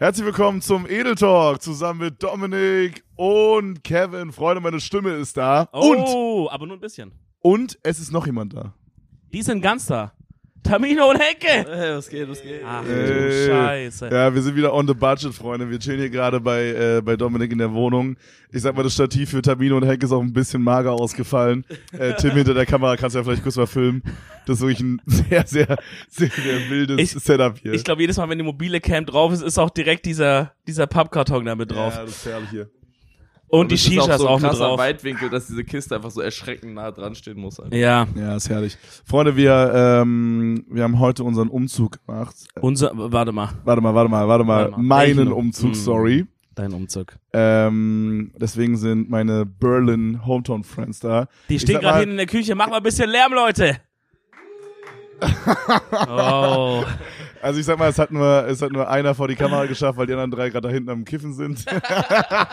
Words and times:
Herzlich 0.00 0.24
willkommen 0.24 0.62
zum 0.62 0.86
Edel 0.86 1.14
Talk 1.14 1.60
zusammen 1.60 2.00
mit 2.00 2.22
Dominik 2.22 3.04
und 3.16 3.84
Kevin. 3.84 4.32
Freunde, 4.32 4.62
meine 4.62 4.80
Stimme 4.80 5.10
ist 5.10 5.36
da. 5.36 5.68
Oh, 5.74 6.48
aber 6.50 6.66
nur 6.66 6.78
ein 6.78 6.80
bisschen. 6.80 7.12
Und, 7.42 7.74
und 7.74 7.78
es 7.82 8.00
ist 8.00 8.10
noch 8.10 8.24
jemand 8.24 8.54
da. 8.54 8.72
Die 9.30 9.42
sind 9.42 9.60
ganz 9.60 9.84
da. 9.84 10.14
Tamino 10.62 11.10
und 11.10 11.18
Henke. 11.18 11.68
Hey, 11.70 11.96
was 11.96 12.08
geht, 12.08 12.28
was 12.28 12.42
geht? 12.42 12.60
Ach 12.64 12.84
du 12.84 13.46
Scheiße. 13.46 14.08
Ja, 14.12 14.32
wir 14.34 14.42
sind 14.42 14.54
wieder 14.56 14.72
on 14.74 14.86
the 14.86 14.94
budget, 14.94 15.32
Freunde. 15.34 15.68
Wir 15.70 15.78
chillen 15.78 15.98
hier 16.00 16.10
gerade 16.10 16.38
bei, 16.40 16.68
äh, 16.68 17.02
bei 17.02 17.16
Dominik 17.16 17.50
in 17.52 17.58
der 17.58 17.72
Wohnung. 17.72 18.16
Ich 18.52 18.62
sag 18.62 18.76
mal, 18.76 18.82
das 18.82 18.94
Stativ 18.94 19.30
für 19.30 19.42
Tamino 19.42 19.76
und 19.76 19.84
Henk 19.84 20.02
ist 20.02 20.12
auch 20.12 20.20
ein 20.20 20.32
bisschen 20.32 20.62
mager 20.62 20.92
ausgefallen. 20.92 21.64
Äh, 21.98 22.14
Tim 22.14 22.32
hinter 22.32 22.54
der 22.54 22.66
Kamera 22.66 22.96
kannst 22.96 23.14
du 23.14 23.20
ja 23.20 23.24
vielleicht 23.24 23.42
kurz 23.42 23.56
mal 23.56 23.66
filmen. 23.66 24.02
Das 24.46 24.56
ist 24.56 24.62
wirklich 24.62 24.80
ein 24.80 25.00
sehr, 25.06 25.46
sehr, 25.46 25.76
sehr, 26.08 26.28
sehr 26.30 26.70
wildes 26.70 26.98
Ich- 27.16 27.22
Setup 27.22 27.56
hier. 27.58 27.72
Ich 27.72 27.82
glaube, 27.84 28.02
jedes 28.02 28.16
Mal, 28.16 28.28
wenn 28.28 28.38
die 28.38 28.44
mobile 28.44 28.80
Cam 28.80 29.06
drauf 29.06 29.32
ist, 29.32 29.42
ist 29.42 29.58
auch 29.58 29.70
direkt 29.70 30.04
dieser, 30.06 30.52
dieser 30.66 30.86
Pappkarton 30.86 31.44
da 31.44 31.54
mit 31.56 31.70
drauf. 31.72 31.94
Ja, 31.94 32.02
das 32.02 32.10
ist 32.16 32.26
herrlich 32.26 32.50
hier. 32.50 32.68
Und 33.50 33.70
die 33.70 33.74
es 33.74 33.82
Shisha 33.82 34.14
ist 34.14 34.20
so 34.20 34.28
auch 34.28 34.36
ein 34.36 34.42
mit 34.42 34.50
krasser 34.50 34.64
drauf. 34.68 34.78
Weitwinkel, 34.78 35.28
dass 35.30 35.46
diese 35.46 35.64
Kiste 35.64 35.96
einfach 35.96 36.10
so 36.10 36.20
erschreckend 36.20 36.74
nah 36.74 36.90
dran 36.90 37.14
stehen 37.14 37.38
muss. 37.38 37.58
Alter. 37.60 37.76
Ja. 37.76 38.06
Ja, 38.14 38.36
ist 38.36 38.48
herrlich. 38.48 38.76
Freunde, 39.04 39.36
wir, 39.36 39.72
ähm, 39.74 40.64
wir 40.70 40.82
haben 40.84 40.98
heute 40.98 41.24
unseren 41.24 41.48
Umzug 41.48 42.04
gemacht. 42.06 42.34
Unser, 42.60 42.92
warte 42.94 43.32
mal, 43.32 43.50
Warte 43.64 43.82
mal, 43.82 43.94
warte 43.94 44.10
mal, 44.10 44.28
warte 44.28 44.44
mal. 44.44 44.60
Warte 44.64 44.70
mal. 44.72 44.82
Meinen? 44.82 45.32
Umzug, 45.32 45.70
Mm. 45.70 45.74
sorry. 45.74 46.26
dein 46.54 46.72
Umzug. 46.72 47.16
Ähm, 47.32 48.32
deswegen 48.36 48.76
sind 48.76 49.08
meine 49.08 49.46
Berlin 49.46 50.26
Hometown 50.26 50.62
Friends 50.64 51.00
da. 51.00 51.26
Die 51.48 51.58
stehen 51.58 51.80
gerade 51.80 51.98
hinten 52.00 52.12
in 52.12 52.16
der 52.18 52.26
Küche. 52.26 52.54
Mach 52.54 52.68
mal 52.68 52.78
ein 52.78 52.82
bisschen 52.82 53.08
Lärm, 53.08 53.32
Leute. 53.32 53.76
Oh. 56.08 56.84
Also 57.42 57.58
ich 57.58 57.64
sag 57.66 57.78
mal, 57.78 57.88
es 57.88 57.98
hat 57.98 58.10
nur, 58.10 58.46
es 58.48 58.60
hat 58.60 58.70
nur 58.72 58.88
einer 58.88 59.14
vor 59.14 59.26
die 59.28 59.34
Kamera 59.34 59.64
geschafft, 59.66 59.98
weil 59.98 60.06
die 60.06 60.12
anderen 60.12 60.30
drei 60.30 60.50
gerade 60.50 60.68
da 60.68 60.74
hinten 60.74 60.90
am 60.90 61.04
Kiffen 61.04 61.32
sind. 61.32 61.64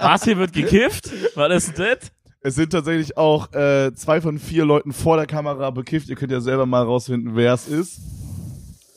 Was, 0.00 0.24
hier 0.24 0.38
wird 0.38 0.52
gekifft? 0.52 1.10
Was 1.34 1.52
ist 1.68 1.78
das? 1.78 1.98
Es 2.40 2.54
sind 2.56 2.70
tatsächlich 2.70 3.16
auch 3.16 3.52
äh, 3.54 3.92
zwei 3.94 4.20
von 4.20 4.38
vier 4.38 4.64
Leuten 4.64 4.92
vor 4.92 5.16
der 5.16 5.26
Kamera 5.26 5.70
bekifft. 5.70 6.08
Ihr 6.10 6.16
könnt 6.16 6.30
ja 6.30 6.40
selber 6.40 6.66
mal 6.66 6.82
rausfinden, 6.82 7.34
wer 7.34 7.54
es 7.54 7.66
ist. 7.66 8.00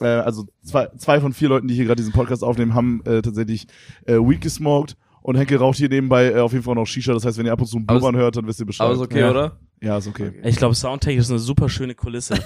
Äh, 0.01 0.05
also 0.07 0.45
zwei, 0.63 0.89
zwei 0.97 1.19
von 1.21 1.33
vier 1.33 1.49
Leuten, 1.49 1.67
die 1.67 1.73
hier 1.73 1.85
gerade 1.85 1.95
diesen 1.95 2.13
Podcast 2.13 2.43
aufnehmen, 2.43 2.75
haben 2.75 3.01
äh, 3.05 3.21
tatsächlich 3.21 3.67
äh, 4.05 4.15
Weed 4.15 4.41
gesmoked. 4.41 4.97
Und 5.21 5.35
Henke 5.35 5.57
raucht 5.57 5.77
hier 5.77 5.89
nebenbei 5.89 6.31
äh, 6.31 6.39
auf 6.39 6.51
jeden 6.51 6.63
Fall 6.63 6.75
noch 6.75 6.85
Shisha. 6.85 7.13
Das 7.13 7.25
heißt, 7.25 7.37
wenn 7.37 7.45
ihr 7.45 7.53
ab 7.53 7.59
und 7.59 7.67
zu 7.67 7.77
ein 7.77 7.85
Blubbern 7.85 8.15
hört, 8.15 8.35
dann 8.35 8.45
wisst 8.47 8.59
ihr 8.59 8.65
Bescheid. 8.65 8.85
Aber 8.85 8.95
ist 8.95 9.01
okay, 9.01 9.21
Ja. 9.21 9.31
oder? 9.31 9.57
Ja, 9.79 9.97
ist 9.97 10.07
okay. 10.07 10.31
Ich 10.43 10.55
glaube, 10.55 10.73
Soundtechnisch 10.73 11.25
ist 11.25 11.29
eine 11.29 11.39
super 11.39 11.69
schöne 11.69 11.93
Kulisse. 11.93 12.33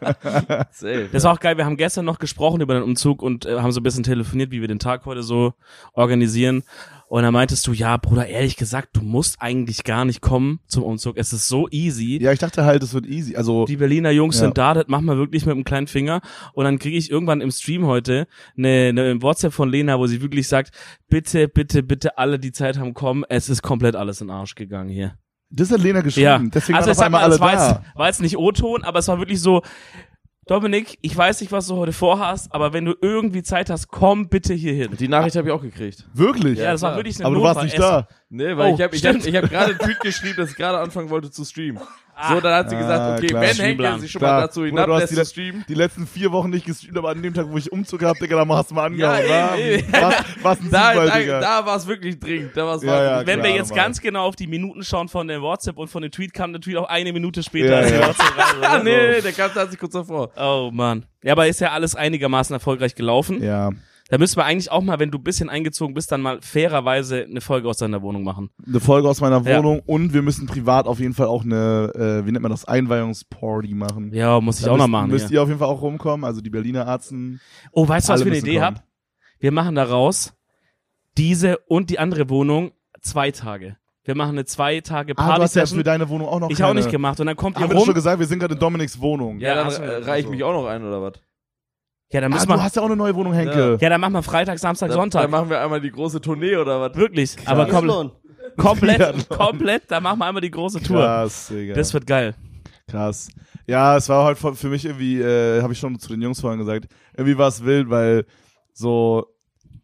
Safe. 0.70 1.08
Das 1.12 1.24
war 1.24 1.32
auch 1.32 1.40
geil. 1.40 1.56
Wir 1.56 1.64
haben 1.64 1.76
gestern 1.76 2.04
noch 2.04 2.18
gesprochen 2.18 2.60
über 2.60 2.74
den 2.74 2.82
Umzug 2.82 3.22
und 3.22 3.46
äh, 3.46 3.58
haben 3.60 3.72
so 3.72 3.80
ein 3.80 3.82
bisschen 3.82 4.02
telefoniert, 4.02 4.50
wie 4.50 4.60
wir 4.60 4.68
den 4.68 4.78
Tag 4.78 5.06
heute 5.06 5.22
so 5.22 5.54
organisieren. 5.94 6.62
Und 7.08 7.22
da 7.24 7.30
meintest 7.32 7.66
du, 7.66 7.72
ja, 7.72 7.96
Bruder, 7.96 8.26
ehrlich 8.28 8.56
gesagt, 8.56 8.90
du 8.92 9.00
musst 9.02 9.40
eigentlich 9.42 9.82
gar 9.82 10.04
nicht 10.04 10.20
kommen 10.20 10.60
zum 10.66 10.84
Umzug. 10.84 11.16
Es 11.16 11.32
ist 11.32 11.48
so 11.48 11.68
easy. 11.70 12.18
Ja, 12.22 12.32
ich 12.32 12.38
dachte 12.38 12.64
halt, 12.64 12.82
es 12.84 12.94
wird 12.94 13.06
easy. 13.06 13.34
Also 13.34 13.64
Die 13.64 13.76
Berliner 13.78 14.10
Jungs 14.10 14.36
Ja. 14.36 14.42
sind 14.42 14.58
da, 14.58 14.74
das 14.74 14.86
machen 14.86 15.06
wir 15.06 15.16
wirklich 15.16 15.44
mit 15.44 15.56
dem 15.56 15.64
kleinen 15.64 15.88
Finger. 15.88 16.20
Und 16.52 16.64
dann 16.64 16.78
kriege 16.78 16.96
ich 16.96 17.10
irgendwann 17.10 17.40
im 17.40 17.50
Stream 17.50 17.86
heute 17.86 18.28
eine, 18.56 18.88
eine 18.90 19.22
WhatsApp 19.22 19.52
von 19.52 19.68
Lena, 19.70 19.98
wo 19.98 20.06
sie 20.06 20.22
wirklich 20.22 20.46
sagt, 20.46 20.72
bitte, 21.08 21.48
bitte, 21.48 21.82
bitte 21.82 22.16
alle, 22.18 22.38
die 22.38 22.52
Zeit 22.52 22.78
haben, 22.78 22.94
kommen. 22.94 23.24
Es 23.28 23.48
ist 23.48 23.62
komplett 23.62 23.96
alles 23.96 24.20
in 24.20 24.28
den 24.28 24.36
Arsch 24.36 24.54
gegangen 24.54 24.90
hier. 24.90 25.14
Das 25.50 25.70
hat 25.70 25.80
Lena 25.80 26.00
geschrieben. 26.00 26.24
Ja, 26.26 26.38
Deswegen 26.54 26.78
also 26.78 26.88
waren 26.88 26.96
auf 26.96 27.02
einmal 27.04 27.20
mal, 27.20 27.24
alle 27.24 27.34
es 27.34 27.40
war 27.40 27.52
da. 27.52 27.68
jetzt, 27.68 27.80
war 27.98 28.06
jetzt 28.06 28.20
nicht 28.22 28.36
O-Ton, 28.38 28.84
aber 28.84 29.00
es 29.00 29.08
war 29.08 29.18
wirklich 29.18 29.40
so, 29.40 29.62
Dominik, 30.46 30.98
ich 31.00 31.16
weiß 31.16 31.40
nicht, 31.42 31.52
was 31.52 31.68
du 31.68 31.76
heute 31.76 31.92
vorhast, 31.92 32.52
aber 32.52 32.72
wenn 32.72 32.84
du 32.84 32.94
irgendwie 33.00 33.42
Zeit 33.44 33.70
hast, 33.70 33.86
komm 33.88 34.28
bitte 34.28 34.52
hier 34.52 34.72
hin. 34.72 34.96
Die 34.98 35.06
Nachricht 35.06 35.36
habe 35.36 35.46
ich 35.48 35.54
auch 35.54 35.62
gekriegt. 35.62 36.08
Wirklich? 36.12 36.58
Ja, 36.58 36.72
das 36.72 36.82
war 36.82 36.90
klar. 36.90 36.98
wirklich 36.98 37.16
eine 37.18 37.26
Aber 37.26 37.34
du 37.36 37.42
warst 37.42 37.60
Notfall- 37.60 37.64
nicht 37.66 37.78
da. 37.78 38.08
Nee, 38.30 38.56
weil 38.56 38.72
Oh, 38.72 38.74
ich 38.74 38.80
habe 38.82 38.96
ich 38.96 39.06
hab, 39.06 39.14
ich 39.16 39.36
hab 39.36 39.48
gerade 39.48 39.70
einen 39.70 39.78
Tweet 39.78 40.00
geschrieben, 40.02 40.34
dass 40.38 40.50
ich 40.50 40.56
gerade 40.56 40.78
anfangen 40.78 41.08
wollte 41.10 41.30
zu 41.30 41.44
streamen. 41.44 41.80
So, 42.28 42.40
dann 42.40 42.54
hat 42.54 42.70
sie 42.70 42.76
Ah, 42.76 42.80
gesagt, 42.80 43.18
okay, 43.18 43.26
klar. 43.28 43.42
wenn 43.42 43.54
Streamplan. 43.54 44.00
sich 44.00 44.10
schon 44.10 44.18
Klar. 44.20 44.34
mal 44.34 44.46
dazu 44.46 44.60
Bruder, 44.60 44.86
du 44.86 44.94
hast 44.94 45.36
die. 45.36 45.52
Die 45.68 45.74
letzten 45.74 46.06
vier 46.06 46.30
Wochen 46.32 46.50
nicht 46.50 46.66
gestreamt, 46.66 46.98
aber 46.98 47.10
an 47.10 47.22
dem 47.22 47.32
Tag, 47.34 47.46
wo 47.48 47.56
ich 47.56 47.70
Umzug 47.72 48.02
hab, 48.02 48.18
Digga, 48.18 48.44
da 48.44 48.56
hast 48.56 48.70
du 48.70 48.74
mal 48.74 48.92
Ja, 48.94 49.12
angehauen. 49.12 49.82
wa? 49.92 50.00
was, 50.02 50.14
was 50.42 50.60
ein 50.60 50.70
Da, 50.70 50.92
Zufall, 50.92 51.06
da, 51.08 51.18
Digga. 51.18 51.40
da 51.40 51.66
war 51.66 51.76
es 51.76 51.86
wirklich 51.86 52.18
dringend. 52.18 52.56
Da 52.56 52.66
war's 52.66 52.82
Ja, 52.82 53.02
ja, 53.20 53.26
Wenn 53.26 53.40
klar, 53.40 53.48
wir 53.48 53.54
jetzt 53.56 53.70
Mann. 53.70 53.76
ganz 53.78 54.00
genau 54.00 54.26
auf 54.26 54.36
die 54.36 54.46
Minuten 54.46 54.82
schauen 54.82 55.08
von 55.08 55.26
der 55.28 55.40
WhatsApp 55.42 55.78
und 55.78 55.88
von 55.88 56.02
dem 56.02 56.10
Tweet, 56.10 56.32
kam 56.34 56.52
der 56.52 56.60
Tweet 56.60 56.76
auch 56.76 56.88
eine 56.88 57.12
Minute 57.12 57.42
später. 57.42 57.86
Ja, 57.88 58.06
als 58.08 58.16
die 58.18 58.22
ja. 58.62 58.68
Ah, 58.70 58.78
nee, 58.82 58.90
nee, 58.90 59.20
der 59.20 59.32
kam 59.32 59.46
tatsächlich 59.52 59.78
kurz 59.80 59.92
davor. 59.92 60.30
Oh 60.36 60.70
Mann. 60.72 61.06
Ja, 61.22 61.32
aber 61.32 61.46
ist 61.48 61.60
ja 61.60 61.70
alles 61.72 61.94
einigermaßen 61.96 62.54
erfolgreich 62.54 62.94
gelaufen. 62.94 63.42
Ja, 63.42 63.70
Da 64.10 64.18
müssen 64.18 64.36
wir 64.36 64.44
eigentlich 64.44 64.70
auch 64.72 64.82
mal, 64.82 64.98
wenn 64.98 65.10
du 65.12 65.18
ein 65.18 65.22
bisschen 65.24 65.48
eingezogen 65.48 65.94
bist, 65.94 66.10
dann 66.10 66.20
mal 66.20 66.40
fairerweise 66.42 67.24
eine 67.24 67.40
Folge 67.40 67.68
aus 67.68 67.76
deiner 67.78 68.02
Wohnung 68.02 68.24
machen. 68.24 68.50
eine 68.66 68.80
Folge 68.80 69.08
aus 69.08 69.20
meiner 69.20 69.40
Ja. 69.42 69.58
Wohnung 69.58 69.80
und 69.86 70.12
wir 70.12 70.22
müssen 70.22 70.46
privat 70.46 70.86
auf 70.86 70.98
jeden 70.98 71.14
Fall 71.14 71.28
auch 71.28 71.44
eine, 71.44 71.92
äh, 71.94 72.26
wie 72.26 72.32
nennt 72.32 72.42
man 72.42 72.50
das, 72.50 72.64
Einweihungsparty 72.64 73.72
machen. 73.74 74.12
Ja, 74.12 74.40
muss 74.40 74.58
ich 74.58 74.64
Da 74.64 74.72
auch 74.72 74.76
noch 74.76 74.84
müsst, 74.86 74.90
machen. 74.90 75.10
Müsst 75.10 75.28
hier. 75.28 75.34
ihr 75.38 75.42
auf 75.42 75.48
jeden 75.48 75.60
Fall 75.60 75.68
auch 75.68 75.80
rumkommen, 75.80 76.24
also 76.24 76.40
die 76.40 76.50
Berliner 76.50 76.86
Arzten. 76.88 77.40
Oh, 77.72 77.86
weißt 77.88 78.08
du, 78.08 78.12
was 78.12 78.20
ich 78.20 78.24
für 78.26 78.30
eine 78.32 78.38
Idee 78.38 78.54
kommen. 78.54 78.64
hab? 78.76 78.84
Wir 79.38 79.52
machen 79.52 79.74
daraus 79.76 80.34
diese 81.16 81.58
und 81.68 81.90
die 81.90 81.98
andere 81.98 82.28
Wohnung 82.30 82.72
zwei 83.00 83.30
Tage. 83.30 83.76
Wir 84.04 84.16
machen 84.16 84.30
eine 84.30 84.44
zwei 84.44 84.80
Tage 84.80 85.12
Ah, 85.16 85.36
du 85.36 85.42
hast 85.42 85.54
ja 85.54 85.64
für 85.66 85.74
Party. 85.74 85.84
deine 85.84 86.08
Wohnung 86.08 86.26
auch 86.26 86.40
noch 86.40 86.50
ich 86.50 86.56
keine. 86.58 86.70
auch 86.70 86.74
nicht 86.74 86.90
gemacht. 86.90 87.20
Und 87.20 87.26
dann 87.26 87.36
kommt 87.36 87.56
ihr 87.58 87.60
wir 87.62 87.68
das 87.68 87.78
schon 87.78 87.88
rum. 87.90 87.94
gesagt, 87.94 88.18
wir 88.18 88.26
sind 88.26 88.38
gerade 88.40 88.54
in 88.54 88.60
Dominiks 88.60 89.00
Wohnung. 89.00 89.38
Ja, 89.38 89.48
Ja, 89.50 89.54
dann 89.56 89.66
hast 89.66 89.78
du- 89.78 89.82
äh, 89.82 89.96
reich 89.96 90.20
ich 90.20 90.24
also. 90.26 90.30
mich 90.30 90.42
auch 90.42 90.52
noch 90.52 90.66
ein, 90.66 90.82
oder 90.84 91.00
was? 91.02 91.12
Ja, 92.12 92.20
dann 92.20 92.32
Ah, 92.32 92.34
müssen 92.36 92.48
du 92.48 92.54
wir. 92.54 92.62
hast 92.62 92.76
ja 92.76 92.82
auch 92.82 92.86
eine 92.86 92.96
neue 92.96 93.14
Wohnung, 93.14 93.32
Henke. 93.32 93.78
Ja, 93.80 93.88
dann 93.88 94.00
machen 94.00 94.12
wir 94.14 94.22
Freitag, 94.22 94.58
Samstag, 94.58 94.88
Dann, 94.88 94.96
Sonntag. 94.98 95.22
dann 95.22 95.30
machen 95.30 95.48
wir 95.50 95.60
einmal 95.60 95.80
die 95.80 95.90
große 95.92 96.20
Tournee, 96.20 96.56
oder 96.56 96.80
was? 96.80 96.96
Wirklich. 96.96 97.36
Aber 97.46 97.66
komplett, 97.66 98.10
komplett, 98.56 99.28
komplett. 99.28 99.82
Da 99.88 100.00
machen 100.00 100.18
wir 100.18 100.26
einmal 100.26 100.40
die 100.42 100.50
große 100.50 100.82
Tour. 100.82 100.98
Krass, 101.02 101.48
Digga. 101.48 101.74
Das 101.74 101.94
wird 101.94 102.06
geil. 102.06 102.34
Krass. 102.88 103.28
Ja, 103.66 103.96
es 103.96 104.08
war 104.08 104.24
halt 104.24 104.38
für 104.38 104.54
für 104.56 104.68
mich 104.68 104.84
irgendwie, 104.84 105.20
äh, 105.20 105.62
habe 105.62 105.72
ich 105.72 105.78
schon 105.78 105.96
zu 106.00 106.08
den 106.08 106.20
Jungs 106.22 106.40
vorhin 106.40 106.58
gesagt, 106.58 106.88
irgendwie 107.16 107.38
war 107.38 107.46
es 107.48 107.64
wild, 107.64 107.88
weil 107.88 108.24
so 108.72 109.26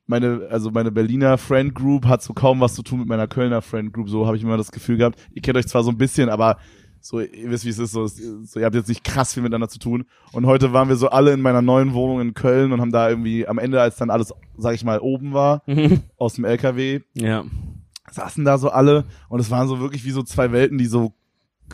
meine, 0.08 0.48
also 0.50 0.70
meine 0.72 0.90
Berliner 0.90 1.38
Friend 1.38 1.72
Group 1.74 2.06
hat 2.06 2.22
so 2.22 2.32
kaum 2.32 2.60
was 2.60 2.74
zu 2.74 2.82
tun 2.82 3.00
mit 3.00 3.08
meiner 3.08 3.28
Kölner 3.28 3.62
Friend 3.62 3.92
Group. 3.92 4.08
So 4.08 4.26
habe 4.26 4.36
ich 4.36 4.42
immer 4.42 4.56
das 4.56 4.72
Gefühl 4.72 4.96
gehabt. 4.96 5.18
Ihr 5.32 5.42
kennt 5.42 5.56
euch 5.56 5.66
zwar 5.68 5.84
so 5.84 5.90
ein 5.90 5.98
bisschen, 5.98 6.28
aber 6.28 6.58
so, 7.08 7.20
ihr 7.20 7.50
wisst, 7.50 7.64
wie 7.64 7.68
es 7.70 7.78
ist, 7.78 7.92
so, 7.92 8.06
so, 8.06 8.58
ihr 8.58 8.64
habt 8.66 8.74
jetzt 8.74 8.88
nicht 8.88 9.04
krass 9.04 9.34
viel 9.34 9.42
miteinander 9.42 9.68
zu 9.68 9.78
tun. 9.78 10.04
Und 10.32 10.46
heute 10.46 10.72
waren 10.72 10.88
wir 10.88 10.96
so 10.96 11.08
alle 11.08 11.32
in 11.32 11.40
meiner 11.40 11.62
neuen 11.62 11.92
Wohnung 11.94 12.20
in 12.20 12.34
Köln 12.34 12.72
und 12.72 12.80
haben 12.80 12.92
da 12.92 13.08
irgendwie 13.08 13.46
am 13.46 13.58
Ende, 13.58 13.80
als 13.80 13.96
dann 13.96 14.10
alles, 14.10 14.32
sag 14.58 14.74
ich 14.74 14.84
mal, 14.84 14.98
oben 15.00 15.32
war, 15.32 15.62
aus 16.16 16.34
dem 16.34 16.44
LKW, 16.44 17.00
Ja. 17.14 17.44
saßen 18.10 18.44
da 18.44 18.58
so 18.58 18.70
alle 18.70 19.04
und 19.28 19.40
es 19.40 19.50
waren 19.50 19.68
so 19.68 19.80
wirklich 19.80 20.04
wie 20.04 20.10
so 20.12 20.22
zwei 20.22 20.52
Welten, 20.52 20.78
die 20.78 20.86
so 20.86 21.12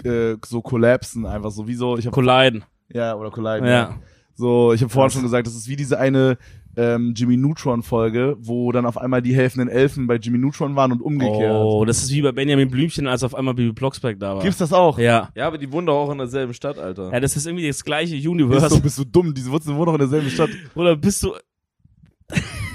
äh, 0.04 0.36
so 0.44 0.62
kollapsen 0.62 1.26
einfach 1.26 1.50
so 1.50 1.68
wie 1.68 1.74
so 1.74 1.98
ich 1.98 2.06
habe 2.06 2.14
Colliden. 2.14 2.64
ja 2.88 3.14
oder 3.14 3.30
colliden 3.30 3.68
Ja. 3.68 3.96
so 4.34 4.72
ich 4.72 4.80
habe 4.80 4.90
vorhin 4.90 5.10
schon 5.10 5.22
gesagt 5.22 5.46
das 5.46 5.54
ist 5.54 5.68
wie 5.68 5.76
diese 5.76 5.98
eine 5.98 6.38
ähm, 6.76 7.12
Jimmy 7.16 7.36
Neutron 7.36 7.82
Folge 7.82 8.36
wo 8.38 8.72
dann 8.72 8.86
auf 8.86 8.96
einmal 8.98 9.20
die 9.22 9.34
helfenden 9.34 9.68
Elfen 9.68 10.06
bei 10.06 10.16
Jimmy 10.16 10.38
Neutron 10.38 10.74
waren 10.76 10.92
und 10.92 11.02
umgekehrt 11.02 11.52
Oh, 11.54 11.84
das 11.84 12.02
ist 12.02 12.10
wie 12.12 12.22
bei 12.22 12.32
Benjamin 12.32 12.70
Blümchen, 12.70 13.06
als 13.06 13.22
auf 13.22 13.34
einmal 13.34 13.54
Bibi 13.54 13.72
Blocksberg 13.72 14.18
da 14.18 14.36
war. 14.36 14.42
gibt's 14.42 14.58
das 14.58 14.72
auch 14.72 14.98
Ja. 14.98 15.30
Ja, 15.34 15.46
aber 15.46 15.58
die 15.58 15.70
wohnen 15.70 15.86
doch 15.86 15.96
auch 15.96 16.10
in 16.12 16.18
derselben 16.18 16.54
Stadt, 16.54 16.78
Alter. 16.78 17.12
Ja, 17.12 17.20
das 17.20 17.36
ist 17.36 17.46
irgendwie 17.46 17.66
das 17.66 17.84
gleiche 17.84 18.14
bist 18.14 18.26
Universe. 18.26 18.68
du, 18.68 18.80
bist 18.82 18.98
du 18.98 19.04
dumm 19.04 19.34
diese 19.34 19.50
Wurzeln 19.50 19.76
wohnen 19.76 19.86
doch 19.86 19.94
in 19.94 20.00
derselben 20.00 20.30
Stadt 20.30 20.50
Oder 20.74 20.96
bist 20.96 21.22
du. 21.22 21.32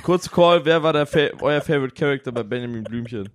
Kurz 0.03 0.29
Call, 0.29 0.63
wer 0.63 0.83
war 0.83 0.93
der 0.93 1.05
Fa 1.05 1.19
euer 1.41 1.61
Favorite 1.61 1.93
Character 1.95 2.31
bei 2.31 2.43
Benjamin 2.43 2.83
Blümchen? 2.83 3.27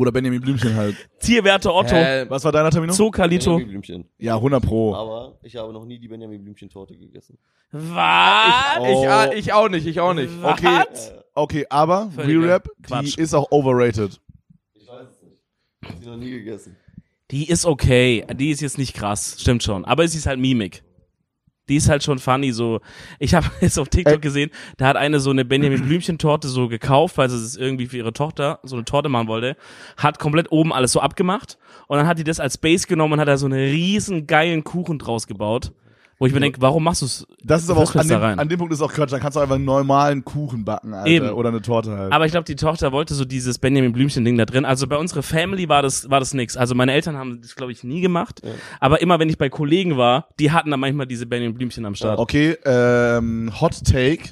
Bruder 0.00 0.12
Benjamin 0.12 0.40
Blümchen 0.40 0.76
halt 0.76 0.96
Tierwerte 1.18 1.74
Otto. 1.74 1.94
Hä? 1.94 2.24
was 2.30 2.42
war 2.42 2.52
deiner 2.52 2.70
Termin 2.70 2.90
Zoo 2.90 3.10
Kalito. 3.10 3.50
Benjamin 3.56 3.68
Blümchen. 3.68 4.08
ja 4.16 4.34
100 4.36 4.64
pro 4.64 4.94
Aber 4.94 5.38
ich 5.42 5.56
habe 5.56 5.74
noch 5.74 5.84
nie 5.84 5.98
die 5.98 6.08
Benjamin 6.08 6.42
Blümchen-Torte 6.42 6.96
gegessen. 6.96 7.36
Was? 7.70 8.78
Oh. 8.80 8.86
Ich, 8.86 9.08
ah, 9.10 9.30
ich 9.30 9.52
auch 9.52 9.68
nicht, 9.68 9.86
ich 9.86 10.00
auch 10.00 10.14
nicht. 10.14 10.32
okay 10.42 10.84
Was? 10.88 11.12
okay 11.34 11.66
aber 11.68 12.10
Völliger 12.14 12.40
Re-Rap 12.44 12.70
Quatsch. 12.82 13.18
die 13.18 13.20
ist 13.20 13.34
auch 13.34 13.50
overrated 13.50 14.18
Ich 14.72 14.88
weiß 14.88 15.06
es 15.10 15.22
nicht. 15.22 15.42
Ich 15.82 15.88
habe 15.90 16.02
sie 16.02 16.08
noch 16.08 16.16
nie 16.16 16.30
gegessen. 16.30 16.76
Die 17.30 17.50
ist 17.50 17.66
okay. 17.66 18.24
Die 18.32 18.48
ist 18.48 18.62
jetzt 18.62 18.78
nicht 18.78 18.94
krass. 18.94 19.36
Stimmt 19.38 19.62
schon. 19.62 19.84
Aber 19.84 20.08
sie 20.08 20.16
ist 20.16 20.26
halt 20.26 20.40
Mimik. 20.40 20.82
Die 21.70 21.76
ist 21.76 21.88
halt 21.88 22.02
schon 22.02 22.18
funny, 22.18 22.52
so. 22.52 22.80
Ich 23.18 23.32
habe 23.34 23.46
jetzt 23.60 23.78
auf 23.78 23.88
TikTok 23.88 24.14
Ey. 24.14 24.20
gesehen, 24.20 24.50
da 24.76 24.88
hat 24.88 24.96
eine 24.96 25.20
so 25.20 25.30
eine 25.30 25.44
Benjamin 25.44 25.82
Blümchen 25.82 26.18
Torte 26.18 26.48
so 26.48 26.68
gekauft, 26.68 27.16
weil 27.16 27.30
sie 27.30 27.36
es 27.36 27.56
irgendwie 27.56 27.86
für 27.86 27.96
ihre 27.96 28.12
Tochter 28.12 28.58
so 28.64 28.76
eine 28.76 28.84
Torte 28.84 29.08
machen 29.08 29.28
wollte, 29.28 29.56
hat 29.96 30.18
komplett 30.18 30.50
oben 30.50 30.72
alles 30.72 30.92
so 30.92 31.00
abgemacht 31.00 31.58
und 31.86 31.96
dann 31.96 32.06
hat 32.06 32.18
die 32.18 32.24
das 32.24 32.40
als 32.40 32.58
Base 32.58 32.86
genommen 32.86 33.14
und 33.14 33.20
hat 33.20 33.28
da 33.28 33.36
so 33.36 33.46
einen 33.46 33.70
riesen 33.70 34.26
geilen 34.26 34.64
Kuchen 34.64 34.98
draus 34.98 35.26
gebaut. 35.26 35.72
Wo 36.20 36.26
ich 36.26 36.34
mir 36.34 36.40
denke, 36.40 36.60
warum 36.60 36.84
machst 36.84 37.00
du 37.00 37.06
es? 37.06 37.26
Das 37.42 37.62
ist 37.62 37.70
aber 37.70 37.80
auch, 37.80 37.94
an 37.94 38.06
da 38.06 38.16
dem, 38.16 38.22
rein. 38.22 38.38
an 38.38 38.46
dem 38.46 38.58
Punkt 38.58 38.74
ist 38.74 38.82
auch 38.82 38.92
Quatsch, 38.92 39.10
dann 39.10 39.20
kannst 39.20 39.36
du 39.36 39.40
einfach 39.40 39.54
einen 39.54 39.64
normalen 39.64 40.22
Kuchen 40.22 40.66
backen, 40.66 40.92
Alter. 40.92 41.10
Eben. 41.10 41.30
Oder 41.30 41.48
eine 41.48 41.62
Torte 41.62 41.96
halt. 41.96 42.12
Aber 42.12 42.26
ich 42.26 42.30
glaube, 42.30 42.44
die 42.44 42.56
Tochter 42.56 42.92
wollte 42.92 43.14
so 43.14 43.24
dieses 43.24 43.58
Benjamin 43.58 43.94
Blümchen-Ding 43.94 44.36
da 44.36 44.44
drin. 44.44 44.66
Also 44.66 44.86
bei 44.86 44.98
unserer 44.98 45.22
Family 45.22 45.70
war 45.70 45.80
das, 45.80 46.10
war 46.10 46.20
das 46.20 46.34
nix. 46.34 46.58
Also 46.58 46.74
meine 46.74 46.92
Eltern 46.92 47.16
haben 47.16 47.40
das, 47.40 47.56
glaube 47.56 47.72
ich, 47.72 47.84
nie 47.84 48.02
gemacht. 48.02 48.42
Aber 48.80 49.00
immer, 49.00 49.18
wenn 49.18 49.30
ich 49.30 49.38
bei 49.38 49.48
Kollegen 49.48 49.96
war, 49.96 50.28
die 50.38 50.50
hatten 50.50 50.70
dann 50.70 50.80
manchmal 50.80 51.06
diese 51.06 51.24
Benjamin 51.24 51.56
Blümchen 51.56 51.86
am 51.86 51.94
Start. 51.94 52.18
Okay, 52.18 52.54
ähm, 52.66 53.50
Hot 53.58 53.82
Take, 53.82 54.24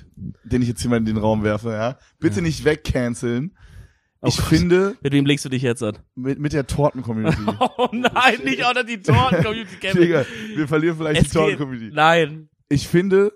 den 0.44 0.60
ich 0.60 0.68
jetzt 0.68 0.82
hier 0.82 0.90
mal 0.90 0.98
in 0.98 1.06
den 1.06 1.16
Raum 1.16 1.42
werfe, 1.42 1.70
ja. 1.70 1.96
Bitte 2.20 2.42
nicht 2.42 2.66
wegcanceln. 2.66 3.52
Oh 4.20 4.26
Ich 4.28 4.36
Gott. 4.36 4.46
finde, 4.46 4.96
Mit 5.00 5.12
wem 5.12 5.26
legst 5.26 5.44
du 5.44 5.48
dich 5.48 5.62
jetzt 5.62 5.82
an? 5.82 5.96
mit, 6.16 6.38
mit 6.40 6.52
der 6.52 6.66
Torten-Community. 6.66 7.38
Oh 7.78 7.88
nein, 7.92 8.38
nicht 8.44 8.64
auch 8.64 8.74
noch 8.74 8.82
die 8.84 9.00
Torten-Community 9.00 9.76
kennen. 9.80 10.00
Digga, 10.00 10.24
wir 10.56 10.66
verlieren 10.68 10.96
vielleicht 10.96 11.22
Es 11.22 11.28
die 11.30 11.36
Torten-Community. 11.38 11.90
nein. 11.94 12.48
Ich 12.68 12.86
finde, 12.88 13.32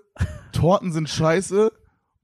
Torten 0.51 0.91
sind 0.91 1.09
scheiße 1.09 1.71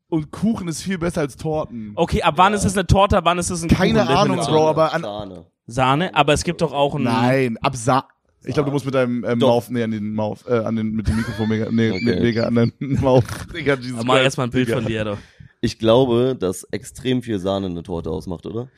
und 0.09 0.31
Kuchen 0.31 0.67
ist 0.67 0.81
viel 0.83 0.97
besser 0.97 1.21
als 1.21 1.37
Torten. 1.37 1.93
Okay, 1.95 2.21
ab 2.21 2.33
wann 2.37 2.53
ist 2.53 2.65
es 2.65 2.73
eine 2.77 2.85
Torte, 2.85 3.17
ab 3.17 3.25
wann 3.25 3.37
ist 3.39 3.49
es 3.49 3.63
ein 3.63 3.69
Keine 3.69 4.01
Kuchen? 4.01 4.07
Ahnung, 4.15 4.37
Definition. 4.37 4.55
Bro, 4.55 4.67
aber 4.69 4.93
an- 4.93 5.01
Sahne. 5.01 5.45
Sahne, 5.65 6.15
aber 6.15 6.33
es 6.33 6.43
gibt 6.43 6.61
doch 6.61 6.73
auch 6.73 6.95
ein... 6.95 7.03
Nein, 7.03 7.57
ab 7.61 7.75
Sa 7.75 8.07
Ich 8.43 8.53
glaube, 8.53 8.67
du 8.69 8.73
musst 8.73 8.85
mit 8.85 8.93
deinem 8.95 9.23
ähm, 9.23 9.39
Doch. 9.39 9.47
Mauf, 9.47 9.69
nee, 9.69 9.83
an 9.83 9.91
den 9.91 10.13
Mauf, 10.13 10.45
äh, 10.47 10.53
an 10.57 10.75
den, 10.75 10.91
mit 10.91 11.07
dem 11.07 11.15
Mikrofon 11.17 11.47
mega, 11.47 11.67
nee, 11.71 11.91
Okay. 11.91 12.03
mit 12.05 12.19
mega 12.21 12.43
an 12.45 12.55
den 12.55 12.73
Mauf. 13.01 13.23
Digga, 13.55 13.75
Jesus 13.75 13.93
Aber 13.99 14.03
mach 14.05 14.13
Christ, 14.15 14.23
erstmal 14.25 14.47
ein 14.47 14.51
Bild 14.51 14.67
Digga. 14.67 14.77
von 14.79 14.85
dir, 14.87 15.05
doch. 15.05 15.17
Ich 15.61 15.77
glaube, 15.77 16.37
dass 16.39 16.63
extrem 16.71 17.21
viel 17.21 17.37
Sahne 17.39 17.65
eine 17.67 17.83
Torte 17.83 18.09
ausmacht, 18.09 18.45
oder? 18.45 18.69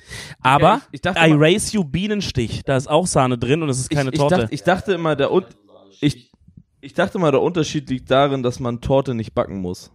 Aber 0.41 0.63
Ja, 0.63 0.77
ich- 0.77 0.93
ich 0.93 1.01
dachte 1.01 1.19
I 1.25 1.29
mal- 1.33 1.37
race 1.53 1.71
you 1.73 1.83
Bienenstich, 1.83 2.63
da 2.65 2.75
ist 2.75 2.89
auch 2.89 3.05
Sahne 3.05 3.37
drin 3.37 3.61
und 3.61 3.69
es 3.69 3.79
ist 3.79 3.89
keine 3.91 4.09
ich, 4.09 4.13
ich 4.15 4.19
Torte. 4.19 4.35
Dachte, 4.37 4.53
ich 4.53 4.63
dachte 4.63 4.93
immer, 4.93 5.15
der 5.15 5.31
Un 5.31 5.45
ich, 5.99 6.31
ich 6.79 6.93
dachte 6.95 7.19
mal, 7.19 7.29
der 7.31 7.41
Unterschied 7.43 7.87
liegt 7.91 8.09
darin, 8.09 8.41
dass 8.41 8.59
man 8.59 8.81
Torte 8.81 9.13
nicht 9.13 9.35
backen 9.35 9.61
muss. 9.61 9.91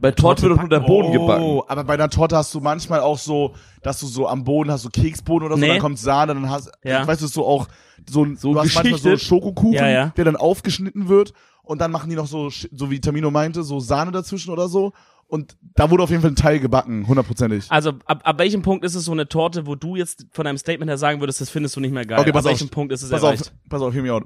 Bei 0.00 0.10
Torte 0.10 0.42
wird 0.44 0.52
doch 0.54 0.60
nur 0.62 0.70
der 0.70 0.80
Boden 0.80 1.12
gebacken. 1.12 1.44
Oh, 1.44 1.64
aber 1.68 1.84
bei 1.84 1.94
einer 1.94 2.08
Torte 2.08 2.34
hast 2.36 2.54
du 2.54 2.60
manchmal 2.60 3.00
auch 3.00 3.18
so, 3.18 3.54
dass 3.82 4.00
du 4.00 4.06
so 4.06 4.26
am 4.26 4.42
Boden 4.42 4.70
hast, 4.70 4.82
so 4.82 4.88
Keksboden 4.88 5.44
oder 5.46 5.56
so, 5.56 5.60
Nee. 5.60 5.68
dann 5.68 5.78
kommt 5.80 5.98
Sahne, 5.98 6.32
dann 6.32 6.48
hast, 6.48 6.72
Ja. 6.82 7.02
ich 7.02 7.06
weiß, 7.06 7.18
du 7.20 7.26
so 7.26 7.46
auch, 7.46 7.68
so, 8.08 8.24
ein- 8.24 8.36
So 8.36 8.54
du 8.54 8.60
hast 8.60 8.74
manchmal 8.74 8.98
so 8.98 9.10
geschichtet. 9.10 9.20
Schokokuchen, 9.28 9.74
Ja, 9.74 9.88
ja. 9.88 10.06
der 10.16 10.24
dann 10.24 10.36
aufgeschnitten 10.36 11.08
wird 11.08 11.34
und 11.62 11.82
dann 11.82 11.90
machen 11.92 12.08
die 12.08 12.16
noch 12.16 12.26
so, 12.26 12.48
so 12.48 12.90
wie 12.90 13.00
Tamino 13.00 13.30
meinte, 13.30 13.62
so 13.62 13.78
Sahne 13.78 14.10
dazwischen 14.10 14.50
oder 14.50 14.68
so 14.68 14.92
und 15.32 15.56
da 15.76 15.90
wurde 15.90 16.02
auf 16.02 16.10
jeden 16.10 16.20
Fall 16.20 16.32
ein 16.32 16.36
Teil 16.36 16.60
gebacken, 16.60 17.06
hundertprozentig. 17.08 17.64
also 17.70 17.92
ab, 18.04 18.20
ab 18.22 18.38
welchem 18.38 18.60
Punkt 18.60 18.84
ist 18.84 18.94
es 18.94 19.06
so 19.06 19.12
eine 19.12 19.26
Torte, 19.26 19.66
wo 19.66 19.74
du 19.74 19.96
jetzt 19.96 20.26
von 20.32 20.44
deinem 20.44 20.58
Statement 20.58 20.90
her 20.90 20.98
sagen 20.98 21.20
würdest, 21.20 21.40
das 21.40 21.48
findest 21.48 21.74
du 21.74 21.80
nicht 21.80 21.92
mehr 21.94 22.04
geil? 22.04 22.20
Okay, 22.20 22.32
pass 22.32 22.44
ab 22.44 22.52
auf. 22.52 22.60
welchem 22.60 22.68
Punkt 22.70 22.92
ist 22.92 23.02
es 23.02 23.08
Pass 23.10 23.22
erreicht? 23.22 23.42
auf, 23.42 23.52
pass 23.70 23.80
auf, 23.80 23.94
hear 23.94 24.02
me 24.02 24.12
out. 24.12 24.24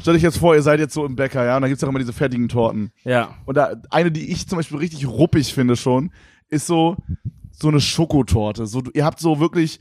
Stell 0.00 0.14
dich 0.14 0.22
jetzt 0.24 0.38
vor, 0.38 0.56
ihr 0.56 0.62
seid 0.62 0.80
jetzt 0.80 0.94
so 0.94 1.06
im 1.06 1.14
Bäcker, 1.14 1.44
ja, 1.44 1.54
und 1.56 1.62
da 1.62 1.68
gibt's 1.68 1.84
auch 1.84 1.88
immer 1.88 2.00
diese 2.00 2.12
fertigen 2.12 2.48
Torten. 2.48 2.90
Ja. 3.04 3.36
Und 3.46 3.56
da, 3.56 3.74
eine, 3.90 4.10
die 4.10 4.32
ich 4.32 4.48
zum 4.48 4.56
Beispiel 4.58 4.78
richtig 4.78 5.06
ruppig 5.06 5.54
finde 5.54 5.76
schon, 5.76 6.10
ist 6.48 6.66
so, 6.66 6.96
so 7.52 7.68
eine 7.68 7.80
Schokotorte. 7.80 8.66
So, 8.66 8.82
ihr 8.94 9.04
habt 9.04 9.20
so 9.20 9.38
wirklich, 9.38 9.78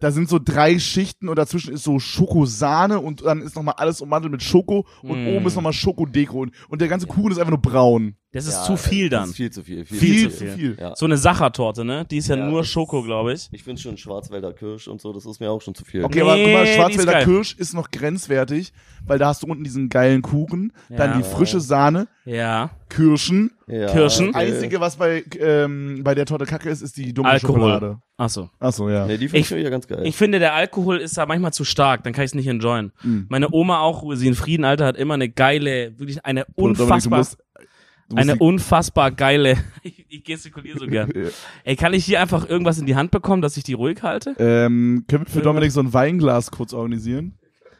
da 0.00 0.10
sind 0.10 0.28
so 0.28 0.38
drei 0.42 0.78
Schichten 0.78 1.28
und 1.28 1.36
dazwischen 1.36 1.72
ist 1.74 1.84
so 1.84 1.98
Schokosahne 1.98 3.00
und 3.00 3.24
dann 3.24 3.42
ist 3.42 3.54
nochmal 3.56 3.74
alles 3.76 4.00
ummantelt 4.00 4.32
mit 4.32 4.42
Schoko 4.42 4.86
und 5.02 5.24
Mm. 5.24 5.28
oben 5.36 5.46
ist 5.46 5.54
nochmal 5.56 5.72
Schokodeko 5.74 6.40
und, 6.40 6.52
und 6.68 6.80
der 6.80 6.88
ganze 6.88 7.06
Kuchen 7.06 7.32
ist 7.32 7.38
einfach 7.38 7.50
nur 7.50 7.60
braun. 7.60 8.14
Das 8.32 8.46
ist 8.46 8.52
Ja, 8.54 8.62
zu 8.62 8.76
viel 8.76 9.08
das 9.08 9.20
dann. 9.22 9.30
ist 9.30 9.36
viel 9.36 9.50
zu 9.50 9.64
viel. 9.64 9.84
Viel, 9.84 9.98
Viel 9.98 10.14
Viel 10.14 10.30
zu 10.30 10.36
viel. 10.38 10.50
viel. 10.52 10.76
Ja. 10.80 10.94
So 10.94 11.04
eine 11.04 11.16
Sachertorte, 11.16 11.84
ne? 11.84 12.04
Die 12.08 12.18
ist 12.18 12.28
ja, 12.28 12.36
Ja, 12.36 12.46
nur 12.46 12.60
das 12.60 12.68
Schoko, 12.68 13.00
ist- 13.00 13.06
glaube 13.06 13.32
ich. 13.32 13.48
Ich 13.50 13.64
finde 13.64 13.82
schon 13.82 13.96
Schwarzwälder 13.96 14.52
Kirsch 14.52 14.86
und 14.86 15.00
so, 15.00 15.12
das 15.12 15.26
ist 15.26 15.40
mir 15.40 15.50
auch 15.50 15.60
schon 15.60 15.74
zu 15.74 15.84
viel. 15.84 16.04
Okay, 16.04 16.20
aber 16.20 16.34
guck 16.36 16.46
Nee, 16.46 16.52
mal, 16.52 16.62
ist 16.64 16.74
Schwarzwälder 16.76 17.12
geil. 17.12 17.24
Kirsch 17.24 17.54
ist 17.58 17.74
noch 17.74 17.90
grenzwertig, 17.90 18.72
weil 19.04 19.18
da 19.18 19.26
hast 19.28 19.42
du 19.42 19.48
unten 19.48 19.64
diesen 19.64 19.88
geilen 19.88 20.22
Kuchen, 20.22 20.72
dann 20.90 21.18
die 21.18 21.24
frische 21.24 21.60
Sahne, 21.60 22.06
Ja. 22.24 22.70
Kirschen. 22.88 23.50
Ja, 23.66 23.86
Kirschen. 23.88 24.28
okay. 24.28 24.38
Einzige, 24.38 24.80
was 24.80 24.94
bei, 24.96 25.24
ähm, 25.40 26.02
bei 26.04 26.14
der 26.14 26.26
Torte 26.26 26.44
kacke 26.44 26.70
ist, 26.70 26.82
ist 26.82 26.96
die 26.96 27.12
dunkle 27.12 27.32
Alkohol. 27.32 27.54
Schokolade. 27.56 27.98
Ach 28.16 28.28
so. 28.28 28.48
Achso, 28.60 28.88
ja. 28.90 29.06
Nee, 29.06 29.16
die 29.16 29.28
finde 29.28 29.38
Ich- 29.38 29.50
ich 29.50 29.62
ja 29.64 29.70
ganz 29.70 29.88
geil. 29.88 30.02
Ich 30.04 30.14
finde, 30.16 30.38
der 30.38 30.54
Alkohol 30.54 30.98
ist 30.98 31.16
da 31.18 31.26
manchmal 31.26 31.52
zu 31.52 31.64
stark, 31.64 32.04
dann 32.04 32.12
kann 32.12 32.24
ich 32.24 32.30
es 32.30 32.34
nicht 32.36 32.46
enjoyen. 32.46 32.92
Mhm. 33.02 33.26
Meine 33.28 33.48
Oma 33.52 33.80
auch, 33.80 34.02
wo 34.04 34.14
sie 34.14 34.28
in 34.28 34.34
Frieden, 34.34 34.64
Alter, 34.64 34.86
hat 34.86 34.96
immer 34.96 35.14
eine 35.14 35.28
geile, 35.28 35.98
wirklich 35.98 36.24
eine 36.24 36.46
Dominik, 36.56 36.78
du 36.78 36.82
unfassbar, 36.84 37.18
musst- 37.18 37.32
du 37.34 37.38
musst 37.62 37.69
eine 38.18 38.34
die- 38.34 38.38
unfassbar 38.40 39.10
geile, 39.10 39.56
ich, 39.82 40.04
ich 40.08 40.24
gestikuliere 40.24 40.78
so 40.78 40.86
gern. 40.86 41.12
Ey, 41.64 41.76
kann 41.76 41.92
ich 41.94 42.04
hier 42.04 42.20
einfach 42.20 42.48
irgendwas 42.48 42.78
in 42.78 42.86
die 42.86 42.96
Hand 42.96 43.10
bekommen, 43.10 43.42
dass 43.42 43.56
ich 43.56 43.62
die 43.64 43.74
ruhig 43.74 44.02
halte? 44.02 44.34
Ähm, 44.38 45.04
können 45.08 45.26
wir 45.26 45.30
für 45.32 45.42
Dominik 45.42 45.70
so 45.72 45.80
ein 45.80 45.92
Weinglas 45.92 46.50
kurz 46.50 46.72
organisieren? 46.72 47.36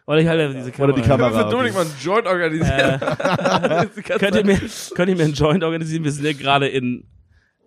Oder 0.07 0.19
ich 0.21 0.27
halte 0.27 0.53
diese 0.55 0.73
Kamera. 0.73 0.93
Oder 0.93 1.03
die 1.03 1.09
Kamera. 1.09 1.29
Können 1.31 1.39
wir 1.41 1.45
für 1.45 1.51
Dominik 1.51 1.75
mal 1.75 1.81
einen 1.83 1.95
Joint 2.03 2.27
organisieren? 2.27 3.01
Äh, 3.01 3.87
könnt, 4.19 4.35
ihr 4.35 4.45
mir, 4.45 4.61
könnt 4.95 5.09
ihr 5.09 5.17
mir 5.17 5.25
einen 5.25 5.35
Joint 5.35 5.63
organisieren? 5.63 6.03
Wir 6.05 6.11
sind 6.13 6.25
ja 6.25 6.33
gerade 6.33 6.67
in 6.69 7.05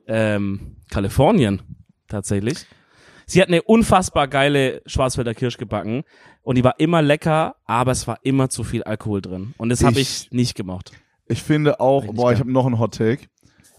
ähm, 0.08 0.76
Kalifornien, 0.92 1.62
tatsächlich. 2.08 2.66
Sie 3.26 3.42
hat 3.42 3.48
eine 3.48 3.62
unfassbar 3.62 4.28
geile 4.28 4.82
Schwarzwälder 4.86 5.34
Kirsch 5.34 5.58
gebacken 5.58 6.04
und 6.42 6.58
die 6.58 6.64
war 6.66 6.78
immer 6.80 7.02
lecker, 7.02 7.56
aber 7.66 7.92
es 7.92 8.06
war 8.08 8.20
immer 8.24 8.50
zu 8.50 8.66
viel 8.66 8.84
Alkohol 8.84 9.22
drin. 9.22 9.54
Und 9.58 9.70
das 9.70 9.82
habe 9.84 10.00
Ich- 10.02 10.26
ich 10.26 10.32
nicht 10.32 10.56
gemocht. 10.56 10.92
Ich 11.34 11.44
finde 11.44 11.80
auch, 11.80 12.04
Richtig 12.04 12.16
boah, 12.16 12.32
ich 12.32 12.40
habe 12.40 12.52
noch 12.52 12.66
einen 12.66 12.80
Hot 12.80 12.96
Take. 12.96 13.26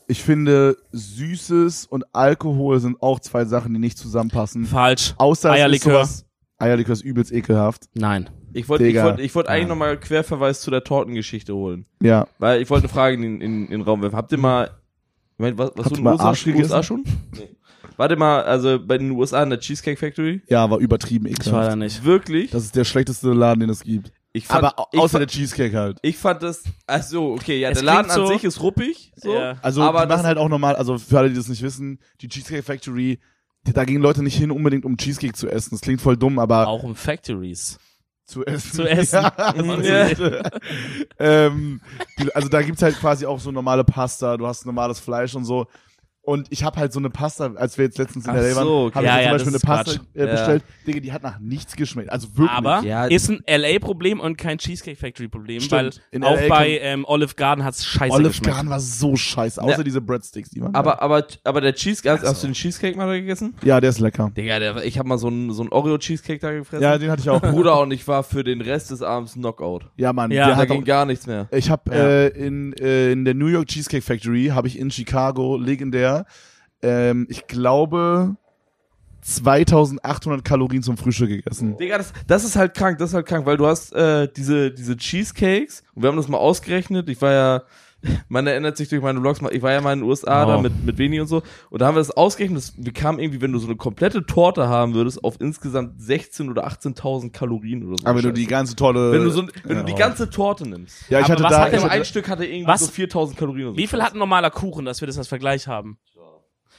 Ich 0.07 0.23
finde, 0.23 0.77
Süßes 0.93 1.87
und 1.87 2.05
Alkohol 2.15 2.79
sind 2.81 3.01
auch 3.01 3.21
zwei 3.21 3.45
Sachen, 3.47 3.73
die 3.73 3.81
nicht 3.81 3.97
zusammenpassen. 3.97 4.67
Falsch. 4.67 5.15
Außer 5.17 5.49
es 5.51 5.55
ist 5.55 5.61
Eierlikör. 5.61 5.93
sowas, 6.05 6.27
Eierlikör 6.59 6.93
ist 6.93 7.03
übelst 7.03 7.33
ekelhaft. 7.33 7.85
Nein. 7.95 8.29
Ich 8.53 8.69
wollte 8.69 8.87
ich 8.87 9.03
wollt, 9.03 9.19
ich 9.19 9.35
wollt 9.35 9.49
eigentlich 9.49 9.63
Ja. 9.63 9.69
nochmal 9.69 9.99
Querverweis 9.99 10.61
zu 10.61 10.71
der 10.71 10.85
Tortengeschichte 10.85 11.55
holen. 11.55 11.87
Ja. 12.03 12.27
Weil 12.39 12.61
ich 12.63 12.71
wollte 12.71 12.85
eine 12.85 12.93
Frage 12.93 13.17
in, 13.17 13.41
in, 13.41 13.65
in 13.65 13.71
den 13.71 13.81
Raum 13.81 14.03
werfen. 14.03 14.17
Habt 14.17 14.31
ihr 14.33 14.39
mal, 14.39 14.67
ich 14.67 15.39
mein, 15.39 15.59
was, 15.59 15.71
was 15.75 15.87
Habt 15.87 15.97
du 15.97 16.01
in 16.01 16.05
den 16.05 16.13
USA, 16.13 16.25
Arsch 16.27 16.47
USA 16.47 16.83
schon? 16.83 17.05
Nee. 17.33 17.49
Warte 17.97 18.17
mal, 18.17 18.43
also 18.43 18.79
bei 18.85 18.99
den 18.99 19.11
USA 19.13 19.43
in 19.43 19.51
der 19.51 19.61
Cheesecake 19.61 19.97
Factory? 19.97 20.43
Ja, 20.49 20.69
war 20.69 20.79
übertrieben 20.79 21.27
Ich 21.27 21.39
war 21.47 21.53
da 21.53 21.59
ekelhaft. 21.61 21.79
nicht. 21.79 22.05
Wirklich? 22.05 22.51
Das 22.51 22.65
ist 22.65 22.77
der 22.77 22.85
schlechteste 22.85 23.33
Laden, 23.33 23.61
den 23.61 23.71
es 23.71 23.83
gibt. 23.83 24.13
Ich 24.37 24.47
fand, 24.47 24.65
Aber 24.65 24.89
ich, 24.93 24.99
außer 24.99 25.19
fand, 25.19 25.21
der 25.23 25.29
Cheesecake 25.29 25.75
halt. 25.77 25.99
ich 26.03 26.19
fand 26.19 26.43
das, 26.43 26.65
ach 26.87 27.03
so, 27.03 27.33
okay, 27.33 27.59
ja, 27.61 27.71
Es 27.71 27.77
der 27.79 27.85
Laden 27.85 28.07
klingt 28.09 28.19
an 28.21 28.27
so- 28.27 28.33
sich 28.33 28.45
ist 28.45 28.61
ruppig, 28.61 29.13
so. 29.17 29.33
Ja. 29.33 29.57
Also 29.63 29.81
Aber 29.83 30.03
die 30.03 30.09
machen 30.09 30.27
halt 30.27 30.37
auch 30.39 30.49
normal, 30.49 30.75
also 30.77 30.99
für 30.99 31.19
alle, 31.21 31.31
die 31.31 31.37
das 31.37 31.49
nicht 31.49 31.63
wissen, 31.63 31.99
die 32.21 32.29
Cheesecake 32.29 32.63
Factory, 32.65 33.21
da 33.63 33.85
gehen 33.85 34.03
Leute 34.03 34.23
nicht 34.23 34.37
hin 34.37 34.51
unbedingt, 34.51 34.85
um 34.85 34.97
Cheesecake 34.99 35.33
zu 35.35 35.49
essen. 35.49 35.71
Das 35.71 35.81
klingt 35.81 36.01
voll 36.03 36.17
dumm, 36.19 36.39
aber 36.39 36.67
Auch 36.69 36.85
im 36.85 36.95
Factories. 36.95 37.79
zu 38.27 38.45
essen. 38.45 38.73
Zu 38.73 38.83
essen. 38.91 39.23
Ja. 39.83 40.09
ähm, 41.19 41.81
die, 42.19 42.35
also 42.35 42.49
da 42.49 42.63
gibt's 42.63 42.83
halt 42.83 42.99
quasi 42.99 43.27
auch 43.27 43.39
so 43.41 43.51
normale 43.53 43.85
Pasta, 43.85 44.37
du 44.37 44.47
hast 44.47 44.67
normales 44.67 44.99
Fleisch 44.99 45.35
und 45.35 45.45
so. 45.45 45.67
Und 46.25 46.47
ich 46.51 46.65
habe 46.65 46.79
halt 46.81 46.91
so 46.93 46.99
eine 46.99 47.11
Pasta, 47.11 47.53
als 47.57 47.77
wir 47.77 47.85
jetzt 47.85 47.99
letztens 47.99 48.25
in 48.25 48.31
Ach 48.31 48.35
der 48.35 48.49
LA 48.51 48.57
waren, 48.57 48.65
so, 48.67 48.85
okay. 48.87 48.95
habe 48.95 49.07
Ja, 49.07 49.19
ich 49.19 49.27
ja, 49.27 49.33
mir 49.33 49.39
zum 49.39 49.53
Beispiel 49.53 49.69
eine 49.71 49.77
Pasta 49.77 49.93
Quatsch. 49.93 50.07
äh, 50.15 50.25
Ja. 50.27 50.33
bestellt. 50.33 50.65
Digga, 50.87 51.01
die 51.01 51.13
hat 51.13 51.23
nach 51.23 51.39
nichts 51.39 51.77
geschmeckt. 51.77 52.11
Also 52.11 52.29
wirklich 52.37 52.51
Aber. 52.51 52.83
Ja. 52.83 53.05
ist 53.05 53.29
ein 53.31 53.43
LA-Problem 53.47 54.21
und 54.21 54.39
kein 54.39 54.57
Cheesecake 54.59 54.97
Factory-Problem, 54.97 55.71
weil. 55.71 55.91
In 56.11 56.25
auch 56.25 56.41
LA 56.41 56.49
bei 56.49 56.79
ähm, 56.79 57.05
Olive 57.07 57.35
Garden 57.35 57.63
hat's 57.63 57.85
scheiße 57.85 58.13
Olive 58.15 58.29
geschmeckt. 58.31 58.55
Garden 58.55 58.71
war 58.71 58.81
so 58.81 59.17
scheiße, 59.17 59.63
außer 59.63 59.77
Ja. 59.79 59.83
diese 59.83 60.01
Breadsticks, 60.01 60.49
die 60.51 60.63
waren 60.63 60.75
Aber, 60.75 61.03
aber, 61.03 61.27
aber 61.45 61.61
der 61.61 61.75
Cheesecake, 61.75 62.11
hast, 62.15 62.21
Also. 62.21 62.33
hast 62.33 62.43
du 62.43 62.47
den 62.49 62.55
Cheesecake 62.55 62.97
mal 62.97 63.07
da 63.07 63.13
gegessen? 63.15 63.55
Ja, 63.63 63.81
der 63.83 63.91
ist 63.91 64.01
lecker. 64.01 64.31
Digga, 64.35 64.59
der, 64.59 64.83
ich 64.85 64.99
habe 64.99 65.09
mal 65.09 65.19
so 65.19 65.27
einen 65.27 65.53
so 65.53 65.61
einen 65.63 65.73
Oreo-Cheesecake 65.73 66.39
da 66.41 66.53
gefressen. 66.53 66.83
Ja, 66.83 66.97
den 66.97 67.11
hatte 67.11 67.21
ich 67.21 67.29
auch. 67.29 67.41
Bruder 67.43 67.81
und 67.81 67.91
ich 67.93 68.09
war 68.09 68.23
für 68.23 68.43
den 68.45 68.63
Rest 68.63 68.91
des 68.91 69.03
Abends 69.03 69.35
Knockout. 69.35 69.91
Ja, 69.97 70.13
Mann, 70.15 70.31
Ja, 70.31 70.47
der 70.47 70.55
Da 70.55 70.61
hat 70.63 70.71
auch, 70.71 70.75
ging 70.75 70.85
gar 70.85 71.05
nichts 71.05 71.27
mehr. 71.27 71.49
Ich 71.53 71.69
habe 71.69 71.83
Ja. 71.95 71.97
äh, 72.03 72.29
in, 72.29 72.73
äh, 72.75 73.13
in 73.13 73.27
der 73.27 73.35
New 73.35 73.49
York 73.49 73.67
Cheesecake 73.67 74.03
Factory 74.03 74.47
habe 74.55 74.69
ich 74.69 74.79
in 74.79 74.91
Chicago 74.91 75.59
legendär, 75.59 76.14
ähm, 76.83 77.27
ich 77.29 77.47
glaube 77.47 78.37
2800 79.23 80.45
Kalorien 80.45 80.83
zum 80.83 80.99
Frühstück 80.99 81.31
gegessen. 81.31 81.77
Digga, 81.79 81.97
das, 81.97 82.13
das 82.27 82.45
ist 82.45 82.57
halt 82.57 82.75
krank, 82.75 82.99
das 82.99 83.11
ist 83.11 83.15
halt 83.15 83.27
krank, 83.27 83.47
weil 83.47 83.57
du 83.57 83.67
hast 83.67 83.95
äh, 83.95 84.29
diese, 84.29 84.71
diese 84.71 84.97
Cheesecakes 84.97 85.83
und 85.95 86.03
wir 86.03 86.09
haben 86.09 86.17
das 86.17 86.29
mal 86.29 86.39
ausgerechnet. 86.39 87.09
Ich 87.09 87.23
war 87.23 87.33
ja, 87.33 87.63
man 88.29 88.47
erinnert 88.47 88.77
sich 88.77 88.89
durch 88.89 89.03
meine 89.03 89.21
Vlogs 89.21 89.41
mal, 89.41 89.55
ich 89.55 89.63
war 89.63 89.73
ja 89.73 89.81
mal 89.81 89.93
in 89.93 90.01
den 90.01 90.09
USA 90.09 90.45
Oh. 90.45 90.49
da 90.49 90.59
mit, 90.61 90.85
mit 90.85 90.99
Veni 90.99 91.21
und 91.21 91.27
so 91.27 91.43
und 91.71 91.81
da 91.83 91.87
haben 91.87 91.95
wir 91.95 92.01
das 92.01 92.11
ausgerechnet, 92.11 92.59
das, 92.59 92.75
wir 92.77 92.93
kamen 92.93 93.19
irgendwie, 93.19 93.41
wenn 93.41 93.53
du 93.53 93.59
so 93.59 93.67
eine 93.67 93.77
komplette 93.77 94.25
Torte 94.27 94.69
haben 94.69 94.95
würdest, 94.95 95.23
auf 95.25 95.37
insgesamt 95.41 96.01
16 96.03 96.51
oder 96.51 96.67
18.000 96.67 97.33
Kalorien 97.33 97.87
oder 97.87 97.99
so. 97.99 98.07
Aber 98.07 98.19
wenn 98.19 98.25
du 98.25 98.33
die 98.33 98.47
ganze 98.47 98.77
tolle 98.77 99.13
wenn 99.13 99.25
du 99.25 99.31
so, 99.31 99.45
wenn 99.65 99.77
ja. 99.77 99.83
du 99.83 99.87
die 99.93 99.99
ganze 99.99 100.31
Torte 100.31 100.69
nimmst. 100.69 101.09
Ja, 101.11 101.21
ich 101.21 101.25
Aber 101.27 101.35
hatte 101.35 101.43
was 101.45 101.51
da 101.53 101.59
hat 101.61 101.67
ich 101.67 101.71
denn 101.73 101.81
Nur 101.81 101.91
hatte, 101.91 101.99
ein 102.01 102.05
Stück 102.05 102.29
hatte 102.29 102.45
irgendwie 102.45 102.67
Was- 102.73 102.81
so 102.87 102.91
4000 102.93 103.39
Kalorien 103.39 103.67
oder 103.69 103.75
so. 103.75 103.79
Wie 103.79 103.87
viel 103.87 104.03
hat 104.03 104.15
ein 104.15 104.19
normaler 104.19 104.51
Kuchen, 104.51 104.85
dass 104.85 105.01
wir 105.01 105.07
das 105.07 105.19
als 105.19 105.29
Vergleich 105.29 105.67
haben? 105.69 105.99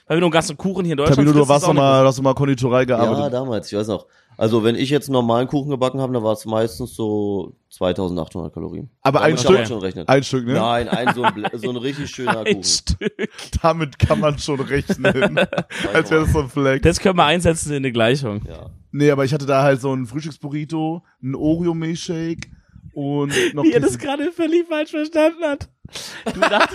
Weil 0.08 0.17
wenn 0.17 0.22
du 0.22 0.27
einen 0.27 0.34
ganzen 0.34 0.55
Kuchen 0.55 0.86
hier 0.86 0.91
in 0.94 0.98
Deutschland 0.98 1.17
Tabino, 1.27 1.34
du 1.34 1.50
warst 1.50 1.65
doch 1.65 1.74
mal, 1.74 2.05
hast 2.05 2.20
du 2.20 2.22
mal 2.22 2.36
Konditorei 2.36 2.82
Ja, 2.82 2.86
gearbeitet. 2.86 3.34
damals, 3.34 3.72
ich 3.72 3.77
weiß 3.77 3.88
noch. 3.88 4.05
Also 4.38 4.63
wenn 4.63 4.75
ich 4.75 4.89
jetzt 4.89 5.08
einen 5.08 5.13
normalen 5.13 5.48
Kuchen 5.48 5.70
gebacken 5.70 6.00
habe, 6.01 6.13
dann 6.13 6.24
war 6.24 6.34
es 6.34 6.46
meistens 6.46 6.96
so 6.96 7.56
2800 7.70 8.54
Kalorien. 8.54 8.89
aber 9.01 9.22
ein 9.22 9.36
Damit 9.36 9.39
Stück, 9.42 9.58
man 9.58 9.65
schon 9.65 9.80
rechnen. 9.80 10.08
ein 10.08 10.24
Stück, 10.24 10.46
ne? 10.46 10.54
Nein, 10.54 10.88
ein 10.89 11.13
so 11.13 11.24
ein, 11.24 11.46
so 11.54 11.70
ein 11.70 11.77
richtig 11.77 12.10
schöner 12.10 12.39
ein 12.39 12.46
Kuchen. 12.46 12.63
Stück. 12.63 13.13
Damit 13.62 14.00
kann 14.00 14.20
man 14.20 14.38
schon 14.38 14.60
rechnen. 14.60 15.38
Als 15.94 16.12
wäre 16.12 16.22
das 16.24 16.32
so 16.34 16.39
ein 16.42 16.50
Flex. 16.50 16.84
Das 16.84 17.00
können 17.00 17.18
wir 17.18 17.25
einsetzen 17.25 17.70
in 17.72 17.77
eine 17.77 17.92
Gleichung. 17.92 18.42
Ja. 18.48 18.70
Nee, 18.92 19.12
aber 19.12 19.25
ich 19.25 19.34
hatte 19.34 19.46
da 19.46 19.63
halt 19.63 19.82
so 19.82 19.94
ein 19.94 20.06
Frühstücksburrito, 20.06 21.04
ein 21.22 21.36
Oreo-Milchshake 21.36 22.50
und 22.96 23.34
noch 23.54 23.64
Wie 23.64 23.74
er 23.74 23.82
das 23.82 24.00
gerade 24.00 24.32
völlig 24.32 24.68
falsch 24.68 24.92
verstanden 24.92 25.44
hat. 25.44 25.70
Du 26.34 26.40
dacht, 26.40 26.70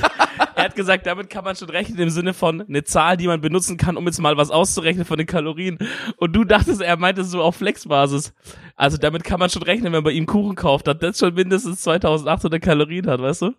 er 0.54 0.64
hat 0.64 0.76
gesagt, 0.76 1.06
damit 1.06 1.30
kann 1.30 1.44
man 1.44 1.56
schon 1.56 1.70
rechnen 1.70 1.98
im 1.98 2.10
Sinne 2.10 2.34
von 2.34 2.60
eine 2.60 2.84
Zahl, 2.84 3.16
die 3.16 3.26
man 3.26 3.40
benutzen 3.40 3.76
kann, 3.76 3.96
um 3.96 4.06
jetzt 4.06 4.20
mal 4.20 4.36
was 4.36 4.50
auszurechnen 4.50 5.04
von 5.04 5.16
den 5.16 5.26
Kalorien. 5.26 5.78
Und 6.18 6.36
du 6.36 6.44
dachtest, 6.44 6.82
er 6.82 6.96
meinte 6.98 7.24
so 7.24 7.42
auf 7.42 7.56
Flexbasis. 7.56 8.34
Also 8.76 8.98
damit 8.98 9.24
kann 9.24 9.40
man 9.40 9.50
schon 9.50 9.62
rechnen, 9.62 9.86
wenn 9.86 9.92
man 9.92 10.04
bei 10.04 10.12
ihm 10.12 10.26
Kuchen 10.26 10.54
kauft, 10.54 10.86
dass 10.86 10.98
das 10.98 11.18
schon 11.18 11.34
mindestens 11.34 11.80
2800 11.80 12.62
Kalorien 12.62 13.06
hat, 13.06 13.20
weißt 13.20 13.42
du? 13.42 13.54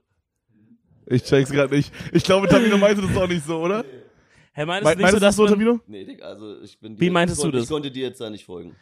Ich 1.07 1.23
check's 1.23 1.51
gerade 1.51 1.75
nicht. 1.75 1.91
Ich 2.13 2.23
glaube, 2.23 2.47
Tamino 2.47 2.77
meinte 2.77 3.01
das 3.01 3.17
auch 3.17 3.27
nicht 3.27 3.45
so, 3.45 3.57
oder? 3.59 3.83
Hey, 4.53 4.65
meinst 4.65 4.85
Me 4.85 4.91
du 4.91 4.97
nicht 4.97 5.01
meinst 5.01 5.13
so, 5.13 5.17
du 5.17 5.25
das 5.25 5.29
dass 5.29 5.35
so, 5.35 5.43
man, 5.43 5.51
Tamino? 5.51 5.79
Nee, 5.87 6.05
Digga, 6.05 6.25
also 6.25 6.61
ich 6.61 6.79
bin 6.79 6.99
Wie 6.99 7.09
meintest 7.09 7.39
du 7.39 7.43
konnte, 7.43 7.57
das? 7.57 7.65
Ich 7.65 7.71
konnte 7.71 7.91
dir 7.91 8.03
jetzt 8.07 8.21
da 8.21 8.29
nicht 8.29 8.45
folgen. 8.45 8.75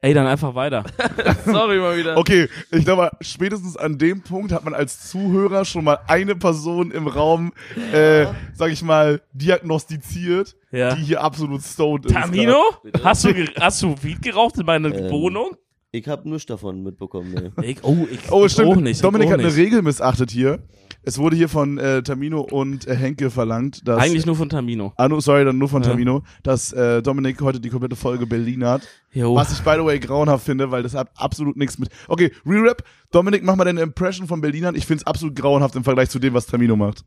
Ey, 0.00 0.14
dann 0.14 0.28
einfach 0.28 0.54
weiter. 0.54 0.84
Sorry 1.44 1.78
mal 1.80 1.96
wieder. 1.96 2.16
Okay, 2.16 2.48
ich 2.70 2.84
glaube, 2.84 3.10
spätestens 3.20 3.76
an 3.76 3.98
dem 3.98 4.22
Punkt 4.22 4.52
hat 4.52 4.64
man 4.64 4.72
als 4.72 5.08
Zuhörer 5.10 5.64
schon 5.64 5.82
mal 5.84 5.98
eine 6.06 6.36
Person 6.36 6.92
im 6.92 7.08
Raum, 7.08 7.52
äh, 7.92 8.26
sag 8.54 8.70
ich 8.70 8.82
mal, 8.82 9.20
diagnostiziert, 9.32 10.54
Ja. 10.70 10.94
die 10.94 11.02
hier 11.02 11.22
absolut 11.22 11.62
stoned 11.62 12.06
ist. 12.06 12.12
Tamino? 12.14 12.62
Hast 13.02 13.24
du, 13.24 13.30
hast 13.60 13.82
du 13.82 13.96
Weed 14.02 14.22
geraucht 14.22 14.56
in 14.58 14.66
meiner 14.66 14.94
Ähm, 14.94 15.10
Wohnung? 15.10 15.56
Ich 15.90 16.06
hab 16.06 16.24
nichts 16.26 16.46
davon 16.46 16.82
mitbekommen, 16.82 17.52
nee. 17.56 17.70
Ich, 17.70 17.78
oh, 17.82 18.06
ich, 18.10 18.30
Oh, 18.30 18.44
ich 18.44 18.52
stimmt. 18.52 18.68
auch 18.68 18.76
nicht. 18.76 19.02
Dominik 19.02 19.28
auch 19.28 19.32
hat 19.32 19.38
eine 19.40 19.48
nicht. 19.48 19.56
Regel 19.56 19.82
missachtet 19.82 20.30
hier. 20.30 20.60
Es 21.02 21.16
wurde 21.18 21.36
hier 21.36 21.48
von 21.48 21.78
äh, 21.78 22.02
Tamino 22.02 22.40
und 22.40 22.86
äh, 22.86 22.94
Henke 22.94 23.30
verlangt, 23.30 23.86
dass. 23.86 23.98
Eigentlich 23.98 24.26
nur 24.26 24.36
von 24.36 24.48
Tamino. 24.48 24.92
Ah, 24.96 25.08
no, 25.08 25.20
sorry, 25.20 25.44
dann 25.44 25.56
nur 25.56 25.68
von 25.68 25.82
Ja. 25.82 25.90
Tamino, 25.90 26.22
dass 26.42 26.72
äh, 26.72 27.02
Dominik 27.02 27.40
heute 27.40 27.60
die 27.60 27.70
komplette 27.70 27.96
Folge 27.96 28.26
Berlin 28.26 28.64
hat. 28.64 28.82
Jo. 29.12 29.34
Was 29.34 29.52
ich, 29.52 29.62
by 29.64 29.76
the 29.78 29.84
way, 29.84 29.98
grauenhaft 29.98 30.44
finde, 30.44 30.70
weil 30.70 30.82
das 30.82 30.94
hat 30.94 31.10
absolut 31.14 31.56
nichts 31.56 31.78
mit. 31.78 31.88
Okay, 32.08 32.32
Re-Rap. 32.44 32.82
Dominik, 33.10 33.42
mach 33.42 33.56
mal 33.56 33.64
deine 33.64 33.80
Impression 33.80 34.26
von 34.26 34.40
Berlinern. 34.40 34.74
Ich 34.74 34.86
find's 34.86 35.06
absolut 35.06 35.34
grauenhaft 35.34 35.76
im 35.76 35.84
Vergleich 35.84 36.10
zu 36.10 36.18
dem, 36.18 36.34
was 36.34 36.46
Tamino 36.46 36.76
macht. 36.76 37.04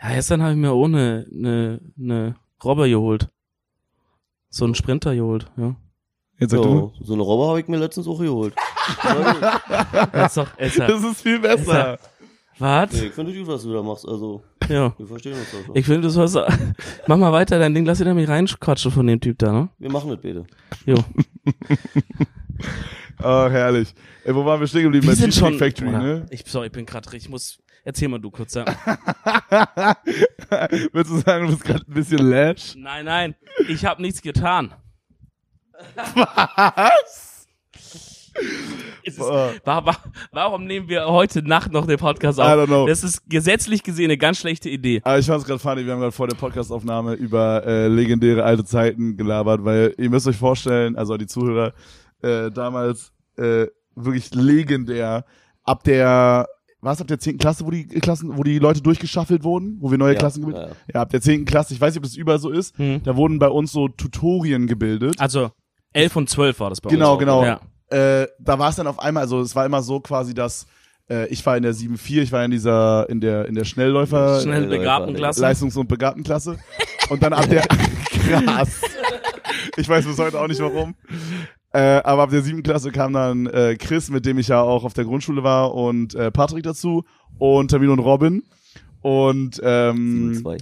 Ja, 0.00 0.10
gestern 0.14 0.40
habe 0.42 0.52
ich 0.52 0.58
mir 0.58 0.72
ohne 0.72 1.26
eine 1.30 1.80
ne 1.96 2.36
Robber 2.64 2.88
geholt. 2.88 3.28
So 4.48 4.64
einen 4.64 4.74
Sprinter 4.74 5.14
geholt, 5.14 5.50
ja. 5.56 5.76
Jetzt 6.38 6.52
sag 6.52 6.62
du. 6.62 6.92
So, 6.98 7.04
so 7.04 7.12
eine 7.14 7.22
Robbe 7.22 7.48
habe 7.48 7.60
ich 7.60 7.68
mir 7.68 7.78
letztens 7.78 8.06
auch 8.06 8.20
geholt. 8.20 8.54
Ist 10.14 10.36
doch, 10.38 10.56
ist 10.56 10.76
ja, 10.76 10.86
Das 10.86 11.04
ist 11.04 11.20
viel 11.20 11.38
besser. 11.40 11.98
Was? 12.58 12.92
nee, 12.92 13.06
ich 13.06 13.12
finde 13.12 13.32
gut, 13.32 13.46
was 13.46 13.62
du 13.62 13.72
da 13.72 13.82
machst. 13.82 14.06
Also, 14.08 14.42
Ja. 14.68 14.94
wir 14.98 15.06
verstehen 15.06 15.34
uns 15.34 15.50
doch 15.50 15.64
schon. 15.66 15.76
Ich 15.76 15.84
finde, 15.86 16.02
du 16.02 16.10
sollst, 16.10 16.36
mach 17.06 17.16
mal 17.16 17.32
weiter 17.32 17.58
dein 17.58 17.74
Ding, 17.74 17.84
lass 17.84 17.98
dich 17.98 18.06
da 18.06 18.14
nicht 18.14 18.28
reinquatschen 18.28 18.90
von 18.90 19.06
dem 19.06 19.20
Typ 19.20 19.38
da, 19.38 19.52
ne? 19.52 19.68
Wir 19.78 19.90
machen 19.90 20.10
das 20.10 20.20
bitte. 20.20 20.44
Jo. 20.86 20.96
Ach, 23.18 23.50
herrlich. 23.50 23.94
Ey, 24.24 24.34
wo 24.34 24.44
waren 24.44 24.60
wir 24.60 24.66
stehen 24.66 24.82
geblieben? 24.84 25.04
Wir 25.06 25.12
Bei 25.12 25.16
sind 25.16 25.30
Cheesecake 25.32 25.50
schon, 25.52 25.58
Factory, 25.58 25.88
oder? 25.88 25.98
ne? 25.98 26.26
Ich, 26.30 26.42
sorry, 26.46 26.66
ich 26.66 26.72
bin 26.72 26.84
gerade, 26.86 27.16
ich 27.16 27.28
muss, 27.28 27.58
erzähl 27.84 28.08
mal 28.08 28.18
du 28.18 28.30
kurz, 28.30 28.54
ja. 28.54 28.64
Würdest 30.92 31.10
du 31.14 31.18
sagen, 31.18 31.46
du 31.46 31.52
bist 31.52 31.64
gerade 31.64 31.84
ein 31.88 31.94
bisschen 31.94 32.28
lash? 32.28 32.74
Nein, 32.76 33.04
nein, 33.04 33.34
ich 33.68 33.84
habe 33.84 34.02
nichts 34.02 34.20
getan. 34.22 34.72
Was? 36.14 37.27
Ist, 39.04 39.18
warum 39.20 40.64
nehmen 40.66 40.88
wir 40.88 41.06
heute 41.06 41.42
Nacht 41.42 41.72
noch 41.72 41.86
den 41.86 41.98
Podcast 41.98 42.38
I 42.38 42.42
auf? 42.42 42.48
don't 42.48 42.66
know. 42.66 42.86
Das 42.86 43.02
ist 43.02 43.28
gesetzlich 43.28 43.82
gesehen 43.82 44.06
eine 44.06 44.18
ganz 44.18 44.38
schlechte 44.38 44.68
Idee. 44.68 45.00
Aber 45.04 45.18
ich 45.18 45.26
fand's 45.26 45.44
gerade 45.46 45.58
funny, 45.58 45.84
wir 45.86 45.92
haben 45.92 46.00
gerade 46.00 46.12
vor 46.12 46.28
der 46.28 46.36
Podcastaufnahme 46.36 47.14
über 47.14 47.64
äh, 47.66 47.88
legendäre 47.88 48.44
alte 48.44 48.64
Zeiten 48.64 49.16
gelabert, 49.16 49.64
weil 49.64 49.94
ihr 49.96 50.10
müsst 50.10 50.26
euch 50.26 50.36
vorstellen, 50.36 50.96
also 50.96 51.16
die 51.16 51.26
Zuhörer, 51.26 51.72
äh, 52.22 52.50
damals 52.50 53.12
äh, 53.36 53.66
wirklich 53.94 54.34
legendär, 54.34 55.24
ab 55.64 55.84
der, 55.84 56.46
was, 56.80 57.00
ab 57.00 57.06
der 57.06 57.18
10. 57.18 57.38
Klasse, 57.38 57.64
wo 57.64 57.70
die 57.70 57.86
Klassen, 57.86 58.36
wo 58.36 58.42
die 58.42 58.58
Leute 58.58 58.82
durchgeschaffelt 58.82 59.42
wurden, 59.42 59.78
wo 59.80 59.90
wir 59.90 59.98
neue 59.98 60.12
Ja, 60.14 60.18
Klassen 60.18 60.40
gebildet 60.42 60.68
ja, 60.70 60.76
ja. 60.94 61.00
Ab 61.02 61.10
der 61.10 61.20
10. 61.20 61.44
Klasse, 61.44 61.72
ich 61.74 61.80
weiß 61.80 61.94
nicht, 61.94 61.98
ob 61.98 62.04
das 62.04 62.16
überall 62.16 62.38
so 62.40 62.50
ist, 62.50 62.76
Hm. 62.78 63.00
da 63.04 63.16
wurden 63.16 63.38
bei 63.38 63.48
uns 63.48 63.72
so 63.72 63.88
Tutorien 63.88 64.66
gebildet. 64.66 65.14
Also, 65.18 65.50
11 65.94 66.16
und 66.16 66.28
12 66.28 66.60
war 66.60 66.70
das 66.70 66.80
bei 66.80 66.90
Genau, 66.90 67.12
uns. 67.12 67.20
genau. 67.20 67.44
Ja. 67.44 67.60
Äh, 67.90 68.26
da 68.38 68.58
war 68.58 68.70
es 68.70 68.76
dann 68.76 68.86
auf 68.86 68.98
einmal, 68.98 69.22
also 69.22 69.40
es 69.40 69.54
war 69.56 69.64
immer 69.64 69.82
so 69.82 70.00
quasi, 70.00 70.34
dass 70.34 70.66
äh, 71.08 71.26
ich 71.28 71.44
war 71.46 71.56
in 71.56 71.62
der 71.62 71.74
7-4, 71.74 72.22
ich 72.22 72.32
war 72.32 72.44
in 72.44 72.50
dieser, 72.50 73.08
in 73.08 73.20
der, 73.20 73.46
in 73.46 73.54
der 73.54 73.64
Schnellläufer, 73.64 74.40
Schnell 74.40 74.64
Läufer, 74.64 74.78
begabten 74.78 75.14
Digga. 75.14 75.18
Klasse. 75.18 75.40
Leistungs- 75.40 75.76
und 75.76 75.88
Begabtenklasse. 75.88 76.58
Und 77.08 77.22
dann 77.22 77.32
ab 77.32 77.48
der 77.48 77.62
krass. 77.66 78.80
Ich 79.76 79.88
weiß 79.88 80.04
bis 80.04 80.18
heute 80.18 80.38
auch 80.38 80.48
nicht 80.48 80.60
warum. 80.60 80.94
Äh, 81.72 82.00
aber 82.02 82.22
ab 82.22 82.30
der 82.30 82.42
siebten 82.42 82.62
Klasse 82.62 82.90
kam 82.92 83.12
dann 83.12 83.46
äh, 83.46 83.76
Chris, 83.76 84.10
mit 84.10 84.26
dem 84.26 84.38
ich 84.38 84.48
ja 84.48 84.60
auch 84.60 84.84
auf 84.84 84.94
der 84.94 85.04
Grundschule 85.04 85.42
war, 85.42 85.74
und 85.74 86.14
äh, 86.14 86.30
Patrick 86.30 86.62
dazu 86.64 87.04
und 87.38 87.70
Tamino 87.70 87.92
und 87.92 88.00
Robin. 88.00 88.42
Und 89.00 89.60
ähm, 89.62 90.32
7-2. 90.44 90.58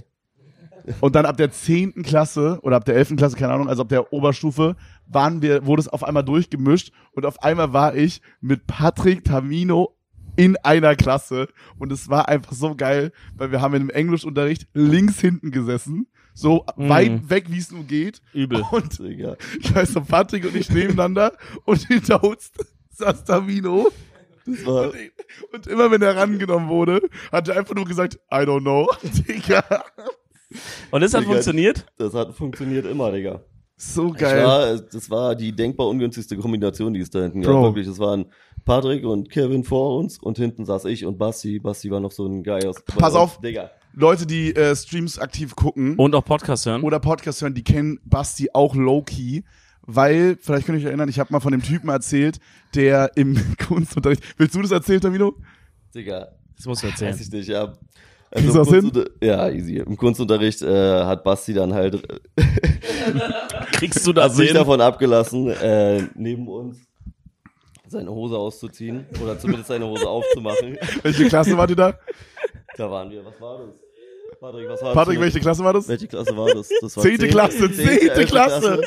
und 1.01 1.15
dann 1.15 1.25
ab 1.25 1.37
der 1.37 1.51
zehnten 1.51 2.03
Klasse 2.03 2.59
oder 2.61 2.75
ab 2.75 2.85
der 2.85 2.95
elften 2.95 3.17
Klasse, 3.17 3.35
keine 3.35 3.53
Ahnung, 3.53 3.67
also 3.67 3.81
ab 3.81 3.89
der 3.89 4.13
Oberstufe, 4.13 4.75
waren 5.09 5.41
wir, 5.41 5.65
wurde 5.65 5.81
es 5.81 5.87
auf 5.87 6.03
einmal 6.03 6.23
durchgemischt 6.23 6.91
und 7.13 7.25
auf 7.25 7.41
einmal 7.43 7.73
war 7.73 7.95
ich 7.95 8.21
mit 8.41 8.67
Patrick 8.67 9.23
Tamino 9.23 9.95
in 10.35 10.55
einer 10.57 10.95
Klasse 10.95 11.47
und 11.79 11.91
es 11.91 12.09
war 12.09 12.27
einfach 12.27 12.51
so 12.53 12.75
geil, 12.75 13.11
weil 13.35 13.51
wir 13.51 13.61
haben 13.61 13.73
in 13.73 13.87
dem 13.87 13.89
Englischunterricht 13.89 14.67
links 14.73 15.19
hinten 15.19 15.49
gesessen, 15.51 16.07
so 16.33 16.65
Mhm. 16.75 16.89
weit 16.89 17.29
weg, 17.31 17.45
wie 17.49 17.57
es 17.57 17.71
nur 17.71 17.83
geht. 17.85 18.21
Übel. 18.33 18.63
Und 18.71 18.99
Digga. 18.99 19.35
ich 19.59 19.73
weiß 19.73 19.95
noch, 19.95 20.07
Patrick 20.07 20.45
und 20.45 20.55
ich 20.55 20.69
nebeneinander 20.69 21.33
und 21.65 21.79
hinter 21.87 22.23
uns 22.23 22.51
saß 22.91 23.23
Tamino. 23.25 23.89
Und, 24.45 24.93
und 25.53 25.67
immer 25.67 25.91
wenn 25.91 26.01
er 26.01 26.15
rangenommen 26.15 26.69
wurde, 26.69 27.01
hat 27.31 27.47
er 27.49 27.57
einfach 27.57 27.75
nur 27.75 27.85
gesagt, 27.85 28.15
I 28.31 28.37
don't 28.45 28.61
know. 28.61 28.87
Digga. 29.27 29.63
Und 30.91 31.01
das 31.01 31.13
hat 31.13 31.21
Digga. 31.21 31.31
funktioniert? 31.33 31.85
das 31.97 32.13
hat 32.13 32.33
funktioniert 32.35 32.85
immer, 32.85 33.11
Digga. 33.11 33.41
So 33.79 34.11
geil. 34.11 34.43
war, 34.43 34.75
das 34.77 35.09
war 35.09 35.35
die 35.35 35.51
denkbar 35.55 35.87
ungünstigste 35.87 36.35
Kombination, 36.35 36.93
die 36.93 36.99
es 36.99 37.11
da 37.11 37.21
hinten 37.21 37.43
gab. 37.43 37.61
Wirklich, 37.63 37.87
es 37.87 37.99
waren 37.99 38.25
Patrick 38.65 39.05
und 39.05 39.29
Kevin 39.29 39.63
vor 39.63 39.97
uns 39.97 40.17
und 40.17 40.37
hinten 40.37 40.65
saß 40.65 40.85
ich 40.85 41.05
und 41.05 41.17
Basti. 41.19 41.59
Basti 41.59 41.91
war 41.91 41.99
noch 41.99 42.11
so 42.11 42.25
ein 42.25 42.43
Guy 42.43 42.65
aus. 42.65 42.83
Pass 42.83 43.13
auf. 43.13 43.39
Digga. 43.39 43.69
Leute, 43.93 44.25
die 44.25 44.55
äh, 44.55 44.75
Streams 44.75 45.19
aktiv 45.19 45.55
gucken 45.55 45.95
Und 45.95 46.13
auch 46.15 46.25
Podcast 46.25 46.65
hören. 46.65 46.81
oder 46.83 46.99
Podcast 46.99 47.41
hören, 47.41 47.53
die 47.53 47.63
kennen 47.63 47.99
Basti 48.03 48.49
auch 48.53 48.75
low-key, 48.75 49.43
weil, 49.83 50.37
vielleicht 50.41 50.65
könnt 50.65 50.77
ihr 50.77 50.81
euch 50.81 50.87
erinnern, 50.87 51.09
ich 51.09 51.19
habe 51.19 51.31
mal 51.31 51.39
von 51.39 51.51
dem 51.51 51.63
Typen 51.63 51.89
erzählt, 51.89 52.39
der 52.75 53.11
im 53.15 53.39
Kunstunterricht, 53.67 54.21
willst 54.37 54.53
du 54.55 54.61
das 54.61 54.71
erzählen, 54.71 55.01
Tamino? 55.01 55.33
Digga. 55.95 56.27
Das 56.55 56.65
musst 56.65 56.81
du 56.83 56.87
Weiß 56.87 56.93
erzählen. 56.93 57.17
ich 57.19 57.31
nicht, 57.31 57.47
ja. 57.49 57.73
Hin? 58.35 58.49
Kunstunter- 58.51 59.09
Ja, 59.21 59.49
easy. 59.49 59.77
Im 59.77 59.95
Kunstunterricht 59.97 60.61
äh, 60.61 61.03
hat 61.03 61.23
Basti 61.23 61.53
dann 61.53 61.73
halt 61.73 62.01
Kriegst 63.73 64.05
du 64.05 64.13
das 64.13 64.25
hat 64.25 64.33
sich 64.35 64.47
hin? 64.47 64.55
davon 64.55 64.81
abgelassen, 64.81 65.49
äh, 65.49 66.03
neben 66.15 66.47
uns 66.47 66.77
seine 67.87 68.11
Hose 68.11 68.37
auszuziehen 68.37 69.05
oder 69.23 69.39
zumindest 69.39 69.69
seine 69.69 69.85
Hose 69.85 70.07
aufzumachen. 70.09 70.77
Welche 71.03 71.27
Klasse 71.29 71.57
wart 71.57 71.69
ihr 71.69 71.75
da? 71.77 71.97
Da 72.75 72.91
waren 72.91 73.09
wir. 73.09 73.23
Was 73.23 73.39
war 73.39 73.59
das? 73.59 73.75
Patrick, 74.39 74.69
was 74.69 74.81
war 74.81 74.93
Patrick, 74.93 75.19
welche 75.19 75.39
Klasse 75.39 75.63
war 75.63 75.73
das? 75.73 75.87
Welche 75.87 76.07
Klasse 76.07 76.35
war 76.37 76.53
das? 76.53 76.69
das 76.81 76.95
war 76.95 77.03
Zehnte 77.03 77.21
zehn- 77.25 77.31
Klasse, 77.31 77.71
zehnte 77.71 78.25
Klasse. 78.25 78.81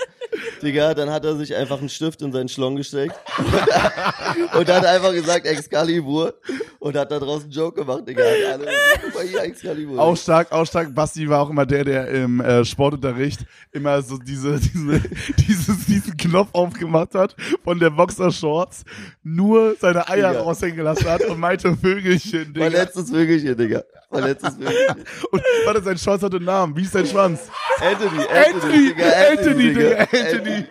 Digga, 0.63 0.95
dann 0.95 1.11
hat 1.11 1.25
er 1.25 1.37
sich 1.37 1.55
einfach 1.55 1.79
einen 1.81 1.89
Stift 1.89 2.23
in 2.23 2.33
seinen 2.33 2.49
Schlong 2.49 2.77
gesteckt 2.77 3.15
und 4.57 4.69
hat 4.69 4.85
einfach 4.85 5.13
gesagt 5.13 5.47
Excalibur 5.47 6.35
und 6.79 6.97
hat 6.97 7.11
da 7.11 7.19
draußen 7.19 7.45
einen 7.45 7.53
Joke 7.53 7.81
gemacht, 7.81 8.07
Digga. 8.07 8.23
Alle, 8.23 8.67
mal 9.15 9.25
hier, 9.27 9.43
Excalibur. 9.43 9.99
Auch 9.99 10.17
stark, 10.17 10.53
auch 10.53 10.65
stark. 10.67 10.95
Basti 10.95 11.29
war 11.29 11.41
auch 11.41 11.51
immer 11.51 11.67
der, 11.67 11.85
der 11.85 12.09
im 12.09 12.41
äh, 12.41 12.65
Sportunterricht 12.65 13.41
immer 13.73 14.01
so 14.03 14.19
diese, 14.19 14.61
diese, 14.61 15.01
dieses, 15.49 15.87
diesen 15.87 16.17
Knopf 16.17 16.51
aufgemacht 16.53 17.15
hat 17.15 17.35
von 17.65 17.79
der 17.79 17.91
Boxer 17.91 18.31
Shorts, 18.31 18.85
nur 19.23 19.75
seine 19.81 20.09
Eier 20.09 20.31
Digga. 20.31 20.43
raushängen 20.43 20.77
gelassen 20.77 21.09
hat 21.09 21.23
und 21.25 21.41
meinte 21.41 21.77
Vögelchen, 21.77 22.53
mein 22.55 22.71
Digga. 22.71 22.83
letztes 22.83 23.11
Vögelchen, 23.11 23.57
Digga. 23.57 23.83
Mein 24.11 24.25
letztes 24.25 24.55
Vögelchen. 24.57 25.05
Und 25.31 25.43
warte, 25.65 25.83
sein 25.83 25.99
Shorts 25.99 26.23
hatte 26.23 26.37
einen 26.37 26.47
Namen. 26.47 26.77
Wie 26.77 26.83
ist 26.83 26.93
sein 26.93 27.07
Schwanz? 27.07 27.49
Anthony, 27.81 28.23
Anthony, 28.23 28.33
Anthony, 28.33 28.89
Digga, 28.89 29.11
Anthony, 29.31 29.75
Digga, 29.75 29.97
Anthony. 29.99 30.27
Anthony, 30.31 30.55
Digga. 30.55 30.69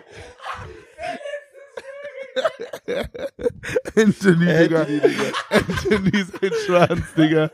Anthony, 2.34 2.69
Digga. 3.96 4.86
Anthony, 5.50 6.24
sein 6.24 6.50
Schwanz, 6.66 7.02
Digga. 7.16 7.50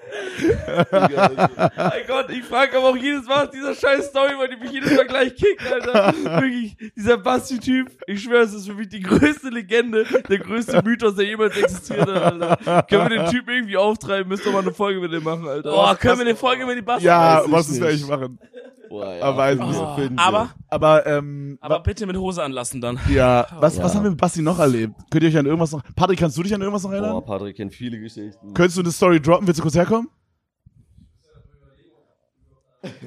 Mein 1.77 2.07
Gott, 2.07 2.31
ich 2.31 2.45
frage 2.45 2.77
aber 2.77 2.91
auch 2.91 2.97
jedes 2.97 3.27
Mal 3.27 3.47
aus 3.47 3.51
dieser 3.51 3.75
scheiß 3.75 4.07
Story, 4.07 4.33
weil 4.39 4.49
die 4.49 4.57
mich 4.57 4.73
jedes 4.73 4.97
Mal 4.97 5.07
gleich 5.07 5.35
kickt, 5.35 5.63
Alter. 5.71 6.15
Wirklich, 6.15 6.77
dieser 6.97 7.19
Basti-Typ, 7.19 7.91
ich 8.07 8.23
schwöre, 8.23 8.45
es 8.45 8.55
ist 8.55 8.67
für 8.67 8.75
mich 8.75 8.89
die 8.89 9.01
größte 9.01 9.49
Legende, 9.49 10.05
der 10.29 10.39
größte 10.39 10.83
Mythos, 10.83 11.17
der 11.17 11.27
jemals 11.27 11.57
existiert 11.57 12.01
hat, 12.01 12.09
Alter. 12.09 12.83
Können 12.89 13.11
wir 13.11 13.19
den 13.19 13.31
Typ 13.31 13.49
irgendwie 13.49 13.77
auftreiben, 13.77 14.29
müsst 14.29 14.47
ihr 14.47 14.53
mal 14.53 14.63
eine 14.63 14.73
Folge 14.73 15.01
mit 15.01 15.13
dem 15.13 15.23
machen, 15.23 15.47
Alter. 15.47 15.73
Oh, 15.73 15.95
können 15.97 16.19
wir 16.19 16.27
eine 16.27 16.37
Folge 16.37 16.67
mit 16.67 16.77
die 16.77 16.83
Basteln 16.83 17.07
Ja, 17.07 17.39
weiß 17.39 17.47
ich 17.47 17.53
was 17.53 17.69
müssen 17.69 17.81
wir 17.83 17.89
eigentlich 17.89 18.07
machen? 18.09 18.39
Boah, 18.89 19.15
ja. 19.15 19.23
Aber 19.25 19.57
wir, 19.59 19.65
Oh, 19.65 20.11
aber, 20.17 20.51
Aber, 20.69 21.07
ähm, 21.07 21.59
aber 21.61 21.81
bitte 21.81 22.07
mit 22.07 22.17
Hose 22.17 22.43
anlassen 22.43 22.81
dann. 22.81 22.99
ja, 23.09 23.47
was, 23.61 23.77
Ja. 23.77 23.85
was 23.85 23.95
haben 23.95 24.05
wir 24.05 24.11
mit 24.11 24.21
Basti 24.21 24.43
noch 24.43 24.59
erlebt? 24.59 24.95
Könnt 25.11 25.25
ihr 25.25 25.31
euch 25.31 25.37
an 25.39 25.47
irgendwas 25.47 25.73
noch, 25.73 25.83
Patrick, 25.95 26.19
kannst 26.19 26.37
du 26.39 26.43
dich 26.43 26.55
an 26.55 26.61
irgendwas 26.61 26.83
noch 26.85 26.93
erinnern? 26.93 27.13
Boah, 27.13 27.25
Patrick 27.25 27.57
kennt 27.57 27.75
viele 27.75 27.99
Geschichten. 27.99 28.55
Könntest 28.55 28.77
du 28.77 28.83
eine 28.83 28.93
Story 28.93 29.21
droppen? 29.21 29.47
Willst 29.47 29.59
du 29.59 29.63
kurz 29.63 29.75
herkommen? 29.75 30.09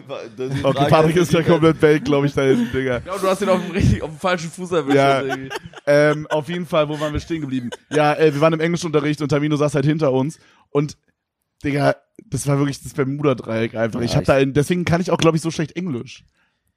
Okay, 0.07 0.62
Frage 0.62 0.89
Patrick 0.89 1.15
ist 1.15 1.31
ja 1.31 1.41
komplett 1.41 1.81
weg, 1.81 2.03
glaube 2.03 2.25
ich, 2.27 2.33
da 2.33 2.41
hinten, 2.41 2.69
Digga. 2.74 3.01
Ja, 3.05 3.17
du 3.17 3.27
hast 3.27 3.41
ihn 3.41 3.48
auf 3.48 3.62
dem, 3.62 3.71
richtig, 3.71 4.01
auf 4.03 4.09
dem 4.09 4.19
falschen 4.19 4.50
Fuß 4.51 4.71
erwischt. 4.74 4.95
Ja. 4.98 5.21
irgendwie. 5.21 5.50
Ähm, 5.86 6.27
auf 6.29 6.50
jeden 6.50 6.65
Fall, 6.65 6.89
wo 6.89 7.00
waren 7.00 7.13
wir 7.13 7.19
stehen 7.21 7.39
geblieben? 7.41 7.69
Ja, 7.89 8.13
äh, 8.15 8.33
wir 8.33 8.41
waren 8.41 8.51
im 8.53 8.59
Englischunterricht 8.59 9.21
und 9.21 9.29
Tamino 9.29 9.55
saß 9.55 9.75
halt 9.75 9.86
hinter 9.86 10.12
uns 10.12 10.38
und, 10.71 10.98
Digga, 11.63 11.96
das 12.25 12.48
war 12.48 12.58
wirklich 12.58 12.82
das 12.82 12.94
Bermuda-Dreieck 12.94 13.75
einfach. 13.75 14.01
ich 14.01 14.12
Ja, 14.12 14.16
hab 14.18 14.22
ich- 14.24 14.28
da, 14.28 14.46
deswegen 14.46 14.86
kann 14.86 15.01
ich 15.01 15.12
auch, 15.12 15.18
glaube 15.18 15.38
ich, 15.38 15.44
so 15.44 15.51
schlecht 15.51 15.75
Englisch. 15.75 16.24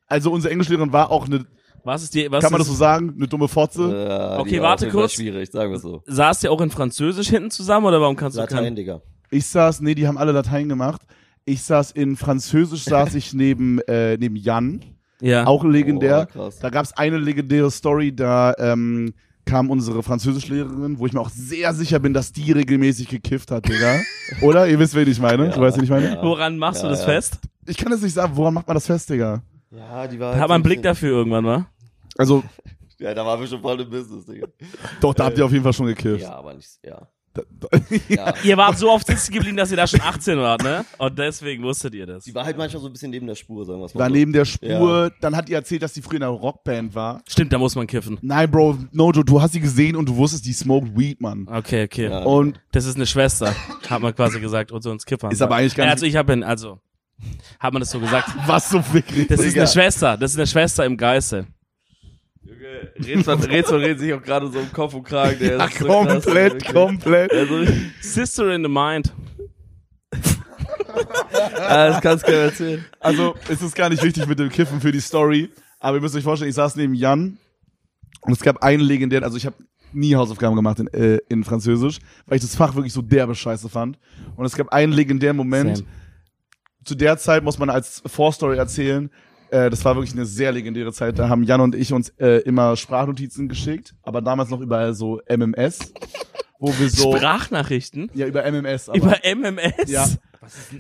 Also 0.07 0.31
unsere 0.33 0.53
Englischlehrerin 0.53 0.93
war 0.93 1.11
auch 1.11 1.27
eine, 1.27 1.47
Was 1.85 2.03
ist 2.03 2.15
die, 2.15 2.31
was 2.31 2.43
kann 2.45 2.53
man 2.53 2.61
das 2.61 2.69
so 2.69 2.75
sagen, 2.75 3.15
eine 3.17 3.27
dumme 3.27 3.49
Fotze. 3.49 4.07
Ja, 4.09 4.39
Okay, 4.39 4.61
warte 4.61 4.89
kurz. 4.89 5.15
schwierig, 5.15 5.51
sagen 5.51 5.73
wir 5.73 5.79
so. 5.81 6.03
saßt 6.07 6.45
ihr 6.45 6.53
auch 6.53 6.61
in 6.61 6.71
Französisch 6.71 7.29
hinten 7.29 7.51
zusammen 7.51 7.87
oder 7.87 8.01
warum 8.01 8.15
kannst 8.17 8.37
du 8.37 8.41
Latein, 8.41 8.77
Digga. 8.77 9.01
Ich 9.31 9.47
saß, 9.47 9.81
nee, 9.81 9.95
die 9.95 10.07
haben 10.07 10.19
alle 10.19 10.33
Latein 10.33 10.69
gemacht. 10.69 11.01
Ich 11.45 11.62
saß 11.62 11.91
in 11.93 12.17
Französisch, 12.17 12.85
saß 12.85 13.15
ich 13.17 13.33
neben, 13.35 13.81
äh, 13.89 14.17
neben 14.17 14.37
Jan, 14.37 14.85
Ja. 15.21 15.47
auch 15.47 15.65
legendär. 15.65 16.27
Krass. 16.27 16.59
Da 16.61 16.71
gab's 16.71 16.93
eine 16.93 17.19
legendäre 17.19 17.71
Story, 17.71 18.15
da 18.15 18.55
ähm, 18.59 19.12
kam 19.44 19.70
unsere 19.70 20.02
Französischlehrerin, 20.02 20.99
wo 20.99 21.06
ich 21.06 21.12
mir 21.12 21.20
auch 21.20 21.30
sehr 21.30 21.75
sicher 21.75 21.99
bin, 21.99 22.14
dass 22.14 22.32
die 22.32 22.52
regelmäßig 22.52 23.08
gekifft 23.08 23.50
hat, 23.50 23.68
Digga. 23.68 24.00
Oder? 24.40 24.68
Ihr 24.68 24.78
wisst, 24.78 24.94
wen 24.94 25.08
ich 25.08 25.20
meine? 25.20 25.46
Ja. 25.46 25.52
Du 25.52 25.61
weißt, 25.61 25.76
wen 25.76 25.84
ich 25.84 25.90
meine? 25.90 26.14
Ja. 26.14 26.22
Woran 26.22 26.58
machst 26.58 26.82
Ja, 26.82 26.88
du 26.88 26.94
das 26.94 27.00
ja. 27.00 27.06
fest? 27.06 27.38
Ich 27.66 27.76
kann 27.76 27.92
es 27.92 28.02
nicht 28.02 28.14
sagen, 28.14 28.32
woran 28.37 28.54
macht 28.54 28.66
man 28.66 28.75
das 28.75 28.87
fest, 28.87 29.11
Digga? 29.11 29.42
Ja, 29.70 30.06
die 30.06 30.18
war 30.20 30.28
Da 30.28 30.32
halt 30.34 30.42
hat 30.42 30.49
man 30.49 30.54
einen 30.56 30.64
Blick 30.64 30.82
dafür 30.82 31.11
irgendwann, 31.11 31.44
wa? 31.44 31.66
Also, 32.18 32.42
Ja, 32.99 33.12
da 33.14 33.26
waren 33.26 33.40
wir 33.40 33.49
schon 33.49 33.61
voll 33.61 33.80
im 33.80 33.90
Business, 33.90 34.26
Digga. 34.26 34.46
doch, 35.00 35.12
da 35.12 35.25
habt 35.25 35.37
ihr 35.37 35.44
auf 35.44 35.50
jeden 35.50 35.64
Fall 35.64 35.72
schon 35.72 35.87
gekifft. 35.87 36.22
Ja, 36.22 36.34
aber 36.34 36.54
nicht, 36.54 36.78
ja. 36.84 37.08
Ja. 38.09 38.35
Ihr 38.45 38.57
wart 38.57 38.79
so 38.79 38.91
oft 38.91 39.07
sitzen 39.07 39.33
geblieben, 39.33 39.57
dass 39.57 39.71
ihr 39.71 39.77
da 39.77 39.87
schon 39.87 40.01
18 40.01 40.39
wart, 40.39 40.62
ne? 40.62 40.85
Und 40.99 41.19
deswegen 41.19 41.62
wusstet 41.62 41.95
ihr 41.95 42.07
das. 42.07 42.25
Die 42.25 42.35
war 42.35 42.45
halt 42.45 42.57
manchmal 42.59 42.81
so 42.83 42.89
ein 42.89 42.93
bisschen 42.93 43.11
neben 43.11 43.27
der 43.27 43.35
Spur, 43.35 43.65
sagen 43.65 43.81
wir 43.81 43.87
es 43.87 43.95
mal 43.95 44.01
war 44.01 44.09
so. 44.09 44.15
neben 44.15 44.33
der 44.33 44.45
Spur, 44.45 45.11
dann 45.21 45.35
hat 45.37 45.49
die 45.49 45.55
erzählt, 45.55 45.83
dass 45.83 45.93
die 45.93 46.03
früher 46.03 46.17
in 46.17 46.23
einer 46.25 46.33
Rockband 46.33 46.95
war. 46.95 47.23
Stimmt, 47.29 47.53
da 47.53 47.59
muss 47.59 47.75
man 47.75 47.87
kiffen. 47.87 48.19
Nein, 48.23 48.51
Bro, 48.51 48.79
Nojo, 48.93 49.23
du 49.23 49.41
hast 49.41 49.53
sie 49.53 49.61
gesehen 49.61 49.97
und 49.97 50.09
du 50.09 50.17
wusstest, 50.17 50.45
die 50.45 50.53
smoked 50.53 50.97
weed, 50.97 51.21
Mann. 51.21 51.47
Okay, 51.51 51.85
okay. 51.85 52.09
Ja. 52.11 52.23
Und 52.25 52.61
Das 52.73 52.85
ist 52.85 52.97
eine 52.97 53.07
Schwester, 53.07 53.55
hat 53.89 54.03
man 54.03 54.15
quasi 54.15 54.41
gesagt, 54.41 54.73
unter 54.73 54.91
uns 54.91 55.05
Kiffern. 55.07 55.31
Ist 55.31 55.41
aber 55.43 55.57
eigentlich 55.57 55.75
gar 55.75 55.85
ja, 55.87 55.91
nicht- 55.93 56.03
Also 56.03 56.07
ich 56.07 56.17
habe 56.17 56.47
also, 56.47 56.81
hat 57.59 57.73
man 57.73 57.81
das 57.81 57.91
so 57.91 58.01
gesagt. 58.01 58.29
was 58.47 58.69
so 58.69 58.83
fickrig. 58.83 59.29
Das 59.29 59.41
ist 59.41 59.57
eine 59.57 59.67
Schwester, 59.67 60.17
das 60.17 60.33
ist 60.33 60.37
eine 60.39 60.47
Schwester 60.47 60.85
im 60.85 60.97
Geiste. 60.97 61.47
Junge, 62.44 62.92
Rätsel, 62.99 63.34
Rätsel 63.34 63.78
redet 63.80 64.00
sich 64.00 64.12
auch 64.12 64.22
gerade 64.22 64.50
so 64.50 64.58
im 64.58 64.72
Kopf 64.72 64.94
und 64.94 65.04
Kragen. 65.04 65.38
Der 65.38 65.58
Ja, 65.58 65.64
ist 65.66 65.78
so 65.78 65.84
krass, 65.87 66.25
komplett, 66.25 66.52
wirklich. 66.54 66.72
komplett. 66.72 67.32
Also, 67.32 67.64
Sister 68.00 68.52
in 68.54 68.62
the 68.64 68.68
Mind. 68.68 69.12
ah, 71.58 71.88
das 71.88 72.00
kannst 72.00 72.26
du 72.26 72.30
keinem 72.30 72.42
erzählen. 72.49 72.84
Also, 73.00 73.34
es 73.49 73.62
ist 73.62 73.75
gar 73.75 73.88
nicht 73.88 74.02
wichtig 74.02 74.26
mit 74.26 74.38
dem 74.38 74.49
Kiffen 74.49 74.80
für 74.80 74.92
die 74.92 75.00
Story, 75.00 75.50
aber 75.78 75.96
ihr 75.96 76.00
müsst 76.00 76.16
euch 76.16 76.25
vorstellen, 76.25 76.49
ich 76.49 76.54
saß 76.56 76.76
neben 76.76 76.94
Jan 76.94 77.38
und 78.22 78.32
es 78.32 78.40
gab 78.40 78.62
einen 78.62 78.82
legendären, 78.82 79.25
also 79.25 79.37
ich 79.37 79.46
habe 79.46 79.56
nie 79.92 80.14
Hausaufgaben 80.16 80.56
gemacht 80.56 80.80
in, 80.80 80.87
äh, 80.88 81.18
in 81.28 81.44
Französisch, 81.44 81.99
weil 82.26 82.37
ich 82.37 82.42
das 82.42 82.56
Fach 82.56 82.75
wirklich 82.75 82.92
so 82.92 83.02
derbe 83.02 83.34
scheiße 83.34 83.68
fand. 83.68 83.99
Und 84.37 84.44
es 84.46 84.56
gab 84.56 84.70
einen 84.72 84.92
legendären 84.92 85.37
Moment, 85.37 85.78
Same. 85.78 85.88
zu 86.84 86.94
der 86.94 87.18
Zeit 87.18 87.44
muss 87.44 87.58
man 87.58 87.68
als 87.70 88.02
Vorstory 88.06 88.56
erzählen, 88.56 89.11
äh, 89.52 89.68
das 89.71 89.85
war 89.85 89.94
wirklich 89.94 90.14
eine 90.14 90.25
sehr 90.25 90.50
legendäre 90.50 90.92
Zeit, 90.92 91.18
da 91.18 91.28
haben 91.28 91.44
Jan 91.44 91.61
und 91.61 91.75
ich 91.75 91.92
uns 91.92 92.09
äh, 92.18 92.38
immer 92.42 92.75
Sprachnotizen 92.76 93.49
geschickt, 93.49 93.94
aber 94.02 94.23
damals 94.23 94.49
noch 94.49 94.61
über 94.61 94.94
so 94.94 95.21
MMS, 95.28 95.92
wo 96.59 96.68
wir 96.78 96.88
so... 96.88 97.14
Sprachnachrichten 97.14 98.11
ja, 98.14 98.26
über 98.26 98.44
MMS. 98.50 98.88
Aber, 98.88 98.99
über 98.99 99.18
MMS. 99.23 99.90
Ja. 99.90 100.09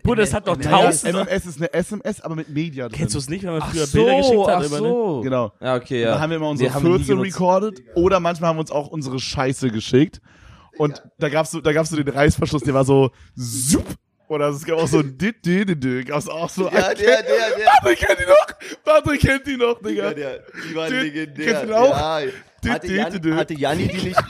Bruder, 0.02 0.22
das 0.22 0.32
hat 0.34 0.48
doch 0.48 0.56
Naja, 0.56 0.86
tausend. 0.86 1.12
MMS 1.14 1.46
ist 1.46 1.58
eine 1.58 1.72
SMS, 1.72 2.20
aber 2.22 2.34
mit 2.34 2.48
Media 2.48 2.88
drin. 2.88 2.98
Kennst 2.98 3.14
du 3.14 3.18
es 3.18 3.28
nicht, 3.28 3.44
wenn 3.44 3.52
man 3.52 3.62
früher 3.62 3.84
Ach 3.86 3.92
Bilder 3.92 4.16
geschickt 4.16 4.34
so, 4.34 4.48
hat? 4.48 4.56
ach 4.56 4.66
über 4.66 4.78
so. 4.78 5.20
Genau. 5.22 5.52
Ja, 5.60 5.76
okay, 5.76 6.02
ja. 6.02 6.14
Da 6.14 6.20
haben 6.20 6.30
wir 6.30 6.38
immer 6.38 6.48
unsere 6.48 6.68
Nee, 6.68 6.74
haben 6.74 6.82
wir 6.82 6.90
nie 6.90 6.96
Fürze 6.96 7.12
genutzt. 7.12 7.34
recorded 7.36 7.82
oder 7.94 8.20
manchmal 8.20 8.48
haben 8.48 8.56
wir 8.56 8.60
uns 8.62 8.72
auch 8.72 8.88
unsere 8.88 9.20
Scheiße 9.20 9.70
geschickt. 9.70 10.20
Und 10.78 11.02
da 11.18 11.28
gab's 11.28 11.50
so, 11.50 11.60
da 11.60 11.72
gab's 11.72 11.90
so 11.90 11.96
den 11.96 12.08
Reißverschluss, 12.08 12.62
der 12.62 12.74
war 12.74 12.84
so 12.84 13.10
zup. 13.36 13.84
Oder 14.32 14.48
es 14.48 14.64
gab 14.64 14.78
auch 14.78 14.88
so 14.88 15.00
ein 15.00 15.16
dit, 15.18 15.44
dit, 15.44 15.68
dit, 15.68 15.84
dit. 15.84 16.06
Gab's 16.06 16.26
auch 16.28 16.48
so. 16.48 16.64
Ja, 16.70 16.94
der, 16.94 16.94
der, 16.94 17.22
der. 17.22 17.64
Patrick 17.82 17.98
kennt 17.98 18.18
die 18.20 18.24
noch! 18.26 18.82
Patrick 18.84 19.20
kennt 19.20 19.46
die 19.46 19.56
noch, 19.56 19.82
Digga. 19.82 20.04
Ja, 20.04 20.14
der, 20.14 20.42
die 20.68 20.74
war 20.74 20.88
Den- 20.88 21.02
legendär. 21.02 21.46
kennst 21.46 21.62
du 21.64 21.66
den 21.66 21.76
auch? 21.76 21.90
Ja. 21.90 22.20
Hatte, 22.72 22.86
Dü- 22.86 22.90
dü- 22.90 23.10
dü- 23.10 23.18
dü. 23.20 23.28
Jan, 23.28 23.36
hatte 23.38 23.54
Janni 23.54 23.88
die 23.88 24.02
nicht... 24.08 24.20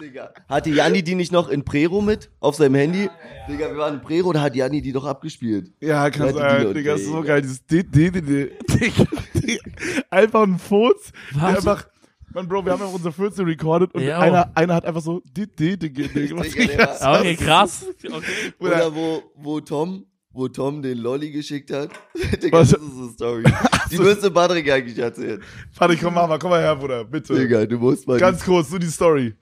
Digga. 0.00 0.32
Hatte 0.48 0.70
Janni 0.70 1.02
die 1.04 1.14
nicht 1.14 1.30
noch 1.30 1.48
in 1.48 1.64
Prero 1.64 2.00
mit? 2.00 2.28
Auf 2.40 2.56
seinem 2.56 2.74
Handy? 2.74 3.08
Digga, 3.48 3.70
wir 3.70 3.76
waren 3.76 3.94
in 3.94 4.00
Prero, 4.00 4.32
da 4.32 4.40
hat 4.40 4.56
Janni 4.56 4.82
die 4.82 4.90
doch 4.92 5.04
abgespielt. 5.04 5.70
Ja, 5.80 6.10
kann 6.10 6.26
Ja, 6.26 6.32
die 6.32 6.38
sein. 6.64 6.74
Digga, 6.74 6.94
ist 6.94 7.04
so 7.06 7.20
Digga. 7.20 7.34
geil. 7.34 7.42
Dieses 7.42 7.64
dit, 7.64 7.94
dit, 7.94 8.12
dit, 8.14 8.26
dit. 8.28 8.52
Digga, 8.80 9.04
Digga. 9.34 9.62
Einfach 10.10 10.42
ein 10.42 10.58
Furz. 10.58 11.12
Der 11.34 11.42
Was? 11.42 11.56
einfach, 11.58 11.86
Mann, 12.34 12.48
Bro, 12.48 12.64
wir 12.64 12.72
haben 12.72 12.80
ja 12.80 12.86
unsere 12.86 13.12
Fürze 13.12 13.46
recorded 13.46 13.94
und 13.94 14.02
Ja. 14.02 14.18
einer, 14.18 14.50
einer 14.56 14.74
hat 14.74 14.84
einfach 14.84 15.00
so 15.02 15.20
Digga, 15.36 16.36
war- 16.36 17.20
Okay, 17.20 17.36
krass. 17.36 17.86
Okay. 18.04 18.52
Bruder. 18.58 18.74
Oder 18.76 18.94
wo, 18.94 19.22
wo 19.36 19.60
Tom, 19.60 20.04
wo 20.32 20.48
Tom 20.48 20.82
den 20.82 20.98
Lolli 20.98 21.30
geschickt 21.30 21.70
hat. 21.72 21.90
Digga, 22.42 22.58
Was? 22.58 22.70
das 22.70 22.82
ist 22.82 22.96
eine 22.98 23.10
Story. 23.10 23.44
Die 23.90 23.98
müsste 23.98 24.30
Patrick 24.30 24.68
eigentlich 24.70 24.98
erzählen. 24.98 25.40
Patrick, 25.76 26.00
komm 26.02 26.14
mal, 26.14 26.38
komm 26.38 26.50
mal 26.50 26.60
her, 26.60 26.74
Bruder, 26.74 27.04
bitte. 27.04 27.34
Digga, 27.38 27.64
du 27.66 27.78
musst 27.78 28.06
mal. 28.08 28.18
Ganz 28.18 28.44
kurz, 28.44 28.68
nur 28.70 28.80
die 28.80 28.88
Story. 28.88 29.34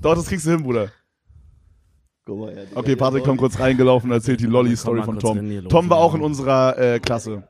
Doch, 0.00 0.14
das 0.14 0.26
kriegst 0.26 0.46
du 0.46 0.50
hin, 0.50 0.62
Bruder. 0.62 0.92
Guck 2.24 2.38
mal 2.38 2.54
her, 2.54 2.66
Digga, 2.66 2.78
Okay, 2.80 2.94
Patrick 2.94 3.24
kommt 3.24 3.38
kurz 3.40 3.58
reingelaufen 3.58 4.10
und 4.10 4.14
erzählt 4.16 4.38
die 4.40 4.46
Lolli-Story 4.46 5.02
von 5.02 5.18
Tom. 5.18 5.68
Tom 5.68 5.90
war 5.90 5.98
auch 5.98 6.14
in 6.14 6.20
unserer 6.20 6.78
äh, 6.78 7.00
Klasse. 7.00 7.48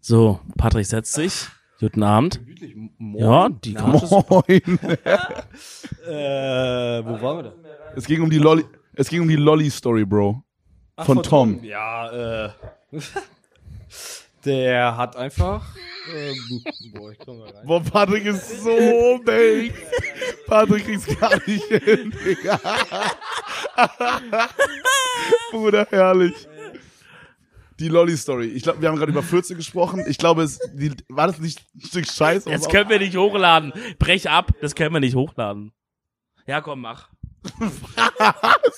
So, 0.00 0.40
Patrick 0.58 0.84
setzt 0.84 1.14
sich. 1.14 1.46
Guten 1.82 2.04
Abend. 2.04 2.40
Ja, 3.16 3.48
die 3.48 3.74
Couch 3.74 4.08
Moin. 4.28 4.78
Äh, 6.06 7.04
wo 7.04 7.20
waren 7.20 7.36
wir 7.38 7.42
da? 7.42 7.52
Es 7.96 8.06
ging 8.06 8.22
um 8.22 8.30
die 8.30 8.38
Lolli, 8.38 8.64
es 8.94 9.08
ging 9.08 9.22
um 9.22 9.28
die 9.28 9.34
Lolli-Story, 9.34 10.04
Bro. 10.04 10.44
Ach, 10.94 11.06
Von 11.06 11.24
Tom. 11.24 11.62
Ja, 11.64 12.46
äh. 12.46 12.50
Der 14.44 14.96
hat 14.96 15.16
einfach. 15.16 15.74
Ähm, 16.14 16.36
boah, 16.94 17.10
ich 17.10 17.18
komm 17.18 17.40
mal 17.40 17.50
rein. 17.50 17.66
Boah, 17.66 17.82
Patrick 17.82 18.26
ist 18.26 18.62
so 18.62 19.18
big. 19.24 19.74
Patrick 20.46 20.84
kriegt's 20.84 21.06
gar 21.18 21.34
nicht 21.48 21.64
hin, 21.64 22.14
Digga. 22.24 22.60
Bruder, 25.50 25.86
herrlich. 25.90 26.46
Die 27.82 27.88
Lolli-Story. 27.88 28.46
Ich 28.46 28.62
glaube, 28.62 28.80
wir 28.80 28.88
haben 28.88 28.96
gerade 28.96 29.10
über 29.10 29.24
14 29.24 29.56
gesprochen. 29.56 30.04
Ich 30.06 30.16
glaube, 30.16 30.44
es, 30.44 30.60
die, 30.72 30.92
war 31.08 31.26
das 31.26 31.40
nicht 31.40 31.64
ein 31.74 31.80
Stück 31.80 32.06
Scheiß? 32.06 32.44
Das 32.44 32.68
können 32.68 32.88
wir 32.88 33.00
nicht 33.00 33.16
hochladen. 33.16 33.72
Brech 33.98 34.30
ab, 34.30 34.52
das 34.60 34.76
können 34.76 34.94
wir 34.94 35.00
nicht 35.00 35.16
hochladen. 35.16 35.72
Ja, 36.46 36.60
komm, 36.60 36.82
mach. 36.82 37.08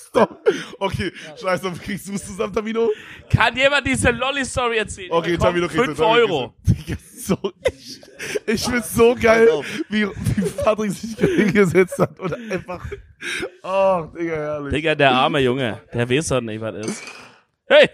Stop. 0.09 0.39
Okay, 0.79 1.11
scheiße, 1.39 1.71
kriegst 1.83 2.07
du 2.07 2.13
es 2.13 2.25
zusammen, 2.25 2.51
Tamino? 2.51 2.89
Kann 3.29 3.55
jemand 3.55 3.85
diese 3.85 4.09
Lolli-Story 4.09 4.77
erzählen? 4.77 5.11
Okay, 5.11 5.37
Tamino 5.37 5.67
kriegst 5.67 5.81
du. 5.81 5.85
5 5.85 5.97
Tamino 5.99 6.15
Euro. 6.15 6.55
so, 7.15 7.37
ich, 7.77 8.01
ich 8.47 8.63
find's 8.63 8.91
so 8.91 9.13
geil, 9.13 9.47
auf. 9.51 9.67
wie, 9.87 10.07
wie 10.07 10.49
Patrick 10.63 10.93
sich 10.93 11.15
hingesetzt 11.15 11.99
hat 11.99 12.19
und 12.19 12.33
einfach, 12.33 12.83
oh, 13.61 14.07
Digga, 14.17 14.35
herrlich. 14.35 14.73
Digga, 14.73 14.95
der 14.95 15.11
arme 15.11 15.41
Junge. 15.41 15.79
Der 15.93 16.09
weiß 16.09 16.29
doch 16.29 16.41
nicht, 16.41 16.59
was 16.59 16.87
ist. 16.87 17.03
Hey! 17.67 17.87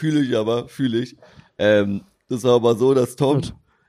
Fühle 0.00 0.22
ich 0.22 0.34
aber, 0.34 0.66
fühle 0.66 0.98
ich. 1.00 1.14
Ähm, 1.58 2.00
das 2.30 2.42
war 2.44 2.54
aber 2.54 2.74
so, 2.74 2.94
dass 2.94 3.16
Tom, 3.16 3.42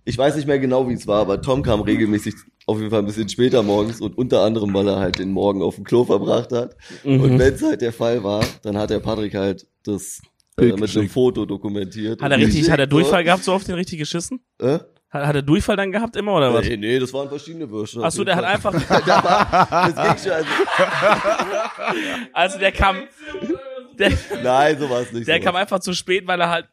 ich 0.04 0.17
weiß 0.17 0.36
nicht 0.36 0.45
mehr 0.45 0.60
genau, 0.60 0.89
wie 0.89 0.93
es 0.93 1.08
war, 1.08 1.21
aber 1.21 1.41
Tom 1.41 1.63
kam 1.63 1.80
regelmäßig 1.80 2.34
auf 2.65 2.80
jeden 2.80 2.89
Fall 2.89 3.00
ein 3.00 3.06
bisschen 3.06 3.30
später 3.30 3.63
morgens 3.63 4.02
und 4.02 4.17
unter 4.17 4.41
anderem, 4.41 4.74
weil 4.74 4.89
er 4.89 5.00
halt 5.00 5.19
den 5.19 5.32
Morgen 5.32 5.62
auf 5.62 5.76
dem 5.76 5.86
Klo 5.86 6.04
verbracht 6.04 6.52
hat. 6.52 6.76
Mhm. 7.06 7.21
Und 7.21 7.39
wenn 7.39 7.54
es 7.54 7.63
halt 7.63 7.82
der 7.82 7.93
Fall 7.93 8.26
war, 8.26 8.43
dann 8.62 8.78
hat 8.78 8.89
der 8.89 9.00
Patrick 9.00 9.36
halt 9.36 9.65
das 9.84 10.21
äh, 10.60 10.65
mit 10.65 10.97
einem. 10.97 11.08
Foto 11.08 11.45
dokumentiert. 11.45 12.21
Hat 12.21 12.30
er 12.30 12.38
richtig, 12.39 12.69
hat 12.69 12.80
er 12.80 12.88
geschickt, 12.88 12.91
Durchfall 12.91 13.24
gehabt, 13.24 13.45
so 13.45 13.54
oft 13.54 13.65
den 13.69 13.76
richtig 13.76 14.00
geschissen? 14.00 14.41
Äh? 14.60 14.80
Hat, 15.12 15.28
hat 15.28 15.36
er 15.36 15.41
Durchfall 15.41 15.78
dann 15.78 15.93
gehabt 15.93 16.17
immer 16.17 16.34
oder 16.36 16.54
was? 16.54 16.67
Nee, 16.67 16.76
nee, 16.76 17.00
das 17.00 17.13
waren 17.13 17.30
verschiedene 17.30 17.69
Würste. 17.69 18.04
Achso, 18.04 18.26
der 18.26 18.36
hat 18.36 18.43
einfach, 18.43 18.71
Da 19.06 19.24
war, 19.24 19.91
das 19.93 20.24
ging 20.24 20.32
schon, 20.32 20.32
also, 20.34 20.50
also 22.34 22.60
der 22.60 22.71
kam, 22.74 22.97
der, 23.99 24.12
nein, 24.43 24.77
so 24.80 24.89
war 24.89 25.01
es 25.01 25.12
nicht. 25.12 25.27
der 25.27 25.38
so 25.38 25.43
kam 25.43 25.56
einfach 25.56 25.80
zu 25.80 25.93
spät, 25.93 26.25
weil 26.27 26.39
er 26.41 26.49
halt 26.49 26.67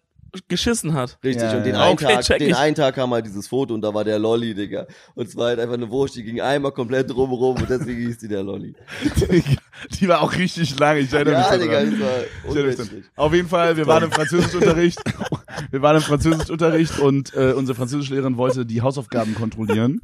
geschissen 0.49 0.93
hat. 0.93 1.19
Richtig, 1.25 1.43
Ja, 1.43 1.57
und 1.57 1.65
den, 1.65 1.75
ja. 1.75 1.83
einen 1.85 1.93
Okay, 1.95 2.21
Tag, 2.21 2.39
den 2.39 2.51
ich. 2.51 2.57
einen 2.57 2.75
Tag 2.75 2.95
kam 2.97 3.13
halt 3.15 3.25
dieses 3.25 3.49
Foto 3.49 3.73
und 3.73 3.81
da 3.81 3.95
war 3.95 4.05
der 4.05 4.19
Lolli, 4.19 4.55
Digga. 4.55 4.87
Und 5.15 5.27
es 5.27 5.35
war 5.37 5.47
halt 5.47 5.59
einfach 5.59 5.75
eine 5.75 5.89
Wurst, 5.91 6.17
die 6.17 6.23
ging 6.23 6.39
einmal 6.41 6.71
komplett 6.73 7.09
drumherum 7.11 7.57
und 7.57 7.71
deswegen 7.71 8.07
hieß 8.07 8.19
die 8.19 8.29
der 8.29 8.43
Lolli. 8.43 8.75
Die 10.01 10.09
war 10.09 10.23
auch 10.23 10.35
richtig 10.35 10.77
lang, 10.81 10.97
ich 10.97 11.13
erinnere 11.13 11.35
Ja, 11.35 11.51
mich 11.53 11.61
Digga, 11.61 11.85
das 11.85 12.01
war 12.01 12.89
Ich. 12.99 13.05
Auf 13.15 13.33
jeden 13.33 13.49
Fall, 13.49 13.77
wir 13.77 13.87
waren 13.87 14.03
im 14.05 14.11
Französischunterricht. 14.11 14.99
Wir 15.71 15.83
waren 15.83 15.97
im 15.97 16.03
Französischunterricht 16.03 16.99
und 17.01 17.35
äh, 17.35 17.53
unsere 17.53 17.75
Französischlehrerin 17.77 18.37
wollte 18.37 18.65
die 18.65 18.81
Hausaufgaben 18.83 19.35
kontrollieren. 19.35 20.01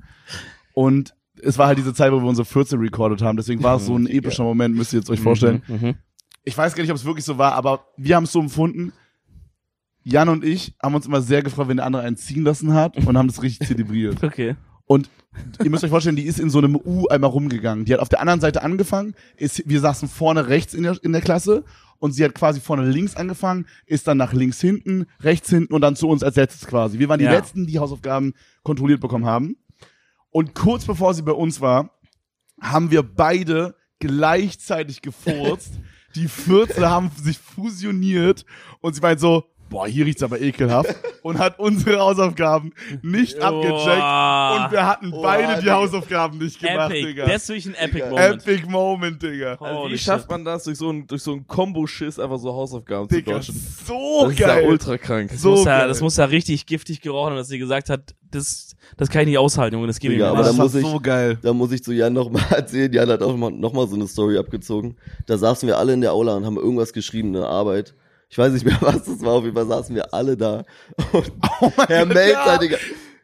Und 0.73 1.15
es 1.41 1.59
war 1.59 1.69
halt 1.69 1.79
diese 1.79 1.95
Zeit, 1.95 2.13
wo 2.13 2.21
wir 2.21 2.29
unsere 2.29 2.45
14 2.45 2.79
recorded 2.81 3.23
haben. 3.23 3.37
Deswegen 3.37 3.63
war 3.63 3.77
es 3.77 3.87
so 3.87 3.97
ein 3.97 4.07
epischer 4.09 4.43
Moment, 4.43 4.75
müsst 4.77 4.93
ihr 4.93 4.99
jetzt 5.01 5.11
euch 5.11 5.21
vorstellen. 5.21 5.63
Mhm. 5.69 5.95
Ich 6.45 6.57
weiß 6.57 6.75
gar 6.75 6.83
nicht, 6.83 6.91
ob 6.91 6.97
es 6.97 7.05
wirklich 7.05 7.25
so 7.25 7.39
war, 7.39 7.55
aber 7.55 7.87
wir 7.97 8.17
haben 8.17 8.25
es 8.25 8.33
so 8.33 8.41
empfunden. 8.41 8.93
Jan 10.03 10.29
und 10.29 10.45
ich 10.45 10.75
haben 10.83 10.95
uns 10.95 11.07
immer 11.07 11.23
sehr 11.23 11.43
gefreut, 11.43 11.69
wenn 11.69 11.79
der 11.79 11.87
andere 11.87 12.03
einen 12.03 12.17
ziehen 12.17 12.45
lassen 12.45 12.75
hat 12.75 12.97
und 12.99 13.17
haben 13.17 13.29
das 13.29 13.43
richtig 13.43 13.67
zelebriert. 13.69 14.23
Okay. 14.23 14.57
Und 14.87 15.09
ihr 15.63 15.71
müsst 15.71 15.83
euch 15.83 15.91
vorstellen, 15.91 16.17
die 16.17 16.25
ist 16.27 16.39
in 16.39 16.51
so 16.51 16.59
einem 16.59 16.77
U 16.77 17.07
einmal 17.09 17.31
rumgegangen. 17.31 17.87
Die 17.87 17.95
hat 17.95 18.01
auf 18.01 18.11
der 18.11 18.21
anderen 18.21 18.41
Seite 18.41 18.63
angefangen, 18.63 19.15
ist, 19.37 19.67
wir 19.67 19.81
saßen 19.81 20.09
vorne 20.09 20.49
rechts 20.49 20.75
in 20.75 20.83
der, 20.83 21.03
in 21.03 21.13
der 21.13 21.23
Klasse 21.23 21.65
und 21.99 22.13
sie 22.13 22.23
hat 22.23 22.35
quasi 22.35 22.61
vorne 22.61 22.87
links 22.87 23.17
angefangen, 23.17 23.67
ist 23.87 24.07
dann 24.07 24.19
nach 24.19 24.35
links 24.35 24.61
hinten, 24.61 25.07
rechts 25.21 25.49
hinten 25.49 25.73
und 25.73 25.81
dann 25.81 25.97
zu 25.97 26.07
uns 26.07 26.23
als 26.23 26.37
letztes 26.37 26.67
quasi. 26.67 26.99
Wir 26.99 27.09
waren 27.09 27.19
die 27.19 27.25
Ja. 27.25 27.33
Letzten, 27.33 27.67
die 27.67 27.79
Hausaufgaben 27.79 28.35
kontrolliert 28.63 29.01
bekommen 29.01 29.25
haben. 29.25 29.57
Und 30.31 30.55
kurz 30.55 30.85
bevor 30.85 31.15
sie 31.15 31.23
bei 31.23 31.33
uns 31.33 31.63
war, 31.63 31.91
haben 32.61 32.91
wir 32.91 33.03
beide 33.03 33.75
gleichzeitig 34.01 35.01
gefurzt. 35.01 35.73
die 36.15 36.29
Viertel 36.29 36.89
haben 36.89 37.11
sich 37.21 37.39
fusioniert 37.39 38.45
und 38.81 38.95
sie 38.95 39.01
meint 39.01 39.21
so, 39.21 39.51
boah, 39.75 39.87
hier 39.87 40.07
riecht's 40.07 40.23
aber 40.23 40.41
ekelhaft 40.41 40.95
und 41.23 41.39
hat 41.39 41.59
unsere 41.59 41.99
Hausaufgaben 41.99 42.73
nicht 43.03 43.39
abgecheckt 43.41 43.75
und 43.87 44.73
wir 44.73 44.87
hatten 44.87 45.13
Oh, 45.13 45.23
beide 45.23 45.61
die. 45.63 45.71
Hausaufgaben 45.71 46.39
nicht 46.39 46.61
gemacht, 46.61 46.91
Epic. 46.93 47.07
Digga. 47.09 47.27
Das 47.27 47.43
ist 47.43 47.49
wirklich 47.49 47.67
ein 47.67 47.75
Epic 47.75 47.95
Digga. 48.05 48.09
Moment. 48.11 48.47
Epic 48.49 48.67
Moment, 48.69 49.23
Digga. 49.23 49.57
Also 49.61 49.79
Holy 49.81 49.93
wie 49.93 49.99
shit. 49.99 50.07
schafft 50.07 50.31
man 50.31 50.45
das, 50.45 50.65
durch 50.65 50.79
so 50.79 50.89
einen 50.89 51.07
durch 51.07 51.23
so 51.23 51.33
einen 51.33 51.47
Kombo-Schiss 51.47 52.19
einfach 52.19 52.39
so 52.39 52.53
Hausaufgaben 52.53 53.09
Digga, 53.09 53.41
zu 53.41 53.53
dodgen? 53.53 53.67
so 53.87 54.23
das 54.25 54.33
ist 54.33 54.39
ja 54.39 54.47
geil. 54.47 54.67
ultra 54.69 54.99
krank. 54.99 55.31
Das, 55.31 55.43
So 55.43 55.51
muss 55.51 55.65
ja, 55.65 55.79
geil. 55.79 55.89
das 55.89 56.01
muss 56.01 56.17
ja 56.17 56.25
richtig 56.27 56.67
giftig 56.67 57.01
gerochen 57.01 57.31
haben, 57.31 57.37
dass 57.37 57.49
sie 57.49 57.59
gesagt 57.59 57.91
hat, 57.91 58.15
das, 58.31 58.75
das 58.97 59.09
kann 59.11 59.23
ich 59.23 59.29
nicht 59.29 59.39
aushalten, 59.39 59.75
Junge, 59.77 59.87
das 59.89 59.99
geht 59.99 60.11
Digga, 60.13 60.25
nicht 60.27 60.31
aber 60.33 60.43
das 60.43 60.53
da 60.53 60.59
war 60.59 60.65
muss 60.65 60.75
ich- 60.75 60.87
so 60.87 61.01
geil. 61.01 61.39
Da 61.43 61.53
muss 61.53 61.73
ich 61.73 61.83
zu 61.83 61.93
Jan 61.93 62.13
noch 62.13 62.31
mal 62.31 62.43
erzählen. 62.51 62.93
Jan 62.93 63.09
hat 63.09 63.23
auch 63.23 63.37
mal, 63.37 63.51
noch 63.51 63.73
mal 63.73 63.87
so 63.89 63.97
eine 63.97 64.07
Story 64.07 64.39
abgezogen. 64.39 64.97
Da 65.27 65.37
saßen 65.39 65.67
wir 65.67 65.79
alle 65.79 65.93
in 65.95 66.01
der 66.01 66.13
Aula 66.13 66.37
und 66.37 66.47
haben 66.47 66.57
irgendwas 66.57 66.93
geschrieben, 66.93 67.35
eine 67.35 67.47
Arbeit. 67.47 67.95
Ich 68.29 68.39
weiß 68.39 68.53
nicht 68.53 68.65
mehr, 68.65 68.77
was 68.81 69.05
das 69.05 69.21
war. 69.23 69.33
Auf 69.35 69.45
jeden 69.45 69.55
Fall 69.57 69.67
saßen 69.67 69.95
wir 69.95 70.13
alle 70.13 70.37
da. 70.37 70.65
Und 71.13 71.33
Herr 71.89 72.07
Gott, 72.07 72.15
Melzer, 72.15 72.47
ja. 72.47 72.59
Digga. 72.59 72.77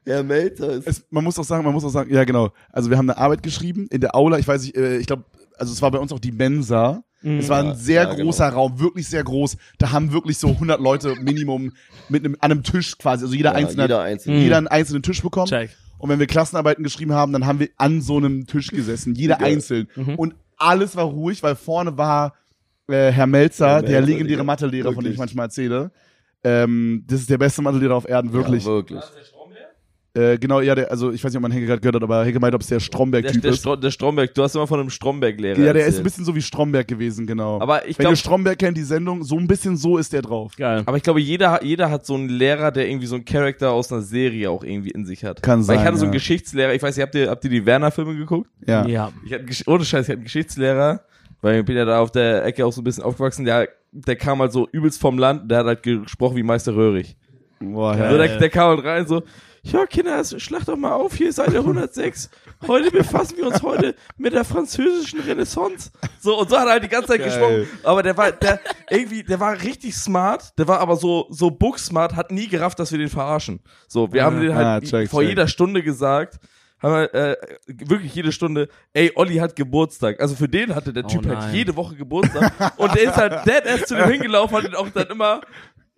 Herr 0.07 0.23
Melzer 0.23 0.71
ist 0.73 0.87
Es, 0.87 1.05
man 1.11 1.25
muss 1.25 1.39
auch 1.39 1.45
sagen, 1.45 1.65
man 1.65 1.73
muss 1.75 1.85
auch 1.85 1.91
sagen, 1.91 2.13
ja 2.13 2.25
genau. 2.25 2.51
Also 2.73 2.91
wir 2.91 2.97
haben 2.99 3.11
eine 3.11 3.19
Arbeit 3.19 3.43
geschrieben 3.43 3.87
in 3.91 4.01
der 4.01 4.15
Aula. 4.15 4.39
Ich 4.39 4.49
weiß 4.49 4.63
nicht, 4.63 4.77
äh, 4.77 4.99
ich 4.99 5.07
glaube, 5.07 5.25
also 5.59 5.73
es 5.73 5.83
war 5.83 5.91
bei 5.91 5.99
uns 5.99 6.13
auch 6.13 6.19
die 6.21 6.33
Mensa. 6.33 7.03
Es 7.23 7.51
war 7.51 7.59
ein 7.61 7.67
Ja, 7.67 7.75
sehr 7.75 8.03
ja, 8.05 8.11
genau. 8.15 8.25
großer 8.25 8.49
Raum, 8.49 8.81
wirklich 8.81 9.07
sehr 9.07 9.23
groß. 9.23 9.59
Da 9.77 9.93
haben 9.93 10.11
wirklich 10.11 10.39
so 10.39 10.49
100 10.49 10.81
Leute 10.81 11.17
Minimum 11.17 11.73
mit 12.09 12.25
einem, 12.25 12.35
an 12.41 12.51
einem 12.51 12.63
Tisch 12.63 12.97
quasi. 12.97 13.25
Also 13.25 13.35
jeder 13.35 13.51
ja, 13.51 13.57
einzelne 13.57 13.83
jeder 13.83 14.01
einzelne. 14.01 14.37
Mhm. 14.37 14.43
jeder 14.43 14.57
einen 14.57 14.69
einzelnen 14.69 15.03
Tisch 15.03 15.21
bekommen. 15.21 15.47
Check. 15.49 15.69
Und 15.99 16.09
wenn 16.09 16.19
wir 16.19 16.27
Klassenarbeiten 16.27 16.83
geschrieben 16.83 17.13
haben, 17.13 17.35
dann 17.35 17.45
haben 17.45 17.59
wir 17.61 17.69
an 17.77 18.01
so 18.01 18.17
einem 18.17 18.47
Tisch 18.47 18.69
gesessen, 18.69 19.15
jeder 19.17 19.37
Geil. 19.37 19.53
einzeln. 19.53 19.89
Mhm. 19.97 20.15
Und 20.15 20.35
alles 20.57 20.97
war 20.97 21.05
ruhig, 21.05 21.43
weil 21.43 21.57
vorne 21.57 21.99
war 21.99 22.33
äh, 22.91 23.13
Herr 23.13 23.27
Melzer, 23.27 23.67
Herr 23.67 23.83
der 23.83 23.91
Melzer, 24.01 24.07
legendäre 24.07 24.29
Digga. 24.39 24.45
Mathelehrer, 24.45 24.93
von 24.93 25.05
dem 25.05 25.13
ich 25.13 25.19
Wirklich. 25.19 25.19
manchmal 25.19 25.47
erzähle. 25.47 25.91
Ähm, 26.43 27.05
das 27.07 27.21
ist 27.21 27.31
der 27.31 27.39
beste 27.39 27.63
Mathelehrer 27.63 27.95
auf 27.95 28.09
Erden, 28.09 28.33
wirklich. 28.33 28.65
Ja, 28.65 28.71
wirklich. 28.71 29.01
äh, 30.15 30.39
genau, 30.39 30.61
ja, 30.61 30.75
der, 30.75 30.91
also 30.91 31.13
ich 31.13 31.23
weiß 31.23 31.31
nicht, 31.31 31.37
ob 31.37 31.43
man 31.43 31.53
Henke 31.53 31.67
gerade 31.67 31.81
gehört 31.81 31.97
hat, 31.97 32.03
aber 32.03 32.25
Henke 32.25 32.41
meint, 32.41 32.55
ob 32.55 32.63
es 32.63 32.67
der 32.69 32.79
Der, 32.79 32.85
Stromberg-Typ 32.85 33.43
der, 33.43 33.51
ist. 33.53 33.59
Stro 33.61 33.77
der 33.77 33.91
Stromberg, 33.93 34.35
du 34.35 34.43
hast 34.43 34.55
immer 34.57 34.67
von 34.67 34.81
einem 34.81 34.91
Stromberg-Lehrer 34.91 35.59
Ja, 35.59 35.73
der 35.73 35.83
ist 35.83 35.87
ein 35.87 35.87
erzählt. 35.89 36.05
bisschen 36.05 36.25
so 36.25 36.35
wie 36.35 36.43
Stromberg 36.43 36.89
gewesen, 36.89 37.27
genau. 37.29 37.61
Aber 37.61 37.87
ich 37.87 37.97
Wenn 37.99 38.05
ihr 38.05 38.09
glaube, 38.09 38.17
Stromberg 38.17 38.59
kennt, 38.59 38.77
die 38.77 38.83
Sendung, 38.83 39.23
so 39.23 39.37
ein 39.37 39.47
bisschen 39.47 39.77
so 39.77 39.99
ist 39.99 40.13
der 40.15 40.23
drauf. 40.23 40.55
Geil. 40.57 40.83
aber 40.87 40.97
ich 40.97 41.03
glaube, 41.03 41.21
jeder, 41.21 41.63
jeder 41.63 41.91
hat 41.91 42.07
so 42.07 42.15
einen 42.15 42.29
Lehrer, 42.29 42.73
der 42.73 42.89
irgendwie 42.89 43.07
so 43.07 43.15
einen 43.17 43.25
Charakter 43.27 43.71
aus 43.71 43.93
einer 43.93 44.01
Serie 44.03 44.51
auch 44.51 44.65
irgendwie 44.65 44.91
in 44.91 45.05
sich 45.05 45.25
hat. 45.25 45.43
Kann 45.43 45.61
Weil 45.61 45.65
sein, 45.65 45.79
ich 45.81 45.85
hatte 45.85 45.99
so 45.99 46.05
einen 46.07 46.13
ja. 46.15 46.19
Geschichtslehrer, 46.19 46.75
ich 46.75 46.83
weiß 46.83 46.97
nicht, 46.97 47.03
habt 47.05 47.15
ihr, 47.15 47.29
habt 47.31 47.45
ihr 47.45 47.51
die 47.51 47.65
Werner-Filme 47.67 48.17
geguckt? 48.17 48.51
Ja. 48.67 48.87
Ja. 48.87 49.13
Ich 49.27 49.33
hatte, 49.35 49.45
ohne 49.67 49.85
Scheiß, 49.85 50.07
ich 50.07 50.09
hatte 50.09 50.13
einen 50.15 50.25
Geschichtslehrer, 50.25 51.03
weil 51.41 51.61
ich 51.61 51.65
bin 51.65 51.77
ja 51.77 51.85
da 51.85 52.01
auf 52.01 52.11
der 52.11 52.45
Ecke 52.45 52.65
auch 52.67 52.73
so 52.73 52.81
ein 52.81 52.85
bisschen 52.85 53.05
aufgewachsen, 53.05 53.45
der, 53.45 53.69
der 53.93 54.17
kam 54.17 54.41
halt 54.41 54.53
so 54.53 54.69
übelst 54.73 55.01
vom 55.01 55.19
Land, 55.19 55.51
der 55.51 55.59
hat 55.59 55.67
halt 55.67 55.83
gesprochen 55.83 56.37
wie 56.37 56.43
Meister 56.43 56.75
Röhrig. 56.75 57.17
Boah, 57.61 57.95
Geil. 57.97 58.11
So, 58.11 58.17
ja. 58.17 58.27
der, 58.27 58.39
der 58.39 58.51
kam 58.51 58.69
halt 58.77 58.85
rein 58.87 59.07
so, 59.07 59.23
ja 59.63 59.85
Kinder, 59.85 60.25
schlagt 60.25 60.69
doch 60.69 60.77
mal 60.77 60.93
auf, 60.93 61.15
hier 61.15 61.31
Seite 61.35 61.59
106. 61.59 62.31
Heute 62.67 62.91
befassen 62.91 63.37
wir 63.37 63.47
uns 63.49 63.63
heute 63.63 63.95
mit 64.17 64.33
der 64.33 64.45
französischen 64.45 65.21
Renaissance. 65.21 65.91
So, 66.21 66.39
und 66.41 66.49
so 66.49 66.59
hat 66.59 66.67
er 66.67 66.73
halt 66.73 66.85
die 66.85 66.89
ganze 66.89 67.09
Zeit 67.09 67.19
Geil. 67.19 67.29
gesprochen. 67.29 67.69
Aber 67.83 68.03
der 68.03 68.17
war, 68.17 68.33
der, 68.33 68.59
irgendwie, 68.89 69.23
der 69.23 69.39
war 69.39 69.61
richtig 69.61 69.95
smart, 69.95 70.59
der 70.59 70.67
war 70.69 70.81
aber 70.81 70.97
so, 70.97 71.27
so 71.29 71.51
booksmart, 71.51 72.17
hat 72.17 72.31
nie 72.33 72.49
gerafft, 72.49 72.79
dass 72.79 72.91
wir 72.91 72.99
den 72.99 73.11
verarschen. 73.11 73.61
So, 73.87 74.11
wir 74.11 74.25
haben 74.25 74.41
den 74.41 74.55
halt 74.55 74.67
Ah, 74.67 74.81
check, 74.81 75.11
vor 75.11 75.21
check. 75.21 75.29
jeder 75.29 75.47
Stunde 75.47 75.83
gesagt, 75.83 76.39
haben 76.83 76.93
wir, 76.95 77.15
äh, 77.15 77.37
wirklich 77.67 78.15
jede 78.15 78.33
Stunde, 78.33 78.69
ey, 78.93 79.13
Olli 79.15 79.37
hat 79.37 79.57
Geburtstag. 79.57 80.21
Also 80.21 80.35
für 80.35 80.49
den 80.49 80.75
hatte 80.75 80.93
der 80.93 81.05
Oh 81.05 81.09
Typ 81.09 81.27
halt 81.27 81.39
nein. 81.39 81.55
jede 81.55 81.77
Woche 81.77 81.95
Geburtstag. 81.97 82.79
und 82.79 82.95
der 82.95 83.03
ist 83.03 83.17
halt 83.17 83.47
dead 83.47 83.67
ass 83.67 83.85
zu 83.87 83.97
dem 83.97 84.09
hingelaufen, 84.11 84.57
hat 84.57 84.65
ihn 84.65 84.75
auch 84.75 84.89
dann 84.91 85.09
immer, 85.09 85.41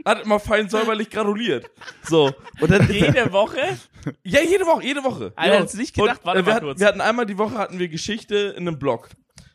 hat 0.04 0.24
immer 0.24 0.40
fein 0.40 0.68
säuberlich 0.68 1.10
gratuliert. 1.10 1.70
So. 2.02 2.32
Und 2.60 2.70
dann 2.70 2.88
Jede 2.92 3.32
Woche? 3.32 3.78
ja, 4.24 4.40
jede 4.40 4.66
Woche, 4.66 4.84
jede 4.84 5.04
Woche. 5.04 5.32
Alter, 5.36 5.54
ja. 5.54 5.64
du 5.64 5.76
nicht 5.76 5.94
gedacht, 5.94 6.18
und, 6.20 6.26
warte 6.26 6.40
äh, 6.40 6.42
wir, 6.42 6.50
mal 6.50 6.54
hatten, 6.56 6.66
kurz. 6.66 6.80
wir 6.80 6.86
hatten 6.86 7.00
einmal 7.00 7.26
die 7.26 7.38
Woche 7.38 7.58
hatten 7.58 7.78
wir 7.78 7.88
Geschichte 7.88 8.36
in 8.56 8.66
einem 8.68 8.78
Blog. 8.78 9.08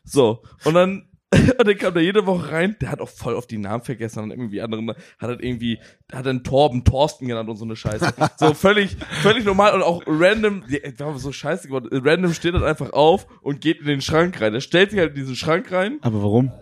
So. 0.04 0.42
Und 0.64 0.74
dann, 0.74 1.07
und 1.30 1.66
dann 1.66 1.76
kam 1.76 1.92
der 1.94 2.02
jede 2.02 2.24
Woche 2.26 2.50
rein, 2.52 2.76
der 2.80 2.90
hat 2.90 3.00
auch 3.00 3.08
voll 3.08 3.34
auf 3.34 3.46
die 3.46 3.58
Namen 3.58 3.82
vergessen 3.84 4.20
und 4.22 4.30
irgendwie 4.30 4.60
andere, 4.62 4.82
hat 5.18 5.28
halt 5.28 5.42
irgendwie, 5.42 5.78
hat 6.12 6.24
dann 6.26 6.42
Torben 6.42 6.84
Thorsten 6.84 7.28
genannt 7.28 7.48
und 7.50 7.56
so 7.56 7.64
eine 7.64 7.76
Scheiße. 7.76 8.14
so 8.38 8.54
völlig, 8.54 8.96
völlig 9.22 9.44
normal 9.44 9.74
und 9.74 9.82
auch 9.82 10.02
random, 10.06 10.64
haben 11.00 11.18
so 11.18 11.32
scheiße 11.32 11.68
geworden, 11.68 11.88
random 11.92 12.32
steht 12.32 12.54
dann 12.54 12.64
einfach 12.64 12.92
auf 12.92 13.26
und 13.42 13.60
geht 13.60 13.80
in 13.80 13.86
den 13.86 14.00
Schrank 14.00 14.40
rein. 14.40 14.52
Der 14.54 14.60
stellt 14.60 14.90
sich 14.90 14.98
halt 15.00 15.10
in 15.10 15.16
diesen 15.16 15.36
Schrank 15.36 15.70
rein. 15.70 15.98
Aber 16.02 16.22
warum? 16.22 16.52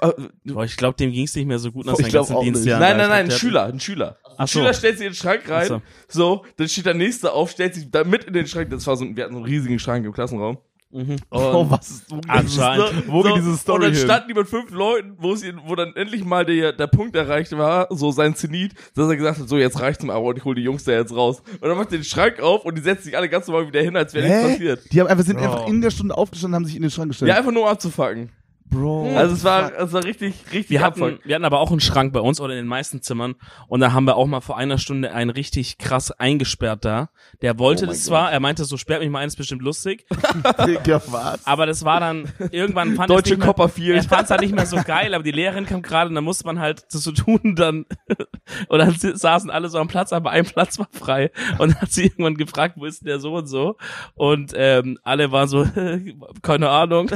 Äh, 0.00 0.10
Boah, 0.44 0.64
ich 0.64 0.76
glaube, 0.76 0.96
dem 0.98 1.10
ging's 1.12 1.34
nicht 1.34 1.46
mehr 1.46 1.58
so 1.58 1.72
gut 1.72 1.86
nach 1.86 1.96
seinen 1.96 2.10
glaub 2.10 2.28
ganzen. 2.28 2.44
Dienstjahren. 2.44 2.80
Nein, 2.82 2.96
nein, 2.98 3.08
nein, 3.08 3.20
ein 3.24 3.28
Der- 3.30 3.36
Schüler, 3.36 3.64
ein 3.64 3.80
Schüler. 3.80 4.18
Ein 4.24 4.34
Ach 4.38 4.48
so. 4.48 4.58
Schüler 4.60 4.74
stellt 4.74 4.98
sich 4.98 5.06
in 5.06 5.12
den 5.12 5.16
Schrank 5.16 5.48
rein, 5.48 5.68
Ach 5.72 5.80
so, 6.08 6.44
dann 6.56 6.68
steht 6.68 6.84
der 6.86 6.94
nächste 6.94 7.32
auf, 7.32 7.50
stellt 7.50 7.74
sich 7.74 7.90
da 7.90 8.04
mit 8.04 8.24
in 8.24 8.34
den 8.34 8.46
Schrank, 8.46 8.68
das 8.70 8.86
war 8.86 8.96
so, 8.96 9.04
ein- 9.04 9.16
wir 9.16 9.24
hatten 9.24 9.32
so 9.34 9.38
einen 9.40 9.46
riesigen 9.46 9.78
Schrank 9.78 10.04
im 10.04 10.12
Klassenraum. 10.12 10.58
Mhm. 10.90 11.16
Oh, 11.30 11.66
was 11.68 11.90
ist, 11.90 12.06
Anscheinend. 12.26 13.08
wo 13.08 13.22
geht 13.22 13.36
diese 13.36 13.56
Story 13.56 13.86
Und 13.86 13.94
dann 13.94 14.02
standen 14.02 14.28
die 14.28 14.34
mit 14.34 14.48
fünf 14.48 14.70
Leuten, 14.70 15.16
wo 15.18 15.34
sie, 15.34 15.52
wo 15.66 15.74
dann 15.74 15.94
endlich 15.96 16.24
mal 16.24 16.46
der, 16.46 16.72
der 16.72 16.86
Punkt 16.86 17.14
erreicht 17.14 17.56
war, 17.56 17.88
so 17.90 18.10
sein 18.10 18.34
Zenit, 18.34 18.72
dass 18.94 19.08
er 19.08 19.16
gesagt 19.16 19.38
hat, 19.38 19.48
so 19.48 19.58
jetzt 19.58 19.80
reicht's 19.80 20.02
mal, 20.02 20.14
aber 20.14 20.34
ich 20.36 20.44
hol 20.44 20.54
die 20.54 20.62
Jungs 20.62 20.84
da 20.84 20.92
jetzt 20.92 21.14
raus. 21.14 21.42
Und 21.60 21.68
dann 21.68 21.76
macht 21.76 21.92
er 21.92 21.98
den 21.98 22.04
Schrank 22.04 22.40
auf 22.40 22.64
und 22.64 22.76
die 22.76 22.82
setzen 22.82 23.04
sich 23.04 23.16
alle 23.16 23.28
ganz 23.28 23.46
normal 23.46 23.66
wieder 23.66 23.82
hin, 23.82 23.96
als 23.96 24.14
wäre 24.14 24.26
nichts 24.26 24.42
passiert. 24.52 24.92
Die 24.92 25.00
haben 25.00 25.08
einfach, 25.08 25.24
sind 25.24 25.38
Bro. 25.38 25.44
einfach 25.44 25.68
in 25.68 25.80
der 25.82 25.90
Stunde 25.90 26.16
aufgestanden, 26.16 26.54
haben 26.56 26.64
sich 26.64 26.76
in 26.76 26.82
den 26.82 26.90
Schrank 26.90 27.08
gestellt. 27.10 27.28
Ja, 27.28 27.36
einfach 27.36 27.52
nur 27.52 27.64
um 27.64 27.68
abzufacken. 27.68 28.30
Bro. 28.70 29.16
Also 29.16 29.34
es 29.34 29.44
war, 29.44 29.72
es 29.78 29.92
war 29.92 30.04
richtig, 30.04 30.34
richtig 30.52 30.70
Wir 30.70 30.82
hatten, 30.82 31.18
wir 31.24 31.34
hatten 31.34 31.44
aber 31.44 31.60
auch 31.60 31.70
einen 31.70 31.80
Schrank 31.80 32.12
bei 32.12 32.20
uns 32.20 32.40
oder 32.40 32.52
in 32.52 32.58
den 32.58 32.66
meisten 32.66 33.00
Zimmern 33.02 33.34
und 33.68 33.80
da 33.80 33.92
haben 33.92 34.04
wir 34.04 34.16
auch 34.16 34.26
mal 34.26 34.40
vor 34.40 34.58
einer 34.58 34.78
Stunde 34.78 35.12
einen 35.12 35.30
richtig 35.30 35.78
krass 35.78 36.10
eingesperrt 36.10 36.84
da. 36.84 37.10
Der 37.40 37.58
wollte 37.58 37.84
Oh 37.84 37.88
das 37.88 38.04
zwar, 38.04 38.30
er 38.30 38.40
meinte 38.40 38.64
so, 38.64 38.76
sperrt 38.76 39.00
mich 39.00 39.10
mal 39.10 39.20
ein, 39.20 39.28
ist 39.28 39.36
bestimmt 39.36 39.62
lustig, 39.62 40.06
Digga, 40.66 41.00
was? 41.06 41.46
aber 41.46 41.66
das 41.66 41.84
war 41.84 42.00
dann, 42.00 42.30
irgendwann 42.50 42.94
fand 42.94 43.10
Deutsche 43.10 43.22
es 43.22 43.30
nicht 43.30 43.38
mehr, 43.38 43.46
Copperfield. 43.46 43.96
er 43.96 44.02
fand 44.02 44.24
es 44.24 44.30
halt 44.30 44.40
nicht 44.42 44.54
mehr 44.54 44.66
so 44.66 44.76
geil, 44.84 45.14
aber 45.14 45.24
die 45.24 45.32
Lehrerin 45.32 45.66
kam 45.66 45.82
gerade 45.82 46.08
und 46.08 46.14
dann 46.14 46.24
musste 46.24 46.44
man 46.44 46.58
halt 46.58 46.84
das 46.92 47.02
so 47.02 47.12
tun, 47.12 47.54
dann, 47.56 47.86
und 48.68 48.78
dann 48.78 48.94
saßen 48.98 49.50
alle 49.50 49.68
so 49.68 49.78
am 49.78 49.88
Platz, 49.88 50.12
aber 50.12 50.30
ein 50.30 50.44
Platz 50.44 50.78
war 50.78 50.88
frei 50.92 51.30
und 51.58 51.72
dann 51.72 51.80
hat 51.80 51.92
sie 51.92 52.04
irgendwann 52.04 52.36
gefragt, 52.36 52.74
wo 52.76 52.84
ist 52.84 53.00
denn 53.00 53.06
der 53.06 53.20
so 53.20 53.34
und 53.34 53.46
so 53.46 53.76
und 54.14 54.52
ähm, 54.54 54.98
alle 55.04 55.32
waren 55.32 55.48
so, 55.48 55.66
keine 56.42 56.68
Ahnung. 56.68 57.10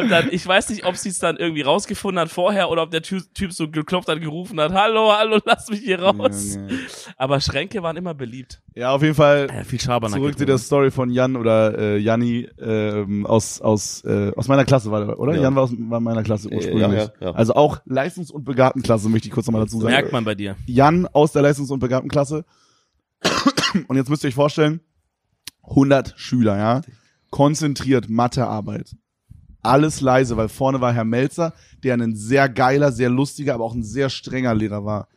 Und 0.00 0.08
dann, 0.10 0.28
ich 0.30 0.46
weiß 0.46 0.70
nicht, 0.70 0.84
ob 0.84 0.96
sie 0.96 1.08
es 1.10 1.18
dann 1.18 1.36
irgendwie 1.36 1.62
rausgefunden 1.62 2.18
hat 2.20 2.30
vorher 2.30 2.70
oder 2.70 2.82
ob 2.82 2.90
der 2.90 3.02
Typ, 3.02 3.52
so 3.52 3.68
geklopft 3.68 4.08
hat, 4.08 4.20
gerufen 4.20 4.60
hat, 4.60 4.72
hallo, 4.72 5.12
hallo, 5.16 5.38
lass 5.44 5.68
mich 5.70 5.80
hier 5.80 6.00
raus. 6.02 6.54
Junge. 6.56 6.68
Aber 7.16 7.40
Schränke 7.40 7.82
waren 7.82 7.96
immer 7.96 8.14
beliebt. 8.14 8.62
Ja, 8.74 8.92
auf 8.92 9.02
jeden 9.02 9.14
Fall 9.14 9.48
Ja, 9.54 9.64
viel 9.64 9.80
Schabernack. 9.80 10.18
zurück 10.18 10.38
zu 10.38 10.46
der 10.46 10.58
Story 10.58 10.90
von 10.90 11.10
Jan 11.10 11.36
oder 11.36 11.78
äh, 11.78 11.98
Janni 11.98 12.48
ähm, 12.60 13.26
aus 13.26 13.60
aus 13.60 14.02
äh, 14.04 14.32
aus 14.36 14.48
meiner 14.48 14.64
Klasse 14.64 14.90
war 14.90 15.04
der, 15.04 15.18
oder? 15.20 15.34
Ja. 15.34 15.42
Jan 15.42 15.54
war 15.54 15.64
aus 15.64 15.72
war 15.76 16.00
meiner 16.00 16.22
Klasse 16.22 16.50
Äh, 16.50 16.56
ursprünglich. 16.56 16.80
ja, 16.82 16.92
ja, 16.94 17.10
ja. 17.20 17.30
Also 17.32 17.54
auch 17.54 17.80
Leistungs- 17.84 18.30
und 18.30 18.44
Begabtenklasse 18.44 19.08
möchte 19.08 19.28
ich 19.28 19.34
kurz 19.34 19.46
nochmal 19.46 19.62
dazu 19.62 19.78
sagen. 19.80 19.92
Merkt 19.92 20.12
man 20.12 20.24
bei 20.24 20.34
dir. 20.34 20.56
Jan 20.66 21.06
aus 21.12 21.32
der 21.32 21.42
Leistungs- 21.42 21.70
und 21.70 21.78
Begabtenklasse. 21.80 22.44
Und 23.88 23.96
jetzt 23.96 24.10
müsst 24.10 24.24
ihr 24.24 24.28
euch 24.28 24.34
vorstellen, 24.34 24.80
100 25.62 26.14
Schüler, 26.16 26.56
ja, 26.58 26.80
konzentriert 27.30 28.08
Mathearbeit. 28.10 28.96
Alles 29.62 30.00
leise, 30.00 30.36
weil 30.36 30.48
vorne 30.48 30.80
war 30.80 30.92
Herr 30.92 31.04
Melzer, 31.04 31.54
der 31.82 31.94
ein 31.94 32.16
sehr 32.16 32.48
geiler, 32.48 32.92
sehr 32.92 33.10
lustiger, 33.10 33.54
aber 33.54 33.64
auch 33.64 33.74
ein 33.74 33.84
sehr 33.84 34.10
strenger 34.10 34.54
Lehrer 34.54 34.84
war. 34.84 35.08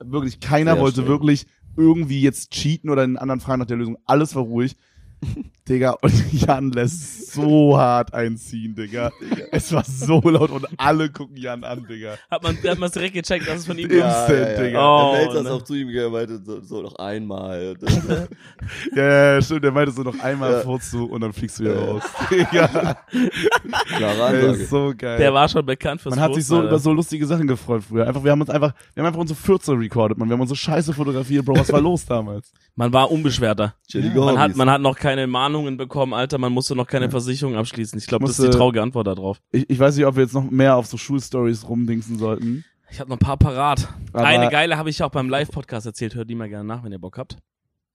wirklich 0.00 0.40
keiner 0.40 0.74
Sehr 0.74 0.82
wollte 0.82 0.94
streng. 1.02 1.08
wirklich 1.08 1.46
irgendwie 1.76 2.20
jetzt 2.20 2.50
cheaten 2.50 2.90
oder 2.90 3.06
den 3.06 3.16
anderen 3.16 3.40
fragen 3.40 3.60
nach 3.60 3.66
der 3.66 3.76
Lösung. 3.76 3.96
Alles 4.04 4.34
war 4.34 4.42
ruhig. 4.42 4.76
Digga, 5.68 5.90
und 6.02 6.12
Jan 6.32 6.72
lässt 6.72 7.30
so 7.32 7.78
hart 7.78 8.12
einziehen, 8.12 8.74
Digga. 8.74 9.12
Es 9.52 9.72
war 9.72 9.84
so 9.84 10.20
laut 10.20 10.50
und 10.50 10.66
alle 10.76 11.08
gucken 11.08 11.36
Jan 11.36 11.62
an, 11.62 11.86
Digga. 11.88 12.16
Hat 12.28 12.42
man, 12.42 12.58
hat 12.66 12.78
man 12.78 12.90
direkt 12.90 13.14
gecheckt, 13.14 13.46
dass 13.46 13.60
es 13.60 13.66
von 13.66 13.78
ihm 13.78 13.88
Ja. 13.90 14.00
kommt? 14.26 14.36
Instant, 14.38 14.58
Digga. 14.58 14.80
Oh, 14.84 15.12
der 15.12 15.20
Melzer 15.22 15.38
ist 15.38 15.44
ne. 15.44 15.50
auch 15.52 15.62
zu 15.62 15.74
ihm 15.74 15.88
gegangen 15.88 16.12
meinte 16.12 16.42
so, 16.44 16.60
so 16.62 16.82
noch 16.82 16.96
einmal. 16.96 17.76
Ja, 18.94 19.02
ja, 19.04 19.34
ja, 19.34 19.42
stimmt, 19.42 19.64
der 19.64 19.70
meinte 19.72 19.92
so 19.92 20.02
noch 20.02 20.18
einmal 20.20 20.50
Ja. 20.52 20.60
furzt 20.60 20.92
du 20.92 21.04
und 21.04 21.20
dann 21.20 21.32
fliegst 21.32 21.60
du 21.60 21.64
wieder 21.64 21.74
Ja. 21.80 21.90
raus. 21.92 22.02
Digga, 22.30 22.96
Klare 23.96 24.32
der 24.32 24.50
ist 24.54 24.68
so 24.70 24.92
geil. 24.96 25.18
Der 25.18 25.32
war 25.32 25.48
schon 25.48 25.64
bekannt 25.64 26.00
fürs 26.00 26.14
man 26.14 26.22
hat 26.24 26.34
sich 26.34 26.44
so 26.44 26.56
Furzen, 26.56 26.68
über 26.68 26.78
so 26.78 26.92
lustige 26.92 27.24
Sachen 27.26 27.46
gefreut 27.46 27.84
früher. 27.88 28.06
Einfach, 28.06 28.24
wir 28.24 28.32
haben 28.32 28.40
uns 28.40 28.50
einfach, 28.50 28.74
wir 28.94 29.02
haben 29.02 29.08
einfach 29.08 29.20
unsere 29.20 29.38
14 29.38 29.78
recorded, 29.78 30.18
man. 30.18 30.28
Wir 30.28 30.34
haben 30.34 30.40
unsere 30.40 30.56
Scheiße 30.56 30.92
fotografiert, 30.92 31.44
Bro. 31.44 31.56
Was 31.56 31.72
war 31.72 31.80
los 31.80 32.04
damals? 32.04 32.52
Man 32.74 32.92
war 32.92 33.10
unbeschwerter. 33.10 33.74
Man 33.94 34.38
hat, 34.38 34.56
man 34.56 34.70
hat 34.70 34.80
noch 34.80 34.96
keine 35.12 35.26
Mahnungen 35.26 35.76
bekommen, 35.76 36.14
Alter, 36.14 36.38
man 36.38 36.52
musste 36.52 36.74
noch 36.74 36.86
keine 36.86 37.10
Versicherung 37.10 37.54
abschließen. 37.56 37.98
Ich 37.98 38.06
glaube, 38.06 38.24
das 38.26 38.38
ist 38.38 38.46
die 38.52 38.56
traurige 38.56 38.80
Antwort 38.82 39.06
darauf. 39.06 39.40
Ich, 39.50 39.68
ich 39.68 39.78
weiß 39.78 39.96
nicht, 39.96 40.06
ob 40.06 40.16
wir 40.16 40.22
jetzt 40.22 40.32
noch 40.32 40.50
mehr 40.50 40.76
auf 40.76 40.86
so 40.86 40.96
Schulstories 40.96 41.68
rumdingsen 41.68 42.18
sollten. 42.18 42.64
Ich 42.90 42.98
habe 42.98 43.10
noch 43.10 43.16
ein 43.16 43.20
paar 43.20 43.36
parat. 43.36 43.88
Aber- 44.12 44.24
Eine 44.26 44.48
geile 44.50 44.78
habe 44.78 44.88
ich 44.90 45.02
auch 45.02 45.10
beim 45.10 45.28
Live-Podcast 45.28 45.84
erzählt. 45.86 46.14
Hört 46.14 46.30
die 46.30 46.34
mal 46.34 46.48
gerne 46.48 46.64
nach, 46.66 46.82
wenn 46.82 46.92
ihr 46.92 46.98
Bock 46.98 47.18
habt. 47.18 47.36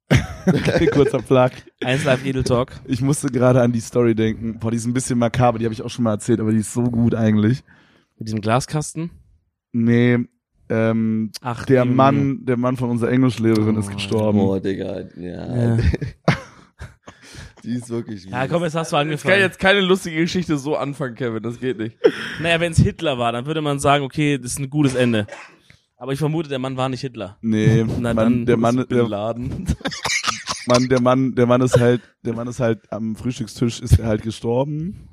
Kurzer 0.94 1.20
Plug. 1.24 1.50
Eins 1.84 2.04
Live 2.06 2.24
Edel 2.26 2.44
Talk. 2.44 2.72
Ich 2.86 3.02
musste 3.02 3.28
gerade 3.30 3.62
an 3.62 3.72
die 3.72 3.80
Story 3.82 4.14
denken. 4.16 4.60
Boah, 4.60 4.70
die 4.72 4.78
ist 4.78 4.86
ein 4.86 4.94
bisschen 4.94 5.18
makaber, 5.20 5.58
die 5.60 5.66
habe 5.66 5.74
ich 5.74 5.82
auch 5.82 5.90
schon 5.90 6.04
mal 6.04 6.12
erzählt, 6.12 6.40
aber 6.40 6.52
die 6.52 6.60
ist 6.60 6.72
so 6.74 6.84
gut 6.84 7.14
eigentlich. 7.16 7.64
Mit 8.18 8.28
diesem 8.28 8.42
Glaskasten. 8.42 9.10
Nee, 9.74 10.20
ähm, 10.70 11.32
Ach, 11.42 11.66
der. 11.66 11.86
Mann, 11.86 12.46
der 12.46 12.58
Mann 12.58 12.78
von 12.78 12.90
unserer 12.90 13.10
Englischlehrerin 13.12 13.76
ist 13.78 13.90
Oh, 13.90 13.94
gestorben. 13.96 14.40
Boah, 14.40 14.60
Digga. 14.60 15.02
Ja. 15.18 15.76
Ja. 15.76 15.78
Die 17.68 17.74
ist 17.74 17.90
wirklich 17.90 18.24
Ja, 18.24 18.48
komm, 18.48 18.64
jetzt 18.64 18.76
hast 18.76 18.94
du 18.94 18.96
Ich 18.96 19.00
kann 19.02 19.08
angefangen. 19.10 19.40
jetzt 19.42 19.60
keine 19.60 19.82
lustige 19.82 20.22
Geschichte 20.22 20.58
so 20.58 20.78
anfangen, 20.78 21.16
Kevin. 21.16 21.44
Das 21.44 21.60
geht 21.60 21.78
nicht. 21.78 21.98
Naja, 22.42 22.62
wenn 22.62 22.72
es 22.72 22.78
Hitler 22.78 23.18
war, 23.18 23.34
dann 23.34 23.46
würde 23.46 23.62
man 23.62 23.78
sagen, 23.80 24.06
okay, 24.06 24.38
das 24.38 24.52
ist 24.54 24.60
ein 24.60 24.70
gutes 24.70 24.96
Ende. 24.96 25.28
Aber 25.98 26.14
ich 26.14 26.20
vermute, 26.20 26.48
der 26.48 26.60
Mann 26.60 26.78
war 26.78 26.88
nicht 26.88 27.02
Hitler. 27.02 27.38
Nee, 27.42 27.84
Na 28.00 28.14
Mann, 28.14 28.16
dann, 28.16 28.46
der 28.46 28.56
Mann, 28.56 28.86
der 28.90 29.08
Laden. 29.10 29.66
Mann, 30.68 30.88
der 30.88 31.02
Mann, 31.02 31.36
der 31.36 31.46
Mann 31.46 31.60
ist 31.60 31.78
halt, 31.78 32.02
der 32.24 32.36
Mann 32.36 32.48
ist 32.48 32.62
halt 32.62 32.90
am 32.92 33.18
Frühstückstisch 33.18 33.82
ist 33.82 34.00
er 34.00 34.06
halt 34.08 34.22
gestorben. 34.22 35.10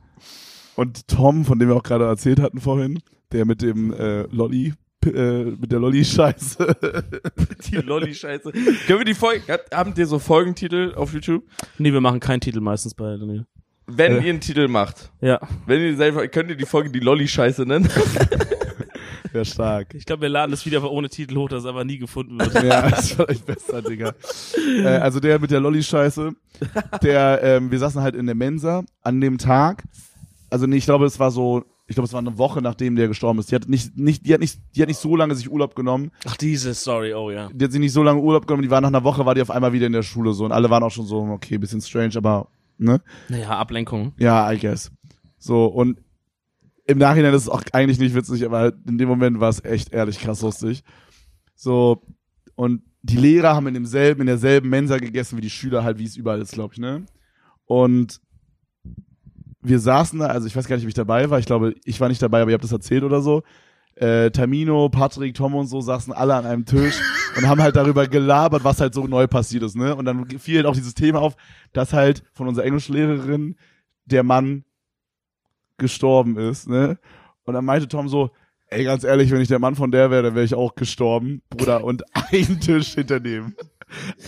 Und 0.77 1.09
Tom, 1.09 1.45
von 1.45 1.59
dem 1.59 1.71
wir 1.71 1.77
auch 1.77 1.83
gerade 1.83 2.05
erzählt 2.05 2.39
hatten 2.39 2.61
vorhin, 2.61 3.01
der 3.33 3.47
mit 3.47 3.63
dem 3.63 3.93
äh, 3.93 4.23
Lolli, 4.33 4.75
äh, 5.07 5.45
mit 5.45 5.71
der 5.73 5.79
Lolli-Scheiße. 5.81 6.77
Die 7.71 7.77
Lolli-Scheiße. 7.77 8.53
Können 8.53 8.99
wir 9.01 9.05
die 9.05 9.15
Folge, 9.15 9.43
habt- 9.53 9.75
habt 9.75 9.99
ihr 9.99 10.07
so 10.07 10.19
Folgentitel 10.19 10.93
auf 10.97 11.13
YouTube? 11.13 11.45
Nee, 11.79 11.93
wir 11.93 12.01
machen 12.01 12.21
keinen 12.21 12.41
Titel 12.41 12.61
meistens 12.61 12.95
bei 12.95 13.17
Daniel. 13.17 13.47
Wenn 13.87 14.13
Äh. 14.13 14.25
ihr 14.25 14.31
einen 14.31 14.41
Titel 14.41 14.67
macht, 14.69 15.11
Ja. 15.21 15.39
wenn 15.67 15.81
ihr 15.81 15.97
selber, 15.97 16.27
könnt 16.29 16.49
ihr 16.51 16.57
die 16.57 16.65
Folge 16.67 16.91
die 16.91 17.01
Lolli-Scheiße 17.01 17.65
nennen? 17.67 17.89
Wäre 19.33 19.45
stark. 19.45 19.95
Ich 19.95 20.05
glaube, 20.07 20.23
wir 20.23 20.29
laden 20.29 20.53
das 20.53 20.65
wieder 20.65 20.89
ohne 20.89 21.09
Titel 21.09 21.37
hoch, 21.37 21.49
das 21.49 21.67
aber 21.67 21.85
nie 21.85 21.99
gefunden 21.99 22.39
wird. 22.39 22.55
Ja, 22.63 22.89
das 22.91 23.19
war 23.19 23.29
echt 23.29 23.45
besser, 23.45 23.83
Digga. 23.83 24.15
äh, 24.79 24.87
also 24.87 25.19
der 25.19 25.41
mit 25.41 25.51
der 25.51 25.59
Lolli-Scheiße, 25.61 26.31
der, 27.03 27.41
ähm, 27.43 27.71
wir 27.71 27.79
saßen 27.81 28.01
halt 28.01 28.15
in 28.15 28.27
der 28.27 28.37
Mensa 28.37 28.85
an 29.03 29.21
dem 29.21 29.39
Tag. 29.39 29.83
Also 30.51 30.67
nee, 30.67 30.77
ich 30.77 30.85
glaube, 30.85 31.07
es 31.07 31.19
war 31.19 31.33
so, 31.33 31.65
ich 31.87 31.95
glaube, 31.95 32.07
es 32.07 32.13
war 32.13 32.21
eine 32.21 32.39
Woche, 32.39 32.63
nachdem 32.63 32.97
der 32.97 33.09
gestorben 33.09 33.39
ist. 33.39 33.51
Die 33.51 33.55
hat 33.55 33.69
nicht, 33.69 33.97
nicht, 33.99 34.27
die 34.27 34.33
hat 34.33 34.41
nicht, 34.41 34.59
die 34.75 34.81
hat 34.81 34.89
nicht 34.89 35.01
so 35.01 35.17
lange 35.17 35.35
sich 35.35 35.51
Urlaub 35.51 35.75
genommen. 35.75 36.11
Ach, 36.27 36.37
diese 36.37 36.75
Story, 36.75 37.13
oh 37.13 37.31
ja. 37.31 37.51
Die 37.53 37.65
hat 37.65 37.73
sich 37.73 37.81
nicht 37.81 37.93
so 37.93 38.03
lange 38.03 38.21
Urlaub 38.21 38.47
genommen. 38.47 38.63
Die 38.63 38.71
war 38.71 38.81
nach 38.81 38.89
einer 38.89 39.05
Woche, 39.05 39.27
war 39.27 39.35
die 39.35 39.43
auf 39.43 39.51
einmal 39.51 39.75
wieder 39.75 39.87
in 39.87 39.93
der 39.93 40.03
Schule 40.03 40.33
so. 40.33 40.47
Und 40.47 40.53
alle 40.53 40.71
waren 40.71 40.83
auch 40.83 40.91
schon 40.91 41.05
so, 41.05 41.21
okay, 41.21 41.59
bisschen 41.59 41.83
strange, 41.83 42.17
aber, 42.17 42.49
ne? 42.79 43.03
Naja, 43.29 43.51
Ablenkung. 43.51 44.13
Ja, 44.17 44.51
I 44.51 44.59
guess. 44.59 44.91
So, 45.37 45.67
und 45.67 46.01
im 46.87 46.99
Nachhinein 46.99 47.35
ist 47.35 47.43
es 47.43 47.49
auch 47.51 47.63
eigentlich 47.73 47.99
nicht 47.99 48.15
witzig, 48.15 48.47
aber 48.47 48.73
in 48.87 48.97
dem 48.97 49.09
Moment 49.09 49.41
war 49.41 49.51
es 49.51 49.63
echt 49.63 49.93
ehrlich 49.93 50.19
krass 50.19 50.41
lustig. 50.41 50.85
So, 51.55 52.03
und 52.55 52.83
die 53.03 53.19
Lehrer 53.19 53.55
haben 53.55 53.67
in 53.67 53.75
demselben, 53.75 54.23
in 54.23 54.27
derselben 54.27 54.71
Mensa 54.71 54.97
gegessen 54.97 55.37
wie 55.37 55.43
die 55.43 55.51
Schüler 55.51 55.85
halt, 55.85 55.99
wie 55.99 56.05
es 56.05 56.17
überall 56.17 56.41
ist, 56.41 56.53
glaube 56.53 56.73
ich, 56.73 56.81
ne? 56.81 57.05
Und 57.67 58.23
wir 59.65 59.81
saßen 59.81 60.19
da, 60.19 60.27
also 60.27 60.47
ich 60.47 60.55
weiß 60.55 60.69
gar 60.69 60.77
nicht, 60.77 60.85
ob 60.85 60.89
ich 60.89 60.95
dabei 60.95 61.31
war, 61.31 61.39
ich 61.39 61.47
glaube, 61.47 61.75
ich 61.85 62.01
war 62.01 62.09
nicht 62.09 62.23
dabei, 62.23 62.43
aber 62.43 62.51
ihr 62.51 62.55
habt 62.55 62.65
das 62.65 62.73
erzählt 62.73 63.03
oder 63.03 63.21
so. 63.21 63.43
Äh, 63.97 64.31
Tamino, 64.31 64.89
Patrick, 64.89 65.35
Tom 65.35 65.55
und 65.55 65.67
so 65.67 65.81
saßen 65.81 66.13
alle 66.13 66.35
an 66.35 66.47
einem 66.47 66.65
Tisch 66.67 67.01
und 67.37 67.49
haben 67.49 67.63
halt 67.63 67.77
darüber 67.77 68.07
gelabert, 68.07 68.65
was 68.65 68.81
halt 68.81 68.93
so 68.93 69.07
neu 69.07 69.27
passiert 69.27 69.63
ist, 69.63 69.77
ne? 69.77 69.95
Und 69.97 70.05
dann 70.05 70.29
fiel 70.39 70.57
halt 70.57 70.67
auch 70.67 70.75
dieses 70.75 70.95
Thema 70.95 71.21
auf, 71.21 71.37
dass 71.73 71.93
halt 71.93 72.23
von 72.33 72.49
unserer 72.49 72.67
Englischlehrerin 72.67 73.57
der 74.05 74.23
Mann 74.23 74.65
gestorben 75.79 76.39
ist, 76.39 76.69
ne? 76.69 76.99
Und 77.45 77.55
dann 77.55 77.65
meinte 77.65 77.89
Tom 77.89 78.09
so, 78.09 78.31
ey, 78.69 78.85
ganz 78.85 79.05
ehrlich, 79.05 79.31
wenn 79.31 79.41
ich 79.41 79.49
der 79.49 79.59
Mann 79.59 79.77
von 79.77 79.91
der 79.91 80.11
wäre, 80.11 80.25
dann 80.25 80.35
wäre 80.35 80.45
ich 80.45 80.55
auch 80.55 80.75
gestorben, 80.75 81.43
Bruder. 81.51 81.85
Und 81.85 82.03
ein 82.13 82.61
Tisch 82.61 82.95
hinter 82.95 83.21
dem, 83.21 83.55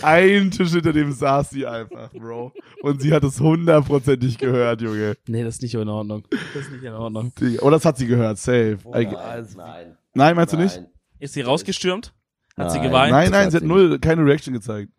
ein 0.01 0.51
Tisch 0.51 0.71
hinter 0.71 0.93
dem 0.93 1.11
saß 1.11 1.49
sie 1.49 1.65
einfach, 1.65 2.11
Bro. 2.13 2.53
Und 2.81 3.01
sie 3.01 3.13
hat 3.13 3.23
es 3.23 3.39
hundertprozentig 3.39 4.37
gehört, 4.37 4.81
Junge. 4.81 5.15
Nee, 5.27 5.43
das 5.43 5.55
ist 5.55 5.61
nicht 5.63 5.73
in 5.75 5.87
Ordnung. 5.89 6.23
Das 6.53 6.63
ist 6.63 6.71
nicht 6.71 6.83
in 6.83 6.93
Ordnung. 6.93 7.31
Oder 7.61 7.71
das 7.77 7.85
hat 7.85 7.97
sie 7.97 8.07
gehört, 8.07 8.37
safe. 8.37 8.77
Nein, 8.89 9.11
I- 9.11 9.55
nein. 9.57 9.97
Nein, 10.13 10.35
meinst 10.35 10.53
du 10.53 10.57
nicht? 10.57 10.75
Nein. 10.77 10.87
Ist 11.19 11.33
sie 11.33 11.41
rausgestürmt? 11.41 12.13
Hat 12.55 12.71
sie 12.71 12.77
Nein. 12.79 12.87
geweint? 12.87 13.11
Nein, 13.11 13.31
nein, 13.31 13.49
sie 13.51 13.57
hat 13.57 13.61
sie 13.63 13.67
null, 13.67 13.99
keine 13.99 14.25
Reaction 14.25 14.53
gezeigt. 14.53 14.91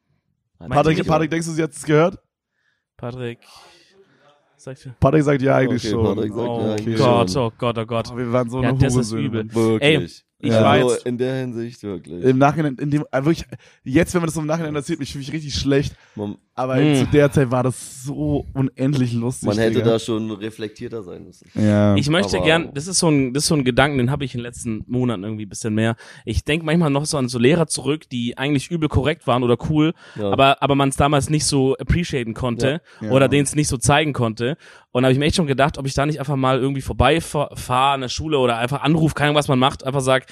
Hat 0.60 0.68
Patrick, 0.70 0.96
sie. 0.98 1.02
Patrick, 1.04 1.30
denkst 1.30 1.46
du, 1.46 1.52
sie 1.52 1.62
hat 1.62 1.72
es 1.72 1.84
gehört? 1.84 2.18
Patrick. 2.96 3.38
Sagt 4.56 4.78
sie. 4.78 4.90
Patrick 4.98 5.22
sagt 5.22 5.42
ja 5.42 5.56
eigentlich 5.56 5.84
Okay, 5.84 5.92
schon. 5.92 6.04
Patrick 6.16 6.32
sagt 6.32 6.48
Oh 6.48 6.60
ja 6.60 6.72
eigentlich 6.72 6.96
Gott, 6.98 7.36
oh 7.36 7.52
Gott, 7.56 7.78
oh 7.78 7.86
Gott. 7.86 8.08
Oh, 8.12 8.16
wir 8.16 8.32
waren 8.32 8.50
so 8.50 8.60
Ja, 8.62 8.70
eine 8.70 8.78
das 8.78 8.94
ist 8.96 9.12
Hurensöhne. 9.12 9.26
übel. 9.26 9.54
Wirklich. 9.54 10.24
Ich 10.40 10.50
Ja. 10.52 10.62
war 10.62 10.70
Also 10.74 10.94
in 11.04 11.18
der 11.18 11.34
Hinsicht 11.34 11.82
wirklich. 11.82 12.22
Im 12.22 12.38
Nachhinein, 12.38 12.76
in 12.76 12.90
dem, 12.92 13.02
äh, 13.10 13.24
wirklich, 13.24 13.44
jetzt, 13.82 14.14
wenn 14.14 14.20
man 14.20 14.26
das 14.28 14.34
so 14.34 14.40
im 14.40 14.46
Nachhinein 14.46 14.74
erzählt, 14.76 15.00
ich 15.00 15.10
fühle 15.10 15.20
mich 15.24 15.32
richtig 15.32 15.54
schlecht. 15.54 15.94
Man, 16.14 16.36
Aber 16.54 16.74
Mm. 16.74 16.96
zu 16.96 17.06
der 17.12 17.30
Zeit 17.30 17.52
war 17.52 17.62
das 17.62 18.02
so 18.02 18.44
unendlich 18.52 19.12
lustig. 19.12 19.46
man 19.46 19.58
hätte 19.58 19.74
Digga. 19.78 19.90
da 19.92 19.98
schon 20.00 20.28
reflektierter 20.32 21.04
sein 21.04 21.22
müssen. 21.24 21.48
Ja. 21.54 21.94
ich 21.94 22.08
möchte 22.10 22.36
aber- 22.38 22.46
gern, 22.46 22.70
das 22.74 22.88
ist 22.88 22.98
so 22.98 23.08
ein, 23.08 23.32
das 23.32 23.44
ist 23.44 23.48
so 23.48 23.54
ein 23.54 23.62
Gedanken, 23.64 23.98
den 23.98 24.10
habe 24.10 24.24
ich 24.24 24.34
in 24.34 24.38
den 24.38 24.44
letzten 24.44 24.82
Monaten 24.88 25.22
irgendwie 25.22 25.46
ein 25.46 25.48
bisschen 25.48 25.72
mehr. 25.74 25.94
Ich 26.24 26.44
denke 26.44 26.66
manchmal 26.66 26.90
noch 26.90 27.06
so 27.06 27.16
an 27.16 27.28
so 27.28 27.38
Lehrer 27.38 27.68
zurück, 27.68 28.08
die 28.10 28.36
eigentlich 28.38 28.72
übel 28.72 28.88
korrekt 28.88 29.28
waren 29.28 29.44
oder 29.44 29.56
cool, 29.70 29.92
Ja. 30.16 30.30
aber, 30.32 30.60
aber 30.60 30.74
man 30.74 30.88
es 30.88 30.96
damals 30.96 31.30
nicht 31.30 31.44
so 31.46 31.76
appreciaten 31.76 32.34
konnte 32.34 32.80
Ja. 33.00 33.10
oder 33.12 33.28
denen 33.28 33.44
es 33.44 33.54
nicht 33.54 33.68
so 33.68 33.76
zeigen 33.76 34.12
konnte. 34.12 34.56
Und 34.90 35.02
da 35.02 35.06
habe 35.06 35.12
ich 35.12 35.18
mir 35.18 35.26
echt 35.26 35.36
schon 35.36 35.46
gedacht, 35.46 35.78
ob 35.78 35.86
ich 35.86 35.94
da 35.94 36.06
nicht 36.06 36.18
einfach 36.18 36.36
mal 36.36 36.58
irgendwie 36.58 36.80
vorbeifahre 36.80 37.94
an 37.94 38.00
der 38.00 38.08
Schule 38.08 38.38
oder 38.38 38.56
einfach 38.58 38.82
anruf, 38.82 39.14
keine 39.14 39.28
Ahnung, 39.28 39.38
was 39.38 39.48
man 39.48 39.58
macht, 39.58 39.84
einfach 39.84 40.00
sag, 40.00 40.26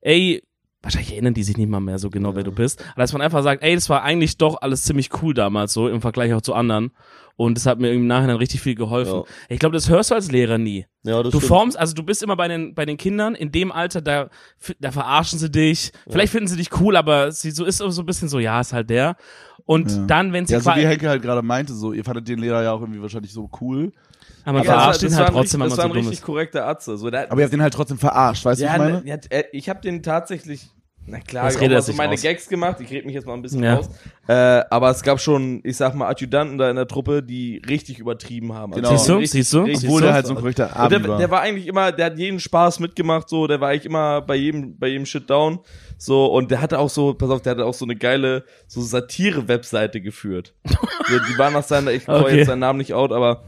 ey, 0.00 0.42
wahrscheinlich 0.82 1.12
erinnern 1.12 1.34
die 1.34 1.44
sich 1.44 1.56
nicht 1.56 1.68
mal 1.68 1.80
mehr 1.80 1.98
so 1.98 2.10
genau, 2.10 2.34
wer 2.34 2.42
du 2.42 2.52
bist, 2.52 2.80
aber 2.92 3.02
dass 3.02 3.12
man 3.12 3.22
einfach 3.22 3.42
sagt, 3.42 3.62
ey, 3.62 3.74
das 3.74 3.88
war 3.88 4.02
eigentlich 4.02 4.36
doch 4.36 4.60
alles 4.60 4.82
ziemlich 4.82 5.10
cool 5.22 5.32
damals 5.32 5.72
so, 5.72 5.88
im 5.88 6.00
Vergleich 6.00 6.34
auch 6.34 6.42
zu 6.42 6.54
anderen. 6.54 6.90
Und 7.36 7.56
das 7.56 7.66
hat 7.66 7.78
mir 7.78 7.90
im 7.92 8.06
Nachhinein 8.06 8.36
richtig 8.36 8.60
viel 8.60 8.74
geholfen. 8.74 9.14
Ja. 9.16 9.24
Ich 9.48 9.58
glaube, 9.58 9.74
das 9.74 9.88
hörst 9.88 10.10
du 10.10 10.14
als 10.14 10.30
Lehrer 10.30 10.58
nie. 10.58 10.86
Ja, 11.02 11.22
das 11.22 11.32
Du 11.32 11.38
stimmt. 11.38 11.48
formst, 11.48 11.78
also 11.78 11.94
du 11.94 12.02
bist 12.02 12.22
immer 12.22 12.36
bei 12.36 12.46
den, 12.48 12.74
bei 12.74 12.84
den 12.84 12.96
Kindern 12.96 13.34
in 13.34 13.50
dem 13.50 13.72
Alter, 13.72 14.00
da, 14.00 14.28
da 14.78 14.92
verarschen 14.92 15.38
sie 15.38 15.50
dich. 15.50 15.92
Vielleicht 16.08 16.32
finden 16.32 16.46
sie 16.48 16.56
dich 16.56 16.78
cool, 16.80 16.96
aber 16.96 17.32
sie 17.32 17.50
so 17.50 17.64
ist 17.64 17.78
so 17.78 17.86
ein 18.02 18.06
bisschen 18.06 18.28
so, 18.28 18.38
ja, 18.38 18.60
ist 18.60 18.72
halt 18.72 18.90
der. 18.90 19.16
Und 19.64 19.90
Ja. 19.90 20.06
dann, 20.06 20.32
wenn 20.32 20.46
sie 20.46 20.54
Ja, 20.54 20.60
so 20.60 20.70
wie 20.74 20.86
Henke 20.86 21.08
halt 21.08 21.22
gerade 21.22 21.42
meinte, 21.42 21.72
so, 21.74 21.92
ihr 21.92 22.04
fandet 22.04 22.28
den 22.28 22.38
Lehrer 22.38 22.62
ja 22.62 22.72
auch 22.72 22.80
irgendwie 22.80 23.00
wahrscheinlich 23.02 23.32
so 23.32 23.48
cool. 23.60 23.92
aber 24.44 24.58
man 24.58 24.64
Ja, 24.64 24.72
verarscht 24.74 25.02
ihn 25.02 25.14
halt 25.16 25.28
trotzdem, 25.28 25.34
wenn 25.34 25.42
richtig, 25.42 25.58
man 25.60 25.68
Das 25.70 25.78
war 25.78 25.84
ein 25.84 25.90
richtig 25.92 26.12
ist. 26.18 26.22
korrekter 26.22 26.66
Atze. 26.66 26.96
So, 26.98 27.10
der, 27.10 27.30
Aber 27.30 27.40
ihr 27.40 27.44
habt 27.44 27.52
den 27.52 27.62
halt 27.62 27.74
trotzdem 27.74 27.98
verarscht, 27.98 28.44
weißt 28.44 28.60
du, 28.60 28.64
ja, 28.64 28.70
was 28.72 28.74
ich 28.74 28.78
meine? 28.82 29.02
ne, 29.02 29.08
ja, 29.08 29.16
äh, 29.38 29.44
ich 29.52 29.68
habe 29.68 29.80
den 29.80 30.02
tatsächlich, 30.02 30.68
na 31.04 31.18
klar, 31.20 31.50
ich 31.50 31.58
redet 31.60 31.76
habe 31.78 31.82
so 31.82 31.92
meine 31.94 32.12
raus. 32.12 32.22
Gags 32.22 32.48
gemacht. 32.48 32.80
Ich 32.80 32.90
rede 32.90 33.04
mich 33.06 33.14
jetzt 33.14 33.26
mal 33.26 33.34
ein 33.34 33.42
bisschen 33.42 33.62
Ja. 33.64 33.74
raus. 33.74 33.90
Äh, 34.28 34.32
aber 34.70 34.90
es 34.90 35.02
gab 35.02 35.20
schon, 35.20 35.60
ich 35.64 35.76
sag 35.76 35.94
mal, 35.96 36.08
Adjutanten 36.08 36.58
da 36.58 36.70
in 36.70 36.76
der 36.76 36.86
Truppe, 36.86 37.22
die 37.24 37.60
richtig 37.68 37.98
übertrieben 37.98 38.52
haben. 38.52 38.72
Genau. 38.72 38.90
Siehst 38.90 39.08
du? 39.08 39.14
richtig, 39.14 39.30
Siehst 39.40 39.52
du? 39.52 39.62
richtig 39.62 39.88
Obwohl 39.88 40.02
der 40.02 40.12
halt 40.14 40.26
so 40.26 40.36
ein 40.36 40.44
Und 40.44 40.60
Abi 40.60 40.88
der, 40.98 41.08
war. 41.08 41.18
der 41.18 41.30
war 41.30 41.40
eigentlich 41.40 41.66
immer, 41.66 41.90
der 41.90 42.06
hat 42.06 42.18
jeden 42.18 42.38
Spaß 42.38 42.78
mitgemacht, 42.78 43.28
so, 43.28 43.48
der 43.48 43.60
war 43.60 43.70
eigentlich 43.70 43.86
immer 43.86 44.20
bei 44.22 44.36
jedem, 44.36 44.78
bei 44.78 44.86
jedem 44.86 45.04
Shit 45.04 45.28
down, 45.28 45.58
so, 45.98 46.26
und 46.26 46.50
der 46.52 46.60
hatte 46.60 46.78
auch 46.78 46.88
so, 46.90 47.14
pass 47.14 47.30
auf, 47.30 47.42
der 47.42 47.52
hatte 47.52 47.64
auch 47.66 47.74
so 47.74 47.84
eine 47.84 47.96
geile, 47.96 48.44
so 48.68 48.80
Satire-Webseite 48.80 50.00
geführt. 50.00 50.54
so, 50.64 51.18
die 51.18 51.38
war 51.38 51.50
nach 51.50 51.64
seiner, 51.64 51.90
ich 51.92 52.08
Okay. 52.08 52.36
jetzt 52.38 52.46
seinen 52.46 52.60
Namen 52.60 52.78
nicht 52.78 52.94
out, 52.94 53.12
aber 53.12 53.42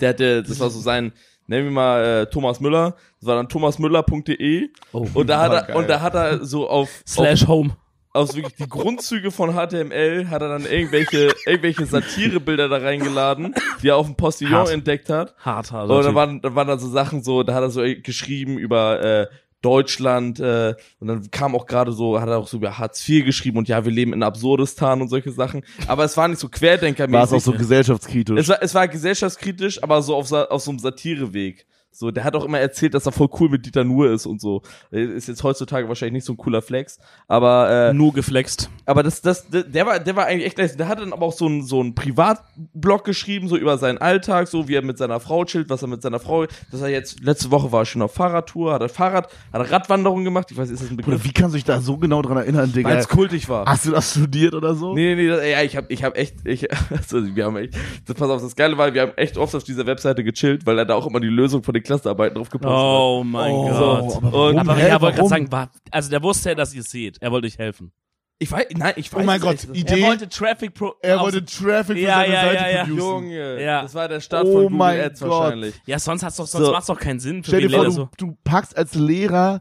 der 0.00 0.10
hatte, 0.10 0.42
das 0.42 0.58
war 0.60 0.70
so 0.70 0.80
sein, 0.80 1.12
nennen 1.48 1.64
wir 1.64 1.72
mal 1.72 2.04
äh, 2.04 2.26
Thomas 2.30 2.60
Müller, 2.60 2.94
das 3.20 3.26
war 3.26 3.34
dann 3.36 3.48
thomasmüller.de 3.48 4.68
Oh. 4.92 5.06
und 5.14 5.28
da 5.28 5.40
hat 5.40 5.52
er, 5.52 5.62
geil. 5.62 5.76
und 5.76 5.88
da 5.90 6.00
hat 6.00 6.14
er 6.14 6.44
so 6.44 6.68
auf, 6.68 6.88
auf 6.88 7.02
Slash 7.06 7.46
Home. 7.48 7.76
aus 8.12 8.34
wirklich 8.36 8.54
die 8.54 8.68
Grundzüge 8.68 9.30
von 9.30 9.52
HTML 9.54 10.28
hat 10.30 10.42
er 10.42 10.48
dann 10.48 10.64
irgendwelche, 10.66 11.32
irgendwelche 11.46 11.84
Satirebilder 11.86 12.68
da 12.68 12.76
reingeladen, 12.78 13.54
die 13.82 13.88
er 13.88 13.96
auf 13.96 14.06
dem 14.06 14.16
Postillon 14.16 14.52
Hart. 14.54 14.70
entdeckt 14.70 15.08
hat. 15.10 15.34
Hart, 15.38 15.72
hart. 15.72 15.90
Und 15.90 16.04
dann 16.04 16.14
waren, 16.14 16.40
dann 16.40 16.54
waren 16.54 16.68
da 16.68 16.78
so 16.78 16.88
Sachen 16.88 17.22
so, 17.22 17.42
da 17.42 17.54
hat 17.54 17.62
er 17.62 17.70
so 17.70 17.82
geschrieben 18.02 18.58
über 18.58 19.02
äh, 19.02 19.26
Deutschland 19.62 20.38
äh, 20.40 20.74
und 21.00 21.08
dann 21.08 21.30
kam 21.30 21.54
auch 21.54 21.66
gerade 21.66 21.92
so, 21.92 22.20
hat 22.20 22.28
er 22.28 22.38
auch 22.38 22.48
so 22.48 22.58
über 22.58 22.78
Hartz 22.78 23.06
IV 23.08 23.24
geschrieben 23.24 23.58
und 23.58 23.68
ja, 23.68 23.84
wir 23.84 23.92
leben 23.92 24.12
in 24.12 24.22
Absurdistan 24.22 25.00
und 25.00 25.08
solche 25.08 25.32
Sachen. 25.32 25.64
Aber 25.86 26.04
es 26.04 26.16
war 26.16 26.28
nicht 26.28 26.38
so 26.38 26.48
querdenkermäßig. 26.48 27.12
War 27.12 27.24
es 27.24 27.32
auch 27.32 27.52
so 27.52 27.58
gesellschaftskritisch. 27.58 28.38
Es 28.38 28.48
war, 28.48 28.62
es 28.62 28.74
war 28.74 28.86
gesellschaftskritisch, 28.86 29.82
aber 29.82 30.00
so 30.02 30.14
auf, 30.14 30.30
auf 30.32 30.62
so 30.62 30.70
einem 30.70 30.78
Satireweg. 30.78 31.66
So, 31.98 32.12
der 32.12 32.22
hat 32.22 32.36
auch 32.36 32.44
immer 32.44 32.60
erzählt, 32.60 32.94
dass 32.94 33.06
er 33.06 33.12
voll 33.12 33.28
cool 33.40 33.48
mit 33.48 33.66
Dieter 33.66 33.82
Nuhr 33.82 34.12
ist 34.12 34.24
und 34.24 34.40
so. 34.40 34.62
Ist 34.92 35.26
jetzt 35.26 35.42
heutzutage 35.42 35.88
wahrscheinlich 35.88 36.12
nicht 36.12 36.26
so 36.26 36.32
ein 36.34 36.36
cooler 36.36 36.62
Flex, 36.62 37.00
aber 37.26 37.88
äh, 37.88 37.92
Nur 37.92 38.12
geflext. 38.12 38.70
aber 38.86 39.02
das, 39.02 39.20
das, 39.20 39.48
der- 39.50 39.84
war, 39.84 39.98
der 39.98 40.14
war 40.14 40.26
eigentlich 40.26 40.46
echt 40.46 40.58
nice. 40.58 40.76
Der 40.76 40.86
hat 40.86 41.00
dann 41.00 41.12
aber 41.12 41.26
auch 41.26 41.32
so 41.32 41.46
einen 41.46 41.64
so 41.64 41.80
einen 41.80 41.96
Privatblog 41.96 43.02
geschrieben, 43.04 43.48
so 43.48 43.56
über 43.56 43.78
seinen 43.78 43.98
Alltag, 43.98 44.46
so 44.46 44.68
wie 44.68 44.76
er 44.76 44.82
mit 44.82 44.96
seiner 44.96 45.18
Frau 45.18 45.44
chillt, 45.44 45.70
was 45.70 45.82
er 45.82 45.88
mit 45.88 46.00
seiner 46.00 46.20
Frau, 46.20 46.46
dass 46.70 46.80
er 46.82 46.88
jetzt, 46.88 47.18
letzte 47.18 47.50
Woche 47.50 47.72
war 47.72 47.82
er 47.82 47.86
schon 47.86 48.00
auf 48.02 48.14
Fahrradtour, 48.14 48.74
hat 48.74 48.82
er 48.82 48.88
Fahrrad, 48.88 49.26
hat 49.52 49.60
er 49.60 49.68
Radwanderung 49.72 50.22
gemacht, 50.22 50.52
ich 50.52 50.56
weiß, 50.56 50.70
ist 50.70 50.80
das 50.84 50.90
ein 50.90 50.96
Begriff? 50.98 51.24
wie 51.24 51.32
kannst 51.32 51.54
du 51.54 51.56
dich 51.56 51.64
da 51.64 51.80
so 51.80 51.96
genau 51.96 52.22
dran 52.22 52.36
erinnern, 52.36 52.72
Digga? 52.72 52.90
Weil 52.90 52.98
es 52.98 53.08
kultig 53.08 53.48
war. 53.48 53.66
Hast 53.66 53.86
du 53.86 53.90
das 53.90 54.12
studiert 54.12 54.54
oder 54.54 54.76
so? 54.76 54.94
Nee, 54.94 55.16
nee, 55.16 55.26
das, 55.26 55.40
ja, 55.44 55.62
ich 55.62 55.76
hab, 55.76 55.90
ich 55.90 56.04
hab 56.04 56.16
echt, 56.16 56.36
ich, 56.46 56.68
also 56.92 57.34
wir 57.34 57.44
haben 57.44 57.56
echt, 57.56 57.74
das, 58.06 58.14
pass 58.14 58.30
auf, 58.30 58.40
das 58.40 58.54
Geile 58.54 58.78
war, 58.78 58.94
wir 58.94 59.02
haben 59.02 59.12
echt 59.16 59.36
oft 59.36 59.52
auf 59.56 59.64
dieser 59.64 59.84
Webseite 59.86 60.22
gechillt, 60.22 60.64
weil 60.64 60.78
er 60.78 60.84
da 60.84 60.94
auch 60.94 61.08
immer 61.08 61.18
die 61.18 61.26
Lösung 61.26 61.64
von 61.64 61.74
den 61.74 61.82
Klassenarbeiten 61.88 62.36
drauf 62.36 62.48
gepostet 62.50 62.78
Oh 62.78 63.22
mein 63.24 63.52
Oh, 63.52 63.68
Gott. 63.68 64.16
aber 64.16 64.32
warum? 64.32 64.58
Aber 64.58 64.74
Hä, 64.76 64.88
er 64.88 65.00
wollte 65.00 65.16
gerade 65.16 65.28
sagen, 65.28 65.50
war, 65.52 65.70
also 65.90 66.08
der 66.10 66.22
wusste 66.22 66.50
ja, 66.50 66.54
dass 66.54 66.72
ihr 66.74 66.80
es 66.82 66.90
seht. 66.90 67.16
Er 67.20 67.30
wollte 67.32 67.46
euch 67.48 67.58
helfen. 67.58 67.92
Ich 68.40 68.52
weiß, 68.52 68.66
nein, 68.76 68.92
ich 68.96 69.12
weiß 69.12 69.20
Oh 69.22 69.24
mein 69.26 69.40
Gott, 69.40 69.66
nicht. 69.68 69.80
Idee. 69.90 70.00
Er 70.02 70.06
wollte 70.10 70.28
Traffic 70.28 70.72
Pro. 70.72 70.92
Er 71.02 71.18
wollte 71.18 71.44
Traffic 71.44 71.96
für 71.96 72.02
Ja, 72.02 72.16
seine 72.20 72.32
ja, 72.34 72.42
Seite 72.42 72.62
ja, 72.62 72.70
ja. 72.70 72.84
Junge, 72.84 73.60
Ja. 73.62 73.82
das 73.82 73.94
war 73.96 74.06
der 74.06 74.20
Start 74.20 74.44
Oh 74.46 74.52
von 74.52 74.62
Google 74.64 74.76
mein 74.78 75.00
Ads 75.00 75.20
Gott. 75.20 75.30
wahrscheinlich. 75.30 75.74
Ja, 75.86 75.98
sonst 75.98 76.22
hat's 76.22 76.36
doch, 76.36 76.46
sonst 76.46 76.66
So. 76.66 76.72
macht's 76.72 76.86
doch 76.86 77.00
keinen 77.00 77.18
Sinn. 77.18 77.42
Für 77.42 77.50
Stell 77.50 77.62
dir 77.66 77.70
vor, 77.70 77.84
du, 77.86 77.90
so. 77.90 78.08
du 78.16 78.36
packst 78.44 78.76
als 78.78 78.94
Lehrer 78.94 79.60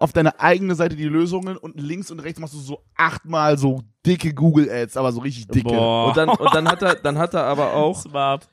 auf 0.00 0.12
deine 0.12 0.38
eigene 0.38 0.74
Seite 0.74 0.94
die 0.96 1.04
Lösungen 1.04 1.56
und 1.56 1.80
links 1.80 2.10
und 2.10 2.20
rechts 2.20 2.38
machst 2.38 2.52
du 2.52 2.58
so 2.58 2.82
achtmal 2.94 3.56
so 3.56 3.80
dicke 4.04 4.34
Google 4.34 4.68
Ads, 4.70 4.98
aber 4.98 5.12
so 5.12 5.20
richtig 5.20 5.46
dicke. 5.48 5.70
Boah. 5.70 6.08
Und 6.08 6.16
dann, 6.18 6.28
und 6.28 6.54
dann 6.54 6.68
hat 6.68 6.82
er, 6.82 6.96
dann 6.96 7.16
hat 7.16 7.32
er 7.32 7.44
aber 7.44 7.72
auch, 7.72 7.98
Smart. 7.98 8.46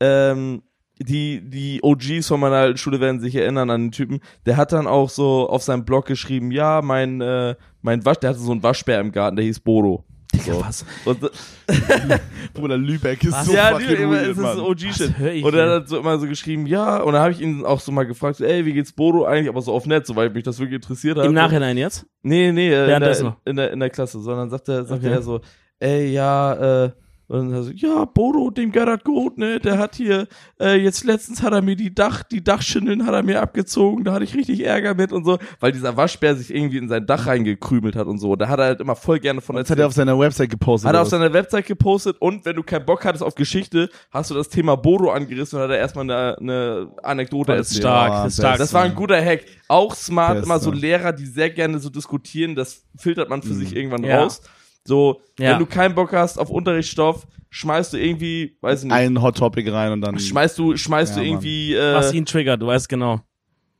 ähm, 0.00 0.62
die, 0.98 1.40
die 1.48 1.80
OGs 1.82 2.28
von 2.28 2.40
meiner 2.40 2.56
alten 2.56 2.78
Schule 2.78 3.00
werden 3.00 3.20
sich 3.20 3.34
erinnern 3.34 3.70
an 3.70 3.86
den 3.86 3.92
Typen, 3.92 4.20
der 4.46 4.56
hat 4.56 4.72
dann 4.72 4.86
auch 4.86 5.08
so 5.10 5.48
auf 5.48 5.62
seinem 5.62 5.84
Blog 5.84 6.06
geschrieben, 6.06 6.50
ja, 6.52 6.80
mein, 6.82 7.20
äh, 7.20 7.54
mein 7.80 8.04
Wasch, 8.04 8.18
der 8.18 8.30
hatte 8.30 8.38
so 8.40 8.52
einen 8.52 8.62
Waschbär 8.62 9.00
im 9.00 9.10
Garten, 9.12 9.36
der 9.36 9.44
hieß 9.44 9.60
Bodo. 9.60 10.04
Digga, 10.34 10.54
So. 10.54 10.60
was? 10.60 10.86
Und, 11.04 11.18
Bruder, 12.54 12.76
Lübeck 12.78 13.22
ist 13.24 13.32
Was? 13.32 13.46
so 13.46 13.52
ja, 13.54 13.66
fucking 13.78 14.12
es 14.12 14.28
ist 14.28 14.36
Mann. 14.38 14.60
OG-Shit. 14.60 15.44
Und 15.44 15.54
er 15.54 15.70
hat 15.70 15.88
so 15.88 15.98
immer 15.98 16.18
so 16.18 16.26
geschrieben, 16.26 16.66
ja, 16.66 16.98
und 17.02 17.12
dann 17.12 17.22
habe 17.22 17.32
ich 17.32 17.40
ihn 17.40 17.64
auch 17.64 17.80
so 17.80 17.92
mal 17.92 18.04
gefragt, 18.06 18.36
so, 18.36 18.44
ey, 18.44 18.64
wie 18.64 18.72
geht's 18.72 18.92
Bodo 18.92 19.24
eigentlich, 19.24 19.48
aber 19.48 19.60
so 19.60 19.72
auf 19.72 19.86
Netz, 19.86 20.08
so, 20.08 20.16
weil 20.16 20.30
mich 20.30 20.44
das 20.44 20.58
wirklich 20.58 20.76
interessiert 20.76 21.18
hat. 21.18 21.26
Im 21.26 21.34
Nachhinein 21.34 21.76
jetzt? 21.76 22.06
Nee, 22.22 22.52
nee, 22.52 22.70
äh, 22.72 22.94
in, 22.94 23.00
der, 23.00 23.22
noch. 23.22 23.36
in, 23.44 23.56
der, 23.56 23.72
in 23.72 23.80
der 23.80 23.90
Klasse, 23.90 24.20
sondern 24.20 24.48
sagte, 24.50 24.84
sagte 24.84 25.06
Okay. 25.06 25.14
er 25.16 25.22
so, 25.22 25.40
ey, 25.80 26.12
ja, 26.12 26.84
äh, 26.84 26.90
und 27.32 27.50
dann 27.50 27.62
so, 27.64 27.70
ja, 27.70 28.04
Bodo, 28.04 28.50
dem 28.50 28.70
das 28.72 29.04
gut, 29.04 29.38
ne, 29.38 29.58
der 29.58 29.78
hat 29.78 29.96
hier, 29.96 30.26
äh, 30.60 30.76
jetzt 30.76 31.04
letztens 31.04 31.42
hat 31.42 31.52
er 31.52 31.62
mir 31.62 31.76
die 31.76 31.94
Dach, 31.94 32.22
die 32.22 32.44
Dachschindeln 32.44 33.06
hat 33.06 33.14
er 33.14 33.22
mir 33.22 33.40
abgezogen, 33.40 34.04
da 34.04 34.12
hatte 34.12 34.24
ich 34.24 34.34
richtig 34.34 34.64
Ärger 34.64 34.94
mit 34.94 35.12
und 35.12 35.24
so, 35.24 35.38
weil 35.60 35.72
dieser 35.72 35.96
Waschbär 35.96 36.36
sich 36.36 36.54
irgendwie 36.54 36.78
in 36.78 36.88
sein 36.88 37.06
Dach 37.06 37.26
reingekrümelt 37.26 37.96
hat 37.96 38.06
und 38.06 38.18
so, 38.18 38.36
da 38.36 38.48
hat 38.48 38.58
er 38.58 38.66
halt 38.66 38.80
immer 38.80 38.96
voll 38.96 39.18
gerne 39.18 39.40
von 39.40 39.56
Das 39.56 39.70
hat 39.70 39.78
er 39.78 39.86
auf 39.86 39.92
seiner 39.94 40.18
Website 40.18 40.50
gepostet. 40.50 40.88
hat 40.88 40.94
er 40.94 41.02
auf 41.02 41.08
seiner 41.08 41.32
Website 41.32 41.66
gepostet 41.66 42.16
und 42.20 42.44
wenn 42.44 42.56
du 42.56 42.62
keinen 42.62 42.84
Bock 42.84 43.04
hattest 43.04 43.24
auf 43.24 43.34
Geschichte, 43.34 43.88
hast 44.10 44.30
du 44.30 44.34
das 44.34 44.48
Thema 44.48 44.76
Bodo 44.76 45.10
angerissen 45.10 45.56
und 45.58 45.64
hat 45.64 45.70
er 45.70 45.78
erstmal 45.78 46.04
eine, 46.10 46.36
eine 46.38 46.88
Anekdote 47.02 47.52
Das 47.56 47.70
ist 47.70 47.76
erzählt. 47.78 47.82
stark, 47.82 48.12
Ja, 48.12 48.24
das 48.24 48.32
ist 48.34 48.38
stark. 48.38 48.58
Das 48.58 48.72
war 48.74 48.82
ein 48.82 48.94
guter 48.94 49.24
Hack. 49.24 49.44
Auch 49.68 49.94
smart, 49.94 50.34
Beste. 50.34 50.46
immer 50.46 50.58
so 50.58 50.70
Lehrer, 50.70 51.12
die 51.12 51.24
sehr 51.26 51.48
gerne 51.50 51.78
so 51.78 51.88
diskutieren, 51.88 52.54
das 52.54 52.84
filtert 52.96 53.30
man 53.30 53.42
für 53.42 53.54
sich 53.54 53.74
irgendwann 53.74 54.04
Ja. 54.04 54.20
raus. 54.22 54.42
So, 54.84 55.20
Ja. 55.38 55.52
wenn 55.52 55.58
du 55.60 55.66
keinen 55.66 55.94
Bock 55.94 56.12
hast 56.12 56.38
auf 56.38 56.50
Unterrichtsstoff, 56.50 57.26
schmeißt 57.50 57.92
du 57.92 57.98
irgendwie, 57.98 58.56
weiß 58.60 58.80
ich 58.80 58.84
nicht, 58.86 58.92
ein 58.94 59.20
Hot 59.22 59.36
Topic 59.36 59.68
rein 59.70 59.92
und 59.92 60.00
dann. 60.00 60.18
schmeißt 60.18 60.58
du, 60.58 60.76
schmeißt 60.76 61.16
Ja, 61.16 61.22
du 61.22 61.28
irgendwie 61.28 61.76
Was 61.76 62.12
äh, 62.12 62.16
ihn 62.16 62.26
triggert, 62.26 62.60
du 62.62 62.66
weißt 62.66 62.88
genau. 62.88 63.20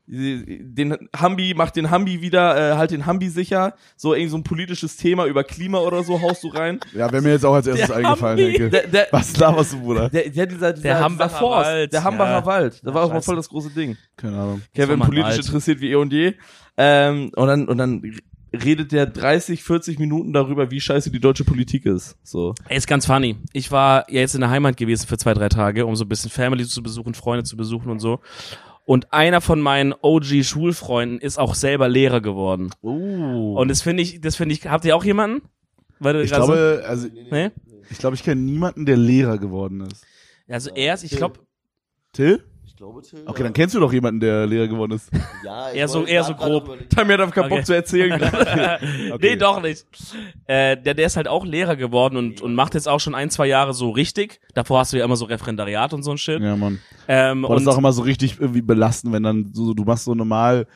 den 0.07 0.97
Hambi, 1.17 1.55
mach 1.57 1.71
den 1.71 1.91
Hambi 1.91 2.21
wieder, 2.21 2.73
äh, 2.73 2.77
halt 2.77 2.91
den 2.91 3.07
Hambi 3.07 3.29
sicher. 3.29 3.75
So 3.97 4.15
irgend 4.15 4.31
so 4.33 4.37
ein 4.37 4.43
politisches 4.43 4.97
Thema 4.97 5.27
über 5.27 5.45
Klima 5.45 5.79
oder 5.79 6.03
so 6.03 6.21
haust 6.21 6.43
du 6.43 6.49
rein. 6.49 6.81
Ja, 6.93 7.11
wäre 7.12 7.23
mir 7.23 7.31
jetzt 7.31 7.45
auch 7.47 7.55
als 7.55 7.67
erstes 7.69 7.87
Der 7.87 7.97
eingefallen, 7.97 8.38
Hambi. 8.38 8.53
denke. 8.59 8.71
Der, 8.71 8.87
der, 8.88 9.07
Was 9.12 9.37
laberst 9.38 9.73
du, 9.73 9.81
Bruder? 9.81 10.09
der, 10.11 10.29
der, 10.29 10.47
dieser, 10.47 10.73
dieser, 10.73 10.83
Der 10.83 11.01
Hambacher 11.01 11.29
dieser 11.29 11.38
Forst, 11.38 11.67
Wald, 11.71 11.93
der 11.93 12.05
Hambacher 12.05 12.31
ja. 12.33 12.47
Wald, 12.47 12.81
da 12.83 12.88
Ja, 12.91 12.95
war 12.95 13.05
auch 13.05 13.12
mal 13.12 13.23
voll 13.23 13.37
das 13.37 13.49
große 13.49 13.71
Ding. 13.71 13.97
Keine 14.17 14.37
Ahnung. 14.38 14.62
Kevin 14.75 14.99
politisch 15.01 15.25
alt. 15.25 15.47
interessiert 15.47 15.81
wie 15.81 15.91
eh 15.93 15.95
und 15.95 16.12
je. 16.12 16.35
Ähm, 16.77 17.31
und 17.37 17.47
dann, 17.47 17.69
und 17.69 17.79
dann 17.79 18.03
redet 18.53 18.93
der 18.93 19.07
30, 19.07 19.62
40 19.62 19.99
Minuten 19.99 20.33
darüber, 20.33 20.71
wie 20.71 20.81
scheiße 20.81 21.11
die 21.11 21.21
deutsche 21.21 21.45
Politik 21.45 21.87
ist. 21.87 22.17
So. 22.23 22.55
Ey, 22.69 22.77
ist 22.77 22.87
ganz 22.87 23.07
funny. 23.07 23.37
Ich 23.53 23.71
war 23.71 24.11
ja 24.11 24.21
jetzt 24.21 24.35
in 24.35 24.41
der 24.41 24.51
Heimat 24.51 24.77
gewesen 24.77 25.07
für 25.07 25.19
zwei, 25.19 25.35
drei 25.35 25.49
Tage, 25.49 25.87
um 25.87 25.97
so 25.97 26.05
ein 26.05 26.09
bisschen 26.09 26.31
Family 26.31 26.67
zu 26.67 26.83
besuchen, 26.83 27.15
Freunde 27.15 27.45
zu 27.45 27.57
besuchen 27.57 27.91
und 27.91 28.01
so. 28.01 28.21
Und 28.85 29.12
einer 29.12 29.41
von 29.41 29.61
meinen 29.61 29.95
OG-Schulfreunden 30.01 31.19
ist 31.21 31.38
auch 31.38 31.55
selber 31.55 31.88
Lehrer 31.88 32.21
geworden. 32.21 32.71
Oh. 32.83 33.55
Und 33.57 33.69
das 33.69 33.81
finde 33.81 34.03
ich, 34.03 34.21
das 34.21 34.37
finde 34.37 34.55
ich, 34.55 34.67
habt 34.67 34.85
ihr 34.85 34.97
auch 34.97 35.05
jemanden? 35.05 35.43
Weil 35.99 36.15
du 36.15 36.23
ich 36.23 36.33
glaube, 36.33 36.83
also, 36.87 37.07
so, 37.07 37.15
nee? 37.31 37.51
ich 37.91 37.99
glaube, 37.99 38.17
ich 38.17 38.25
kenne 38.25 38.41
niemanden, 38.41 38.87
der 38.87 38.97
Lehrer 38.97 39.38
geworden 39.38 39.83
ist. 39.83 40.05
Also 40.49 40.71
er 40.75 40.95
ist, 40.95 41.05
ich 41.05 41.17
glaube, 41.17 41.38
Till? 42.12 42.43
Glaube, 42.83 43.01
Till. 43.03 43.23
Okay, 43.27 43.45
dann 43.45 43.53
kennst 43.53 43.77
du 43.77 43.79
doch 43.79 43.92
jemanden, 43.92 44.18
der 44.18 44.45
Lehrer 44.45 44.66
geworden 44.66 44.90
ist. 44.90 45.09
ja, 45.45 45.71
ich 45.71 45.77
eher 45.77 45.87
so- 45.87 46.05
eher 46.05 46.25
so 46.25 46.35
grob. 46.35 46.77
Tammy 46.88 47.12
hat 47.12 47.21
einfach 47.21 47.33
keinen 47.37 47.45
Okay. 47.45 47.55
Bock 47.59 47.66
zu 47.66 47.75
erzählen. 47.77 48.21
Okay. 49.12 49.31
nee, 49.31 49.37
doch 49.37 49.62
nicht. 49.62 49.87
Äh, 50.47 50.77
der, 50.79 50.95
der 50.95 51.07
ist 51.07 51.16
halt 51.16 51.29
auch 51.29 51.45
Lehrer 51.47 51.77
geworden 51.77 52.16
und, 52.16 52.40
und 52.40 52.57
macht 52.57 52.75
jetzt 52.75 52.88
auch 52.88 52.99
schon 52.99 53.14
ein, 53.14 53.31
zwei 53.31 53.47
Jahre 53.47 53.73
so 53.73 53.90
richtig. 53.90 54.40
Davor 54.55 54.81
hast 54.81 54.92
du 54.92 54.97
ja 54.99 55.05
immer 55.05 55.14
so 55.14 55.27
Referendariat 55.27 55.92
und 55.92 56.03
so 56.03 56.11
ein 56.11 56.18
Shit. 56.18 56.40
Ja, 56.42 56.57
Mann. 56.57 56.81
Ähm, 57.07 57.42
Boah, 57.42 57.51
das 57.55 57.59
und 57.62 57.68
ist 57.68 57.75
auch 57.75 57.79
immer 57.79 57.92
so 57.92 58.03
richtig 58.03 58.40
irgendwie 58.40 58.62
belastend, 58.62 59.12
wenn 59.12 59.23
dann 59.23 59.51
so, 59.53 59.75
du 59.75 59.85
machst 59.85 60.05
so 60.05 60.16
normal, 60.16 60.66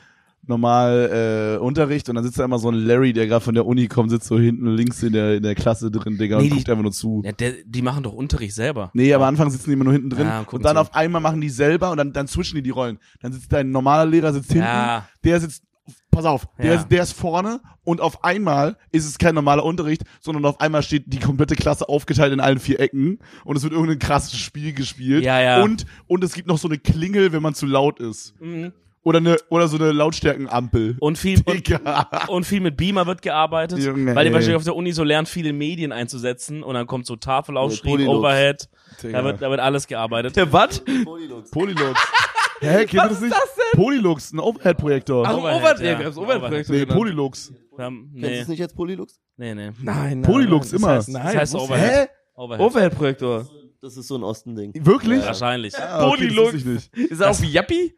normal 0.49 1.57
äh, 1.57 1.63
Unterricht 1.63 2.09
und 2.09 2.15
dann 2.15 2.25
sitzt 2.25 2.39
da 2.39 2.45
immer 2.45 2.59
so 2.59 2.69
ein 2.71 2.75
Larry, 2.75 3.13
der 3.13 3.27
gerade 3.27 3.45
von 3.45 3.55
der 3.55 3.67
Uni 3.67 3.87
kommt, 3.89 4.11
sitzt 4.11 4.27
so 4.29 4.39
hinten 4.39 4.67
links 4.75 5.03
in 5.03 5.13
der, 5.13 5.35
in 5.37 5.43
der 5.43 5.55
Klasse 5.55 5.91
drin, 5.91 6.19
Digga, 6.19 6.37
Nee, 6.39 6.45
und 6.45 6.51
die- 6.51 6.57
guckt 6.57 6.71
einfach 6.71 6.83
nur 6.83 6.93
zu. 6.93 7.23
ja, 7.25 7.33
der, 7.33 7.53
die 7.65 7.83
machen 7.83 8.03
doch 8.03 8.13
Unterricht 8.13 8.55
selber. 8.55 8.91
Nee, 8.95 9.13
aber 9.13 9.25
am 9.27 9.31
Anfang 9.35 9.51
sitzen 9.51 9.71
die 9.71 9.75
immer 9.75 9.85
nur 9.85 9.93
hinten 9.93 10.11
drin 10.11 10.27
Ja, 10.27 10.41
gucken 10.41 10.59
und 10.59 10.65
dann 10.65 10.77
zu. 10.77 10.81
auf 10.83 10.95
einmal 10.95 11.21
machen 11.21 11.41
die 11.41 11.51
selber 11.51 11.91
und 11.91 11.97
dann, 11.99 12.13
dann 12.13 12.27
switchen 12.29 12.57
die 12.57 12.63
die 12.63 12.71
Rollen. 12.71 12.99
Dann 13.21 13.33
sitzt 13.33 13.53
dein 13.53 13.71
normaler 13.71 14.09
Lehrer 14.11 14.33
sitzt 14.33 14.49
hinten, 14.53 14.67
Ja. 14.67 15.09
der 15.25 15.41
sitzt, 15.41 15.63
pass 16.11 16.25
auf, 16.25 16.47
der, 16.59 16.67
Ja. 16.67 16.75
ist, 16.81 16.89
der 16.91 17.03
ist 17.03 17.13
vorne 17.13 17.61
und 17.85 18.01
auf 18.01 18.25
einmal 18.25 18.77
ist 18.91 19.07
es 19.07 19.19
kein 19.19 19.35
normaler 19.35 19.65
Unterricht, 19.65 20.03
sondern 20.21 20.45
auf 20.47 20.61
einmal 20.61 20.83
steht 20.83 21.05
die 21.13 21.19
komplette 21.21 21.55
Klasse 21.55 21.89
aufgeteilt 21.89 22.33
in 22.33 22.41
allen 22.41 22.59
vier 22.59 22.81
Ecken 22.81 23.19
und 23.45 23.57
es 23.57 23.63
wird 23.63 23.73
irgendein 23.73 23.99
krasses 23.99 24.37
Spiel 24.37 24.73
gespielt. 24.73 25.23
Ja, 25.25 25.41
ja. 25.41 25.63
Und, 25.63 25.87
und 26.07 26.25
es 26.25 26.33
gibt 26.35 26.49
noch 26.49 26.59
so 26.59 26.69
eine 26.69 26.79
Klingel, 26.79 27.33
wenn 27.33 27.43
man 27.43 27.55
zu 27.55 27.67
laut 27.67 28.01
ist. 28.01 28.35
Mhm. 28.41 28.73
Oder 29.07 29.19
eine, 29.19 29.37
oder 29.51 29.69
so 29.69 29.77
eine 29.77 29.93
Lautstärkenampel. 29.93 30.97
Und 30.99 31.17
viel, 31.17 31.41
und, 31.47 32.29
und 32.29 32.45
viel 32.45 32.61
mit 32.61 32.77
Beamer 32.77 33.07
wird 33.07 33.23
gearbeitet, 33.23 33.79
Junge, 33.79 34.17
weil 34.17 34.27
die 34.27 34.33
wahrscheinlich 34.33 34.57
auf 34.57 34.65
der 34.65 34.75
Uni 34.75 34.91
so 34.91 35.05
lernen, 35.05 35.27
viele 35.27 35.53
Medien 35.53 35.93
einzusetzen 35.93 36.65
und 36.65 36.75
dann 36.75 36.89
kommt 36.89 37.07
so 37.07 37.15
Tafel 37.15 37.57
aufschrieben, 37.57 38.05
Polylux. 38.05 38.19
Overhead, 38.19 38.69
da 39.13 39.23
wird, 39.23 39.43
da 39.43 39.49
wird 39.49 39.61
alles 39.61 39.87
gearbeitet. 39.87 40.35
Der 40.35 40.53
was? 40.53 40.83
Polylux. 41.05 41.51
Polylux. 41.53 42.01
Hä, 42.61 42.85
kennt 42.87 42.95
ihr 42.95 43.09
das 43.09 43.21
nicht? 43.21 43.37
Polylux, 43.77 44.33
ein 44.33 44.41
Overhead-Projektor. 44.41 45.25
Ach, 45.25 45.37
Overhead, 45.37 45.61
Overhead, 45.63 45.79
ja. 45.79 45.87
ja, 45.87 45.99
wir 46.01 46.05
haben's 46.07 46.19
Overhead-Projekt 46.19 46.69
nee, 46.71 46.81
genannt. 46.81 46.99
Polylux. 46.99 47.53
Haben, 47.79 48.11
Kennst 48.11 48.25
du 48.25 48.29
nee, 48.29 48.39
es 48.41 48.49
nicht 48.49 48.63
als 48.63 48.75
Polylux? 48.75 49.21
nee, 49.37 49.55
nee. 49.55 49.71
Nein, 49.71 49.75
nein. 49.85 50.23
Polylux 50.23 50.73
nein, 50.73 50.81
immer. 50.81 50.95
Das 50.97 51.07
heißt, 51.07 51.09
nein, 51.11 51.25
Das 51.27 51.35
heißt 51.37 51.55
Overhead. 51.55 52.09
Hä? 52.09 52.09
Overhead. 52.35 52.61
Overhead-Projektor. 52.61 53.47
Das 53.81 53.97
ist 53.97 54.09
so 54.09 54.17
ein 54.17 54.25
Ostending. 54.25 54.73
Wirklich? 54.85 55.21
Ja. 55.21 55.29
Wahrscheinlich. 55.29 55.79
Ah, 55.79 56.09
okay, 56.09 56.27
das 56.27 56.35
Polylux. 56.35 56.91
Ist 56.93 57.21
er 57.21 57.31
auch 57.31 57.41
wie 57.41 57.53
Yappi? 57.53 57.95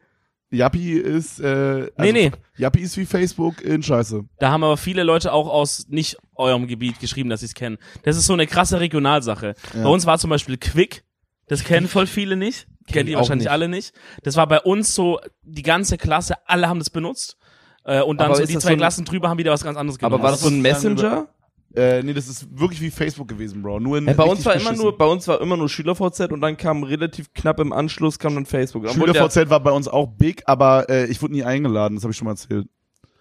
Yappi 0.51 0.93
ist, 0.93 1.39
äh, 1.39 1.45
also, 1.45 1.89
Nee, 1.99 2.11
nee. 2.11 2.31
Yappi 2.57 2.81
ist 2.81 2.97
wie 2.97 3.05
Facebook 3.05 3.61
in 3.61 3.83
Scheiße. 3.83 4.23
Da 4.39 4.49
haben 4.49 4.63
aber 4.63 4.77
viele 4.77 5.03
Leute 5.03 5.31
auch 5.31 5.47
aus 5.47 5.85
nicht 5.89 6.17
eurem 6.35 6.67
Gebiet 6.67 6.99
geschrieben, 6.99 7.29
dass 7.29 7.41
sie 7.41 7.45
es 7.47 7.53
kennen. 7.53 7.77
Das 8.03 8.17
ist 8.17 8.25
so 8.25 8.33
eine 8.33 8.47
krasse 8.47 8.79
Regionalsache. 8.79 9.53
Ja. 9.75 9.83
Bei 9.83 9.89
uns 9.89 10.05
war 10.05 10.17
zum 10.17 10.29
Beispiel 10.31 10.57
Quick. 10.57 11.03
Das 11.47 11.63
kennen 11.63 11.87
voll 11.87 12.07
viele 12.07 12.35
nicht. 12.35 12.67
Kennen 12.87 13.05
die 13.07 13.15
wahrscheinlich 13.15 13.45
nicht. 13.45 13.51
alle 13.51 13.67
nicht. 13.69 13.93
Das 14.23 14.35
war 14.35 14.47
bei 14.47 14.59
uns 14.59 14.95
so, 14.95 15.19
die 15.43 15.61
ganze 15.63 15.97
Klasse, 15.97 16.35
alle 16.47 16.67
haben 16.67 16.79
das 16.79 16.89
benutzt. 16.89 17.37
Äh, 17.85 18.01
und 18.01 18.19
dann 18.19 18.27
Aber 18.27 18.35
so 18.35 18.45
die 18.45 18.53
zwei 18.53 18.59
so 18.59 18.67
ein- 18.69 18.77
Klassen 18.77 19.05
drüber 19.05 19.29
haben 19.29 19.37
wieder 19.37 19.51
was 19.51 19.63
ganz 19.63 19.77
anderes 19.77 19.99
genommen. 19.99 20.15
Aber 20.15 20.23
war 20.23 20.31
das 20.31 20.41
so 20.41 20.47
ein 20.49 20.61
Messenger? 20.61 21.27
Äh, 21.75 22.01
nee, 22.03 22.13
das 22.13 22.27
ist 22.27 22.47
wirklich 22.59 22.81
wie 22.81 22.89
Facebook 22.89 23.27
gewesen, 23.27 23.61
Bro. 23.61 23.79
Nur 23.79 23.97
in 23.99 24.07
Ja, 24.07 24.13
bei 24.13 24.23
uns 24.23 24.43
war 24.45 24.55
immer 24.55 24.73
nur, 24.73 24.97
bei 24.97 25.05
uns 25.05 25.27
war 25.27 25.39
immer 25.39 25.55
nur 25.55 25.69
SchülerVZ 25.69 26.31
und 26.31 26.41
dann 26.41 26.57
kam 26.57 26.83
relativ 26.83 27.31
knapp 27.33 27.59
im 27.59 27.71
Anschluss 27.71 28.17
kam 28.17 28.33
dann 28.35 28.45
Facebook. 28.47 28.85
Dann 28.85 28.95
SchülerVZ 28.95 29.49
war 29.49 29.59
bei 29.59 29.71
uns 29.71 29.87
auch 29.87 30.07
big, 30.07 30.41
aber 30.47 30.89
äh, 30.89 31.05
ich 31.05 31.21
wurde 31.21 31.33
nie 31.33 31.43
eingeladen, 31.43 31.95
das 31.95 32.03
habe 32.03 32.11
ich 32.11 32.17
schon 32.17 32.25
mal 32.25 32.31
erzählt. 32.31 32.67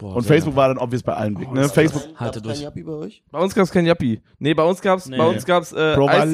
Und 0.01 0.25
Facebook 0.25 0.55
war 0.55 0.69
dann 0.69 0.79
obvious 0.79 1.03
bei 1.03 1.13
allen 1.15 1.35
big, 1.35 1.51
ne? 1.53 1.69
Facebook, 1.69 2.05
Halte 2.17 2.41
durch. 2.41 2.55
kein 2.55 2.63
Yappi 2.63 2.83
bei 2.85 2.93
euch? 2.93 3.23
Bei 3.33 3.41
uns 3.41 3.53
gab's 3.55 3.71
kein 3.73 3.85
Yappi. 3.85 4.23
Nee, 4.39 4.55
bei 4.55 4.63
uns 4.63 4.81
gab's, 4.81 5.07
Nee. 5.09 5.17
bei 5.19 5.27
uns 5.27 5.45
gab's 5.45 5.73
äh, 5.73 5.95
Bro, 5.97 6.07
war, 6.07 6.27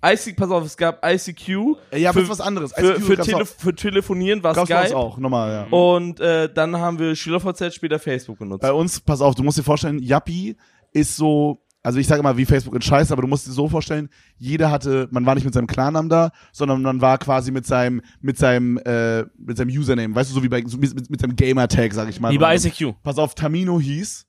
Eis, 0.00 0.26
IC, 0.26 0.34
pass 0.36 0.50
auf, 0.50 0.64
es 0.64 0.76
gab 0.76 1.04
ICQ. 1.06 1.76
Äh, 1.92 1.98
Ja, 2.00 2.12
für, 2.12 2.26
was 2.28 2.40
anderes. 2.40 2.72
Für, 2.72 2.94
ICQ 2.94 3.02
für, 3.04 3.16
gab's 3.16 3.28
Tele 3.28 3.42
auch- 3.42 3.46
für 3.46 3.74
Telefonieren 3.74 4.42
war 4.42 4.54
gab's 4.54 4.68
bei 4.68 4.76
uns 4.80 4.86
Skype. 4.88 4.98
auch, 4.98 5.18
nochmal, 5.18 5.52
ja. 5.70 5.76
Und 5.76 6.20
äh, 6.20 6.52
dann 6.52 6.76
haben 6.78 6.98
wir 6.98 7.14
SchülerVZ, 7.14 7.74
später 7.74 7.98
Facebook 7.98 8.38
benutzt. 8.38 8.62
Bei 8.62 8.72
uns, 8.72 8.98
pass 8.98 9.20
auf, 9.20 9.34
du 9.34 9.42
musst 9.44 9.58
dir 9.58 9.62
vorstellen, 9.62 9.98
Yappi 10.02 10.56
ist 10.92 11.16
so, 11.16 11.64
also 11.82 11.98
ich 11.98 12.06
sage 12.06 12.20
immer 12.20 12.36
wie 12.36 12.44
Facebook 12.44 12.74
in 12.74 12.82
Scheiß, 12.82 13.10
aber 13.12 13.22
du 13.22 13.28
musst 13.28 13.46
dir 13.46 13.52
so 13.52 13.68
vorstellen, 13.68 14.08
jeder 14.36 14.70
hatte, 14.70 15.08
man 15.10 15.26
war 15.26 15.34
nicht 15.34 15.44
mit 15.44 15.54
seinem 15.54 15.66
Klarnamen 15.66 16.08
da, 16.08 16.30
sondern 16.52 16.82
man 16.82 17.00
war 17.00 17.18
quasi 17.18 17.50
mit 17.50 17.66
seinem, 17.66 18.02
mit 18.20 18.38
seinem, 18.38 18.78
äh, 18.78 19.24
mit 19.36 19.56
seinem 19.56 19.70
Username, 19.70 20.14
weißt 20.14 20.30
du, 20.30 20.34
so 20.34 20.42
wie 20.42 20.48
bei, 20.48 20.62
so 20.66 20.78
mit, 20.78 20.94
mit, 20.94 21.10
mit 21.10 21.20
seinem 21.20 21.36
Gamer-Tag, 21.36 21.92
sag 21.92 22.08
ich 22.08 22.20
mal. 22.20 22.32
Wie 22.32 22.38
bei 22.38 22.56
ICQ. 22.56 22.94
Pass 23.02 23.18
auf, 23.18 23.34
Tamino 23.34 23.80
hieß, 23.80 24.26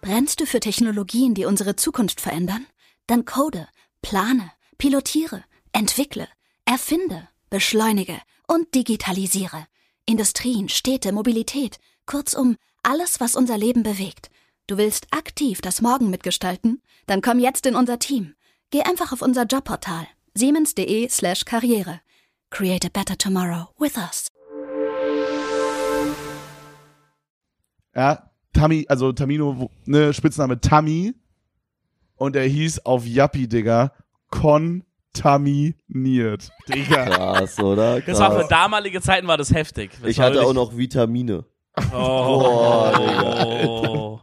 Brennst 0.00 0.40
du 0.40 0.46
für 0.46 0.60
Technologien, 0.60 1.34
die 1.34 1.44
unsere 1.44 1.76
Zukunft 1.76 2.22
verändern? 2.22 2.66
Dann 3.06 3.26
code, 3.26 3.68
plane, 4.00 4.50
pilotiere, 4.78 5.44
entwickle, 5.72 6.26
erfinde, 6.64 7.28
beschleunige 7.50 8.18
und 8.46 8.74
digitalisiere. 8.74 9.66
Industrien, 10.06 10.68
Städte, 10.70 11.12
Mobilität, 11.12 11.78
kurzum 12.06 12.56
alles, 12.82 13.20
was 13.20 13.36
unser 13.36 13.58
Leben 13.58 13.82
bewegt. 13.82 14.30
Du 14.66 14.78
willst 14.78 15.06
aktiv 15.10 15.60
das 15.60 15.80
Morgen 15.80 16.10
mitgestalten? 16.10 16.82
Dann 17.06 17.22
komm 17.22 17.38
jetzt 17.38 17.66
in 17.66 17.74
unser 17.74 17.98
Team. 17.98 18.34
Geh 18.70 18.82
einfach 18.82 19.12
auf 19.12 19.22
unser 19.22 19.44
Jobportal 19.44 20.06
siemens.de 20.34 21.08
slash 21.08 21.44
karriere. 21.44 22.00
Create 22.50 22.86
a 22.86 22.88
better 22.88 23.16
tomorrow 23.18 23.66
with 23.78 23.96
us. 23.96 24.28
ja, 27.94 28.30
Tami, 28.52 28.86
also 28.88 29.12
Tamino, 29.12 29.70
ne, 29.84 30.12
Spitzname 30.12 30.60
Tami, 30.60 31.14
und 32.16 32.36
er 32.36 32.44
hieß 32.44 32.84
auf 32.86 33.06
Yappi, 33.06 33.48
Digga, 33.48 33.92
kontaminiert. 34.30 36.50
Digga. 36.68 37.06
Krass, 37.06 37.58
oder? 37.58 38.00
Das 38.00 38.18
war 38.18 38.32
für 38.32 38.38
Krass. 38.40 38.48
damalige 38.48 39.00
Zeiten 39.00 39.26
war 39.26 39.38
das 39.38 39.52
heftig. 39.52 39.92
Das 40.00 40.10
Ich 40.10 40.20
hatte 40.20 40.42
auch 40.42 40.52
noch 40.52 40.76
Vitamine. 40.76 41.44
Oh, 41.92 44.18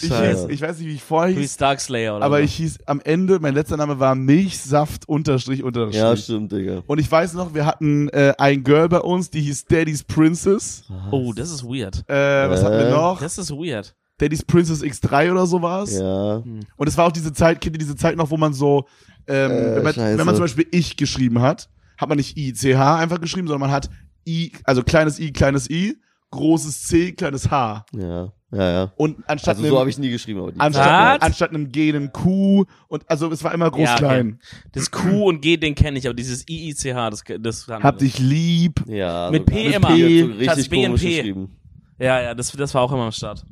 Ich, 0.00 0.08
Scheiße. 0.08 0.42
hieß, 0.48 0.54
ich 0.54 0.60
weiß 0.60 0.78
nicht, 0.78 0.88
wie 0.88 0.94
ich 0.94 1.02
vorher 1.02 1.34
hieß, 1.36 1.54
Starkslayer 1.54 2.16
oder 2.16 2.24
aber 2.24 2.38
so. 2.38 2.44
ich 2.44 2.54
hieß 2.54 2.78
am 2.86 3.00
Ende, 3.00 3.40
mein 3.40 3.54
letzter 3.54 3.76
Name 3.76 3.98
war 3.98 4.14
Milchsaft 4.14 5.08
unterstrich 5.08 5.62
unterstrich. 5.64 5.96
Ja, 6.00 6.16
stimmt, 6.16 6.52
Digga. 6.52 6.82
Und 6.86 6.98
ich 7.00 7.10
weiß 7.10 7.34
noch, 7.34 7.52
wir 7.54 7.66
hatten 7.66 8.08
äh, 8.10 8.32
ein 8.38 8.62
Girl 8.62 8.88
bei 8.88 9.00
uns, 9.00 9.30
die 9.30 9.40
hieß 9.40 9.64
Daddy's 9.66 10.04
Princess. 10.04 10.84
Oh, 11.10 11.32
das 11.34 11.50
ist 11.50 11.64
weird. 11.64 12.04
Äh, 12.08 12.48
was 12.48 12.60
Äh. 12.60 12.64
hatten 12.64 12.78
wir 12.78 12.90
noch? 12.90 13.20
Das 13.20 13.38
ist 13.38 13.50
weird. 13.50 13.94
Daddy's 14.18 14.44
Princess 14.44 14.82
X3 14.82 15.32
oder 15.32 15.46
so 15.46 15.60
war's. 15.62 15.98
Ja. 15.98 16.36
Und 16.76 16.88
es 16.88 16.96
war 16.96 17.06
auch 17.06 17.12
diese 17.12 17.32
Zeit, 17.32 17.60
kennt 17.60 17.74
ihr 17.76 17.80
diese 17.80 17.96
Zeit 17.96 18.16
noch, 18.16 18.30
wo 18.30 18.36
man 18.36 18.52
so, 18.52 18.86
ähm, 19.26 19.50
Äh, 19.50 19.76
wenn, 19.76 19.82
man, 19.84 19.94
scheiße. 19.94 20.18
wenn 20.18 20.26
man 20.26 20.34
zum 20.34 20.44
Beispiel 20.44 20.66
ich 20.70 20.96
geschrieben 20.96 21.40
hat, 21.40 21.68
hat 21.96 22.08
man 22.08 22.18
nicht 22.18 22.36
ICH 22.36 22.76
einfach 22.76 23.20
geschrieben, 23.20 23.48
sondern 23.48 23.68
man 23.68 23.76
hat 23.76 23.90
I, 24.26 24.52
also 24.64 24.82
kleines 24.82 25.18
I, 25.18 25.32
kleines 25.32 25.68
I, 25.70 25.96
großes 26.30 26.82
C, 26.84 27.12
kleines 27.12 27.50
H. 27.50 27.84
Ja, 27.94 28.32
ja, 28.50 28.72
ja. 28.72 28.92
Und 28.96 29.18
anstatt 29.28 29.56
Also 29.56 29.68
so 29.68 29.78
habe 29.78 29.90
ich 29.90 29.98
nie 29.98 30.10
geschrieben, 30.10 30.40
aber 30.40 30.52
anstatt, 30.58 31.22
anstatt 31.22 31.50
einem 31.50 31.70
G 31.70 31.90
einem 31.90 32.12
Q 32.12 32.64
und 32.88 33.08
also 33.10 33.30
es 33.30 33.44
war 33.44 33.52
immer 33.52 33.70
groß 33.70 33.84
Ja, 33.84 33.92
okay. 33.94 33.98
klein. 33.98 34.40
Das 34.72 34.90
Q 34.90 35.28
und 35.28 35.42
G, 35.42 35.56
den 35.56 35.74
kenne 35.74 35.98
ich, 35.98 36.06
aber 36.06 36.14
dieses 36.14 36.48
IICH, 36.48 37.10
das, 37.10 37.24
das 37.40 37.68
Hab 37.68 37.98
dich 37.98 38.18
lieb. 38.18 38.82
Ja, 38.86 39.30
Mit 39.30 39.48
so 39.48 39.54
P 39.54 39.64
ganz 39.64 39.76
immer. 39.76 39.88
P, 39.88 40.20
so 40.20 40.26
richtig 40.26 40.70
B 40.70 40.76
und 40.78 40.84
komisch 40.86 41.02
P. 41.02 41.16
geschrieben. 41.16 41.54
Ja, 41.98 42.20
ja, 42.22 42.34
das, 42.34 42.52
das 42.52 42.74
war 42.74 42.82
auch 42.82 42.92
immer 42.92 43.02
am 43.04 43.12
Start. 43.12 43.44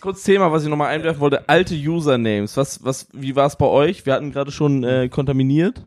Kurz 0.00 0.22
Thema, 0.22 0.52
was 0.52 0.62
ich 0.62 0.68
nochmal 0.68 0.88
einwerfen 0.94 1.20
wollte, 1.20 1.48
alte 1.48 1.74
Usernames. 1.74 2.56
Was, 2.56 2.84
was, 2.84 3.08
wie 3.12 3.34
war 3.34 3.46
es 3.46 3.56
bei 3.56 3.66
euch? 3.66 4.04
Wir 4.04 4.12
hatten 4.12 4.30
gerade 4.30 4.52
schon 4.52 4.84
äh, 4.84 5.08
kontaminiert. 5.08 5.86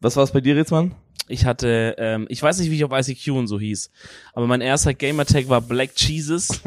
Was 0.00 0.16
war 0.16 0.24
es 0.24 0.30
bei 0.32 0.40
dir, 0.40 0.54
Ritzmann? 0.54 0.94
Ich 1.28 1.44
hatte, 1.44 1.94
ähm, 1.98 2.26
ich 2.28 2.42
weiß 2.42 2.58
nicht, 2.58 2.70
wie 2.70 2.76
ich 2.76 2.84
auf 2.84 2.92
ICQ 2.92 3.28
und 3.32 3.46
so 3.46 3.58
hieß, 3.60 3.90
aber 4.34 4.46
mein 4.46 4.60
erster 4.60 4.94
Gamertag 4.94 5.48
war 5.48 5.60
Black 5.60 5.90
Jesus. 5.96 6.48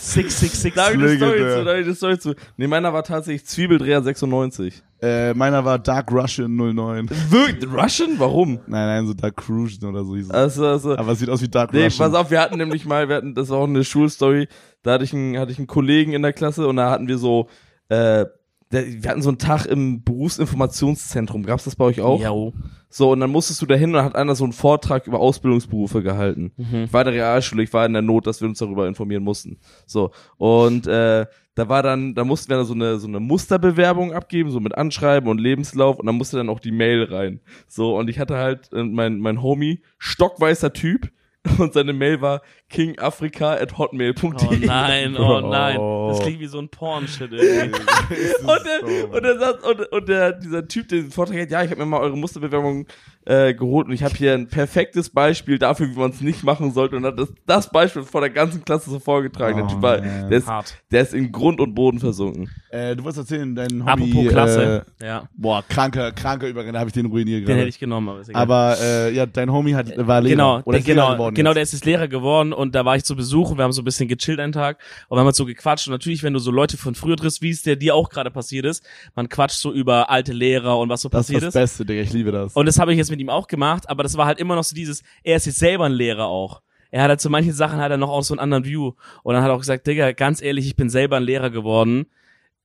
666. 0.00 0.74
Da 0.74 0.86
habe 0.86 0.96
ich 0.96 1.00
eine 1.02 1.16
Story 1.16 1.38
zu, 1.38 1.64
da 1.64 1.70
habe 1.70 1.80
ich 1.80 1.86
eine 1.86 1.94
Story 1.94 2.18
zu. 2.18 2.34
Nee, 2.56 2.66
meiner 2.66 2.92
war 2.92 3.04
tatsächlich 3.04 3.46
Zwiebeldreher 3.46 4.02
96. 4.02 4.82
Äh, 5.02 5.34
meiner 5.34 5.64
war 5.64 5.78
Dark 5.78 6.10
Russian 6.10 6.56
09. 6.56 7.10
Wirklich? 7.28 7.70
Russian? 7.70 8.18
Warum? 8.18 8.54
Nein, 8.66 8.86
nein, 8.86 9.06
so 9.06 9.12
Dark 9.12 9.36
Crucian 9.36 9.90
oder 9.90 10.04
so 10.04 10.16
hieß 10.16 10.26
es. 10.26 10.30
Also, 10.30 10.66
also, 10.66 10.96
Aber 10.96 11.12
es 11.12 11.18
sieht 11.18 11.28
aus 11.28 11.42
wie 11.42 11.48
Dark 11.48 11.72
Nee, 11.72 11.84
Russian. 11.84 12.10
pass 12.10 12.18
auf, 12.18 12.30
wir 12.30 12.40
hatten 12.40 12.56
nämlich 12.56 12.86
mal, 12.86 13.08
wir 13.08 13.16
hatten, 13.16 13.34
das 13.34 13.50
war 13.50 13.58
auch 13.58 13.66
eine 13.66 13.84
Schulstory, 13.84 14.48
da 14.82 14.94
hatte 14.94 15.04
ich 15.04 15.12
einen, 15.12 15.38
hatte 15.38 15.52
ich 15.52 15.58
einen 15.58 15.66
Kollegen 15.66 16.12
in 16.14 16.22
der 16.22 16.32
Klasse 16.32 16.66
und 16.66 16.76
da 16.76 16.90
hatten 16.90 17.08
wir 17.08 17.18
so, 17.18 17.48
äh, 17.90 18.24
wir 18.70 19.10
hatten 19.10 19.22
so 19.22 19.28
einen 19.28 19.38
Tag 19.38 19.66
im 19.66 20.02
Berufsinformationszentrum. 20.02 21.44
Gab's 21.44 21.64
das 21.64 21.76
bei 21.76 21.84
euch 21.84 22.00
auch? 22.00 22.20
Ja, 22.20 22.30
oh. 22.32 22.52
So, 22.96 23.10
und 23.10 23.20
dann 23.20 23.28
musstest 23.28 23.60
du 23.60 23.66
dahin 23.66 23.94
und 23.94 24.02
hat 24.02 24.16
einer 24.16 24.34
so 24.34 24.44
einen 24.44 24.54
Vortrag 24.54 25.06
über 25.06 25.20
Ausbildungsberufe 25.20 26.02
gehalten. 26.02 26.52
Ich 26.84 26.92
war 26.94 27.02
in 27.02 27.08
der 27.08 27.14
Realschule, 27.14 27.62
ich 27.62 27.70
war 27.74 27.84
in 27.84 27.92
der 27.92 28.00
Not, 28.00 28.26
dass 28.26 28.40
wir 28.40 28.48
uns 28.48 28.58
darüber 28.58 28.88
informieren 28.88 29.22
mussten. 29.22 29.58
So, 29.84 30.12
und 30.38 30.86
äh, 30.86 31.26
da 31.54 31.68
war 31.68 31.82
dann, 31.82 32.14
da 32.14 32.24
mussten 32.24 32.48
wir 32.48 32.56
dann 32.56 32.64
so 32.64 32.72
eine, 32.72 32.98
so 32.98 33.06
eine 33.06 33.20
Musterbewerbung 33.20 34.14
abgeben, 34.14 34.50
so 34.50 34.60
mit 34.60 34.74
Anschreiben 34.74 35.28
und 35.28 35.42
Lebenslauf 35.42 35.98
und 35.98 36.06
dann 36.06 36.14
musste 36.14 36.38
dann 36.38 36.48
auch 36.48 36.58
die 36.58 36.72
Mail 36.72 37.04
rein. 37.04 37.40
So, 37.68 37.98
und 37.98 38.08
ich 38.08 38.18
hatte 38.18 38.38
halt 38.38 38.72
äh, 38.72 38.82
mein, 38.82 39.18
mein 39.18 39.42
Homie, 39.42 39.82
stockweißer 39.98 40.72
Typ, 40.72 41.10
und 41.58 41.72
seine 41.72 41.92
Mail 41.92 42.20
war 42.20 42.42
kingafrika 42.68 43.54
at 43.54 43.78
hotmail.de. 43.78 44.22
Oh 44.22 44.66
nein, 44.66 45.16
oh 45.16 45.40
nein. 45.50 45.78
Oh. 45.78 46.08
Das 46.10 46.20
klingt 46.20 46.40
wie 46.40 46.46
so 46.46 46.58
ein 46.58 46.68
Porn-Shit 46.68 47.32
irgendwie. 47.32 47.80
Und, 48.46 48.60
der, 48.64 49.10
und, 49.10 49.22
der 49.22 49.38
sagt, 49.38 49.64
und, 49.64 49.92
und 49.92 50.08
der, 50.08 50.32
dieser 50.32 50.66
Typ, 50.68 50.88
der 50.88 51.02
den 51.02 51.10
Vortrag 51.10 51.38
hat, 51.40 51.50
ja, 51.50 51.62
ich 51.62 51.70
habe 51.70 51.80
mir 51.80 51.86
mal 51.86 52.00
eure 52.00 52.16
Musterbewerbung 52.16 52.86
äh, 53.26 53.54
geholt 53.54 53.86
und 53.88 53.92
ich 53.92 54.02
habe 54.02 54.14
hier 54.14 54.32
ein 54.34 54.48
perfektes 54.48 55.10
Beispiel 55.10 55.58
dafür, 55.58 55.88
wie 55.90 55.98
man 55.98 56.10
es 56.12 56.20
nicht 56.20 56.44
machen 56.44 56.72
sollte 56.72 56.96
und 56.96 57.04
hat 57.04 57.18
das, 57.18 57.28
das 57.46 57.70
Beispiel 57.70 58.02
vor 58.04 58.20
der 58.20 58.30
ganzen 58.30 58.64
Klasse 58.64 58.88
so 58.90 58.98
vorgetragen. 58.98 59.56
der 59.58 59.66
Oh, 59.66 59.68
Typ 59.68 59.82
war, 59.82 59.98
man. 60.00 60.28
der 60.30 60.38
ist, 60.38 60.46
Hart. 60.46 60.74
der 60.90 61.02
ist 61.02 61.12
in 61.12 61.32
Grund 61.32 61.60
und 61.60 61.74
Boden 61.74 61.98
versunken. 61.98 62.48
Äh, 62.70 62.94
du 62.96 63.04
wolltest 63.04 63.30
erzählen, 63.30 63.54
dein 63.54 63.84
Hobby. 63.84 64.10
Apropos 64.10 64.28
Klasse. 64.32 64.86
Äh, 65.00 65.06
ja, 65.06 65.28
boah, 65.36 65.64
kranker, 65.68 66.12
kranker 66.12 66.46
Übergang, 66.48 66.72
da 66.72 66.78
habe 66.80 66.88
ich 66.88 66.94
den 66.94 67.06
ruiniert 67.06 67.40
den 67.40 67.46
gerade. 67.46 67.58
hätte 67.60 67.68
ich 67.68 67.78
genommen, 67.78 68.08
aber 68.08 68.20
ist 68.20 68.28
egal. 68.28 68.42
Aber 68.42 68.76
äh, 68.80 69.12
ja, 69.14 69.26
dein 69.26 69.50
Homie 69.50 69.74
hat, 69.74 69.86
war 70.06 70.20
Lehrer. 70.20 70.34
Genau, 70.36 70.60
oder 70.64 70.78
der, 70.78 70.78
ist 70.80 70.86
Lehrer 70.86 70.94
genau, 71.06 71.12
geworden 71.14 71.34
genau, 71.34 71.50
jetzt. 71.50 71.56
der 71.56 71.62
ist 71.64 71.72
jetzt 71.72 71.84
Lehrer 71.84 72.08
geworden 72.08 72.52
und 72.52 72.74
da 72.74 72.84
war 72.84 72.96
ich 72.96 73.04
zu 73.04 73.16
Besuch 73.16 73.50
und 73.50 73.58
wir 73.58 73.64
haben 73.64 73.72
so 73.72 73.82
ein 73.82 73.84
bisschen 73.84 74.06
gechillt 74.08 74.38
einen 74.38 74.52
Tag 74.52 74.78
und 75.08 75.16
wir 75.16 75.20
haben 75.20 75.26
halt 75.26 75.36
so 75.36 75.46
gequatscht 75.46 75.88
und 75.88 75.92
natürlich, 75.92 76.22
wenn 76.22 76.32
du 76.32 76.38
so 76.38 76.50
Leute 76.52 76.76
von 76.76 76.94
früher 76.94 77.16
triffst, 77.16 77.42
wie 77.42 77.50
es 77.50 77.62
der 77.62 77.74
dir 77.76 77.94
auch 77.96 78.08
gerade 78.08 78.30
passiert 78.30 78.66
ist, 78.66 78.84
man 79.16 79.28
quatscht 79.28 79.58
so 79.58 79.72
über 79.72 80.10
alte 80.10 80.32
Lehrer 80.32 80.78
und 80.78 80.88
was 80.88 81.00
so 81.00 81.08
Das 81.08 81.22
ist 81.22 81.26
passiert 81.26 81.42
das 81.42 81.48
ist. 81.48 81.54
Beste, 81.54 81.84
Digga, 81.86 82.02
ich 82.02 82.12
liebe 82.12 82.30
das. 82.30 82.54
Und 82.54 82.66
das 82.66 82.78
habe 82.78 82.92
ich 82.92 82.98
jetzt 82.98 83.10
mit 83.10 83.15
ihm 83.20 83.30
auch 83.30 83.46
gemacht, 83.46 83.88
aber 83.88 84.02
das 84.02 84.16
war 84.16 84.26
halt 84.26 84.38
immer 84.38 84.54
noch 84.54 84.64
so 84.64 84.74
dieses, 84.74 85.02
er 85.22 85.36
ist 85.36 85.46
jetzt 85.46 85.58
selber 85.58 85.84
ein 85.84 85.92
Lehrer 85.92 86.26
auch. 86.26 86.62
Er 86.90 87.02
hat 87.02 87.10
halt 87.10 87.20
zu 87.20 87.30
manchen 87.30 87.52
Sachen 87.52 87.80
hat 87.80 87.90
er 87.90 87.96
noch 87.96 88.10
auch 88.10 88.22
so 88.22 88.34
einen 88.34 88.40
anderen 88.40 88.64
View. 88.64 88.92
Und 89.22 89.34
dann 89.34 89.42
hat 89.42 89.50
er 89.50 89.54
auch 89.54 89.60
gesagt, 89.60 89.86
Digga, 89.86 90.12
ganz 90.12 90.40
ehrlich, 90.40 90.66
ich 90.66 90.76
bin 90.76 90.88
selber 90.88 91.16
ein 91.16 91.24
Lehrer 91.24 91.50
geworden. 91.50 92.06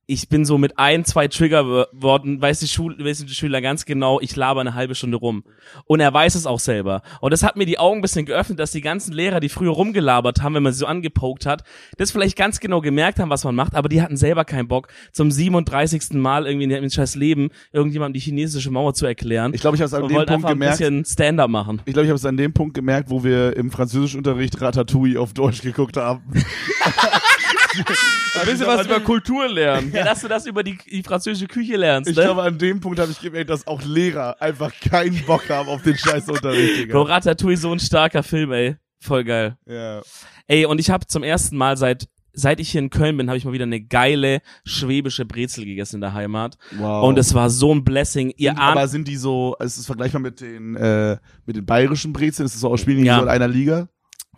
Ich 0.06 0.28
bin 0.28 0.44
so 0.44 0.58
mit 0.58 0.78
ein, 0.78 1.04
zwei 1.04 1.28
Triggerworten, 1.28 2.42
weiß 2.42 2.58
die, 2.58 2.66
Schul 2.66 2.96
wissen 2.98 3.28
die 3.28 3.34
Schüler 3.34 3.60
ganz 3.60 3.84
genau, 3.84 4.20
ich 4.20 4.34
laber 4.34 4.60
eine 4.60 4.74
halbe 4.74 4.96
Stunde 4.96 5.16
rum. 5.16 5.44
Und 5.84 6.00
er 6.00 6.12
weiß 6.12 6.34
es 6.34 6.44
auch 6.44 6.58
selber. 6.58 7.02
Und 7.20 7.32
das 7.32 7.44
hat 7.44 7.56
mir 7.56 7.66
die 7.66 7.78
Augen 7.78 8.00
ein 8.00 8.02
bisschen 8.02 8.26
geöffnet, 8.26 8.58
dass 8.58 8.72
die 8.72 8.80
ganzen 8.80 9.12
Lehrer, 9.12 9.38
die 9.38 9.48
früher 9.48 9.70
rumgelabert 9.70 10.42
haben, 10.42 10.56
wenn 10.56 10.64
man 10.64 10.72
sie 10.72 10.80
so 10.80 10.86
angepokt 10.86 11.46
hat, 11.46 11.62
das 11.98 12.10
vielleicht 12.10 12.36
ganz 12.36 12.58
genau 12.58 12.80
gemerkt 12.80 13.20
haben, 13.20 13.30
was 13.30 13.44
man 13.44 13.54
macht, 13.54 13.76
aber 13.76 13.88
die 13.88 14.02
hatten 14.02 14.16
selber 14.16 14.44
keinen 14.44 14.66
Bock, 14.66 14.88
zum 15.12 15.30
37. 15.30 16.14
Mal 16.14 16.46
irgendwie 16.46 16.64
in 16.64 16.70
ihrem 16.70 16.90
scheiß 16.90 17.14
Leben 17.14 17.50
irgendjemandem 17.72 18.14
die 18.14 18.20
chinesische 18.20 18.72
Mauer 18.72 18.94
zu 18.94 19.06
erklären. 19.06 19.54
Ich 19.54 19.60
glaube, 19.60 19.76
ich 19.76 19.82
habe 19.82 19.86
es 19.86 19.94
an 19.94 20.08
dem 20.08 20.16
Punkt 20.16 20.30
einfach 20.30 20.48
ein 20.48 20.54
gemerkt. 20.54 20.78
bisschen 20.78 21.04
Stand-up 21.04 21.48
machen. 21.48 21.80
Ich 21.84 21.92
glaube, 21.92 22.06
ich 22.06 22.10
habe 22.10 22.16
es 22.16 22.26
an 22.26 22.36
dem 22.36 22.52
Punkt 22.52 22.74
gemerkt, 22.74 23.08
wo 23.08 23.22
wir 23.22 23.56
im 23.56 23.70
Französischunterricht 23.70 24.60
Ratatouille 24.60 25.20
auf 25.20 25.32
Deutsch 25.32 25.62
geguckt 25.62 25.96
haben. 25.96 26.22
Ein 28.40 28.46
bisschen 28.46 28.66
was 28.66 28.86
über 28.86 29.00
Kultur 29.00 29.48
lernen. 29.48 29.92
Ja, 29.94 30.04
dass 30.04 30.20
du 30.20 30.28
das 30.28 30.46
über 30.46 30.62
die, 30.62 30.78
die 30.78 31.02
französische 31.02 31.46
Küche 31.48 31.76
lernst, 31.76 32.10
Ich 32.10 32.16
ne? 32.16 32.24
glaube, 32.24 32.42
an 32.42 32.58
dem 32.58 32.80
Punkt 32.80 32.98
habe 32.98 33.10
ich 33.12 33.20
gemerkt, 33.20 33.50
dass 33.50 33.66
auch 33.66 33.82
Lehrer 33.82 34.40
einfach 34.40 34.72
keinen 34.80 35.24
Bock 35.26 35.48
haben 35.48 35.68
auf 35.68 35.82
den 35.82 35.96
scheiß 35.96 36.28
Unterricht, 36.28 36.78
Digga. 36.78 36.92
Bro, 36.92 37.02
Ratatouille 37.02 37.56
so 37.56 37.72
ein 37.72 37.80
starker 37.80 38.22
Film, 38.22 38.52
ey. 38.52 38.76
Voll 39.00 39.24
geil. 39.24 39.56
Ja. 39.66 40.02
Ey, 40.46 40.64
und 40.66 40.78
ich 40.80 40.90
habe 40.90 41.06
zum 41.06 41.22
ersten 41.22 41.56
Mal 41.56 41.76
seit 41.76 42.08
seit 42.34 42.60
ich 42.60 42.70
hier 42.70 42.80
in 42.80 42.88
Köln 42.88 43.18
bin, 43.18 43.28
habe 43.28 43.36
ich 43.36 43.44
mal 43.44 43.52
wieder 43.52 43.64
eine 43.64 43.82
geile 43.82 44.40
schwäbische 44.64 45.26
Brezel 45.26 45.66
gegessen 45.66 45.96
in 45.96 46.00
der 46.00 46.14
Heimat. 46.14 46.56
Wow. 46.78 47.04
Und 47.06 47.18
es 47.18 47.34
war 47.34 47.50
so 47.50 47.74
ein 47.74 47.84
Blessing. 47.84 48.32
Ihr 48.38 48.52
Sind, 48.52 48.58
aber 48.58 48.88
sind 48.88 49.06
die 49.06 49.16
so, 49.16 49.54
es 49.60 49.76
ist 49.76 49.84
vergleichbar 49.84 50.20
mit 50.22 50.40
den, 50.40 50.74
äh, 50.76 51.18
mit 51.44 51.56
den 51.56 51.66
bayerischen 51.66 52.14
Brezeln, 52.14 52.46
ist 52.46 52.54
es 52.54 52.60
so, 52.62 52.74
spielen 52.78 52.98
die 53.00 53.04
Ja. 53.04 53.16
so 53.18 53.24
in 53.24 53.28
einer 53.28 53.48
Liga? 53.48 53.88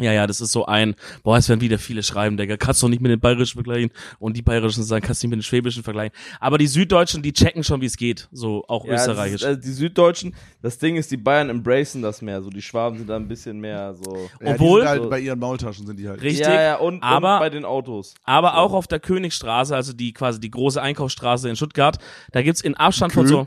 Ja, 0.01 0.13
ja, 0.13 0.27
das 0.27 0.41
ist 0.41 0.51
so 0.51 0.67
ein, 0.67 0.97
boah, 1.23 1.37
es 1.37 1.49
werden 1.49 1.61
wieder 1.61 1.79
viele 1.79 2.03
schreiben, 2.03 2.37
Digga, 2.37 2.57
kannst 2.57 2.83
du 2.83 2.89
nicht 2.89 3.01
mit 3.01 3.13
den 3.13 3.21
Bayerischen 3.21 3.55
vergleichen 3.63 3.91
und 4.19 4.37
die 4.37 4.43
Bayerischen 4.43 4.83
sagen, 4.83 5.05
kannst 5.07 5.23
du 5.23 5.27
nicht 5.29 5.31
mit 5.37 5.39
den 5.39 5.45
Schwäbischen 5.45 5.85
vergleichen. 5.85 6.13
Aber 6.41 6.59
die 6.59 6.67
Süddeutschen, 6.67 7.23
die 7.23 7.33
checken 7.33 7.63
schon, 7.63 7.81
wie 7.81 7.87
es 7.87 7.97
geht, 7.97 8.29
so 8.33 8.65
auch 8.67 8.85
Ja, 8.85 8.95
das 8.95 9.03
österreichisch. 9.07 9.43
Ist, 9.43 9.49
äh, 9.49 9.57
die 9.57 9.71
Süddeutschen, 9.73 10.35
das 10.63 10.79
Ding 10.79 10.97
ist, 10.97 11.13
die 11.13 11.17
Bayern 11.17 11.49
embracen 11.49 12.03
das 12.03 12.23
mehr. 12.23 12.43
So, 12.43 12.51
die 12.51 12.61
Schwaben 12.61 12.99
sind 12.99 13.09
da 13.09 13.15
ein 13.15 13.29
bisschen 13.29 13.61
mehr 13.61 13.95
so. 13.95 14.29
Ja, 14.43 14.55
Obwohl- 14.55 14.81
die 14.81 14.89
sind 14.89 15.01
halt 15.01 15.11
bei 15.11 15.21
ihren 15.21 15.39
Maultaschen 15.39 15.87
sind 15.87 15.97
die 15.97 16.09
halt. 16.09 16.21
Richtig, 16.23 16.45
Ja, 16.45 16.61
ja, 16.61 16.77
und, 16.77 17.01
aber- 17.01 17.35
und 17.35 17.41
bei 17.41 17.51
den 17.51 17.65
Autos. 17.65 18.15
aber 18.25 18.57
auch 18.59 18.73
auf 18.73 18.89
der 18.89 18.99
Königstraße, 18.99 19.77
also 19.77 19.93
die 19.93 20.13
quasi 20.13 20.41
die 20.41 20.51
große 20.51 20.83
Einkaufsstraße 20.83 21.49
in 21.49 21.55
Stuttgart, 21.55 21.99
da 22.33 22.43
gibt's 22.43 22.63
in 22.63 22.75
Abstand 22.77 23.13
von 23.13 23.29
so 23.29 23.47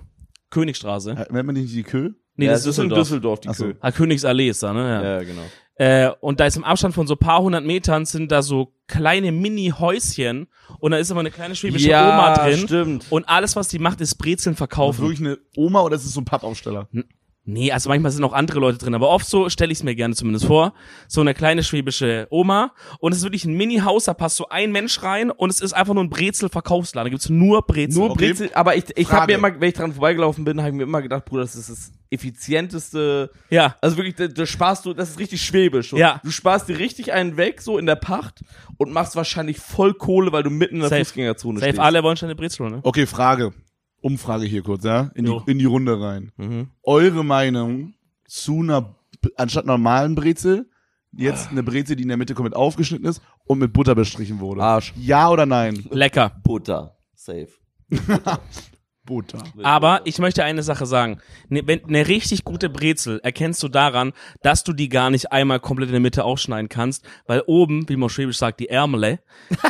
Königstraße. 0.49 1.11
Äh, 1.11 1.33
Nennt 1.33 1.45
man 1.45 1.55
die 1.55 1.61
nicht 1.63 1.75
die 1.75 1.83
Kö? 1.83 2.11
Nee, 2.37 2.45
ja, 2.45 2.51
das 2.51 2.61
ist 2.61 2.67
in 2.77 2.83
Düsseldorf. 2.89 2.99
Düsseldorf, 2.99 3.39
die 3.41 3.49
Ach 3.49 3.53
so. 3.55 3.65
Kö. 3.65 3.73
Ah, 3.81 3.91
Königsallee 3.91 4.47
ist 4.49 4.63
da, 4.63 4.71
ne? 4.71 4.79
Ja. 4.81 5.03
Ja, 5.17 5.23
genau. 5.23 5.41
Äh, 5.79 6.09
und 6.21 6.39
da 6.39 6.45
ist 6.47 6.57
im 6.57 6.63
Abstand 6.63 6.95
von 6.95 7.05
so 7.07 7.15
paar 7.15 7.41
hundert 7.41 7.63
Metern 7.63 8.05
sind 8.05 8.31
da 8.31 8.41
so 8.41 8.73
kleine 8.87 9.31
Mini-Häuschen 9.31 10.47
und 10.79 10.91
da 10.91 10.97
ist 10.97 11.11
immer 11.11 11.19
eine 11.19 11.29
kleine 11.31 11.55
schwäbische 11.55 11.89
Ja, 11.89 12.09
Oma 12.13 12.33
drin. 12.35 12.57
stimmt. 12.59 13.05
Und 13.11 13.29
alles, 13.29 13.55
was 13.55 13.67
die 13.67 13.77
macht, 13.79 14.01
ist 14.01 14.15
Brezeln 14.15 14.53
Ist 14.53 14.57
verkaufen. 14.57 15.01
wirklich 15.01 15.19
eine 15.19 15.37
Oma 15.55 15.81
oder 15.81 15.95
ist 15.95 16.05
es 16.05 16.13
so 16.13 16.21
ein 16.21 16.25
Pappaufsteller? 16.25 16.87
Nee, 17.49 17.71
also 17.71 17.87
manchmal 17.87 18.11
sind 18.11 18.25
auch 18.25 18.33
andere 18.33 18.59
Leute 18.59 18.77
drin, 18.77 18.93
aber 18.93 19.07
oft 19.07 19.25
so 19.25 19.49
stelle 19.49 19.71
ich 19.71 19.77
es 19.79 19.83
mir 19.83 19.95
gerne 19.95 20.15
zumindest 20.15 20.45
vor. 20.45 20.73
So 21.07 21.21
eine 21.21 21.33
kleine 21.33 21.63
schwäbische 21.63 22.27
Oma 22.29 22.73
und 22.99 23.13
es 23.13 23.19
ist 23.19 23.23
wirklich 23.23 23.45
ein 23.45 23.53
Mini-Haus, 23.53 24.03
da 24.03 24.13
passt 24.13 24.35
so 24.35 24.49
ein 24.49 24.73
Mensch 24.73 25.01
rein 25.01 25.31
und 25.31 25.49
es 25.49 25.61
ist 25.61 25.71
einfach 25.71 25.93
nur 25.93 26.03
ein 26.03 26.09
Brezel-Verkaufsladen. 26.09 27.05
Da 27.05 27.09
gibt's 27.09 27.29
nur 27.29 27.61
Brezel. 27.65 27.99
Nur 27.99 28.11
Okay. 28.11 28.27
Brezel, 28.27 28.49
aber 28.53 28.75
ich, 28.75 28.83
ich 28.97 29.09
habe 29.11 29.31
mir 29.31 29.37
immer, 29.37 29.61
wenn 29.61 29.69
ich 29.69 29.75
dran 29.75 29.93
vorbeigelaufen 29.93 30.43
bin, 30.43 30.59
habe 30.59 30.69
ich 30.71 30.75
mir 30.75 30.83
immer 30.83 31.01
gedacht, 31.01 31.23
Bruder, 31.23 31.43
das 31.43 31.55
ist 31.55 31.69
das 31.69 31.91
effizienteste. 32.09 33.31
Ja. 33.49 33.75
Also 33.81 33.97
wirklich, 33.97 34.15
da, 34.15 34.27
da 34.27 34.45
sparst 34.45 34.85
du, 34.85 34.93
das 34.93 35.11
ist 35.11 35.19
richtig 35.19 35.41
schwäbisch. 35.41 35.93
Ja. 35.93 36.19
Du 36.23 36.31
sparst 36.31 36.67
dir 36.67 36.77
richtig 36.79 37.13
einen 37.13 37.37
weg, 37.37 37.61
so 37.61 37.77
in 37.77 37.85
der 37.85 37.95
Pacht 37.95 38.41
und 38.77 38.91
machst 38.91 39.15
wahrscheinlich 39.15 39.57
voll 39.59 39.93
Kohle, 39.93 40.31
weil 40.31 40.43
du 40.43 40.49
mitten 40.49 40.75
in 40.75 40.81
der 40.81 40.89
Safe. 40.89 41.05
Fußgängerzone 41.05 41.59
Safe, 41.59 41.69
stehst. 41.71 41.79
alle 41.81 42.03
wollen 42.03 42.17
schon 42.17 42.27
eine 42.27 42.35
Brezel, 42.35 42.69
ne? 42.69 42.79
Okay, 42.83 43.05
Frage. 43.05 43.53
Umfrage 44.01 44.45
hier 44.45 44.61
kurz, 44.61 44.83
ja? 44.83 45.11
In 45.15 45.25
die, 45.25 45.39
in 45.47 45.59
die 45.59 45.65
Runde 45.65 45.99
rein. 45.99 46.31
Mhm. 46.37 46.69
Eure 46.83 47.25
Meinung 47.25 47.95
zu 48.25 48.59
einer, 48.59 48.95
anstatt 49.35 49.65
normalen 49.65 50.15
Brezel, 50.15 50.69
jetzt 51.11 51.49
eine 51.49 51.63
Brezel, 51.63 51.95
die 51.95 52.03
in 52.03 52.09
der 52.09 52.17
Mitte 52.17 52.35
komplett 52.35 52.55
aufgeschnitten 52.55 53.07
ist 53.07 53.21
und 53.45 53.59
mit 53.59 53.73
Butter 53.73 53.95
bestrichen 53.95 54.39
wurde. 54.39 54.61
Arsch. 54.61 54.93
Ja 54.97 55.29
oder 55.29 55.45
nein? 55.45 55.83
Lecker. 55.89 56.31
Butter. 56.43 56.97
Safe. 57.15 57.49
Butter. 57.89 58.39
Aber 59.63 60.01
ich 60.05 60.19
möchte 60.19 60.43
eine 60.43 60.63
Sache 60.63 60.85
sagen. 60.85 61.19
Ne, 61.49 61.63
wenn 61.65 61.83
eine 61.85 62.07
richtig 62.07 62.43
gute 62.43 62.69
Brezel 62.69 63.19
erkennst 63.23 63.63
du 63.63 63.67
daran, 63.67 64.13
dass 64.43 64.63
du 64.63 64.73
die 64.73 64.89
gar 64.89 65.09
nicht 65.09 65.31
einmal 65.31 65.59
komplett 65.59 65.89
in 65.89 65.93
der 65.93 66.01
Mitte 66.01 66.23
aufschneiden 66.23 66.69
kannst, 66.69 67.05
weil 67.25 67.41
oben, 67.47 67.87
wie 67.89 67.95
man 67.95 68.09
schwäbisch 68.09 68.37
sagt, 68.37 68.59
die 68.59 68.69
Ärmele, 68.69 69.19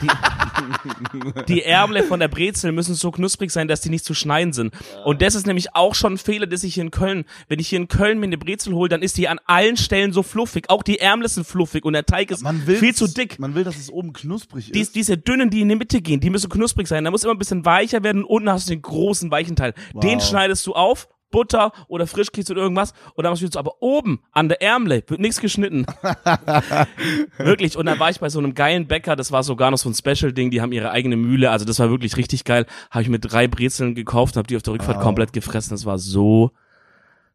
die, 0.01 1.43
die 1.47 1.63
Ärmele 1.63 2.03
von 2.03 2.19
der 2.19 2.27
Brezel 2.27 2.71
müssen 2.71 2.95
so 2.95 3.11
knusprig 3.11 3.51
sein, 3.51 3.67
dass 3.67 3.81
die 3.81 3.89
nicht 3.89 4.05
zu 4.05 4.13
schneiden 4.13 4.53
sind. 4.53 4.73
Und 5.05 5.21
das 5.21 5.35
ist 5.35 5.45
nämlich 5.45 5.75
auch 5.75 5.93
schon 5.93 6.13
ein 6.13 6.17
Fehler, 6.17 6.47
dass 6.47 6.63
ich 6.63 6.73
hier 6.73 6.83
in 6.83 6.91
Köln, 6.91 7.25
wenn 7.47 7.59
ich 7.59 7.67
hier 7.69 7.77
in 7.77 7.87
Köln 7.87 8.19
mir 8.19 8.25
eine 8.25 8.37
Brezel 8.37 8.73
hole, 8.73 8.89
dann 8.89 9.01
ist 9.01 9.17
die 9.17 9.27
an 9.27 9.39
allen 9.45 9.77
Stellen 9.77 10.13
so 10.13 10.23
fluffig. 10.23 10.69
Auch 10.69 10.83
die 10.83 10.99
Ärmel 10.99 11.27
sind 11.27 11.45
fluffig 11.45 11.85
und 11.85 11.93
der 11.93 12.05
Teig 12.05 12.31
ist 12.31 12.45
viel 12.65 12.95
zu 12.95 13.07
dick. 13.07 13.39
Man 13.39 13.55
will, 13.55 13.63
dass 13.63 13.77
es 13.77 13.91
oben 13.91 14.13
knusprig 14.13 14.71
Dies, 14.71 14.87
ist. 14.87 14.95
diese 14.95 15.17
dünnen, 15.17 15.49
die 15.49 15.61
in 15.61 15.69
die 15.69 15.75
Mitte 15.75 16.01
gehen, 16.01 16.19
die 16.19 16.29
müssen 16.29 16.49
knusprig 16.49 16.87
sein. 16.87 17.03
Da 17.03 17.11
muss 17.11 17.23
immer 17.23 17.33
ein 17.33 17.39
bisschen 17.39 17.65
weicher 17.65 18.03
werden 18.03 18.23
und 18.23 18.37
unten 18.37 18.51
hast 18.51 18.69
du 18.69 18.73
den 18.73 18.81
großen 18.81 19.26
weichen 19.31 19.55
Teil. 19.55 19.73
Den 19.93 20.19
schneidest 20.19 20.65
du 20.67 20.73
auf, 20.73 21.07
Butter 21.31 21.71
oder 21.87 22.07
Frischkäse 22.07 22.53
oder 22.53 22.61
irgendwas 22.61 22.93
und 23.15 23.23
dann 23.23 23.33
machst 23.33 23.53
du 23.53 23.59
aber 23.59 23.81
oben 23.81 24.21
an 24.31 24.47
der 24.47 24.61
Ärmel 24.61 25.03
wird 25.07 25.19
nichts 25.19 25.41
geschnitten. 25.41 25.85
wirklich. 27.37 27.77
Und 27.77 27.85
dann 27.85 27.99
war 27.99 28.09
ich 28.09 28.19
bei 28.19 28.29
so 28.29 28.39
einem 28.39 28.53
geilen 28.53 28.87
Bäcker, 28.87 29.15
das 29.15 29.31
war 29.31 29.43
sogar 29.43 29.71
noch 29.71 29.77
so 29.77 29.89
ein 29.89 29.93
Special-Ding, 29.93 30.51
die 30.51 30.61
haben 30.61 30.71
ihre 30.71 30.91
eigene 30.91 31.17
Mühle, 31.17 31.51
also 31.51 31.65
das 31.65 31.79
war 31.79 31.89
wirklich 31.89 32.17
richtig 32.17 32.43
geil. 32.43 32.65
Habe 32.91 33.03
ich 33.03 33.09
mit 33.09 33.29
drei 33.31 33.47
Brezeln 33.47 33.95
gekauft 33.95 34.35
und 34.35 34.39
habe 34.39 34.47
die 34.47 34.55
auf 34.55 34.63
der 34.63 34.73
Rückfahrt 34.73 34.97
Wow. 34.97 35.03
komplett 35.03 35.33
gefressen. 35.33 35.71
Das 35.71 35.85
war 35.85 35.97
so 35.97 36.51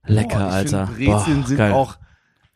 lecker, 0.06 0.38
Boah, 0.38 0.52
Alter. 0.52 0.86
Find, 0.86 0.98
Brezeln 0.98 1.40
Boah, 1.42 1.46
sind 1.46 1.56
geil. 1.58 1.72
auch. 1.72 1.96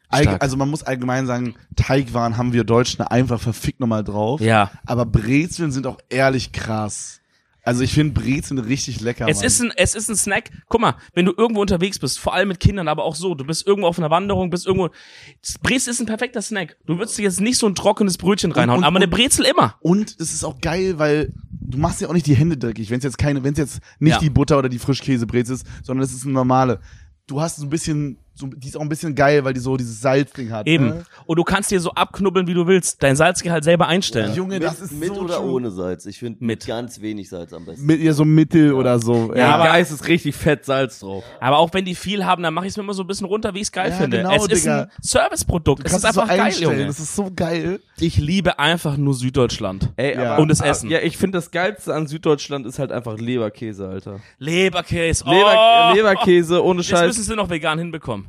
Stark. 0.09 0.41
Also 0.41 0.57
man 0.57 0.70
muss 0.70 0.84
allgemein 0.84 1.26
sagen, 1.26 1.57
Teigwaren 1.74 2.37
haben 2.37 2.53
wir 2.53 2.62
Deutschen 2.64 3.03
einfach 3.05 3.41
verfickt 3.41 3.80
nochmal 3.80 4.05
drauf. 4.05 4.41
Ja. 4.41 4.70
Aber 4.87 5.05
Brezeln 5.05 5.72
sind 5.72 5.87
auch 5.87 5.99
ehrlich 6.09 6.53
krass. 6.53 7.20
Also 7.67 7.83
ich 7.83 7.93
finde 7.93 8.19
Brezeln 8.21 8.59
richtig 8.59 9.01
lecker. 9.01 9.27
Es 9.29 9.39
Mann. 9.39 9.47
ist 9.47 9.61
ein, 9.61 9.73
es 9.77 9.95
ist 9.97 10.09
ein 10.09 10.17
Snack. 10.17 10.51
Guck 10.69 10.81
mal, 10.81 10.95
wenn 11.14 11.27
du 11.27 11.35
irgendwo 11.37 11.61
unterwegs 11.61 11.99
bist, 11.99 12.19
vor 12.21 12.33
allem 12.33 12.49
mit 12.49 12.61
Kindern, 12.61 12.87
aber 12.87 13.03
auch 13.05 13.17
so, 13.17 13.35
du 13.35 13.45
bist 13.45 13.67
irgendwo 13.67 13.89
auf 13.89 13.99
einer 13.99 14.09
Wanderung, 14.09 14.51
bist 14.51 14.67
irgendwo, 14.67 14.91
Brezel 15.62 15.91
ist 15.91 16.01
ein 16.01 16.07
perfekter 16.07 16.41
Snack. 16.43 16.77
Du 16.87 16.97
würdest 16.99 17.19
dir 17.19 17.23
jetzt 17.25 17.41
nicht 17.41 17.59
so 17.59 17.67
ein 17.67 17.75
trockenes 17.75 18.19
Brötchen 18.19 18.53
reinhauen, 18.53 18.79
und- 18.79 18.85
aber 18.85 18.97
eine 18.97 19.07
und- 19.07 19.11
Brezel 19.11 19.45
immer. 19.47 19.75
Und 19.81 20.14
es 20.21 20.33
ist 20.33 20.45
auch 20.45 20.61
geil, 20.61 20.99
weil 20.99 21.33
du 21.51 21.79
machst 21.79 22.01
ja 22.01 22.09
auch 22.09 22.12
nicht 22.12 22.27
die 22.27 22.37
Hände 22.37 22.57
dreckig, 22.57 22.89
wenn 22.91 22.99
es 22.99 23.05
jetzt 23.05 23.19
keine, 23.19 23.43
wenn 23.43 23.53
es 23.53 23.59
jetzt 23.59 23.81
nicht 23.99 24.12
Ja. 24.14 24.19
die 24.21 24.31
Butter 24.31 24.59
oder 24.59 24.69
die 24.69 24.79
Frischkäsebrezel 24.79 25.57
ist, 25.57 25.67
sondern 25.83 26.05
es 26.05 26.14
ist 26.14 26.25
eine 26.25 26.35
normale. 26.35 26.81
Du 27.27 27.41
hast 27.41 27.57
so 27.57 27.64
ein 27.64 27.71
bisschen, 27.71 28.19
so, 28.39 28.47
die 28.49 28.68
ist 28.68 28.76
auch 28.76 28.82
ein 28.82 28.89
bisschen 28.91 29.14
geil, 29.14 29.45
weil 29.45 29.55
die 29.55 29.61
so 29.61 29.76
dieses 29.78 30.01
Salzding 30.01 30.51
hat. 30.51 30.66
Eben. 30.66 30.89
Ne? 30.89 31.05
Und 31.24 31.37
du 31.39 31.43
kannst 31.43 31.70
dir 31.70 31.80
so 31.80 31.91
abknubbeln, 31.93 32.47
wie 32.47 32.53
du 32.55 32.66
willst. 32.66 33.03
Dein 33.03 33.16
Salzgehalt 33.16 33.64
selber 33.64 33.89
einstellen. 33.89 34.34
Junge, 34.34 34.55
Mit, 34.57 34.62
das 34.64 34.80
ist 34.80 34.93
mit 34.93 35.14
so 35.14 35.22
oder 35.22 35.37
true. 35.39 35.53
ohne 35.53 35.70
Salz? 35.70 36.05
Ich 36.05 36.18
finde 36.18 36.45
Mit. 36.45 36.66
ganz 36.66 37.01
wenig 37.01 37.30
Salz 37.30 37.53
am 37.55 37.64
besten. 37.64 37.87
Mit 37.87 37.99
ihr 38.01 38.12
so 38.12 38.24
Mittel 38.26 38.74
oder 38.74 38.99
so. 38.99 39.32
Ja, 39.32 39.39
Ja, 39.39 39.55
aber- 39.55 39.64
Geist 39.64 39.91
ist 39.91 40.07
richtig 40.07 40.37
fett 40.37 40.64
Salz 40.66 41.01
drauf. 41.01 41.24
Aber 41.41 41.57
auch 41.59 41.72
wenn 41.72 41.84
die 41.87 41.95
viel 41.95 42.26
haben, 42.26 42.43
dann 42.43 42.53
mache 42.53 42.66
ich 42.66 42.70
es 42.72 42.76
mir 42.76 42.82
immer 42.82 42.93
so 42.95 43.03
ein 43.03 43.07
bisschen 43.07 43.26
runter, 43.26 43.55
wie 43.55 43.59
ich 43.61 43.64
es 43.68 43.72
geil 43.72 43.91
Ja, 43.91 43.97
finde. 43.97 44.18
genau, 44.18 44.34
es 44.34 44.47
ist 44.53 44.64
Digga. 44.64 44.82
ein 44.82 44.91
Serviceprodukt. 45.01 45.80
du 45.82 45.87
Es 45.87 45.93
kannst 45.93 46.05
ist 46.05 46.11
es 46.11 46.14
so 46.14 46.20
einfach 46.20 46.37
geil, 46.37 46.45
einstellen. 46.47 46.72
Junge. 46.72 46.87
Das 46.87 47.01
ist 47.01 47.16
so 47.16 47.30
geil. 47.34 47.80
Ich 47.99 48.18
liebe 48.18 48.59
einfach 48.59 48.99
nur 48.99 49.14
Süddeutschland. 49.14 49.91
Ey, 49.97 50.14
Ja. 50.14 50.34
aber, 50.34 50.43
Und 50.43 50.49
das 50.49 50.61
aber- 50.61 50.70
Essen. 50.70 50.91
Ja, 50.91 50.99
ich 50.99 51.16
finde 51.16 51.39
das 51.39 51.51
Geilste 51.51 51.95
an 51.95 52.07
Süddeutschland 52.07 52.66
ist 52.66 52.78
halt 52.78 52.93
einfach 52.93 53.16
Leberkäse, 53.18 53.89
Alter. 53.89 54.20
Leberkäse. 54.39 55.24
Oh, 55.26 55.30
Leber, 55.32 55.93
Leberkäse 55.95 56.62
ohne 56.62 56.78
Das 56.78 56.87
Scheiß. 56.87 57.07
müssen 57.07 57.22
sie 57.24 57.34
noch 57.37 57.49
vegan 57.49 57.78
hinbekommen. 57.78 58.26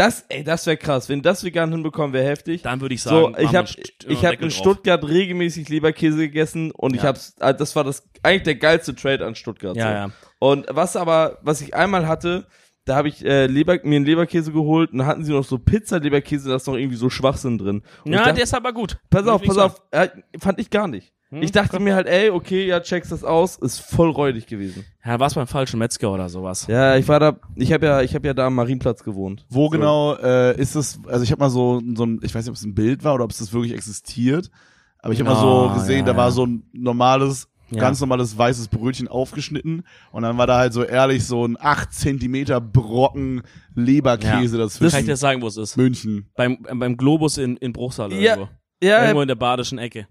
Das, 0.00 0.24
ey, 0.30 0.42
das 0.42 0.66
wäre 0.66 0.78
krass. 0.78 1.08
Wenn 1.10 1.20
das 1.20 1.44
vegan 1.44 1.70
hinbekommen, 1.70 2.12
wäre 2.14 2.26
heftig. 2.26 2.62
Dann 2.62 2.80
würde 2.80 2.94
ich 2.94 3.02
sagen, 3.02 3.34
So, 3.34 3.38
ich 3.38 3.54
habe 3.54 3.68
ich 4.08 4.22
äh, 4.22 4.26
hab 4.26 4.32
in 4.34 4.40
drauf. 4.48 4.52
Stuttgart 4.52 5.04
regelmäßig 5.06 5.68
Leberkäse 5.68 6.16
gegessen 6.18 6.70
und 6.70 6.94
ich 6.94 7.02
Ja. 7.02 7.08
hab's, 7.08 7.34
ah, 7.38 7.52
das 7.52 7.76
war 7.76 7.84
das 7.84 8.08
eigentlich 8.22 8.44
der 8.44 8.54
geilste 8.54 8.94
Trade 8.94 9.26
an 9.26 9.34
Stuttgart. 9.34 9.76
Ja, 9.76 9.82
so. 9.84 9.88
ja. 9.90 10.10
Und 10.38 10.66
was 10.70 10.96
aber, 10.96 11.38
was 11.42 11.60
ich 11.60 11.74
einmal 11.74 12.08
hatte, 12.08 12.46
da 12.86 12.96
habe 12.96 13.08
ich 13.08 13.22
äh, 13.24 13.44
Leber, 13.46 13.78
mir 13.82 13.96
einen 13.96 14.06
Leberkäse 14.06 14.52
geholt 14.52 14.90
und 14.92 15.04
hatten 15.04 15.22
sie 15.24 15.32
noch 15.32 15.44
so 15.44 15.58
Pizza-Leberkäse, 15.58 16.48
da 16.48 16.56
ist 16.56 16.66
noch 16.66 16.76
irgendwie 16.76 16.96
so 16.96 17.10
Schwachsinn 17.10 17.58
drin. 17.58 17.82
Und 18.04 18.12
ich 18.12 18.18
Ja, 18.18 18.20
dachte, 18.24 18.34
der 18.36 18.44
ist 18.44 18.54
aber 18.54 18.72
gut. 18.72 18.98
pass 19.10 19.26
auf, 19.26 19.42
ich 19.42 19.48
pass 19.48 19.58
auf, 19.58 19.82
äh, 19.90 20.08
fand 20.38 20.58
ich 20.60 20.70
gar 20.70 20.88
nicht. 20.88 21.12
Hm? 21.30 21.42
Ich 21.42 21.52
dachte 21.52 21.78
mir 21.78 21.94
halt, 21.94 22.08
ey, 22.08 22.30
okay, 22.30 22.66
ja, 22.66 22.80
checkst 22.80 23.12
das 23.12 23.22
aus, 23.22 23.56
ist 23.56 23.78
voll 23.80 24.10
räudig 24.10 24.46
gewesen. 24.46 24.84
Ja, 25.04 25.20
war's 25.20 25.34
beim 25.34 25.46
falschen 25.46 25.78
Metzger 25.78 26.12
oder 26.12 26.28
sowas. 26.28 26.66
Ja, 26.66 26.96
ich 26.96 27.06
war 27.06 27.20
da, 27.20 27.36
ich 27.54 27.72
habe 27.72 27.86
ja, 27.86 28.02
ich 28.02 28.14
habe 28.14 28.26
ja 28.26 28.34
da 28.34 28.46
am 28.48 28.54
Marienplatz 28.56 29.04
gewohnt. 29.04 29.46
Wo 29.48 29.66
So. 29.66 29.70
genau 29.70 30.16
äh, 30.16 30.60
ist 30.60 30.74
es, 30.74 30.98
also 31.06 31.22
ich 31.22 31.30
habe 31.30 31.40
mal 31.40 31.50
so, 31.50 31.80
so 31.94 32.04
ein, 32.04 32.18
ich 32.22 32.34
weiß 32.34 32.44
nicht, 32.44 32.50
ob 32.50 32.56
es 32.56 32.64
ein 32.64 32.74
Bild 32.74 33.04
war 33.04 33.14
oder 33.14 33.24
ob 33.24 33.30
es 33.30 33.38
das 33.38 33.52
wirklich 33.52 33.72
existiert, 33.72 34.50
aber 34.98 35.12
ich 35.12 35.20
habe 35.20 35.30
mal 35.30 35.40
Oh, 35.44 35.68
so 35.68 35.74
gesehen, 35.74 36.00
ja, 36.00 36.04
da 36.12 36.16
war 36.16 36.26
ja. 36.26 36.30
so 36.32 36.44
ein 36.46 36.64
normales, 36.72 37.46
Ja. 37.70 37.78
ganz 37.80 38.00
normales 38.00 38.36
weißes 38.36 38.66
Brötchen 38.66 39.06
aufgeschnitten 39.06 39.84
und 40.10 40.22
dann 40.24 40.36
war 40.36 40.48
da 40.48 40.58
halt 40.58 40.72
so 40.72 40.82
ehrlich 40.82 41.24
so 41.24 41.46
ein 41.46 41.56
8 41.60 41.92
Zentimeter 41.94 42.60
Brocken 42.60 43.42
Leberkäse 43.76 44.56
Kann 44.56 44.66
dazwischen. 44.66 44.98
ich 44.98 45.06
dir 45.06 45.16
sagen, 45.16 45.40
wo 45.42 45.46
es 45.46 45.56
ist? 45.56 45.76
München. 45.76 46.28
Beim, 46.34 46.58
beim 46.62 46.96
Globus 46.96 47.38
in, 47.38 47.56
in 47.58 47.72
Bruchsal 47.72 48.12
Ja, 48.12 48.18
irgendwo. 48.34 48.48
Ja, 48.82 49.02
Irgendwo 49.02 49.22
in 49.22 49.28
der 49.28 49.34
badischen 49.36 49.78
Ecke. 49.78 50.08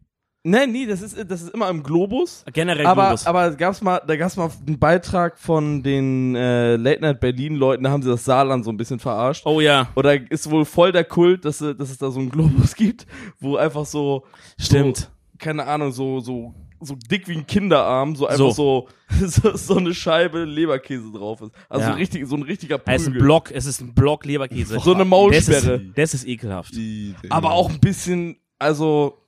Nein, 0.50 0.72
nee, 0.72 0.86
das 0.86 1.02
ist, 1.02 1.18
das 1.30 1.42
ist 1.42 1.54
immer 1.54 1.70
im 1.70 1.84
Globus. 1.84 2.44
Generell 2.54 2.86
aber, 2.86 3.04
Globus. 3.08 3.26
aber 3.26 3.52
gab's 3.52 3.82
mal, 3.82 4.02
da 4.06 4.16
gab's 4.16 4.36
mal 4.38 4.50
einen 4.66 4.80
Beitrag 4.80 5.38
von 5.38 5.84
den 5.84 6.36
äh, 6.36 6.76
Late 6.76 7.02
Night 7.02 7.20
Berlin 7.20 7.56
Leuten, 7.56 7.84
da 7.84 7.92
haben 7.92 8.04
sie 8.04 8.10
das 8.10 8.26
Saarland 8.26 8.66
so 8.66 8.72
ein 8.72 8.78
bisschen 8.78 9.00
verarscht. 9.00 9.46
oh 9.46 9.62
ja, 9.62 9.90
Oder 9.96 10.30
ist 10.32 10.50
wohl 10.50 10.66
voll 10.66 10.92
der 10.92 11.04
Kult, 11.06 11.46
dass, 11.46 11.60
dass 11.60 11.90
es 11.90 11.98
da 11.98 12.12
so 12.12 12.20
einen 12.20 12.30
Globus 12.30 12.76
gibt, 12.76 13.06
wo 13.40 13.56
einfach 13.58 13.86
so, 13.86 14.24
stimmt. 14.60 14.98
so 14.98 15.06
keine 15.38 15.66
Ahnung, 15.66 15.92
so 15.92 16.20
so 16.20 16.54
so 16.82 16.96
dick 17.12 17.28
wie 17.28 17.34
ein 17.36 17.46
Kinderarm, 17.46 18.16
so 18.16 18.26
einfach 18.28 18.52
so 18.54 18.88
so, 19.20 19.52
so 19.58 19.76
eine 19.78 19.94
Scheibe 19.94 20.46
Leberkäse 20.46 21.12
drauf 21.12 21.42
ist. 21.42 21.52
Also 21.68 21.86
Ja. 21.86 21.92
so 21.92 21.98
richtig 21.98 22.26
so 22.28 22.36
ein 22.38 22.44
richtiger 22.44 22.80
Es 22.86 23.02
ist 23.02 23.08
ein 23.08 23.12
Prügel. 23.12 23.22
Block, 23.22 23.52
es 23.52 23.66
ist 23.66 23.82
ein 23.82 23.94
Block 23.94 24.26
Leberkäse. 24.26 24.80
So 24.80 24.92
eine 24.94 25.00
Das 25.00 25.08
Maulsperre. 25.10 25.74
ist, 25.76 25.98
das 25.98 26.14
ist 26.14 26.26
ekelhaft. 26.28 26.74
Die, 26.74 27.16
Aber 27.30 27.52
auch 27.52 27.70
ein 27.70 27.80
bisschen, 27.82 28.38
also 28.60 29.20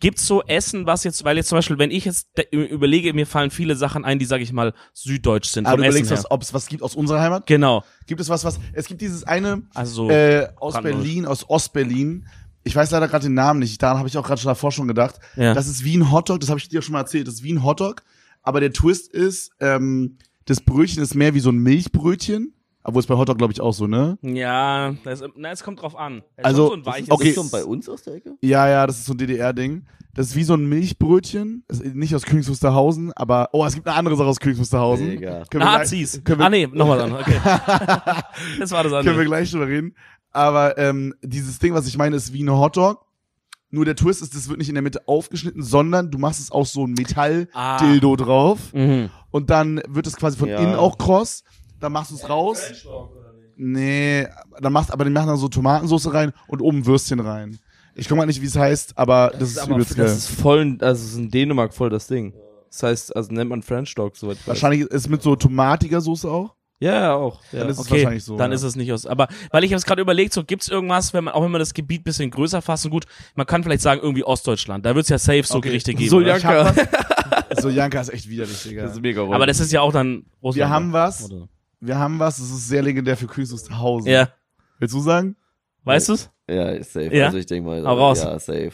Gibt's 0.00 0.26
so 0.26 0.42
Essen, 0.44 0.86
was 0.86 1.04
jetzt, 1.04 1.24
weil 1.24 1.36
jetzt 1.36 1.48
zum 1.48 1.58
Beispiel, 1.58 1.78
wenn 1.78 1.90
ich 1.90 2.04
jetzt 2.04 2.28
überlege, 2.52 3.12
mir 3.12 3.26
fallen 3.26 3.50
viele 3.50 3.74
Sachen 3.74 4.04
ein, 4.04 4.18
die, 4.18 4.24
sag 4.24 4.40
ich 4.40 4.52
mal, 4.52 4.72
süddeutsch 4.94 5.48
sind. 5.48 5.66
aber 5.66 5.76
vom 5.76 5.82
du 5.82 5.88
überlegst, 5.88 6.10
was, 6.10 6.30
ob 6.30 6.42
es 6.42 6.54
was 6.54 6.66
gibt 6.68 6.82
aus 6.82 6.94
unserer 6.94 7.20
Heimat? 7.20 7.46
Genau. 7.46 7.84
Gibt 8.06 8.20
es 8.20 8.28
was, 8.28 8.44
was, 8.44 8.60
es 8.72 8.86
gibt 8.86 9.00
dieses 9.00 9.24
eine, 9.24 9.62
Also 9.74 10.08
so. 10.08 10.10
äh, 10.10 10.48
aus. 10.56 10.80
Berlin, 10.80 11.26
aus 11.26 11.48
Ostberlin. 11.48 12.26
Ich 12.62 12.76
weiß 12.76 12.90
leider 12.90 13.08
gerade 13.08 13.24
den 13.24 13.34
Namen 13.34 13.60
nicht. 13.60 13.82
Daran 13.82 13.98
habe 13.98 14.08
ich 14.08 14.16
auch 14.16 14.26
gerade 14.26 14.40
schon 14.40 14.48
davor 14.48 14.70
schon 14.70 14.86
gedacht. 14.86 15.16
Ja. 15.36 15.54
Das 15.54 15.66
ist 15.66 15.84
wie 15.84 15.96
ein 15.96 16.12
Hotdog. 16.12 16.40
Das 16.40 16.48
habe 16.50 16.60
ich 16.60 16.68
dir 16.68 16.82
schon 16.82 16.92
mal 16.92 17.00
erzählt. 17.00 17.26
Das 17.26 17.34
ist 17.34 17.42
wie 17.42 17.52
ein 17.52 17.64
Hotdog. 17.64 18.02
Aber 18.42 18.60
der 18.60 18.72
Twist 18.72 19.12
ist, 19.12 19.50
ähm, 19.60 20.18
das 20.44 20.60
Brötchen 20.60 21.02
ist 21.02 21.14
mehr 21.14 21.34
wie 21.34 21.40
so 21.40 21.50
ein 21.50 21.58
Milchbrötchen. 21.58 22.54
Obwohl 22.84 23.00
es 23.00 23.06
bei 23.06 23.16
Hotdog, 23.16 23.36
glaube 23.38 23.52
ich, 23.52 23.60
auch 23.60 23.72
so, 23.74 23.86
ne? 23.86 24.16
Ja, 24.22 24.94
das, 25.04 25.22
na, 25.36 25.50
es 25.50 25.62
kommt 25.62 25.82
drauf 25.82 25.94
an. 25.96 26.22
Es 26.36 26.38
ist 26.38 26.44
Also, 26.46 26.68
schon 26.68 26.84
so 26.84 26.90
ein 26.90 26.94
weiches, 26.94 27.10
okay. 27.10 27.28
Ist 27.30 27.34
schon 27.34 27.50
bei 27.50 27.64
uns 27.64 27.88
aus 27.88 28.02
der 28.02 28.14
Ecke? 28.14 28.36
Ja, 28.40 28.68
ja, 28.68 28.86
das 28.86 28.98
ist 28.98 29.04
so 29.06 29.12
ein 29.14 29.18
DDR-Ding. 29.18 29.84
Das 30.14 30.28
ist 30.28 30.36
wie 30.36 30.44
so 30.44 30.54
ein 30.54 30.66
Milchbrötchen. 30.68 31.64
Das 31.68 31.80
nicht 31.80 32.14
aus 32.14 32.22
Königs 32.24 32.48
Wusterhausen, 32.48 33.12
aber, 33.14 33.50
oh, 33.52 33.64
es 33.66 33.74
gibt 33.74 33.86
eine 33.86 33.96
andere 33.96 34.16
Sache 34.16 34.28
aus 34.28 34.40
Königs 34.40 34.58
Wusterhausen. 34.60 35.06
Mega. 35.08 35.44
Können 35.50 35.64
wir 35.64 35.78
Nazis. 35.78 36.20
Können 36.24 36.38
wir, 36.38 36.46
ah 36.46 36.50
nee, 36.50 36.66
nochmal 36.66 36.98
dann. 36.98 37.12
Okay. 37.12 37.36
das 38.58 38.70
war 38.70 38.82
das 38.82 38.92
können 38.92 39.04
wir 39.04 39.10
andere. 39.10 39.24
gleich 39.26 39.50
drüber 39.50 39.66
reden. 39.66 39.94
Aber 40.30 40.78
ähm, 40.78 41.14
dieses 41.22 41.58
Ding, 41.58 41.74
was 41.74 41.86
ich 41.86 41.96
meine, 41.98 42.16
ist 42.16 42.32
wie 42.32 42.42
ein 42.42 42.50
Hotdog. 42.50 43.04
Nur 43.70 43.84
der 43.84 43.96
Twist 43.96 44.22
ist, 44.22 44.34
das 44.34 44.48
wird 44.48 44.58
nicht 44.58 44.70
in 44.70 44.74
der 44.76 44.82
Mitte 44.82 45.06
aufgeschnitten, 45.06 45.62
sondern 45.62 46.10
du 46.10 46.16
machst 46.16 46.40
es 46.40 46.50
aus 46.50 46.72
so 46.72 46.86
ein 46.86 46.92
Metall-Dildo 46.94 48.16
drauf. 48.16 48.72
Mhm. 48.72 49.10
Und 49.30 49.50
dann 49.50 49.82
wird 49.86 50.06
es 50.06 50.16
quasi 50.16 50.38
von 50.38 50.48
Ja. 50.48 50.58
innen 50.58 50.74
auch 50.74 50.96
kross. 50.96 51.44
Dann 51.80 51.92
machst 51.92 52.10
du 52.10 52.16
es 52.16 52.28
raus. 52.28 52.60
Nee, 53.56 54.26
dann 54.60 54.72
machst 54.72 54.92
aber 54.92 55.04
die 55.04 55.10
machen 55.10 55.28
dann 55.28 55.36
so 55.36 55.48
Tomatensauce 55.48 56.12
rein 56.12 56.32
und 56.46 56.60
oben 56.60 56.86
Würstchen 56.86 57.20
rein. 57.20 57.58
Ich 57.94 58.08
komme 58.08 58.20
mal 58.20 58.26
nicht, 58.26 58.40
wie 58.40 58.46
es 58.46 58.54
heißt, 58.56 58.96
aber 58.96 59.32
das, 59.36 59.50
ist 59.50 59.58
aber, 59.58 59.72
übelst 59.72 59.96
geil. 59.96 60.06
das 60.06 60.18
ist 60.18 60.28
voll, 60.28 60.76
also 60.80 61.02
es 61.04 61.10
ist 61.12 61.18
in 61.18 61.30
Dänemark 61.30 61.74
voll 61.74 61.90
das 61.90 62.06
Ding. 62.06 62.32
Das 62.70 62.82
heißt, 62.84 63.16
also 63.16 63.32
nennt 63.32 63.50
man 63.50 63.62
French 63.62 63.92
Dog 63.96 64.16
soweit. 64.16 64.38
Wahrscheinlich 64.46 64.82
ist 64.82 64.92
es 64.92 65.08
mit 65.08 65.22
so 65.22 65.34
tomatiger 65.34 66.00
Soße 66.00 66.30
auch. 66.30 66.54
Ja, 66.80 66.92
ja, 66.92 67.14
auch. 67.14 67.40
Ja. 67.50 67.60
Dann 67.60 67.70
ist 67.70 67.78
es 67.80 67.86
Okay, 67.86 67.96
wahrscheinlich 67.96 68.22
so. 68.22 68.36
dann 68.36 68.52
ja. 68.52 68.54
ist 68.54 68.62
es 68.62 68.76
nicht 68.76 68.92
aus. 68.92 69.04
Aber 69.04 69.26
weil 69.50 69.64
ich 69.64 69.72
habe 69.72 69.78
es 69.78 69.84
gerade 69.84 70.00
überlegt, 70.00 70.32
so 70.32 70.44
gibt's 70.44 70.68
irgendwas, 70.68 71.12
wenn 71.12 71.24
man 71.24 71.34
auch 71.34 71.42
wenn 71.42 71.50
man 71.50 71.58
das 71.58 71.74
Gebiet 71.74 72.04
bisschen 72.04 72.30
größer 72.30 72.62
fasst 72.62 72.84
und 72.84 72.92
gut, 72.92 73.06
man 73.34 73.46
kann 73.46 73.64
vielleicht 73.64 73.82
sagen 73.82 74.00
irgendwie 74.00 74.22
Ostdeutschland. 74.22 74.86
Da 74.86 74.94
wird's 74.94 75.08
ja 75.08 75.18
safe 75.18 75.42
so 75.42 75.58
Okay. 75.58 75.70
Gerichte 75.70 75.94
geben. 75.94 76.08
So, 76.08 76.18
oder? 76.18 76.28
ja. 76.28 76.36
Ich 76.36 76.44
hab 76.44 76.76
was. 76.76 77.62
So 77.62 77.70
Janka 77.70 78.00
ist 78.00 78.10
echt 78.10 78.28
widerlich, 78.28 78.62
Digga. 78.62 78.82
Das 78.82 78.92
ist 78.92 79.00
mega 79.00 79.22
Aber 79.22 79.46
das 79.46 79.58
ist 79.58 79.72
ja 79.72 79.80
auch 79.80 79.92
dann 79.92 80.26
Russland. 80.40 80.56
Wir 80.56 80.68
haben 80.68 80.92
was. 80.92 81.24
Oder? 81.24 81.48
Wir 81.80 81.98
haben 81.98 82.18
was, 82.18 82.38
das 82.38 82.50
ist 82.50 82.68
sehr 82.68 82.82
legendär 82.82 83.16
für 83.16 83.26
Königs 83.26 83.52
Wusterhausen. 83.52 84.10
Ja, 84.10 84.28
Willst 84.78 84.94
du 84.94 85.00
sagen? 85.00 85.36
weißt 85.84 86.08
du's? 86.10 86.30
Ja, 86.50 86.70
ist 86.70 86.92
safe. 86.92 87.14
Ja? 87.14 87.26
Also 87.26 87.38
ich 87.38 87.46
denke 87.46 87.68
mal, 87.68 87.84
Hau 87.86 87.94
raus. 87.96 88.22
ja, 88.22 88.38
safe. 88.38 88.72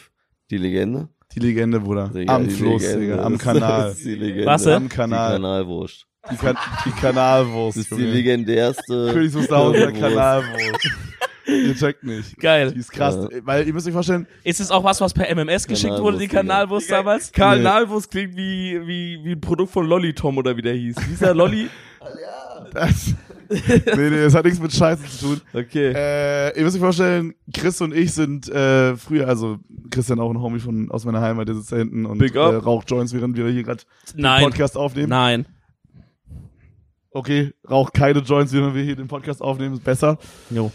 Die 0.50 0.58
Legende? 0.58 1.08
Die 1.34 1.40
Legende, 1.40 1.80
Bruder. 1.80 2.08
Digga, 2.08 2.34
am 2.34 2.44
die 2.48 2.54
Fluss, 2.54 2.82
Legende. 2.82 3.00
Digga. 3.06 3.22
Am 3.24 3.32
Das 3.38 3.42
Kanal. 3.42 3.90
ist 3.90 4.04
die 4.04 4.14
Legende. 4.14 4.46
Was, 4.46 4.66
äh? 4.66 4.72
Am 4.74 4.88
Die 4.88 4.94
Kanal. 4.94 5.32
Kanalwurst. 5.32 6.06
Die, 6.30 6.36
kan 6.36 6.56
die 6.86 6.90
Kanalwurst. 6.92 7.76
Das 7.78 7.84
ist 7.86 7.96
die 7.98 8.02
legendärste. 8.04 9.10
Königs 9.12 9.34
Wusterhauser 9.34 9.92
Currywurst. 9.92 10.00
Kanalwurst. 10.00 10.88
ihr 11.46 11.74
checkt 11.74 12.04
nicht. 12.04 12.38
Geil. 12.38 12.72
Die 12.72 12.78
ist 12.80 12.90
krass. 12.90 13.16
Ja. 13.30 13.38
Weil 13.42 13.66
ihr 13.66 13.74
müsst 13.74 13.86
euch 13.86 13.92
vorstellen, 13.92 14.26
Ist 14.42 14.60
es 14.60 14.70
auch 14.70 14.82
was, 14.84 15.00
was 15.00 15.12
per 15.12 15.28
MMS 15.34 15.66
geschickt 15.66 15.98
wurde, 15.98 16.18
die 16.18 16.28
Kanalwurst, 16.28 16.88
Kanalwurst 16.88 17.32
damals? 17.38 17.62
Nalbus 17.62 18.08
klingt 18.08 18.36
wie, 18.36 18.80
wie, 18.86 19.20
wie 19.22 19.32
ein 19.32 19.40
Produkt 19.40 19.72
von 19.72 19.86
Lolly 19.86 20.14
Tom 20.14 20.38
oder 20.38 20.56
wie 20.56 20.62
der 20.62 20.74
hieß. 20.74 20.96
Dieser 21.10 21.34
Lolly? 21.34 21.68
Das, 22.74 23.14
nee, 23.48 24.10
nee, 24.10 24.22
das 24.24 24.34
hat 24.34 24.44
nichts 24.44 24.60
mit 24.60 24.72
Scheiße 24.72 25.04
zu 25.04 25.26
tun. 25.26 25.40
Okay. 25.52 25.92
Äh, 25.94 26.58
ihr 26.58 26.64
müsst 26.64 26.76
euch 26.76 26.82
vorstellen, 26.82 27.34
Chris 27.52 27.80
und 27.80 27.94
ich 27.94 28.12
sind 28.12 28.48
äh, 28.48 28.96
früher, 28.96 29.28
also 29.28 29.58
Christian 29.90 30.20
auch 30.20 30.30
ein 30.30 30.40
Homie 30.40 30.60
von 30.60 30.90
aus 30.90 31.04
meiner 31.04 31.20
Heimat, 31.20 31.48
der 31.48 31.54
sitzt 31.54 31.72
da 31.72 31.76
hinten 31.76 32.04
und 32.06 32.18
Big 32.18 32.34
äh, 32.34 32.38
up. 32.38 32.66
raucht 32.66 32.90
Joints, 32.90 33.12
während 33.14 33.36
wir 33.36 33.48
hier 33.48 33.62
gerade 33.62 33.82
den. 34.14 34.24
Podcast 34.24 34.76
aufnehmen. 34.76 35.08
Nein. 35.08 35.46
Okay, 37.10 37.52
raucht 37.70 37.94
keine 37.94 38.18
Joints, 38.20 38.52
während 38.52 38.74
wir 38.74 38.82
hier 38.82 38.96
den 38.96 39.06
Podcast 39.06 39.40
aufnehmen, 39.40 39.74
ist 39.74 39.84
besser. 39.84 40.18
Jo. 40.50 40.72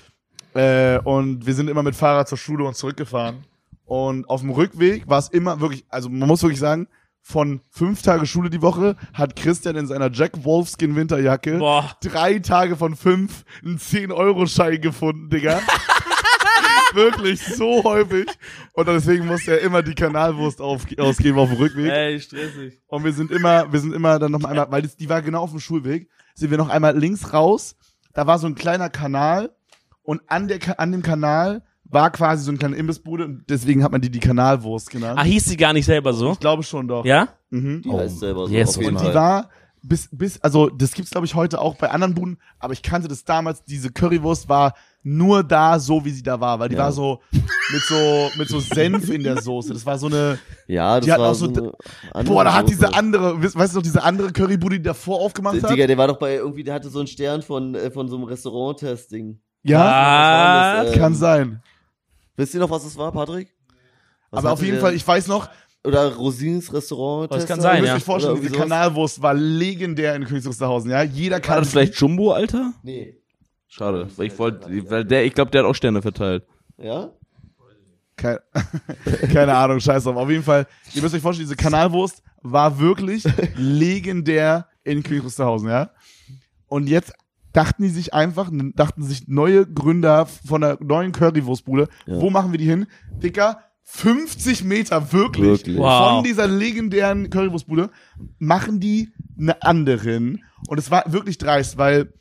Äh, 0.53 0.99
und 0.99 1.45
wir 1.45 1.53
sind 1.53 1.69
immer 1.69 1.83
mit 1.83 1.95
Fahrrad 1.95 2.29
zur 2.29 2.37
Schule 2.37 2.63
und 2.63 2.75
zurückgefahren. 2.75 3.43
Und 3.85 4.29
auf 4.29 4.41
dem 4.41 4.51
Rückweg 4.51 5.07
war 5.09 5.19
es 5.19 5.29
immer 5.29 5.59
wirklich, 5.59 5.83
also 5.89 6.09
man 6.09 6.27
muss 6.27 6.41
wirklich 6.43 6.59
sagen, 6.59 6.87
von 7.21 7.61
fünf 7.69 8.01
Tage 8.01 8.25
Schule 8.25 8.49
die 8.49 8.61
Woche 8.61 8.95
hat 9.13 9.35
Christian 9.35 9.75
in 9.75 9.87
seiner 9.87 10.11
Jack 10.11 10.43
Wolfskin 10.43 10.95
Winterjacke 10.95 11.57
Boah. 11.57 11.95
drei 12.01 12.39
Tage 12.39 12.75
von 12.75 12.95
fünf 12.95 13.43
einen 13.63 13.77
10-Euro-Schein 13.77 14.81
gefunden, 14.81 15.29
Digga. 15.29 15.59
Wirklich 16.93 17.41
so 17.43 17.83
häufig. 17.83 18.27
Und 18.73 18.87
deswegen 18.87 19.27
musste 19.27 19.51
er 19.51 19.61
immer 19.61 19.83
die 19.83 19.93
Kanalwurst 19.93 20.59
auf, 20.59 20.85
ausgeben 20.97 21.37
auf 21.37 21.49
dem 21.49 21.57
Rückweg. 21.59 21.91
Ey, 21.91 22.19
stressig. 22.19 22.79
Und 22.87 23.03
wir 23.03 23.13
sind 23.13 23.31
immer, 23.31 23.71
wir 23.71 23.79
sind 23.79 23.93
immer 23.93 24.17
dann 24.17 24.31
noch 24.31 24.43
einmal, 24.43 24.71
weil 24.71 24.81
das, 24.81 24.95
die 24.95 25.07
war 25.07 25.21
genau 25.21 25.41
auf 25.43 25.51
dem 25.51 25.59
Schulweg, 25.59 26.09
sind 26.33 26.49
wir 26.49 26.57
noch 26.57 26.69
einmal 26.69 26.97
links 26.97 27.31
raus. 27.31 27.75
Da 28.13 28.25
war 28.25 28.39
so 28.39 28.47
ein 28.47 28.55
kleiner 28.55 28.89
Kanal 28.89 29.51
und 30.01 30.21
an 30.27 30.47
der, 30.47 30.79
an 30.79 30.91
dem 30.91 31.03
Kanal 31.03 31.61
war 31.89 32.11
quasi 32.11 32.43
so 32.43 32.51
eine 32.51 32.57
kleine 32.57 32.75
Imbissbude 32.75 33.25
und 33.25 33.43
deswegen 33.49 33.83
hat 33.83 33.91
man 33.91 34.01
die 34.01 34.09
die 34.11 34.19
Kanalwurst 34.19 34.89
genannt. 34.91 35.19
Ah, 35.19 35.23
hieß 35.23 35.45
sie 35.45 35.57
gar 35.57 35.73
nicht 35.73 35.85
selber 35.85 36.13
so? 36.13 36.33
Ich 36.33 36.39
glaube 36.39 36.63
schon 36.63 36.87
doch. 36.87 37.03
Ja? 37.05 37.29
Mhm. 37.49 37.81
Die 37.81 37.91
heißt 37.91 38.19
selber 38.19 38.47
so. 38.47 38.53
yes, 38.53 38.77
auf 38.77 38.83
jeden 38.83 38.97
Und 38.97 39.05
die 39.07 39.13
war 39.13 39.49
bis, 39.81 40.09
bis, 40.11 40.39
also 40.41 40.69
das 40.69 40.91
gibt's 40.93 41.09
glaube 41.11 41.25
ich 41.25 41.35
heute 41.35 41.59
auch 41.61 41.75
bei 41.77 41.89
anderen 41.89 42.13
Buden, 42.13 42.37
aber 42.59 42.73
ich 42.73 42.81
kannte 42.83 43.07
das 43.07 43.23
damals, 43.23 43.63
diese 43.63 43.89
Currywurst 43.91 44.49
war 44.49 44.73
nur 45.03 45.41
da 45.43 45.79
so, 45.79 46.03
wie 46.03 46.09
sie 46.11 46.21
da 46.21 46.39
war, 46.41 46.59
weil 46.59 46.67
die 46.67 46.75
Ja. 46.75 46.81
war 46.83 46.91
so 46.91 47.21
mit 47.31 47.81
so, 47.83 48.29
mit 48.37 48.49
so 48.49 48.59
Senf 48.59 49.09
in 49.09 49.23
der 49.23 49.41
Soße. 49.41 49.71
Das 49.73 49.85
war 49.85 49.97
so 49.97 50.07
eine, 50.07 50.37
Ja, 50.67 50.97
das 50.97 51.05
Die 51.05 51.11
hat 51.13 51.19
war 51.21 51.29
auch 51.31 51.33
so 51.33 51.45
so 51.53 51.73
boah, 52.25 52.43
da 52.43 52.53
hat 52.53 52.67
Soße. 52.67 52.75
diese 52.75 52.93
andere, 52.93 53.41
weißt 53.41 53.73
du 53.73 53.77
noch, 53.77 53.83
diese 53.83 54.03
andere 54.03 54.33
Currybude, 54.33 54.75
die 54.77 54.83
davor 54.83 55.21
aufgemacht 55.21 55.63
hat? 55.63 55.71
Digga, 55.71 55.87
der 55.87 55.97
war 55.97 56.07
doch 56.09 56.19
bei 56.19 56.35
irgendwie, 56.35 56.65
der 56.65 56.73
hatte 56.73 56.89
so 56.89 56.99
einen 56.99 57.07
Stern 57.07 57.41
von, 57.41 57.73
äh, 57.75 57.89
von 57.89 58.09
so 58.09 58.17
einem 58.17 58.25
Restaurant-Testing. 58.25 59.39
Ja, 59.63 59.79
Was 59.79 59.85
war 59.87 60.83
das, 60.85 60.93
ähm, 60.95 60.99
kann 61.01 61.15
sein. 61.15 61.63
Wisst 62.39 62.53
ihr 62.53 62.61
noch, 62.61 62.69
was 62.69 62.85
das 62.85 62.97
war, 62.97 63.11
Patrick? 63.11 63.53
Was 64.31 64.45
Aber 64.45 64.53
auf 64.53 64.61
jeden 64.61 64.75
der? 64.75 64.81
Fall, 64.81 64.93
ich 64.95 65.05
weiß 65.05 65.27
noch, 65.27 65.49
Oder 65.83 66.15
Rosins 66.15 66.71
Restaurant. 66.71 67.29
Das 67.33 67.45
kann 67.45 67.59
ihr 67.59 67.63
sein, 67.63 67.81
müsst 67.81 67.89
ja. 67.89 67.95
euch 67.97 68.03
vorstellen, 68.03 68.39
diese. 68.41 68.53
Kanalwurst 68.53 69.21
war 69.21 69.33
legendär 69.33 70.15
in 70.15 70.23
Königs 70.23 70.45
Wusterhausen, 70.45 70.89
ja? 70.89 71.03
Jeder 71.03 71.35
War 71.35 71.41
kann 71.41 71.59
das 71.59 71.71
vielleicht 71.71 71.95
Jumbo, 71.95 72.31
Alter? 72.31 72.73
Nee. 72.81 73.17
Schade, 73.67 74.07
weil 74.15 74.27
ich 74.27 74.39
wollte, 74.39 74.89
weil 74.89 75.03
der, 75.03 75.25
ich 75.25 75.33
glaube, 75.33 75.51
der 75.51 75.63
hat 75.63 75.69
auch 75.69 75.75
Sterne 75.75 76.01
verteilt. 76.01 76.45
Ja? 76.77 77.11
Keine, 78.15 78.41
keine 79.33 79.53
Ahnung, 79.55 79.81
scheiß 79.81 80.05
drauf. 80.05 80.15
Auf 80.15 80.29
jeden 80.29 80.43
Fall, 80.43 80.65
ihr 80.93 81.01
müsst 81.01 81.13
euch 81.13 81.21
vorstellen, 81.21 81.45
diese 81.45 81.57
Kanalwurst 81.57 82.23
war 82.41 82.79
wirklich 82.79 83.25
legendär 83.57 84.65
in 84.85 85.03
Königs 85.03 85.25
Wusterhausen, 85.25 85.67
ja? 85.67 85.91
Und 86.67 86.87
jetzt 86.87 87.11
dachten 87.59 87.83
die 87.83 87.89
sich 87.89 88.13
einfach, 88.13 88.49
dachten 88.75 89.03
sich 89.03 89.27
neue 89.27 89.65
Gründer 89.67 90.25
von 90.25 90.61
der 90.61 90.77
neuen 90.81 91.11
Currywurstbude, 91.11 91.89
Ja. 92.05 92.21
wo 92.21 92.29
machen 92.29 92.51
wir 92.53 92.57
die 92.57 92.65
hin? 92.69 92.87
Dicker, 93.21 93.59
50 93.83 94.63
Meter 94.63 95.11
wirklich, 95.11 95.45
Wirklich. 95.45 95.77
Wow. 95.77 96.15
von 96.15 96.23
dieser 96.23 96.47
legendären 96.47 97.29
Currywurstbude 97.29 97.89
machen 98.37 98.79
die 98.79 99.09
eine 99.37 99.61
anderen. 99.61 100.43
Und 100.69 100.77
es 100.77 100.89
war 100.89 101.03
wirklich 101.11 101.37
dreist, 101.37 101.77
weil 101.77 102.13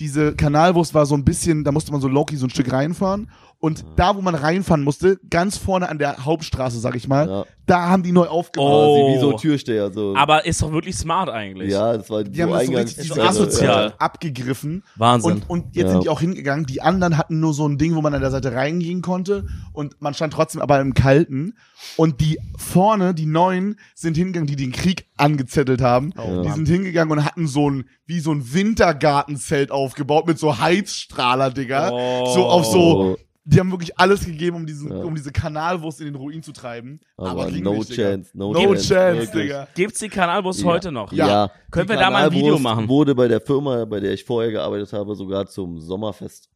diese 0.00 0.34
Kanalwurst 0.36 0.94
war 0.94 1.06
so 1.06 1.14
ein 1.16 1.24
bisschen, 1.24 1.64
da 1.64 1.72
musste 1.72 1.90
man 1.92 2.00
so 2.00 2.08
Loki 2.08 2.36
so 2.36 2.46
ein 2.46 2.50
Stück 2.50 2.70
reinfahren. 2.72 3.30
Und 3.64 3.82
da, 3.96 4.14
wo 4.14 4.20
man 4.20 4.34
reinfahren 4.34 4.84
musste, 4.84 5.18
ganz 5.30 5.56
vorne 5.56 5.88
an 5.88 5.96
der 5.98 6.22
Hauptstraße, 6.26 6.78
sag 6.80 6.96
ich 6.96 7.08
mal, 7.08 7.26
Ja. 7.26 7.44
da 7.64 7.88
haben 7.88 8.02
die 8.02 8.12
neu 8.12 8.26
aufgebaut. 8.26 8.70
Oh. 8.70 8.94
Quasi 9.06 9.16
wie 9.16 9.20
so 9.20 9.32
Türsteher, 9.38 9.90
so. 9.90 10.14
Aber 10.14 10.44
ist 10.44 10.60
doch 10.60 10.70
wirklich 10.70 10.94
smart 10.96 11.30
eigentlich. 11.30 11.72
ja, 11.72 11.96
das 11.96 12.10
war 12.10 12.24
Die 12.24 12.42
haben 12.42 12.50
das 12.52 12.66
so 12.66 12.72
richtig 12.72 12.98
ist 12.98 13.04
diese 13.04 13.14
doch 13.14 13.24
asozial. 13.26 13.70
Asozial 13.70 13.94
abgegriffen. 13.98 14.82
Wahnsinn. 14.96 15.32
Und, 15.32 15.48
und 15.48 15.74
jetzt 15.76 15.86
Ja. 15.86 15.92
sind 15.92 16.04
die 16.04 16.10
auch 16.10 16.20
hingegangen. 16.20 16.66
Die 16.66 16.82
anderen 16.82 17.16
hatten 17.16 17.40
nur 17.40 17.54
so 17.54 17.66
ein 17.66 17.78
Ding, 17.78 17.94
wo 17.94 18.02
man 18.02 18.12
an 18.12 18.20
der 18.20 18.30
Seite 18.30 18.52
reingehen 18.52 19.00
konnte. 19.00 19.46
Und 19.72 19.98
man 20.02 20.12
stand 20.12 20.34
trotzdem 20.34 20.60
aber 20.60 20.78
im 20.80 20.92
Kalten. 20.92 21.54
Und 21.96 22.20
die 22.20 22.38
vorne, 22.58 23.14
die 23.14 23.24
Neuen, 23.24 23.78
sind 23.94 24.18
hingegangen, 24.18 24.46
die 24.46 24.56
den 24.56 24.72
Krieg 24.72 25.06
angezettelt 25.16 25.80
haben. 25.80 26.12
die 26.44 26.50
sind 26.50 26.68
hingegangen 26.68 27.12
und 27.16 27.24
hatten 27.24 27.46
so 27.46 27.70
ein, 27.70 27.84
wie 28.04 28.20
so 28.20 28.30
ein 28.30 28.52
Wintergartenzelt 28.52 29.70
aufgebaut 29.70 30.26
mit 30.26 30.38
so 30.38 30.58
Heizstrahler, 30.58 31.50
Digga. 31.50 31.90
Oh. 31.92 32.26
So 32.34 32.44
auf 32.44 32.66
so, 32.66 32.80
Oh. 33.14 33.16
Die 33.44 33.60
haben 33.60 33.70
wirklich 33.70 33.98
alles 33.98 34.24
gegeben, 34.24 34.56
um 34.56 34.66
diesen, 34.66 34.90
Ja. 34.90 35.04
um 35.04 35.14
diese 35.14 35.30
Kanalwurst 35.30 36.00
in 36.00 36.06
den 36.06 36.14
Ruin 36.14 36.42
zu 36.42 36.52
treiben. 36.52 37.00
Aber 37.16 37.50
ging 37.50 37.62
no 37.62 37.74
nicht, 37.74 37.92
chance, 37.92 38.30
no, 38.34 38.52
No 38.52 38.60
chance. 38.74 38.88
chance, 38.94 39.20
wirklich. 39.20 39.42
Digga. 39.44 39.68
Gibt's 39.74 39.98
die 40.00 40.08
Kanalbus 40.08 40.60
Ja. 40.62 40.66
heute 40.66 40.90
noch? 40.92 41.12
Ja. 41.12 41.50
Können 41.70 41.86
Die 41.86 41.92
wir 41.92 42.00
da 42.00 42.10
mal 42.10 42.24
ein 42.24 42.30
Video 42.30 42.56
Kanalwurst 42.56 42.62
machen? 42.64 42.88
wurde 42.88 43.14
bei 43.14 43.28
der 43.28 43.40
Firma, 43.40 43.84
bei 43.84 44.00
der 44.00 44.12
ich 44.12 44.24
vorher 44.24 44.50
gearbeitet 44.50 44.92
habe, 44.92 45.14
sogar 45.14 45.46
zum 45.46 45.78
Sommerfest 45.78 46.48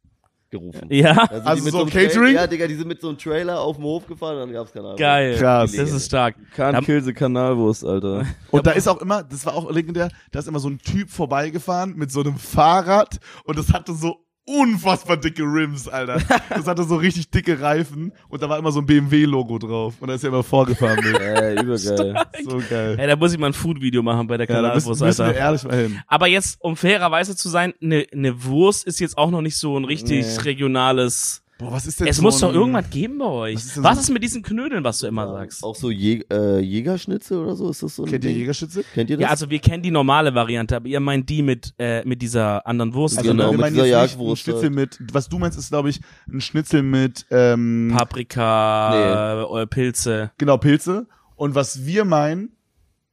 gerufen. 0.49 0.87
Ja? 0.89 1.11
Also 1.29 1.57
die 1.57 1.61
mit 1.61 1.71
so 1.73 1.81
einem 1.81 1.89
Tra- 1.89 2.07
Catering? 2.07 2.33
Ja, 2.33 2.47
Digga, 2.47 2.65
die 2.65 2.73
sind 2.73 2.87
mit 2.87 2.99
so 2.99 3.09
einem 3.09 3.19
Trailer 3.19 3.59
auf 3.61 3.75
den 3.75 3.85
Hof 3.85 4.07
gefahren 4.07 4.33
und 4.37 4.39
dann 4.41 4.51
gab's 4.53 4.71
Kanal. 4.73 4.95
Geil. 4.95 5.37
Krass. 5.37 5.71
Das 5.73 5.91
ist 5.91 6.07
stark. 6.07 6.35
Can't 6.57 6.71
Da- 6.71 6.81
kill 6.81 7.03
the 7.03 7.13
Kanalwurst, 7.13 7.85
Alter. 7.85 8.25
Und 8.49 8.65
da 8.65 8.71
ist 8.71 8.87
auch 8.87 8.99
immer, 8.99 9.21
das 9.21 9.45
war 9.45 9.53
auch 9.53 9.69
legendär, 9.69 10.09
da 10.31 10.39
ist 10.39 10.47
immer 10.47 10.57
so 10.59 10.67
ein 10.69 10.79
Typ 10.79 11.11
vorbeigefahren 11.11 11.93
mit 11.95 12.11
so 12.11 12.21
einem 12.21 12.35
Fahrrad 12.37 13.19
und 13.45 13.59
das 13.59 13.71
hatte 13.71 13.93
so 13.93 14.25
unfassbar 14.49 15.17
dicke 15.17 15.43
Rims, 15.43 15.87
Alter. 15.87 16.19
Das 16.49 16.65
hatte 16.67 16.83
so 16.83 16.95
richtig 16.95 17.29
dicke 17.29 17.59
Reifen 17.61 18.11
und 18.29 18.41
da 18.41 18.49
war 18.49 18.57
immer 18.57 18.71
so 18.71 18.79
ein 18.79 18.85
BMW-Logo 18.85 19.59
drauf 19.59 19.93
und 19.99 20.07
da 20.07 20.15
ist 20.15 20.23
er 20.23 20.29
immer 20.29 20.43
vorgefahren 20.43 20.99
mit. 21.03 21.19
Ey, 21.19 21.53
übergeil. 21.61 22.25
So 22.43 22.61
geil. 22.69 22.95
Ey, 22.99 23.07
da 23.07 23.15
muss 23.15 23.31
ich 23.33 23.37
mal 23.39 23.47
ein 23.47 23.53
Food-Video 23.53 24.01
machen 24.01 24.27
bei 24.27 24.37
der 24.37 24.47
Ja, 24.47 24.53
müssen, 24.53 24.63
Kanalbus, 24.65 24.99
müssen 24.99 25.17
wir 25.19 25.25
Alter. 25.25 25.39
ehrlich 25.39 25.63
mal 25.63 25.75
hin. 25.77 25.99
Aber 26.07 26.27
jetzt, 26.27 26.57
um 26.61 26.75
fairerweise 26.75 27.35
zu 27.35 27.49
sein, 27.49 27.73
eine 27.81 28.05
ne 28.13 28.43
Wurst 28.43 28.85
ist 28.87 28.99
jetzt 28.99 29.17
auch 29.17 29.29
noch 29.31 29.41
nicht 29.41 29.57
so 29.57 29.77
ein 29.77 29.85
richtig 29.85 30.25
Nee. 30.25 30.41
regionales 30.43 31.43
Boah, 31.59 31.73
was 31.73 31.85
ist 31.85 31.99
denn 31.99 32.07
Es 32.07 32.15
so 32.15 32.21
muss 32.23 32.39
doch 32.39 32.49
ein- 32.49 32.55
irgendwas 32.55 32.89
geben 32.89 33.17
bei 33.17 33.25
euch. 33.25 33.55
Was 33.55 33.63
Was 33.65 33.67
ist 33.75 33.77
ist, 33.77 33.83
denn 33.83 34.03
so- 34.05 34.13
mit 34.13 34.23
diesen 34.23 34.43
Knödeln, 34.43 34.83
was 34.85 34.99
du 34.99 35.07
immer 35.07 35.27
sagst? 35.27 35.61
Auch 35.61 35.75
so 35.75 35.91
Jäg 35.91 36.25
äh, 36.33 36.59
Jägerschnitzel 36.61 37.37
oder 37.37 37.53
so? 37.55 37.69
Ist 37.69 37.83
das 37.83 37.97
so 37.97 38.03
ein 38.03 38.09
Kennt 38.09 38.23
ihr 38.23 38.29
Ding? 38.29 38.39
Jägerschütze? 38.39 38.83
Kennt 38.93 39.09
ihr 39.09 39.17
das? 39.17 39.23
Ja, 39.23 39.29
also 39.29 39.49
wir 39.49 39.59
kennen 39.59 39.83
die 39.83 39.91
normale 39.91 40.33
Variante, 40.33 40.77
aber 40.77 40.87
ihr 40.87 41.01
meint 41.01 41.29
die 41.29 41.41
mit, 41.43 41.73
äh, 41.77 42.03
mit 42.05 42.21
dieser 42.21 42.65
anderen 42.65 42.93
Wurst. 42.93 43.17
Also 43.17 43.31
Genau, 43.31 43.45
wir 43.47 43.51
mit 43.51 43.59
meinen 43.59 43.73
dieser 43.73 43.85
jetzt 43.87 43.93
nicht 43.93 43.99
ein 44.03 44.09
Jagdwurst 44.19 44.41
Schnitzel 44.43 44.69
mit, 44.69 44.99
was 45.11 45.27
du 45.27 45.37
meinst, 45.37 45.57
ist 45.59 45.69
glaube 45.69 45.89
ich 45.89 45.99
ein 46.31 46.39
Schnitzel 46.39 46.81
mit 46.81 47.25
ähm, 47.29 47.93
Paprika, 47.93 49.43
äh, 49.61 49.67
Pilze. 49.67 50.31
genau 50.37 50.57
Pilze. 50.57 51.07
Und 51.35 51.55
was 51.55 51.85
wir 51.85 52.05
meinen, 52.05 52.53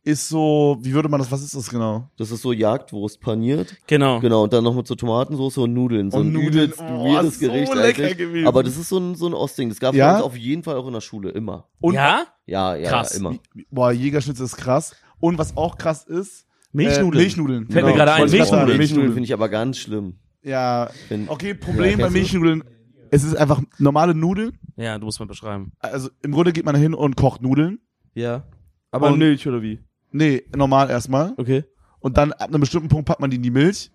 ist 0.06 0.28
so, 0.28 0.78
wie 0.80 0.92
würde 0.94 1.08
man 1.08 1.18
das, 1.20 1.30
was 1.32 1.42
ist 1.42 1.54
das 1.54 1.68
genau? 1.68 2.08
Das 2.16 2.30
ist 2.30 2.40
so 2.40 2.52
Jagdwurst 2.52 3.20
paniert. 3.20 3.76
Genau. 3.86 4.20
Genau, 4.20 4.44
und 4.44 4.52
dann 4.52 4.62
noch 4.62 4.74
mit 4.74 4.86
so 4.86 4.94
Tomatensauce 4.94 5.58
und 5.58 5.74
Nudeln. 5.74 6.10
So 6.10 6.18
Und 6.18 6.28
ein 6.28 6.32
Nudeln. 6.32 6.52
übelst 6.70 6.80
Oh, 6.80 7.04
weirdes 7.04 7.34
so 7.40 7.46
Gericht 7.46 7.74
lecker 7.74 8.02
eigentlich. 8.04 8.16
gewesen. 8.16 8.46
Aber 8.46 8.62
das 8.62 8.76
ist 8.76 8.88
so 8.88 8.98
ein, 8.98 9.14
so 9.16 9.26
ein 9.26 9.34
Ostding. 9.34 9.68
Das 9.68 9.80
gab 9.80 9.94
es 9.94 9.98
Ja? 9.98 10.20
auf 10.20 10.36
jeden 10.36 10.62
Fall 10.62 10.76
auch 10.76 10.86
in 10.86 10.92
der 10.92 11.00
Schule, 11.00 11.30
immer. 11.30 11.68
Und, 11.80 11.94
ja? 11.94 12.24
Ja, 12.46 12.76
ja, 12.76 12.88
Krass. 12.88 13.16
immer. 13.16 13.34
Boah, 13.70 13.90
Jägerschnitzel 13.90 14.46
ist 14.46 14.56
krass. 14.56 14.94
Und 15.18 15.38
was 15.38 15.56
auch 15.56 15.76
krass 15.76 16.04
ist, 16.04 16.46
Milchnudeln. 16.72 17.12
Äh, 17.14 17.24
Milchnudeln. 17.24 17.66
Fällt 17.68 17.86
mir 17.86 17.92
gerade 17.94 18.12
ein, 18.12 18.30
Milchnudeln. 18.30 18.78
Milchnudeln 18.78 19.12
finde 19.12 19.24
ich 19.24 19.32
aber 19.32 19.48
ganz 19.48 19.78
schlimm. 19.78 20.18
Ja, 20.42 20.90
Wenn, 21.08 21.28
okay, 21.28 21.54
Problem 21.54 21.98
Ja, 21.98 22.06
bei 22.06 22.12
du? 22.12 22.18
Milchnudeln, 22.18 22.62
es 23.10 23.24
ist 23.24 23.34
einfach 23.36 23.60
normale 23.78 24.14
Nudeln. 24.14 24.58
Ja, 24.76 24.98
du 24.98 25.06
musst 25.06 25.18
mal 25.18 25.26
beschreiben. 25.26 25.72
Also 25.80 26.10
im 26.22 26.30
Grunde 26.32 26.52
geht 26.52 26.64
man 26.64 26.76
hin 26.76 26.94
und 26.94 27.16
kocht 27.16 27.42
Nudeln. 27.42 27.80
Ja. 28.14 28.44
Aber 28.92 29.08
Und- 29.08 29.18
Milch 29.18 29.46
oder 29.48 29.60
wie? 29.62 29.80
Nee, 30.12 30.44
normal 30.54 30.90
erstmal. 30.90 31.34
Okay. 31.36 31.64
Und 32.00 32.16
dann 32.16 32.32
ab 32.32 32.48
einem 32.48 32.60
bestimmten 32.60 32.88
Punkt 32.88 33.06
packt 33.06 33.20
man 33.20 33.30
die 33.30 33.36
in 33.36 33.42
die 33.42 33.50
Milch 33.50 33.90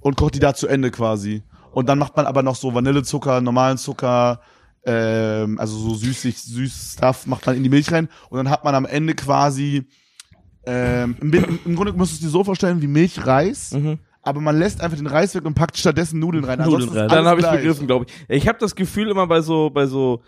und 0.00 0.16
kocht 0.16 0.34
die 0.34 0.38
da 0.38 0.54
zu 0.54 0.68
Ende 0.68 0.90
quasi. 0.90 1.42
Und 1.72 1.88
dann 1.88 1.98
macht 1.98 2.16
man 2.16 2.26
aber 2.26 2.42
noch 2.42 2.56
so 2.56 2.74
Vanillezucker, 2.74 3.40
normalen 3.40 3.78
Zucker, 3.78 4.40
ähm, 4.84 5.58
also 5.58 5.76
so 5.76 5.94
süßig, 5.94 6.38
süß 6.40 6.94
Stuff 6.94 7.26
macht 7.26 7.46
man 7.46 7.56
in 7.56 7.62
die 7.62 7.68
Milch 7.68 7.90
rein. 7.92 8.08
Und 8.30 8.38
dann 8.38 8.48
hat 8.50 8.64
man 8.64 8.74
am 8.74 8.86
Ende 8.86 9.14
quasi, 9.14 9.86
ähm, 10.64 11.16
im, 11.20 11.58
im 11.64 11.74
Grunde 11.76 11.92
musst 11.92 12.12
du 12.12 12.14
es 12.16 12.20
dir 12.20 12.28
so 12.28 12.44
vorstellen 12.44 12.80
wie 12.82 12.86
Milchreis, 12.86 13.72
Mhm. 13.72 13.98
aber 14.22 14.40
man 14.40 14.58
lässt 14.58 14.80
einfach 14.80 14.96
den 14.96 15.06
Reis 15.06 15.34
weg 15.34 15.44
und 15.44 15.54
packt 15.54 15.76
stattdessen 15.76 16.20
Nudeln 16.20 16.44
rein. 16.44 16.58
Nudeln 16.60 16.88
rein. 16.90 17.08
Dann 17.08 17.26
habe 17.26 17.40
ich 17.40 17.46
begriffen, 17.46 17.86
glaube 17.86 18.06
ich. 18.08 18.14
Ich 18.36 18.48
habe 18.48 18.58
das 18.58 18.74
Gefühl 18.74 19.10
immer 19.10 19.26
bei 19.26 19.40
so, 19.40 19.70
bei 19.70 19.86
so, 19.86 20.22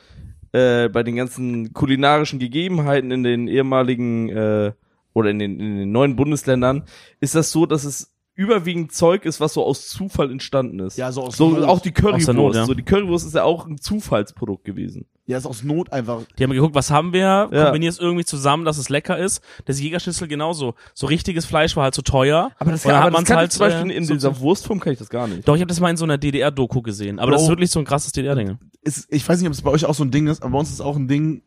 äh, 0.53 0.89
bei 0.89 1.03
den 1.03 1.17
ganzen 1.17 1.73
kulinarischen 1.73 2.39
Gegebenheiten 2.39 3.11
in 3.11 3.23
den 3.23 3.49
ehemaligen 3.49 4.29
äh, 4.31 4.73
oder 5.13 5.31
in 5.31 5.39
den, 5.39 5.59
in 5.61 5.77
den 5.79 5.93
neuen 5.93 6.17
Bundesländern, 6.17 6.85
ist 7.21 7.35
das 7.35 7.51
so, 7.53 7.67
dass 7.67 7.85
es 7.85 8.13
überwiegend 8.35 8.93
Zeug 8.93 9.27
ist, 9.27 9.39
was 9.41 9.53
so 9.53 9.65
aus 9.65 9.89
Zufall 9.89 10.31
entstanden 10.31 10.79
ist. 10.81 10.97
Ja, 10.97 11.13
so 11.13 11.25
aus 11.25 11.37
so 11.37 11.51
Not. 11.51 11.65
auch 11.65 11.81
die 11.81 11.91
Currywurst. 11.93 12.29
Aus 12.31 12.35
Not, 12.35 12.55
ja. 12.55 12.65
So 12.65 12.73
die 12.75 12.83
Currywurst 12.85 13.27
ist 13.27 13.35
ja 13.35 13.43
auch 13.45 13.67
ein 13.67 13.77
Zufallsprodukt 13.77 14.65
gewesen. 14.65 15.05
Ja, 15.27 15.37
ist 15.37 15.45
aus 15.47 15.63
Not 15.63 15.93
einfach. 15.93 16.23
Die 16.39 16.45
haben 16.45 16.51
geguckt, 16.53 16.75
was 16.75 16.91
haben 16.91 17.13
wir, 17.13 17.51
Ja. 17.53 17.65
kombinieren 17.65 17.91
es 17.93 17.99
irgendwie 17.99 18.25
zusammen, 18.25 18.65
dass 18.65 18.79
es 18.79 18.89
lecker 18.89 19.19
ist. 19.19 19.43
Das 19.67 19.79
Jägerschnitzel 19.81 20.27
genauso. 20.27 20.75
So 20.95 21.07
richtiges 21.07 21.45
Fleisch 21.45 21.77
war 21.77 21.85
halt 21.85 21.95
so 21.95 22.01
teuer. 22.03 22.51
Aber 22.59 22.71
das, 22.71 22.85
kann, 22.85 22.95
hat 22.95 23.03
aber 23.03 23.11
das 23.19 23.25
kann 23.27 23.37
halt, 23.37 23.53
ich 23.53 23.59
zum 23.59 23.67
Beispiel 23.67 23.91
äh, 23.91 23.95
in 23.95 24.05
so- 24.07 24.15
dieser 24.15 24.41
Wurstform 24.41 24.81
kann 24.81 24.95
ich 24.95 24.99
das 24.99 25.11
gar 25.11 25.29
nicht. 25.29 25.47
Doch, 25.47 25.55
ich 25.57 25.61
habe 25.61 25.69
das 25.69 25.79
mal 25.81 25.91
in 25.91 25.99
so 25.99 26.05
einer 26.05 26.17
DDR-Doku 26.17 26.81
gesehen. 26.81 27.19
Aber 27.19 27.33
das 27.33 27.43
ist 27.43 27.47
Bro. 27.49 27.53
wirklich 27.57 27.71
so 27.71 27.79
ein 27.81 27.85
krasses 27.85 28.13
DDR-Ding. 28.13 28.57
Ich 29.11 29.29
weiß 29.29 29.39
nicht, 29.39 29.47
ob 29.49 29.53
es 29.53 29.61
bei 29.61 29.71
euch 29.71 29.85
auch 29.85 29.95
so 29.95 30.03
ein 30.05 30.11
Ding 30.11 30.29
ist, 30.29 30.43
aber 30.43 30.53
bei 30.53 30.59
uns 30.61 30.69
ist 30.69 30.77
es 30.77 30.81
auch 30.81 30.97
ein 30.97 31.09
Ding, 31.09 31.43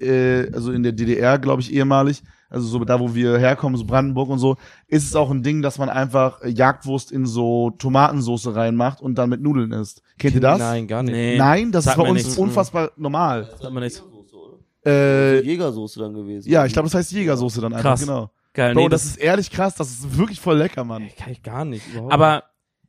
äh, 0.00 0.50
also 0.52 0.72
in 0.72 0.82
der 0.82 0.92
DDR, 0.92 1.38
glaube 1.38 1.60
ich, 1.60 1.72
ehemalig, 1.74 2.22
also 2.50 2.66
so 2.66 2.84
da, 2.84 2.98
wo 3.00 3.14
wir 3.14 3.38
herkommen, 3.38 3.76
so 3.76 3.84
Brandenburg 3.84 4.28
und 4.30 4.38
so, 4.38 4.56
ist 4.86 5.04
es 5.04 5.14
auch 5.14 5.30
ein 5.30 5.42
Ding, 5.42 5.62
dass 5.62 5.78
man 5.78 5.88
einfach 5.88 6.40
äh, 6.42 6.48
Jagdwurst 6.48 7.12
in 7.12 7.26
so 7.26 7.70
Tomatensoße 7.70 8.54
reinmacht 8.54 9.00
und 9.00 9.16
dann 9.16 9.28
mit 9.30 9.40
Nudeln 9.40 9.72
isst. 9.72 10.02
Kennt 10.18 10.34
ihr 10.34 10.40
das? 10.40 10.58
Nein, 10.58 10.86
gar 10.86 11.02
nicht. 11.02 11.12
Nee. 11.12 11.36
Nein, 11.36 11.72
das 11.72 11.84
Sag 11.84 11.92
ist 11.96 12.02
bei 12.02 12.08
uns 12.08 12.24
nichts. 12.24 12.38
unfassbar 12.38 12.90
normal. 12.96 13.48
Sagt 13.60 13.72
man 13.72 13.82
nichts. 13.82 14.02
Äh, 14.86 15.40
Jägersoße 15.42 15.98
dann 15.98 16.14
gewesen. 16.14 16.48
ja, 16.48 16.64
ich 16.64 16.72
glaube, 16.72 16.86
das 16.86 16.94
heißt 16.94 17.12
Jägersoße 17.12 17.60
dann 17.60 17.72
einfach, 17.74 17.90
Krass. 17.90 18.00
genau. 18.00 18.30
Geil, 18.54 18.74
Bro, 18.74 18.82
nee, 18.84 18.88
das 18.88 19.04
ist 19.04 19.16
ehrlich 19.16 19.50
krass, 19.50 19.74
das 19.74 19.90
ist 19.90 20.16
wirklich 20.16 20.40
voll 20.40 20.56
lecker, 20.56 20.84
Mann. 20.84 21.08
Kann 21.18 21.32
ich 21.32 21.42
gar 21.42 21.64
nicht. 21.64 21.86
Überhaupt 21.92 22.12
Aber 22.12 22.44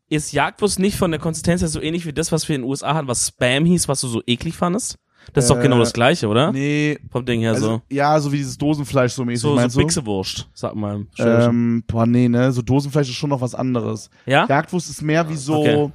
ist 0.08 0.32
Jagdwurst 0.32 0.80
nicht 0.80 0.98
von 0.98 1.12
der 1.12 1.20
Konsistenz 1.20 1.62
her 1.62 1.68
so 1.68 1.82
ähnlich 1.82 2.06
wie 2.06 2.14
das, 2.14 2.32
was 2.32 2.48
wir 2.48 2.56
in 2.56 2.62
den 2.62 2.70
USA 2.70 2.94
hatten, 2.94 3.08
was 3.08 3.28
Spam 3.28 3.66
hieß, 3.66 3.88
was 3.88 4.02
du 4.02 4.08
so 4.08 4.22
eklig 4.26 4.56
fandest? 4.56 4.98
Das 5.34 5.46
ist 5.46 5.50
doch 5.52 5.58
Äh, 5.58 5.62
genau 5.64 5.80
das 5.80 5.94
gleiche, 5.94 6.28
oder? 6.28 6.52
Nee, 6.52 6.98
Vom 7.12 7.26
Ding 7.26 7.42
her 7.42 7.54
also, 7.54 7.82
ja, 7.90 8.20
so 8.20 8.32
wie 8.32 8.38
dieses 8.38 8.58
Dosenfleisch 8.58 9.14
so 9.14 9.24
mäßig, 9.26 9.42
so. 9.42 9.50
So, 9.50 9.56
meinst 9.56 9.74
so? 9.76 9.80
Bixewurst, 9.82 10.48
sag 10.54 10.76
mal. 10.76 11.06
Ähm, 11.18 11.84
boah, 11.88 12.06
nee, 12.06 12.28
ne, 12.28 12.52
so 12.52 12.62
Dosenfleisch 12.62 13.10
ist 13.10 13.16
schon 13.16 13.30
noch 13.30 13.42
was 13.42 13.56
anderes. 13.56 14.10
ja? 14.26 14.46
Jagdwurst 14.48 14.90
ist 14.90 15.02
mehr 15.02 15.28
wie 15.30 15.36
so, 15.36 15.56
Okay. 15.62 15.90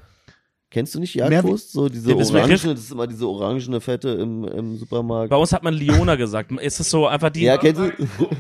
Kennst 0.71 0.93
du 0.97 0.99
nicht 0.99 1.15
Jagdwurst? 1.15 1.71
So 1.71 1.89
diese 1.89 2.11
Ja, 2.11 2.17
das 2.17 2.31
orangene, 2.33 2.57
das 2.75 2.81
ist 2.81 2.91
immer 2.91 3.07
diese 3.07 3.29
orangene 3.29 3.81
Fette 3.81 4.09
im, 4.09 4.43
im 4.43 4.77
Supermarkt. 4.77 5.31
Bei 5.31 5.37
uns 5.37 5.53
hat 5.53 5.63
man 5.63 5.73
Leona 5.73 6.17
gesagt. 6.17 6.51
Ist 6.51 6.81
es 6.81 6.91
so 6.91 7.07
einfach 7.07 7.31
die, 7.31 7.43
ja, 7.43 7.57
kennst 7.59 7.81
du? 7.81 7.93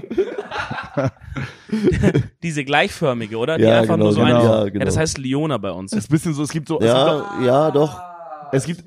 diese 2.42 2.64
gleichförmige, 2.64 3.36
oder? 3.36 3.56
Die 3.56 3.64
Ja, 3.64 3.80
einfach 3.80 3.94
genau, 3.94 4.06
nur 4.06 4.12
so 4.14 4.20
genau. 4.24 4.36
eine. 4.36 4.44
Ja, 4.48 4.64
Ja, 4.64 4.68
genau. 4.70 4.84
das 4.84 4.96
heißt 4.96 5.18
Leona 5.18 5.58
bei 5.58 5.70
uns. 5.70 5.92
ist 5.92 6.10
ein 6.10 6.12
bisschen 6.12 6.34
so, 6.34 6.42
es 6.42 6.50
gibt 6.50 6.68
so, 6.68 6.74
es 6.80 6.86
gibt 6.86 6.94
Ja, 6.96 7.24
ja, 7.44 7.70
doch. 7.70 8.00
Es 8.52 8.64
gibt, 8.64 8.84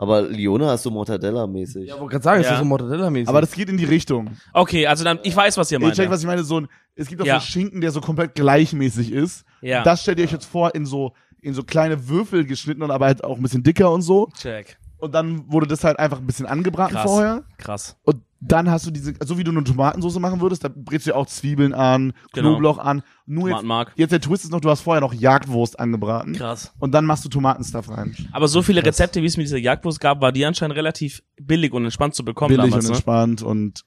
Aber 0.00 0.22
Leona 0.22 0.74
ist 0.74 0.84
so 0.84 0.90
Mortadella-mäßig. 0.90 1.88
Ja, 1.88 1.98
wollte 1.98 2.12
gerade 2.12 2.22
sagen, 2.24 2.40
ist 2.40 2.46
Ja. 2.46 2.52
das 2.52 2.60
so 2.60 2.64
Mortadella-mäßig. 2.64 3.28
aber 3.28 3.40
das 3.40 3.50
geht 3.52 3.68
in 3.68 3.76
die 3.76 3.84
Richtung. 3.84 4.30
Okay, 4.52 4.86
also 4.86 5.02
dann, 5.04 5.18
ich 5.24 5.34
weiß, 5.36 5.56
was 5.58 5.70
ihr 5.72 5.78
Ich 5.78 5.82
meint. 5.84 5.96
check, 5.96 6.08
was 6.08 6.20
ich 6.20 6.26
meine. 6.26 6.44
So 6.44 6.60
ein, 6.60 6.68
es 6.94 7.08
gibt 7.08 7.20
auch 7.20 7.26
Ja. 7.26 7.40
so 7.40 7.46
Schinken, 7.46 7.80
der 7.80 7.90
so 7.90 8.00
komplett 8.00 8.34
gleichmäßig 8.36 9.10
ist. 9.12 9.44
Ja. 9.60 9.82
Das 9.82 10.02
stellt 10.02 10.18
ihr 10.20 10.24
euch 10.24 10.32
jetzt 10.32 10.46
vor 10.46 10.74
in 10.74 10.86
so, 10.86 11.12
in 11.40 11.52
so 11.52 11.64
kleine 11.64 12.08
Würfel 12.08 12.44
geschnitten 12.46 12.82
und 12.82 12.90
aber 12.92 13.06
halt 13.06 13.24
auch 13.24 13.36
ein 13.36 13.42
bisschen 13.42 13.64
dicker 13.64 13.90
und 13.90 14.02
so. 14.02 14.28
Check. 14.40 14.78
Und 14.98 15.14
dann 15.14 15.50
wurde 15.52 15.66
das 15.66 15.82
halt 15.84 15.98
einfach 15.98 16.18
ein 16.18 16.26
bisschen 16.26 16.46
angebraten 16.46 16.94
Krass. 16.94 17.04
vorher. 17.10 17.42
Krass. 17.58 17.96
Und 18.04 18.22
dann 18.40 18.70
hast 18.70 18.86
du 18.86 18.90
diese, 18.90 19.14
so 19.24 19.36
wie 19.36 19.44
du 19.44 19.50
eine 19.50 19.64
Tomatensauce 19.64 20.18
machen 20.20 20.40
würdest, 20.40 20.62
da 20.62 20.70
brätst 20.72 21.06
du 21.06 21.10
ja 21.10 21.16
auch 21.16 21.26
Zwiebeln 21.26 21.74
an, 21.74 22.12
Genau. 22.32 22.50
Knoblauch 22.50 22.78
an. 22.78 23.02
Nur 23.26 23.48
jetzt, 23.48 23.56
Tomatenmark. 23.56 23.92
jetzt 23.96 24.10
der 24.12 24.20
Twist 24.20 24.44
ist 24.44 24.52
noch, 24.52 24.60
du 24.60 24.70
hast 24.70 24.82
vorher 24.82 25.00
noch 25.00 25.12
Jagdwurst 25.12 25.78
angebraten. 25.80 26.34
Krass. 26.34 26.72
Und 26.78 26.92
dann 26.92 27.04
machst 27.04 27.24
du 27.24 27.28
Tomatenstuff 27.28 27.88
rein. 27.88 28.14
Aber 28.32 28.46
so 28.46 28.62
viele 28.62 28.84
Rezepte, 28.84 29.22
wie 29.22 29.26
es 29.26 29.36
mit 29.36 29.46
dieser 29.46 29.58
Jagdwurst 29.58 30.00
gab, 30.00 30.20
war 30.20 30.30
die 30.30 30.44
anscheinend 30.44 30.76
relativ 30.76 31.22
billig 31.40 31.72
und 31.72 31.84
entspannt 31.84 32.14
zu 32.14 32.24
bekommen 32.24 32.56
Billig 32.56 32.70
damals, 32.70 32.84
und 32.84 32.90
ne? 32.90 32.96
entspannt 32.96 33.42
und 33.42 33.84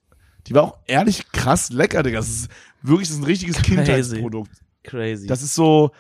die 0.47 0.53
war 0.53 0.63
auch 0.63 0.79
ehrlich 0.87 1.31
krass 1.31 1.71
lecker, 1.71 2.03
Digga. 2.03 2.17
Das 2.19 2.29
ist 2.29 2.49
wirklich, 2.81 3.07
das 3.07 3.17
ist 3.17 3.23
ein 3.23 3.27
richtiges 3.27 3.57
Crazy. 3.57 3.75
Kindheitsprodukt. 3.75 4.51
Crazy. 4.83 5.27
Das 5.27 5.43
ist 5.43 5.55
so, 5.55 5.91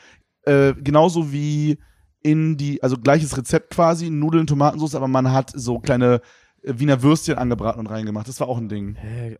äh, 0.43 0.73
genauso 0.73 1.31
wie 1.31 1.77
in 2.23 2.57
die, 2.57 2.81
also 2.83 2.97
gleiches 2.97 3.37
Rezept 3.37 3.71
quasi, 3.73 4.09
Nudeln, 4.09 4.47
Tomatensauce, 4.47 4.95
aber 4.95 5.07
man 5.07 5.31
hat 5.31 5.51
so 5.55 5.79
kleine 5.79 6.21
Wiener 6.63 7.01
Würstchen 7.01 7.37
angebraten 7.39 7.79
und 7.79 7.87
reingemacht. 7.87 8.27
Das 8.27 8.39
war 8.39 8.47
auch 8.47 8.57
ein 8.57 8.69
Ding. 8.69 8.95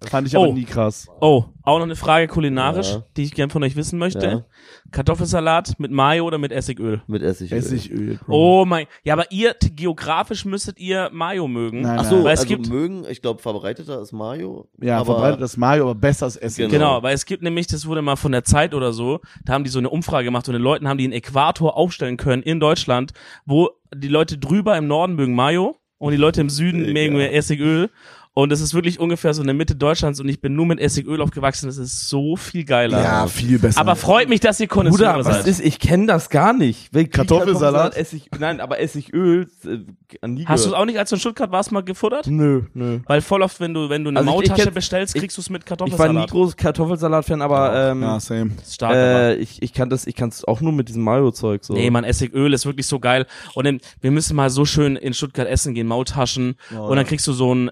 Fand 0.10 0.28
ich 0.28 0.36
Oh. 0.36 0.44
aber 0.46 0.54
nie 0.54 0.64
krass. 0.64 1.08
oh, 1.20 1.46
auch 1.62 1.78
noch 1.78 1.86
eine 1.86 1.96
Frage 1.96 2.28
kulinarisch, 2.28 2.94
Ja. 2.94 3.04
die 3.16 3.24
ich 3.24 3.34
gern 3.36 3.50
von 3.52 3.62
euch 3.64 3.76
wissen 3.76 4.00
möchte. 4.00 4.26
Ja. 4.26 4.46
Kartoffelsalat 4.92 5.80
mit 5.80 5.92
Mayo 5.92 6.26
oder 6.26 6.38
mit 6.38 6.52
Essigöl? 6.52 7.02
Mit 7.08 7.22
Essig. 7.22 7.52
Essigöl. 7.52 8.20
Bro. 8.26 8.62
Oh 8.62 8.66
mein, 8.66 8.88
ja, 9.04 9.14
aber 9.14 9.32
ihr, 9.32 9.56
geografisch 9.76 10.46
müsstet 10.46 10.80
ihr 10.80 11.10
Mayo 11.14 11.48
mögen. 11.48 11.82
Nein, 11.82 12.00
Ach 12.00 12.04
nein. 12.04 12.10
so, 12.10 12.24
Weil 12.24 12.34
es 12.34 12.42
also 12.42 12.50
gibt- 12.56 12.70
mögen, 12.70 13.06
ich 13.10 13.22
glaube, 13.22 13.42
verbreiteter 13.42 14.02
ist 14.02 14.12
Mayo. 14.12 14.68
Ja, 14.82 14.98
aber 14.98 15.06
verbreitet 15.14 15.42
das 15.42 15.58
Mayo, 15.58 15.84
aber 15.84 15.96
besser 15.96 16.26
als 16.26 16.36
Essig. 16.38 16.70
Genau. 16.70 16.72
Genau, 16.96 17.04
weil 17.04 17.14
es 17.16 17.26
gibt 17.26 17.44
nämlich, 17.44 17.68
das 17.68 17.86
wurde 17.86 18.02
mal 18.02 18.16
von 18.16 18.32
der 18.32 18.44
Zeit 18.44 18.74
oder 18.74 18.92
so, 18.94 19.20
da 19.46 19.54
haben 19.54 19.64
die 19.64 19.70
so 19.70 19.80
eine 19.80 19.90
Umfrage 19.90 20.26
gemacht 20.26 20.48
und 20.50 20.54
den 20.54 20.62
Leuten 20.62 20.88
haben 20.88 20.98
die 20.98 21.04
einen 21.06 21.14
Äquator 21.14 21.78
aufstellen 21.78 22.18
können 22.18 22.42
in 22.44 22.60
Deutschland, 22.60 23.14
wo 23.46 23.70
die 23.94 24.08
Leute 24.08 24.38
drüber 24.38 24.78
im 24.78 24.88
Norden 24.88 25.16
mögen 25.16 25.36
Mayo 25.36 25.76
und 26.02 26.12
die 26.12 26.18
Leute 26.18 26.42
im 26.42 26.50
Süden 26.50 26.94
mögen 26.94 27.16
mehr 27.16 27.34
Essigöl. 27.34 27.92
Und 28.34 28.50
das 28.50 28.62
ist 28.62 28.74
wirklich 28.74 28.98
ungefähr 28.98 29.34
so 29.34 29.42
in 29.42 29.48
der 29.48 29.54
Mitte 29.54 29.76
Deutschlands 29.76 30.22
und 30.22 30.30
ich 30.30 30.40
bin 30.40 30.56
nur 30.56 30.66
mit 30.66 30.80
Essigöl 30.80 31.22
aufgewachsen. 31.22 31.66
Das 31.68 31.78
ist 31.78 32.08
so 32.08 32.38
viel 32.38 32.64
geiler. 32.64 33.04
Ja, 33.04 33.28
viel 33.28 33.60
besser. 33.60 33.82
Aber 33.82 33.98
freut 33.98 34.30
mich, 34.30 34.40
dass 34.40 34.58
ihr 34.62 34.68
Konnoisseure 34.68 35.16
Bruder, 35.18 35.26
was 35.26 35.38
seid. 35.40 35.48
ist, 35.48 35.60
ich 35.60 35.80
kenne 35.80 36.06
das 36.08 36.30
gar 36.30 36.54
nicht. 36.54 36.94
Weil 36.94 37.08
Kartoffelsalat? 37.08 37.98
Essig, 37.98 38.30
nein, 38.40 38.62
aber 38.62 38.80
Essigöl, 38.80 39.50
äh, 39.66 40.28
nie 40.28 40.46
Hast 40.46 40.64
du 40.64 40.70
es 40.70 40.72
gehört. 40.72 40.82
auch 40.82 40.86
nicht, 40.86 40.98
als 40.98 41.10
du 41.10 41.18
in 41.18 41.20
Stuttgart 41.20 41.52
warst, 41.52 41.74
mal 41.74 41.82
gefuttert? 41.84 42.28
Nö, 42.28 42.62
nö. 42.74 43.00
Weil 43.06 43.20
voll 43.22 43.42
oft, 43.42 43.60
wenn 43.60 43.74
du, 43.74 43.90
wenn 43.90 44.06
du 44.06 44.10
eine 44.12 44.20
Also 44.20 44.30
ich- 44.30 44.44
ich 44.44 44.50
Maultasche 44.50 44.70
kenn- 44.70 44.74
bestellst, 44.74 45.16
kriegst 45.16 45.36
du 45.38 45.42
es 45.42 45.50
mit 45.50 45.64
Ich 45.66 45.70
war 45.70 45.78
Kartoffelsalat. 45.78 46.16
nie 46.16 46.32
groß 46.32 46.56
Kartoffelsalat-Fan, 46.56 47.42
aber 47.42 47.92
ähm, 47.92 48.02
ja, 48.02 48.20
same. 48.22 48.52
Stark, 48.66 48.92
aber. 48.92 48.98
äh, 49.02 49.36
ich, 49.36 49.62
ich 49.62 49.74
kann 49.74 49.90
das, 49.90 50.08
ich 50.08 50.16
kann 50.16 50.30
es 50.30 50.46
auch 50.46 50.62
nur 50.62 50.72
mit 50.72 50.88
diesem 50.88 51.04
Mayo-Zeug 51.04 51.66
so. 51.66 51.74
Nee, 51.74 51.90
man, 51.90 52.06
Essigöl 52.06 52.54
ist 52.54 52.66
wirklich 52.66 52.88
so 52.88 53.00
geil. 53.00 53.26
Und 53.56 53.66
dann, 53.66 53.80
wir 54.00 54.12
müssen 54.12 54.38
mal 54.38 54.50
so 54.50 54.64
schön 54.64 54.96
in 54.96 55.14
Stuttgart 55.14 55.50
essen 55.50 55.74
gehen, 55.74 55.88
Maultaschen. 55.88 56.56
und 56.72 56.96
dann 56.96 57.06
kriegst 57.06 57.28
du 57.28 57.34
so 57.34 57.52
einen 57.52 57.72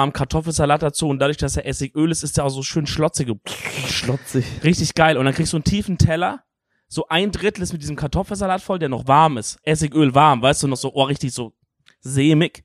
lauwarmen 0.00 0.12
Kartoffelsalat 0.12 0.82
dazu. 0.82 1.08
Und 1.08 1.18
dadurch, 1.18 1.36
dass 1.36 1.56
er 1.56 1.66
Essigöl 1.66 2.10
ist, 2.10 2.22
ist 2.22 2.36
der 2.36 2.44
auch 2.44 2.50
so 2.50 2.62
schön 2.62 2.86
schlotzig. 2.86 3.28
schlotzig. 3.86 4.44
Richtig 4.64 4.94
geil. 4.94 5.16
Und 5.16 5.24
dann 5.24 5.34
kriegst 5.34 5.52
du 5.52 5.58
einen 5.58 5.64
tiefen 5.64 5.98
Teller. 5.98 6.42
So 6.88 7.06
ein 7.08 7.30
Drittel 7.30 7.62
ist 7.62 7.72
mit 7.72 7.82
diesem 7.82 7.96
Kartoffelsalat 7.96 8.62
voll, 8.62 8.78
der 8.78 8.88
noch 8.88 9.06
warm 9.06 9.38
ist. 9.38 9.58
Essigöl 9.62 10.14
warm, 10.14 10.42
weißt 10.42 10.64
du, 10.64 10.68
noch 10.68 10.76
so, 10.76 10.92
oh, 10.92 11.04
richtig 11.04 11.32
so 11.32 11.52
sämig. 12.00 12.64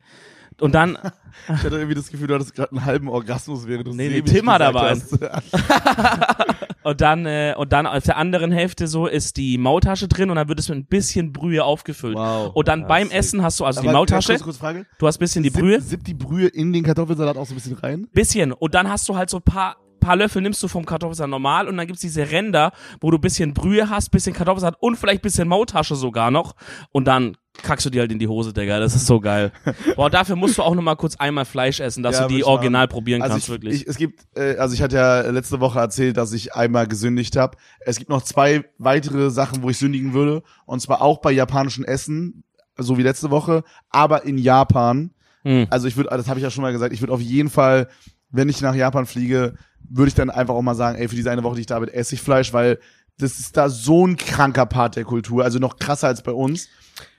Und 0.62 0.74
dann, 0.74 0.98
Ich 1.50 1.64
hatte 1.64 1.76
irgendwie 1.76 1.96
das 1.96 2.08
Gefühl, 2.10 2.28
du 2.28 2.36
hattest 2.36 2.56
gerade 2.56 2.72
einen 2.72 2.86
halben 2.86 3.10
Orgasmus, 3.10 3.68
während 3.68 3.88
du 3.88 3.92
Nee, 3.94 4.08
nee, 4.08 4.22
aber 4.66 4.90
hast. 4.90 5.12
Und 6.84 7.02
dann, 7.02 7.26
äh, 7.26 7.56
und 7.58 7.74
dann 7.74 7.88
auf 7.88 8.04
der 8.04 8.16
anderen 8.18 8.52
Hälfte 8.52 8.88
so 8.88 9.08
ist 9.08 9.38
die 9.38 9.58
Maultasche 9.58 10.08
drin 10.08 10.30
und 10.30 10.36
dann 10.36 10.48
wird 10.48 10.60
es 10.60 10.70
mit 10.70 10.78
ein 10.78 10.86
bisschen 10.86 11.34
Brühe 11.34 11.64
aufgefüllt. 11.64 12.16
Wow. 12.16 12.52
Und 12.54 12.68
dann 12.68 12.86
beim 12.86 13.10
Essen 13.10 13.42
hast 13.42 13.60
du 13.60 13.66
also 13.66 13.82
die 13.82 13.88
Aber 13.88 13.98
Maultasche, 13.98 14.34
Kurz, 14.34 14.44
kurz 14.44 14.58
Frage. 14.58 14.86
du 15.00 15.08
hast 15.08 15.18
bisschen 15.18 15.42
die 15.42 15.50
Sipp- 15.50 15.60
Brühe, 15.62 15.82
Sippt 15.82 16.06
die 16.06 16.14
Brühe 16.14 16.48
in 16.48 16.72
den 16.74 16.84
Kartoffelsalat 16.84 17.38
auch 17.38 17.46
so 17.48 17.54
ein 17.54 17.56
bisschen 17.56 17.74
rein? 17.74 18.08
bisschen. 18.14 18.52
Und 18.54 18.76
dann 18.76 18.88
hast 18.88 19.10
du 19.10 19.16
halt 19.16 19.32
so 19.32 19.38
ein 19.38 19.44
paar, 19.44 19.78
paar 20.06 20.16
Löffel 20.16 20.42
nimmst 20.42 20.62
du 20.62 20.68
vom 20.68 20.86
Kartoffelsalat 20.86 21.30
normal 21.30 21.68
und 21.68 21.78
dann 21.78 21.88
gibt's 21.88 22.02
diese 22.02 22.30
Ränder, 22.30 22.72
wo 23.02 23.12
du 23.12 23.18
bisschen 23.20 23.54
Brühe 23.54 23.90
hast, 23.90 24.12
bisschen 24.12 24.34
Kartoffelsalat 24.34 24.78
und 24.80 24.98
vielleicht 24.98 25.22
bisschen 25.22 25.48
Maultasche 25.48 25.96
sogar 25.96 26.32
noch. 26.32 26.56
Und 26.92 27.06
dann 27.06 27.36
kackst 27.64 27.86
du 27.86 27.90
dir 27.90 28.02
halt 28.02 28.12
in 28.12 28.20
die 28.20 28.28
Hose, 28.28 28.54
Digga. 28.54 28.80
Das 28.80 28.96
ist 28.96 29.08
so 29.08 29.20
geil. 29.20 29.52
Boah, 29.96 30.10
dafür 30.10 30.36
musst 30.36 30.58
du 30.58 30.64
auch 30.64 30.76
noch 30.76 30.82
mal 30.82 30.96
kurz 30.96 31.16
einmal 31.16 31.46
Fleisch 31.46 31.80
essen, 31.80 32.04
dass 32.04 32.18
Ja, 32.18 32.28
du 32.28 32.34
die 32.36 32.44
original 32.44 32.84
machen. 32.84 32.92
probieren 32.92 33.22
Also 33.22 33.34
kannst, 33.34 33.48
ich, 33.48 33.52
wirklich. 33.52 33.82
Ich, 33.82 33.88
es 33.88 33.98
gibt, 33.98 34.26
äh, 34.38 34.58
also 34.58 34.76
ich 34.76 34.82
hatte 34.82 34.98
ja 34.98 35.22
letzte 35.32 35.60
Woche 35.60 35.80
erzählt, 35.80 36.18
dass 36.18 36.34
ich 36.34 36.54
einmal 36.54 36.88
gesündigt 36.88 37.36
habe. 37.36 37.58
Es 37.80 37.98
gibt 37.98 38.10
noch 38.10 38.22
zwei 38.22 38.66
weitere 38.78 39.30
Sachen, 39.30 39.64
wo 39.64 39.70
ich 39.70 39.78
sündigen 39.78 40.14
würde. 40.14 40.44
Und 40.66 40.82
zwar 40.82 41.02
auch 41.02 41.20
bei 41.22 41.32
japanischem 41.32 41.86
Essen, 41.86 42.44
so 42.78 42.98
wie 42.98 43.04
letzte 43.04 43.32
Woche, 43.32 43.64
aber 43.90 44.26
in 44.26 44.38
Japan. 44.38 45.12
Hm. 45.44 45.68
Also 45.70 45.88
ich 45.88 45.96
würde, 45.96 46.10
das 46.10 46.28
habe 46.28 46.40
ich 46.40 46.44
ja 46.44 46.52
schon 46.52 46.62
mal 46.62 46.74
gesagt, 46.74 46.94
ich 46.94 47.02
würde 47.02 47.14
auf 47.14 47.22
jeden 47.22 47.50
Fall, 47.50 47.88
wenn 48.32 48.50
ich 48.50 48.62
nach 48.62 48.76
Japan 48.76 49.06
fliege, 49.06 49.56
würde 49.90 50.10
ich 50.10 50.16
dann 50.16 50.30
einfach 50.30 50.54
auch 50.54 50.62
mal 50.62 50.76
sagen, 50.76 50.98
ey, 50.98 51.08
für 51.08 51.16
diese 51.16 51.32
eine 51.32 51.44
Woche, 51.44 51.56
die 51.56 51.62
ich 51.62 51.68
da 51.68 51.80
bin, 51.80 51.90
esse 51.90 52.16
ich 52.16 52.22
Fleisch, 52.22 52.54
weil 52.54 52.80
das 53.18 53.40
ist 53.40 53.56
da 53.56 53.70
so 53.70 54.06
ein 54.06 54.18
kranker 54.18 54.66
Part 54.66 54.96
der 54.98 55.06
Kultur, 55.06 55.44
also 55.44 55.60
noch 55.60 55.78
krasser 55.78 56.08
als 56.08 56.22
bei 56.22 56.32
uns. 56.34 56.68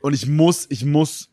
Und 0.01 0.12
ich 0.14 0.27
muss, 0.27 0.67
ich 0.69 0.85
muss 0.85 1.31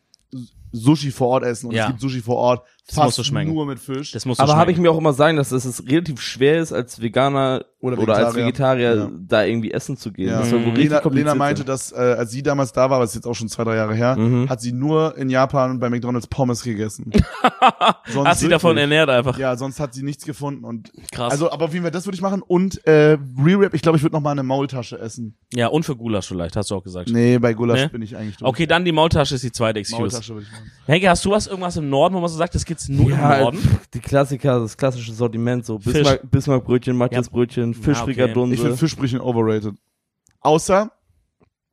Sushi 0.72 1.10
vor 1.10 1.28
Ort 1.28 1.44
essen. 1.44 1.68
Und 1.68 1.74
Ja. 1.74 1.84
es 1.84 1.88
gibt 1.88 2.00
Sushi 2.00 2.20
vor 2.20 2.36
Ort 2.36 2.66
Das 2.86 2.96
muss 2.96 3.04
fast 3.06 3.16
so 3.16 3.22
schmecken. 3.24 3.52
nur 3.54 3.64
mit 3.64 3.78
Fisch. 3.78 4.12
Das 4.12 4.26
muss 4.26 4.36
so 4.36 4.42
Aber 4.42 4.56
habe 4.56 4.70
ich 4.70 4.76
schmecken. 4.76 4.82
mir 4.82 4.90
auch 4.90 4.98
immer 4.98 5.14
sagen, 5.14 5.36
dass 5.38 5.50
es 5.52 5.86
relativ 5.88 6.20
schwer 6.20 6.58
ist, 6.60 6.72
als 6.72 7.00
Veganer 7.00 7.64
Oder 7.80 7.98
oder, 7.98 8.14
als 8.16 8.34
Vegetarier. 8.34 8.90
Vegetarier 8.90 8.94
Ja. 8.96 9.18
da 9.26 9.44
irgendwie 9.44 9.70
essen 9.72 9.96
zu 9.96 10.12
gehen. 10.12 10.28
Ja. 10.28 10.40
Das 10.40 10.50
soll 10.50 10.60
wohl 10.60 10.70
richtig 10.72 10.84
Lena, 10.90 11.00
kompliziert 11.00 11.26
Lena 11.28 11.34
meinte, 11.34 11.64
dass 11.64 11.92
äh, 11.92 11.96
als 11.96 12.30
sie 12.30 12.42
damals 12.42 12.72
da 12.72 12.90
war, 12.90 13.00
was 13.00 13.10
ist 13.10 13.14
jetzt 13.16 13.26
auch 13.26 13.34
schon 13.34 13.48
zwei, 13.48 13.64
drei 13.64 13.76
Jahre 13.76 13.94
her, 13.94 14.16
Mhm. 14.16 14.48
hat 14.50 14.60
sie 14.60 14.72
nur 14.72 15.16
in 15.16 15.30
Japan 15.30 15.78
bei 15.80 15.88
McDonalds 15.88 16.26
Pommes 16.26 16.62
gegessen. 16.62 17.10
sonst 18.06 18.28
Hast 18.28 18.40
sie 18.40 18.48
davon 18.48 18.70
wirklich. 18.76 18.82
ernährt 18.82 19.08
einfach. 19.10 19.38
Ja, 19.38 19.56
sonst 19.56 19.80
hat 19.80 19.94
sie 19.94 20.02
nichts 20.02 20.24
gefunden 20.24 20.64
und 20.64 20.92
Krass. 21.12 21.32
also, 21.32 21.50
aber 21.50 21.64
auf 21.66 21.72
jeden 21.72 21.84
Fall, 21.84 21.90
das 21.90 22.06
würde 22.06 22.16
ich 22.16 22.22
machen 22.22 22.42
und 22.42 22.86
äh, 22.86 23.16
Re-Rap, 23.42 23.74
ich 23.74 23.82
glaube, 23.82 23.96
ich 23.96 24.02
würde 24.04 24.14
noch 24.14 24.20
mal 24.22 24.32
eine 24.32 24.42
Maultasche 24.42 24.98
essen. 24.98 25.36
ja, 25.54 25.68
und 25.68 25.84
für 25.84 25.96
Gulasch 25.96 26.26
vielleicht, 26.28 26.56
hast 26.56 26.70
du 26.70 26.74
auch 26.76 26.84
gesagt. 26.84 27.08
Nee, 27.10 27.38
bei 27.38 27.54
Gulasch 27.54 27.80
Nee? 27.80 27.88
bin 27.88 28.02
ich 28.02 28.16
eigentlich 28.16 28.36
durch. 28.36 28.48
Okay, 28.48 28.66
dann 28.66 28.84
die 28.84 28.92
Maultasche 28.92 29.34
ist 29.34 29.44
die 29.44 29.52
zweite 29.52 29.78
Excuse. 29.80 30.00
Maultasche 30.00 30.34
würde 30.34 30.46
ich 30.46 30.52
machen. 30.52 30.70
Henke, 30.86 31.08
hast 31.08 31.24
du 31.24 31.30
was 31.30 31.46
irgendwas 31.46 31.76
im 31.76 31.88
Norden, 31.88 32.14
wo 32.14 32.20
man 32.20 32.28
so 32.28 32.36
sagt, 32.36 32.54
das 32.54 32.64
gibt's 32.64 32.73
nur 32.88 33.10
ja, 33.10 33.34
im 33.34 33.40
Norden? 33.42 33.58
pff, 33.58 33.86
die 33.94 34.00
Klassiker, 34.00 34.60
das 34.60 34.76
klassische 34.76 35.12
Sortiment, 35.12 35.64
so. 35.66 35.78
Bismarck, 35.78 36.30
Bismarckbrötchen, 36.30 36.96
Matthiasbrötchen, 36.96 37.70
okay. 37.70 37.82
Fischfrikadunse. 37.82 38.54
Ich 38.54 38.60
finde 38.60 38.76
Fischbrötchen 38.76 39.20
overrated. 39.20 39.74
Außer 40.40 40.90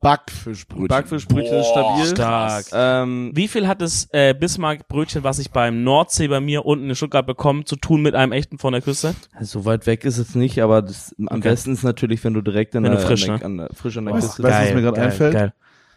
Backfischbrötchen. 0.00 0.88
Backfischbrötchen 0.88 1.58
ist 1.58 1.68
stabil. 1.68 2.06
Stark. 2.06 2.64
Ähm, 2.72 3.30
Wie 3.34 3.46
viel 3.46 3.68
hat 3.68 3.80
das 3.80 4.08
äh, 4.12 4.34
Bismarck-Brötchen, 4.34 5.22
was 5.22 5.38
ich 5.38 5.52
beim 5.52 5.84
Nordsee 5.84 6.26
bei 6.26 6.40
mir 6.40 6.66
unten 6.66 6.88
in 6.90 6.96
Stuttgart 6.96 7.24
bekomme, 7.24 7.64
zu 7.64 7.76
tun 7.76 8.02
mit 8.02 8.16
einem 8.16 8.32
echten 8.32 8.58
von 8.58 8.72
der 8.72 8.82
Küste? 8.82 9.14
so 9.40 9.64
weit 9.64 9.86
weg 9.86 10.04
ist 10.04 10.18
es 10.18 10.34
nicht, 10.34 10.60
aber 10.60 10.82
das, 10.82 11.14
am 11.20 11.38
Okay. 11.38 11.50
besten 11.50 11.72
ist 11.72 11.84
natürlich, 11.84 12.22
wenn 12.24 12.34
du 12.34 12.40
direkt 12.42 12.74
an 12.74 12.82
Wenn 12.82 12.90
der, 12.92 13.00
du 13.00 13.06
frisch, 13.06 13.28
an 13.28 13.32
ne? 13.34 13.38
der, 13.38 13.46
an 13.46 13.56
der, 13.58 13.68
frisch 13.74 13.96
an 13.96 14.06
der 14.06 14.14
Weißt- 14.14 14.20
Küste 14.22 14.42
weißt 14.42 14.60
du, 14.60 14.66
was 14.68 14.74
mir 14.74 14.82
gerade 14.82 15.02
einfällt? 15.02 15.32
Geil. 15.34 15.54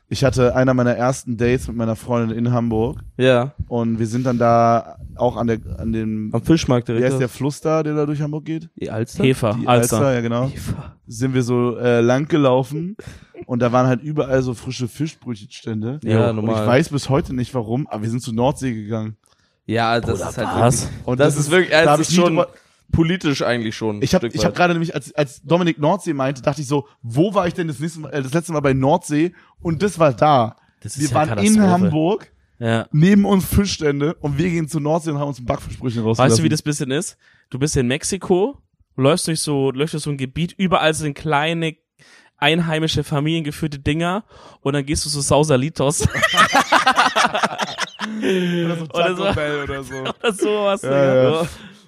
Ich 0.07 0.23
hatte 0.23 0.55
einer 0.55 0.73
meiner 0.75 0.95
ersten 0.95 1.35
Dates 1.35 1.67
mit 1.67 1.77
meiner 1.77 1.95
Freundin 1.95 2.37
in 2.37 2.51
Hamburg 2.51 2.99
Ja, 3.17 3.53
und 3.67 3.97
wir 3.97 4.05
sind 4.05 4.23
dann 4.25 4.37
da 4.37 4.97
auch 5.15 5.35
an 5.35 5.47
der 5.47 5.57
an 5.79 5.91
dem 5.93 6.29
am 6.31 6.43
Fischmarkt 6.43 6.87
wie 6.89 6.93
direkt. 6.93 7.11
heißt 7.13 7.21
der 7.21 7.29
Fluss 7.29 7.59
da, 7.61 7.81
der 7.81 7.95
da 7.95 8.05
durch 8.05 8.21
Hamburg 8.21 8.45
geht? 8.45 8.69
Die 8.75 8.91
Alster? 8.91 9.23
Hefer, 9.23 9.57
Die 9.59 9.67
Alster. 9.67 10.13
ja 10.13 10.21
genau. 10.21 10.47
Hefer. 10.49 10.95
Sind 11.07 11.33
wir 11.33 11.41
so 11.41 11.77
äh, 11.77 12.01
lang 12.01 12.27
gelaufen 12.27 12.95
und 13.47 13.61
da 13.63 13.71
waren 13.71 13.87
halt 13.87 14.03
überall 14.03 14.43
so 14.43 14.53
frische 14.53 14.87
Fischbrötchenstände. 14.87 15.99
Ja, 16.03 16.29
und 16.29 16.35
normal. 16.37 16.61
ich 16.61 16.67
weiß 16.67 16.89
bis 16.89 17.09
heute 17.09 17.33
nicht 17.35 17.53
warum, 17.55 17.87
aber 17.87 18.03
wir 18.03 18.09
sind 18.09 18.21
zur 18.21 18.33
Nordsee 18.35 18.73
gegangen. 18.73 19.17
Ja, 19.65 19.99
das 19.99 20.19
ist 20.21 20.37
halt 20.37 20.47
was? 20.53 20.83
wirklich, 20.83 21.07
Und 21.07 21.19
das, 21.19 21.35
ist 21.37 21.49
wirklich, 21.49 21.71
da 21.71 21.81
das 21.81 21.89
hab 21.93 21.99
ist 21.99 22.09
ich 22.11 22.15
schon 22.15 22.27
drüber- 22.35 22.49
politisch 22.91 23.41
eigentlich 23.41 23.75
schon. 23.75 24.01
Ich 24.01 24.13
habe 24.15 24.29
hab 24.29 24.55
gerade 24.55 24.73
nämlich, 24.73 24.93
als, 24.95 25.13
als 25.15 25.41
Dominik 25.43 25.79
Nordsee 25.79 26.13
meinte, 26.13 26.41
dachte 26.41 26.61
ich 26.61 26.67
so, 26.67 26.88
wo 27.01 27.33
war 27.33 27.47
ich 27.47 27.53
denn 27.53 27.67
das, 27.67 27.79
nächste 27.79 27.99
mal, 27.99 28.09
äh, 28.09 28.21
das 28.21 28.33
letzte 28.33 28.53
Mal 28.53 28.59
bei 28.61 28.73
Nordsee? 28.73 29.33
Und 29.61 29.81
das 29.83 29.99
war 29.99 30.13
da. 30.13 30.55
Das 30.81 30.95
ist 30.95 31.01
Wir 31.01 31.09
ja 31.09 31.15
waren 31.27 31.38
in. 31.43 31.61
Hamburg, 31.61 32.31
Ja. 32.59 32.88
neben 32.91 33.25
uns 33.25 33.45
Fischstände 33.45 34.13
und 34.15 34.38
wir 34.38 34.49
gehen 34.49 34.67
zur 34.69 34.81
Nordsee 34.81 35.11
und 35.11 35.19
haben 35.19 35.27
uns 35.29 35.39
ein 35.39 35.45
Backfischbrötchen 35.45 36.03
rausgelassen. 36.03 36.31
Weißt 36.31 36.39
du, 36.39 36.43
wie 36.43 36.49
das 36.49 36.61
bisschen 36.61 36.91
ist? 36.91 37.17
Du 37.49 37.59
bist 37.59 37.75
in 37.75 37.88
Mexiko, 37.88 38.57
läufst 38.95 39.27
durch 39.27 39.41
so, 39.41 39.71
läufst 39.71 39.93
durch 39.93 40.03
so 40.03 40.09
ein 40.11 40.17
Gebiet, 40.17 40.53
überall 40.57 40.93
sind 40.93 41.15
kleine 41.15 41.75
einheimische 42.38 43.03
familiengeführte 43.03 43.79
Dinger 43.79 44.23
und 44.61 44.73
dann 44.73 44.86
gehst 44.86 45.05
du 45.05 45.09
zu 45.09 45.21
Sausalitos 45.21 46.05
Oder 48.21 48.75
so 48.77 48.83
oder 48.86 49.15
so. 49.15 49.23
Taco 49.23 49.33
Bell 49.36 49.63
oder 49.63 49.83
so. 49.83 49.95
oder 50.19 50.33
sowas. 50.33 50.81
Ja, 50.81 50.89
Digga. 50.89 51.41
ja. 51.41 51.47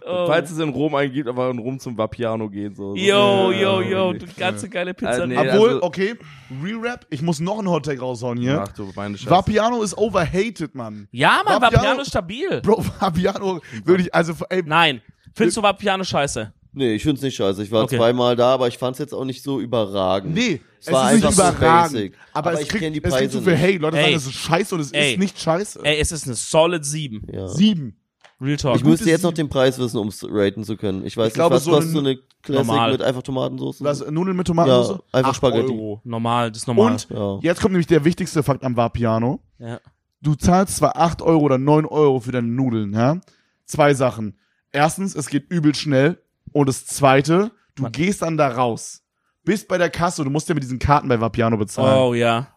Oh. 0.09 0.27
Falls 0.27 0.51
es 0.51 0.59
in 0.59 0.69
Rom 0.69 0.95
eingibt, 0.95 1.27
aber 1.27 1.49
in 1.49 1.59
Rom 1.59 1.79
zum 1.79 1.97
Vapiano 1.97 2.49
gehen. 2.49 2.73
So. 2.75 2.95
Yo, 2.95 3.51
Ja, 3.51 3.51
yo, 3.51 3.81
yo, 3.81 4.13
du 4.13 4.25
ganze 4.37 4.69
geile 4.69 4.93
Pizza. 4.93 5.23
Äh, 5.23 5.27
nee, 5.27 5.37
Obwohl, 5.37 5.69
also- 5.69 5.83
okay, 5.83 6.15
Re-Rap, 6.63 7.05
ich 7.09 7.21
muss 7.21 7.39
noch 7.39 7.59
einen 7.59 7.69
Hottag 7.69 8.01
raushauen 8.01 8.37
hier. 8.37 8.63
Ach 8.67 8.73
du, 8.73 8.91
meine 8.95 9.17
Scheiße. 9.17 9.29
Vapiano 9.29 9.81
ist 9.83 9.97
overhated, 9.97 10.73
Mann. 10.75 11.07
ja, 11.11 11.41
Mann, 11.45 11.61
Vapiano- 11.61 11.75
Vapiano 11.75 12.01
ist 12.01 12.07
stabil. 12.09 12.61
Bro, 12.61 12.85
Vapiano, 12.99 13.59
würde 13.83 14.03
ich, 14.03 14.13
also, 14.15 14.33
ey, 14.49 14.63
Nein. 14.65 15.01
Findest 15.35 15.57
du 15.57 15.61
Vapiano 15.61 16.03
scheiße? 16.03 16.51
Nee, 16.73 16.93
ich 16.93 17.03
find's 17.03 17.21
nicht 17.21 17.35
scheiße. 17.35 17.63
Ich 17.63 17.71
war 17.71 17.83
Okay. 17.83 17.97
zweimal 17.97 18.35
da, 18.35 18.53
aber 18.53 18.67
ich 18.67 18.77
fand's 18.77 18.99
jetzt 18.99 19.13
auch 19.13 19.25
nicht 19.25 19.41
so 19.43 19.59
überragend. 19.59 20.33
nee, 20.35 20.61
es, 20.79 20.87
Es 20.87 20.93
war 20.93 21.09
ist 21.11 21.15
nicht 21.15 21.25
einfach 21.27 21.51
so 21.51 21.57
überragend. 21.57 21.93
basic. 21.93 22.13
aber, 22.33 22.49
Aber 22.49 22.53
es 22.53 22.61
ich 22.61 22.69
kriegt, 22.69 22.95
die 22.95 23.03
es 23.03 23.13
kriegt 23.15 23.31
so 23.31 23.39
Preise 23.39 23.41
viel 23.41 23.55
Hey, 23.55 23.77
Leute 23.77 23.97
Ey. 23.97 24.03
sagen, 24.03 24.15
es 24.15 24.25
ist 24.27 24.33
scheiße 24.35 24.75
und 24.75 24.81
es 24.81 24.91
Ey. 24.91 25.11
ist 25.13 25.19
nicht 25.19 25.39
scheiße. 25.39 25.79
Ey, 25.83 25.99
es 25.99 26.11
ist 26.11 26.25
eine 26.25 26.35
solid 26.35 26.85
7. 26.85 27.21
Ja. 27.31 27.47
Sieben. 27.47 27.97
Real 28.39 28.57
Talk. 28.57 28.75
Ich 28.75 28.83
müsste 28.83 29.09
jetzt 29.09 29.23
noch 29.23 29.33
den 29.33 29.49
Preis 29.49 29.79
wissen, 29.79 29.97
um 29.97 30.09
es 30.09 30.23
raten 30.29 30.63
zu 30.63 30.77
können. 30.77 31.05
Ich 31.05 31.17
weiß 31.17 31.29
Ich 31.29 31.33
glaube, 31.33 31.55
nicht, 31.55 31.61
was 31.61 31.63
so 31.65 31.71
kostet 31.71 31.91
so 31.93 31.99
eine 31.99 32.17
Classic 32.43 32.67
Normal. 32.67 32.91
mit 32.91 33.01
einfach 33.01 33.23
Tomatensauce? 33.23 33.83
Was, 33.83 34.05
Nudeln 34.09 34.37
mit 34.37 34.45
Tomatensauce? 34.47 34.89
Ja, 34.89 35.03
einfach 35.11 35.29
Acht 35.31 35.37
Spaghetti. 35.37 35.71
Euro. 35.71 36.01
normal, 36.03 36.51
das 36.51 36.59
ist 36.63 36.67
normal. 36.67 36.91
Und 36.93 37.07
Ja. 37.09 37.39
jetzt 37.41 37.61
kommt 37.61 37.71
nämlich 37.73 37.87
der 37.87 38.05
wichtigste 38.05 38.43
Fakt 38.43 38.63
am 38.63 38.75
Vapiano. 38.77 39.39
ja. 39.59 39.79
Du 40.19 40.33
zahlst 40.33 40.77
zwar 40.77 40.97
8 40.97 41.21
Euro 41.21 41.41
oder 41.41 41.59
9 41.59 41.85
Euro 41.85 42.19
für 42.19 42.31
deine 42.31 42.47
Nudeln, 42.47 42.91
ja? 42.91 43.19
Zwei 43.65 43.93
Sachen. 43.93 44.35
Erstens, 44.71 45.13
es 45.15 45.27
geht 45.29 45.45
übel 45.51 45.75
schnell. 45.75 46.19
Und 46.53 46.67
das 46.69 46.87
zweite, 46.87 47.51
du 47.75 47.83
Mann. 47.83 47.91
gehst 47.91 48.23
dann 48.23 48.35
da 48.35 48.47
raus. 48.47 49.03
Bist 49.43 49.67
bei 49.67 49.77
der 49.77 49.91
Kasse, 49.91 50.23
du 50.23 50.31
musst 50.31 50.49
ja 50.49 50.55
mit 50.55 50.63
diesen 50.63 50.79
Karten 50.79 51.07
bei 51.07 51.21
Vapiano 51.21 51.55
bezahlen. 51.57 51.99
Oh 51.99 52.13
ja. 52.15 52.47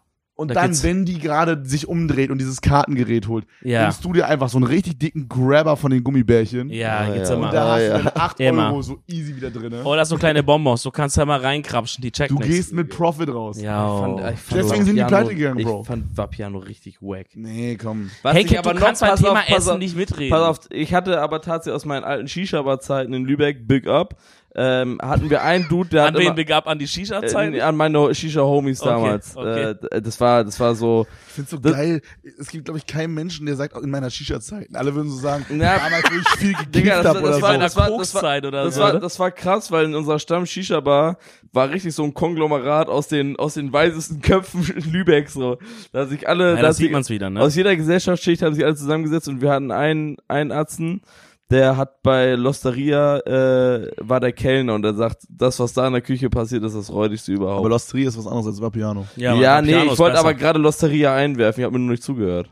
Und 0.40 0.48
da 0.48 0.54
dann, 0.54 0.70
geht's- 0.70 0.82
wenn 0.82 1.04
die 1.04 1.18
gerade 1.18 1.60
sich 1.64 1.86
umdreht 1.86 2.30
und 2.30 2.38
dieses 2.38 2.60
Kartengerät 2.60 3.28
holt, 3.28 3.46
Ja. 3.62 3.82
nimmst 3.82 4.04
du 4.04 4.12
dir 4.12 4.26
einfach 4.26 4.48
so 4.48 4.58
einen 4.58 4.66
richtig 4.66 4.98
dicken 4.98 5.28
Grabber 5.28 5.76
von 5.76 5.90
den 5.90 6.02
Gummibärchen. 6.02 6.70
Ja, 6.70 6.98
Ah, 7.00 7.10
gibt's 7.12 7.28
ja. 7.28 7.36
immer. 7.36 7.46
Und 7.46 7.54
da 7.54 7.64
Ah, 7.64 7.72
hast 7.76 7.82
ja. 7.82 7.98
du 7.98 8.04
dann 8.04 8.12
8 8.16 8.40
Immer. 8.40 8.66
Euro 8.72 8.82
so 8.82 8.98
easy 9.06 9.36
wieder 9.36 9.50
drin. 9.50 9.72
Oder 9.84 10.04
so 10.04 10.16
kleine 10.16 10.42
Bonbons, 10.42 10.82
du 10.82 10.90
kannst 10.90 11.16
da 11.16 11.24
mal 11.24 11.38
reinkrapschen, 11.40 12.02
die 12.02 12.10
checken 12.10 12.36
Du 12.36 12.42
gehst 12.44 12.72
mit 12.72 12.88
Profit 12.90 13.28
raus. 13.28 13.60
Ja. 13.60 13.94
Ich 13.94 14.00
fand- 14.00 14.18
ich 14.34 14.40
fand 14.40 14.60
Deswegen 14.62 14.84
sind 14.84 14.96
die 14.96 15.02
Vapiano- 15.02 15.08
pleite 15.08 15.34
gegangen, 15.34 15.64
Bro. 15.64 15.80
Ich 15.82 15.86
fand 15.86 16.16
Vapiano 16.16 16.58
richtig 16.58 17.02
wack. 17.02 17.26
Nee, 17.34 17.76
komm. 17.76 18.10
Was 18.22 18.34
Hey, 18.34 18.44
ich 18.44 18.58
aber 18.58 18.72
du 18.72 18.78
noch- 18.80 18.86
kannst 18.86 19.00
beim 19.02 19.10
pass 19.10 19.20
Thema 19.20 19.32
auf, 19.40 19.46
pass 19.46 19.56
Essen 19.58 19.70
auf, 19.72 19.78
nicht 19.78 19.96
mitreden. 19.96 20.30
Pass 20.30 20.42
auf, 20.42 20.60
ich 20.70 20.94
hatte 20.94 21.20
aber 21.20 21.40
tatsächlich 21.42 21.76
aus 21.76 21.84
meinen 21.84 22.04
alten 22.04 22.26
Shisha-Bar-Zeiten 22.28 23.12
in 23.12 23.24
Lübeck, 23.24 23.68
Big 23.68 23.86
Up, 23.86 24.16
ähm, 24.56 24.98
hatten 25.00 25.30
wir 25.30 25.42
einen 25.42 25.68
Dude, 25.68 25.90
der 25.90 26.06
An 26.06 26.14
hat 26.14 26.20
wen 26.20 26.34
begab? 26.34 26.66
An 26.66 26.78
die 26.78 26.88
Shisha-Zeiten? 26.88 27.54
äh, 27.54 27.60
an 27.60 27.76
meine 27.76 28.12
Shisha-Homies 28.14 28.80
Okay, 28.80 28.90
damals. 28.90 29.36
okay. 29.36 29.62
Äh, 29.70 29.74
d- 29.76 30.00
das 30.00 30.20
war, 30.20 30.42
das 30.44 30.58
war 30.58 30.74
so, 30.74 31.06
Ich 31.28 31.32
find's 31.34 31.50
so 31.52 31.56
Das- 31.58 31.72
geil. 31.72 32.00
Es 32.38 32.48
gibt, 32.50 32.64
glaube 32.64 32.78
ich, 32.78 32.86
keinen 32.86 33.14
Menschen, 33.14 33.46
der 33.46 33.54
sagt, 33.56 33.76
auch 33.76 33.82
in 33.82 33.90
meiner 33.90 34.10
Shisha-Zeit. 34.10 34.68
Alle 34.74 34.94
würden 34.94 35.08
so 35.10 35.18
sagen, 35.18 35.44
Ja. 35.50 35.78
damals, 35.78 36.04
wo 36.10 36.16
ich 36.18 36.28
viel 36.40 36.52
gekifft 36.72 36.86
das- 36.88 37.06
hab 37.06 37.14
das 37.14 37.22
oder 37.22 37.22
war- 37.22 37.32
so. 37.32 37.40
das 37.40 37.42
war- 37.42 37.58
das 37.58 37.76
war- 37.76 37.88
Kokszeit 37.90 38.44
oder 38.44 38.64
das 38.64 38.74
so. 38.74 38.80
war, 38.80 38.98
das 38.98 39.18
war 39.20 39.30
krass, 39.30 39.70
weil 39.70 39.84
in 39.84 39.94
unserer 39.94 40.18
Stamm-Shisha-Bar 40.18 41.16
war 41.52 41.70
richtig 41.70 41.94
so 41.94 42.02
ein 42.04 42.14
Konglomerat 42.14 42.88
aus 42.88 43.08
den, 43.08 43.36
aus 43.36 43.54
den 43.54 43.72
weisesten 43.72 44.20
Köpfen 44.22 44.64
Lübeck, 44.90 45.28
so. 45.30 45.58
Da 45.92 46.06
sich 46.06 46.28
alle, 46.28 46.50
ja, 46.50 46.56
da 46.56 46.62
das 46.62 46.76
sieht 46.78 46.90
man's 46.92 47.08
wieder, 47.10 47.30
ne? 47.30 47.40
Aus 47.40 47.54
jeder 47.54 47.76
Gesellschaftsschicht 47.76 48.42
haben 48.42 48.54
sich 48.54 48.64
alle 48.64 48.74
zusammengesetzt 48.74 49.28
und 49.28 49.40
wir 49.40 49.50
hatten 49.52 49.70
einen, 49.70 50.16
einen 50.28 50.52
Atzen, 50.52 51.02
der 51.50 51.76
hat 51.76 52.02
bei 52.02 52.34
Losteria, 52.34 53.18
äh, 53.18 53.90
war 53.98 54.20
der 54.20 54.32
Kellner 54.32 54.74
und 54.74 54.82
der 54.82 54.94
sagt, 54.94 55.22
das, 55.28 55.58
was 55.58 55.72
da 55.72 55.86
in 55.86 55.92
der 55.92 56.02
Küche 56.02 56.30
passiert, 56.30 56.62
ist 56.62 56.74
das 56.74 56.90
räudigste 56.92 57.32
überhaupt. 57.32 57.60
Aber 57.60 57.68
Losteria 57.68 58.08
ist 58.08 58.18
was 58.18 58.26
anderes 58.26 58.46
als 58.46 58.60
Vapiano. 58.60 59.06
ja, 59.16 59.34
Mann, 59.34 59.64
nee, 59.64 59.72
Piano 59.72 59.86
ich 59.86 59.92
ist 59.92 59.98
wollte 59.98 60.18
aber 60.18 60.34
gerade 60.34 60.58
Losteria 60.58 61.14
einwerfen, 61.14 61.60
ich 61.60 61.64
habe 61.64 61.72
mir 61.72 61.84
nur 61.84 61.90
nicht 61.90 62.02
zugehört. 62.02 62.50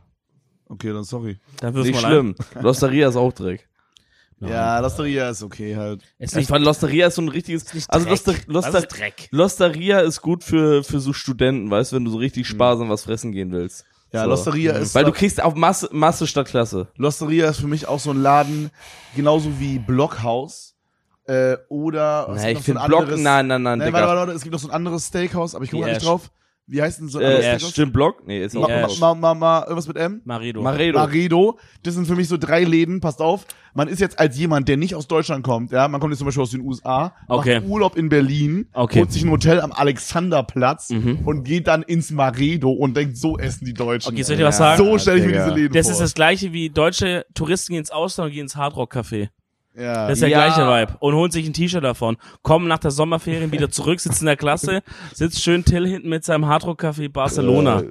Okay, 0.68 0.92
dann 0.92 1.04
sorry. 1.04 1.38
Dann 1.60 1.74
wirf 1.74 1.86
Nicht 1.86 2.00
schlimm. 2.00 2.34
Losteria 2.60 3.08
ist 3.08 3.16
auch 3.16 3.32
Dreck. 3.32 3.68
Ja, 4.40 4.78
Losteria 4.78 5.30
ist 5.30 5.42
okay 5.42 5.76
halt. 5.76 6.02
Ist 6.18 6.32
Ich 6.32 6.36
nicht, 6.36 6.48
fand 6.48 6.64
Losteria 6.64 7.08
ist 7.08 7.16
so 7.16 7.22
ein 7.22 7.28
richtiges, 7.28 7.72
nicht 7.74 7.90
also 7.90 8.06
Dreck. 8.06 8.24
Loster, 8.24 8.52
Loster, 8.52 8.78
ist 8.78 8.88
Dreck? 8.88 9.28
Losteria 9.32 10.00
ist 10.00 10.22
gut 10.22 10.44
für, 10.44 10.84
für 10.84 11.00
so 11.00 11.12
Studenten, 11.12 11.70
weißt 11.70 11.92
du, 11.92 11.96
wenn 11.96 12.04
du 12.04 12.10
so 12.10 12.18
richtig 12.18 12.46
sparsam 12.46 12.88
was 12.88 13.04
fressen 13.04 13.32
gehen 13.32 13.50
willst. 13.50 13.84
Ja, 14.12 14.22
So. 14.24 14.30
Losteria 14.30 14.72
ist, 14.72 14.94
Weil 14.94 15.04
du 15.04 15.12
kriegst 15.12 15.42
auf 15.42 15.54
Masse, 15.54 15.88
Masse 15.92 16.26
statt 16.26 16.46
Klasse. 16.48 16.88
Losteria 16.96 17.50
ist 17.50 17.60
für 17.60 17.66
mich 17.66 17.86
auch 17.86 18.00
so 18.00 18.10
ein 18.10 18.22
Laden, 18.22 18.70
genauso 19.14 19.58
wie 19.60 19.78
Blockhaus. 19.78 20.74
Äh, 21.26 21.58
oder 21.68 22.28
Nee, 22.34 22.52
ich 22.52 22.58
so 22.58 22.64
finde 22.64 22.80
ein 22.80 22.88
Block, 22.88 23.00
anderes- 23.02 23.20
nein, 23.20 23.46
nein, 23.48 23.62
nein, 23.62 23.78
Nein, 23.80 23.86
Digga. 23.88 23.98
warte, 24.06 24.16
warte, 24.16 24.32
es 24.32 24.42
gibt 24.42 24.52
noch 24.54 24.60
so 24.60 24.68
ein 24.68 24.74
anderes 24.74 25.06
Steakhouse, 25.08 25.54
aber 25.54 25.64
ich 25.64 25.70
komme 25.70 25.84
Die 25.84 25.92
nicht 25.92 26.06
drauf. 26.06 26.30
Wie 26.70 26.82
heißt 26.82 27.00
denn 27.00 27.08
so 27.08 27.18
ein 27.18 27.24
Äh, 27.24 27.42
ja, 27.52 27.58
stimmt, 27.58 27.94
Block? 27.94 28.26
Nee, 28.26 28.44
ist 28.44 28.54
auch 28.54 28.68
Ja, 28.68 28.76
anders. 28.76 28.98
Ma, 29.00 29.14
ma, 29.14 29.32
ma, 29.34 29.60
irgendwas 29.62 29.88
mit 29.88 29.96
M? 29.96 30.20
Maredo. 30.24 30.60
Maredo. 30.62 30.98
Maredo. 30.98 31.58
Das 31.82 31.94
sind 31.94 32.06
für 32.06 32.14
mich 32.14 32.28
so 32.28 32.36
drei 32.36 32.62
Läden, 32.62 33.00
passt 33.00 33.20
auf. 33.22 33.46
Man 33.74 33.88
ist 33.88 34.00
jetzt 34.00 34.18
als 34.18 34.36
jemand, 34.38 34.68
der 34.68 34.76
nicht 34.76 34.94
aus 34.94 35.06
Deutschland 35.08 35.44
kommt, 35.44 35.72
ja, 35.72 35.88
man 35.88 35.98
kommt 36.00 36.12
jetzt 36.12 36.18
zum 36.18 36.26
Beispiel 36.26 36.42
aus 36.42 36.50
den 36.50 36.60
USA, 36.60 37.14
Okay. 37.28 37.60
macht 37.60 37.68
Urlaub 37.70 37.96
in 37.96 38.08
Berlin, 38.10 38.68
Okay. 38.74 39.00
holt 39.00 39.12
sich 39.12 39.22
ein 39.24 39.30
Hotel 39.30 39.60
am 39.60 39.72
Alexanderplatz 39.72 40.90
Mhm. 40.90 41.20
und 41.24 41.44
geht 41.44 41.66
dann 41.68 41.82
ins 41.82 42.10
Maredo 42.10 42.70
und 42.70 42.96
denkt, 42.96 43.16
so 43.16 43.38
essen 43.38 43.64
die 43.64 43.74
Deutschen. 43.74 44.12
Okay, 44.12 44.22
soll 44.22 44.34
ich 44.34 44.40
dir 44.40 44.46
was 44.46 44.58
sagen? 44.58 44.78
so 44.78 44.98
stelle 44.98 45.20
ich 45.20 45.26
mir 45.26 45.32
diese 45.32 45.50
Läden 45.54 45.72
Das 45.72 45.86
vor. 45.86 45.92
ist 45.92 46.00
das 46.00 46.14
gleiche 46.14 46.52
wie 46.52 46.70
deutsche 46.70 47.24
Touristen 47.34 47.72
gehen 47.72 47.80
ins 47.80 47.90
Ausland 47.90 48.28
und 48.28 48.34
gehen 48.34 48.42
ins 48.42 48.56
Hardrock 48.56 48.94
Café. 48.94 49.28
Ja. 49.76 50.04
Das 50.08 50.14
ist 50.14 50.22
der 50.22 50.28
Ja. 50.30 50.46
gleiche 50.46 50.62
Vibe. 50.66 50.96
Und 51.00 51.14
holen 51.14 51.30
sich 51.30 51.46
ein 51.46 51.52
T-Shirt 51.52 51.82
davon. 51.84 52.16
Kommen 52.42 52.68
nach 52.68 52.78
der 52.78 52.90
Sommerferien 52.90 53.52
wieder 53.52 53.70
zurück, 53.70 54.00
sitzen 54.00 54.24
in 54.24 54.26
der 54.26 54.36
Klasse, 54.36 54.82
sitzt 55.14 55.42
schön 55.42 55.64
Till 55.64 55.86
hinten 55.86 56.08
mit 56.08 56.24
seinem 56.24 56.46
Hardrock 56.46 56.82
Café 56.82 57.08
Barcelona. 57.10 57.82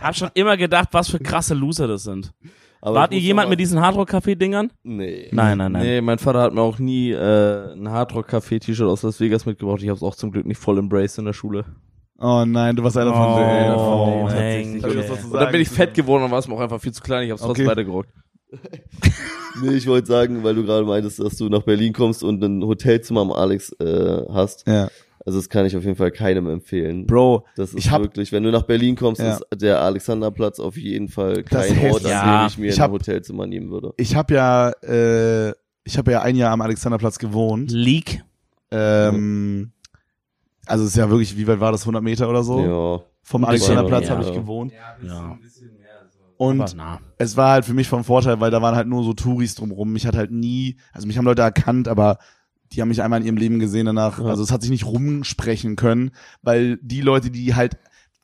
Hab 0.00 0.16
schon 0.16 0.30
immer 0.34 0.56
gedacht, 0.56 0.88
was 0.92 1.08
für 1.10 1.18
krasse 1.18 1.54
Loser 1.54 1.86
das 1.88 2.02
sind. 2.04 2.32
Aber 2.84 2.96
Wart 2.96 3.12
ihr 3.12 3.20
jemand 3.20 3.48
mit 3.48 3.60
diesen 3.60 3.80
Hardrock 3.80 4.10
Café 4.10 4.34
Dingern? 4.34 4.72
Nee. 4.82 5.28
Nein, 5.30 5.56
nein, 5.58 5.70
nein. 5.70 5.82
Nee, 5.82 6.00
mein 6.00 6.18
Vater 6.18 6.40
hat 6.42 6.52
mir 6.52 6.62
auch 6.62 6.80
nie 6.80 7.12
äh, 7.12 7.72
ein 7.74 7.88
Hardrock-Café-T-Shirt 7.88 8.88
aus 8.88 9.02
Las 9.04 9.20
Vegas 9.20 9.46
mitgebracht. 9.46 9.80
Ich 9.82 9.88
habe 9.88 9.96
es 9.96 10.02
auch 10.02 10.16
zum 10.16 10.32
Glück 10.32 10.46
nicht 10.46 10.58
voll 10.58 10.78
embraced 10.78 11.18
in 11.18 11.24
der 11.26 11.32
Schule. 11.32 11.64
Oh 12.18 12.44
nein, 12.44 12.74
du 12.76 12.82
warst 12.82 12.96
einer 12.96 13.12
von 13.12 13.22
Oh, 13.22 13.36
denen. 13.36 13.74
oh, 13.74 14.24
was 14.24 15.20
zu 15.22 15.26
Und 15.32 15.40
dann 15.40 15.52
bin 15.52 15.60
ich 15.60 15.68
fett 15.68 15.94
geworden 15.94 16.24
und 16.24 16.30
war 16.32 16.38
es 16.40 16.48
mir 16.48 16.54
auch 16.54 16.60
einfach 16.60 16.80
viel 16.80 16.92
zu 16.92 17.02
klein. 17.02 17.24
Ich 17.24 17.30
habe 17.30 17.36
es 17.36 17.42
trotzdem 17.46 17.66
Okay. 17.66 17.70
weitergerockt. 17.72 18.10
Nee, 19.62 19.74
ich 19.74 19.86
wollte 19.86 20.06
sagen, 20.08 20.42
weil 20.42 20.54
du 20.54 20.64
gerade 20.64 20.84
meintest, 20.86 21.18
dass 21.18 21.36
du 21.36 21.48
nach 21.48 21.62
Berlin 21.62 21.92
kommst 21.92 22.22
und 22.24 22.42
ein 22.42 22.64
Hotelzimmer 22.64 23.20
am 23.20 23.32
Alex 23.32 23.70
äh, 23.80 24.22
hast. 24.32 24.66
Ja. 24.66 24.88
Also 25.24 25.38
das 25.38 25.48
kann 25.48 25.66
ich 25.66 25.76
auf 25.76 25.84
jeden 25.84 25.94
Fall 25.96 26.10
keinem 26.10 26.48
empfehlen. 26.48 27.06
Bro, 27.06 27.44
Das 27.54 27.70
ist 27.74 27.78
ich 27.78 27.90
hab- 27.90 28.00
wirklich, 28.02 28.32
wenn 28.32 28.42
du 28.42 28.50
nach 28.50 28.62
Berlin 28.62 28.96
kommst, 28.96 29.20
Ja. 29.20 29.34
ist 29.34 29.44
der 29.54 29.80
Alexanderplatz 29.82 30.58
auf 30.58 30.76
jeden 30.76 31.08
Fall 31.08 31.42
Das 31.44 31.68
kein 31.68 31.92
Ort, 31.92 32.04
an 32.06 32.10
Ja, 32.10 32.42
dem 32.44 32.48
ich 32.48 32.58
mir 32.58 32.68
ich 32.70 32.76
ein 32.78 32.82
hab- 32.82 32.90
Hotelzimmer 32.92 33.46
nehmen 33.46 33.70
würde. 33.70 33.92
ich 33.98 34.16
habe 34.16 34.34
ja, 34.34 34.70
äh, 34.82 35.52
ich 35.84 35.98
habe 35.98 36.10
ja 36.12 36.22
ein 36.22 36.34
Jahr 36.34 36.52
am 36.52 36.60
Alexanderplatz 36.62 37.18
gewohnt. 37.18 37.70
Leak. 37.70 38.22
Ähm, 38.70 39.70
also 40.66 40.84
es 40.84 40.90
ist 40.90 40.96
ja 40.96 41.08
wirklich, 41.10 41.36
wie 41.36 41.46
weit 41.46 41.60
war 41.60 41.72
das? 41.72 41.82
100 41.82 42.02
Meter 42.02 42.28
oder 42.28 42.42
so? 42.42 42.58
Ja. 42.60 43.04
Vom 43.22 43.44
Ein 43.44 43.52
bisschen, 43.52 43.76
Alexanderplatz 43.76 44.08
ja. 44.08 44.16
habe 44.16 44.24
ich 44.28 44.34
gewohnt. 44.34 44.72
Ja. 44.72 44.96
Und 45.00 45.10
Aber 45.10 45.38
na. 46.74 47.00
es 47.18 47.36
war 47.36 47.52
halt 47.52 47.64
für 47.64 47.74
mich 47.74 47.88
vom 47.88 48.04
Vorteil, 48.04 48.40
weil 48.40 48.50
da 48.50 48.62
waren 48.62 48.74
halt 48.74 48.88
nur 48.88 49.04
so 49.04 49.12
Touris 49.12 49.54
drumrum. 49.54 49.92
Mich 49.92 50.06
hat 50.06 50.16
halt 50.16 50.30
nie, 50.30 50.76
also 50.92 51.06
mich 51.06 51.16
haben 51.18 51.24
Leute 51.24 51.42
erkannt, 51.42 51.88
aber 51.88 52.18
die 52.72 52.80
haben 52.80 52.88
mich 52.88 53.02
einmal 53.02 53.20
in 53.20 53.26
ihrem 53.26 53.36
Leben 53.36 53.58
gesehen 53.58 53.86
danach. 53.86 54.18
Ja. 54.18 54.26
Also 54.26 54.42
es 54.42 54.50
hat 54.50 54.62
sich 54.62 54.70
nicht 54.70 54.86
rumsprechen 54.86 55.76
können, 55.76 56.10
weil 56.42 56.78
die 56.82 57.00
Leute, 57.00 57.30
die 57.30 57.54
halt 57.54 57.76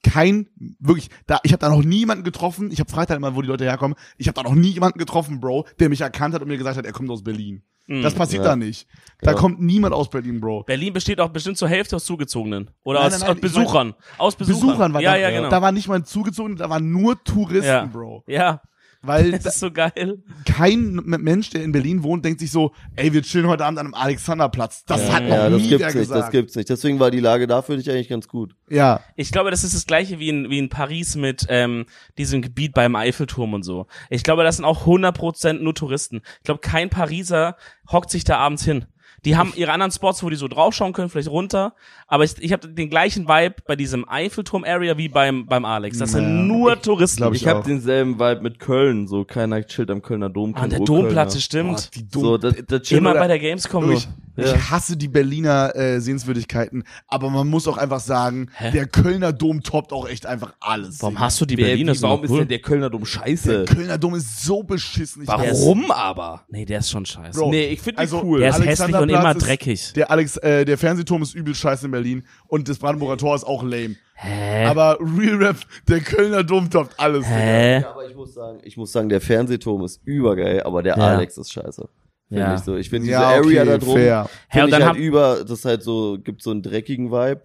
kein, 0.02 0.48
wirklich, 0.78 1.10
da, 1.26 1.40
ich 1.42 1.52
habe 1.52 1.60
da 1.60 1.68
noch 1.68 1.82
nie 1.82 1.98
jemanden 1.98 2.24
getroffen. 2.24 2.70
Ich 2.70 2.80
habe 2.80 2.94
halt 2.94 3.10
immer, 3.10 3.34
wo 3.34 3.42
die 3.42 3.48
Leute 3.48 3.64
herkommen. 3.64 3.96
Ich 4.16 4.28
habe 4.28 4.34
da 4.34 4.42
noch 4.42 4.54
nie 4.54 4.70
jemanden 4.70 4.98
getroffen, 4.98 5.40
Bro, 5.40 5.66
der 5.78 5.88
mich 5.88 6.00
erkannt 6.00 6.34
hat 6.34 6.42
und 6.42 6.48
mir 6.48 6.58
gesagt 6.58 6.78
hat, 6.78 6.86
er 6.86 6.92
kommt 6.92 7.10
aus 7.10 7.24
Berlin. 7.24 7.62
Mhm. 7.88 8.02
Das 8.02 8.14
passiert 8.14 8.44
Ja. 8.44 8.50
da 8.50 8.56
nicht. 8.56 8.86
Da 9.20 9.32
Ja. 9.32 9.36
kommt 9.36 9.60
niemand 9.60 9.94
aus 9.94 10.08
Berlin, 10.10 10.40
Bro. 10.40 10.62
Berlin 10.64 10.92
besteht 10.92 11.18
auch 11.20 11.30
bestimmt 11.30 11.56
zur 11.58 11.68
Hälfte 11.68 11.96
aus 11.96 12.04
Zugezogenen. 12.04 12.70
Oder 12.84 13.00
Nein, 13.00 13.06
aus, 13.06 13.12
nein, 13.12 13.20
nein, 13.20 13.28
aus 13.30 13.34
ich 13.36 13.40
Besuchern. 13.42 13.94
aus 14.18 14.36
Besuchern. 14.36 14.60
Besuchern 14.68 14.94
war 14.94 15.00
ja, 15.00 15.12
da, 15.12 15.16
ja, 15.18 15.30
genau. 15.30 15.48
da 15.48 15.60
war 15.62 15.72
nicht 15.72 15.88
mal 15.88 16.04
zugezogen, 16.04 16.56
da 16.56 16.70
waren 16.70 16.90
nur 16.92 17.22
Touristen, 17.24 17.66
Ja. 17.66 17.84
Bro. 17.86 18.22
ja, 18.28 18.60
Weil 19.02 19.30
das 19.38 19.46
ist 19.46 19.60
so 19.60 19.70
geil. 19.70 20.22
kein 20.44 20.94
Mensch, 21.04 21.50
der 21.50 21.62
in 21.62 21.72
Berlin 21.72 22.02
wohnt, 22.02 22.24
denkt 22.24 22.40
sich 22.40 22.50
so, 22.50 22.72
ey, 22.96 23.12
wir 23.12 23.22
chillen 23.22 23.46
heute 23.46 23.64
Abend 23.64 23.78
an 23.78 23.86
einem 23.86 23.94
Alexanderplatz. 23.94 24.84
Das 24.84 25.06
ja, 25.06 25.12
hat 25.14 25.22
noch 25.22 25.30
ja, 25.30 25.50
das 25.50 25.62
nie 25.62 25.68
gibt's 25.68 25.80
wer 25.80 25.86
nicht, 25.86 26.00
gesagt. 26.00 26.22
das 26.22 26.30
gibt's 26.30 26.56
nicht. 26.56 26.68
Deswegen 26.68 26.98
war 26.98 27.10
die 27.10 27.20
Lage 27.20 27.46
da 27.46 27.62
für 27.62 27.76
dich 27.76 27.90
eigentlich 27.90 28.08
ganz 28.08 28.28
gut. 28.28 28.54
ja, 28.68 29.00
Ich 29.16 29.30
glaube, 29.30 29.50
das 29.50 29.64
ist 29.64 29.74
das 29.74 29.86
gleiche 29.86 30.18
wie 30.18 30.28
in, 30.28 30.50
wie 30.50 30.58
in 30.58 30.68
Paris 30.68 31.14
mit 31.14 31.46
ähm, 31.48 31.86
diesem 32.18 32.42
Gebiet 32.42 32.74
beim 32.74 32.96
Eiffelturm 32.96 33.54
und 33.54 33.62
so. 33.62 33.86
Ich 34.10 34.24
glaube, 34.24 34.42
das 34.42 34.56
sind 34.56 34.64
auch 34.64 34.86
100% 34.86 35.54
nur 35.54 35.74
Touristen. 35.74 36.22
Ich 36.38 36.44
glaube, 36.44 36.60
kein 36.60 36.90
Pariser 36.90 37.56
hockt 37.90 38.10
sich 38.10 38.24
da 38.24 38.38
abends 38.38 38.64
hin. 38.64 38.86
Die 39.24 39.36
haben 39.36 39.52
ihre 39.56 39.72
anderen 39.72 39.90
Spots, 39.92 40.22
wo 40.22 40.30
die 40.30 40.36
so 40.36 40.48
draufschauen 40.48 40.92
können, 40.92 41.08
vielleicht 41.08 41.28
runter. 41.28 41.74
Aber 42.06 42.24
ich, 42.24 42.34
ich 42.40 42.52
habe 42.52 42.68
den 42.68 42.88
gleichen 42.88 43.28
Vibe 43.28 43.56
bei 43.66 43.76
diesem 43.76 44.08
Eiffelturm-Area 44.08 44.96
wie 44.96 45.08
beim, 45.08 45.46
beim 45.46 45.64
Alex. 45.64 45.98
Das 45.98 46.12
sind 46.12 46.46
nur 46.46 46.80
Touristen. 46.80 47.18
glaub 47.18 47.34
Ich, 47.34 47.42
Ich 47.42 47.48
habe 47.48 47.62
denselben 47.66 48.18
Vibe 48.18 48.40
mit 48.42 48.58
Köln. 48.58 49.06
So 49.08 49.24
keiner 49.24 49.64
chillt 49.66 49.90
am 49.90 50.02
Kölner 50.02 50.30
Dom. 50.30 50.54
An 50.54 50.60
kein 50.60 50.70
der. 50.70 50.80
Domplatte, 50.80 51.40
stimmt. 51.40 51.94
die 51.94 52.08
dumm. 52.08 52.22
So, 52.22 52.38
da, 52.38 52.50
da 52.50 52.78
chillen 52.78 52.98
Immer 53.04 53.14
bei 53.14 53.26
der 53.26 53.38
Gamescom. 53.38 53.88
Wirklich, 53.88 54.08
Ich 54.36 54.70
hasse 54.70 54.96
die 54.96 55.08
Berliner 55.08 55.74
äh, 55.74 56.00
Sehenswürdigkeiten, 56.00 56.84
aber 57.08 57.28
man 57.28 57.48
muss 57.48 57.66
auch 57.66 57.76
einfach 57.76 58.00
sagen, 58.00 58.48
Hä? 58.54 58.70
der 58.70 58.86
Kölner 58.86 59.32
Dom 59.32 59.62
toppt 59.62 59.92
auch 59.92 60.08
echt 60.08 60.26
einfach 60.26 60.54
alles. 60.60 61.02
Warum 61.02 61.18
hast 61.18 61.40
du 61.40 61.44
die 61.44 61.56
Berliner 61.56 61.94
wie, 61.94 62.02
warum 62.02 62.24
ist 62.24 62.32
denn 62.32 62.48
der 62.48 62.60
Kölner 62.60 62.88
Dom 62.88 63.04
scheiße? 63.04 63.64
Der 63.64 63.74
Kölner 63.74 63.98
Dom 63.98 64.14
ist 64.14 64.44
so 64.44 64.62
beschissen. 64.62 65.22
Ich 65.22 65.28
Warum 65.28 65.90
aber? 65.90 66.42
Nee, 66.48 66.64
der 66.64 66.78
ist 66.78 66.90
schon 66.90 67.04
scheiße. 67.04 67.38
Bro, 67.38 67.50
Nee, 67.50 67.66
ich 67.66 67.80
finde 67.80 67.98
also, 67.98 68.22
cool. 68.22 68.40
der 68.40 68.50
ist 68.50 68.64
hässlich 68.64 68.96
und 68.96 69.07
Alexanderplatz 69.14 69.34
immer 69.34 69.38
ist- 69.38 69.46
dreckig. 69.64 69.92
Der 69.94 70.10
Alex, 70.10 70.36
äh, 70.38 70.64
der 70.64 70.78
Fernsehturm 70.78 71.22
ist 71.22 71.34
übel 71.34 71.54
scheiße 71.54 71.86
in 71.86 71.90
Berlin 71.92 72.24
und 72.46 72.68
das 72.68 72.78
Brandenburger 72.78 73.16
Tor 73.16 73.34
ist 73.34 73.44
auch 73.44 73.62
lame. 73.62 73.96
Hä? 74.14 74.64
Aber 74.66 74.98
Real 75.00 75.36
Rap, 75.36 75.56
der 75.88 76.00
Kölner 76.00 76.42
Dom 76.44 76.68
toppt 76.70 76.98
alles. 76.98 77.26
Hä? 77.26 77.80
Ja, 77.80 77.90
aber 77.92 78.08
ich 78.08 78.14
muss 78.16 78.34
sagen, 78.34 78.58
ich 78.64 78.76
muss 78.76 78.90
sagen, 78.92 79.08
der 79.08 79.20
Fernsehturm 79.20 79.84
ist 79.84 80.00
übergeil, 80.04 80.62
aber 80.64 80.82
der 80.82 80.96
Ja. 80.96 81.04
Alex 81.16 81.38
ist 81.38 81.52
scheiße. 81.52 81.88
Finde 82.28 82.42
Ja. 82.42 82.54
ich 82.56 82.60
so. 82.60 82.76
Ich 82.76 82.90
finde 82.90 83.06
diese 83.06 83.12
Ja, 83.20 83.28
Area 83.28 83.62
okay, 83.62 83.70
da 83.70 83.78
drum, 83.78 83.94
fair. 83.96 84.28
Hä, 84.48 84.62
und 84.62 84.70
dann 84.70 84.84
halt 84.84 84.96
über, 84.96 85.38
das 85.42 85.60
ist 85.60 85.64
halt 85.64 85.82
so, 85.82 86.18
gibt 86.22 86.42
so 86.42 86.50
einen 86.50 86.62
dreckigen 86.62 87.10
Vibe, 87.10 87.42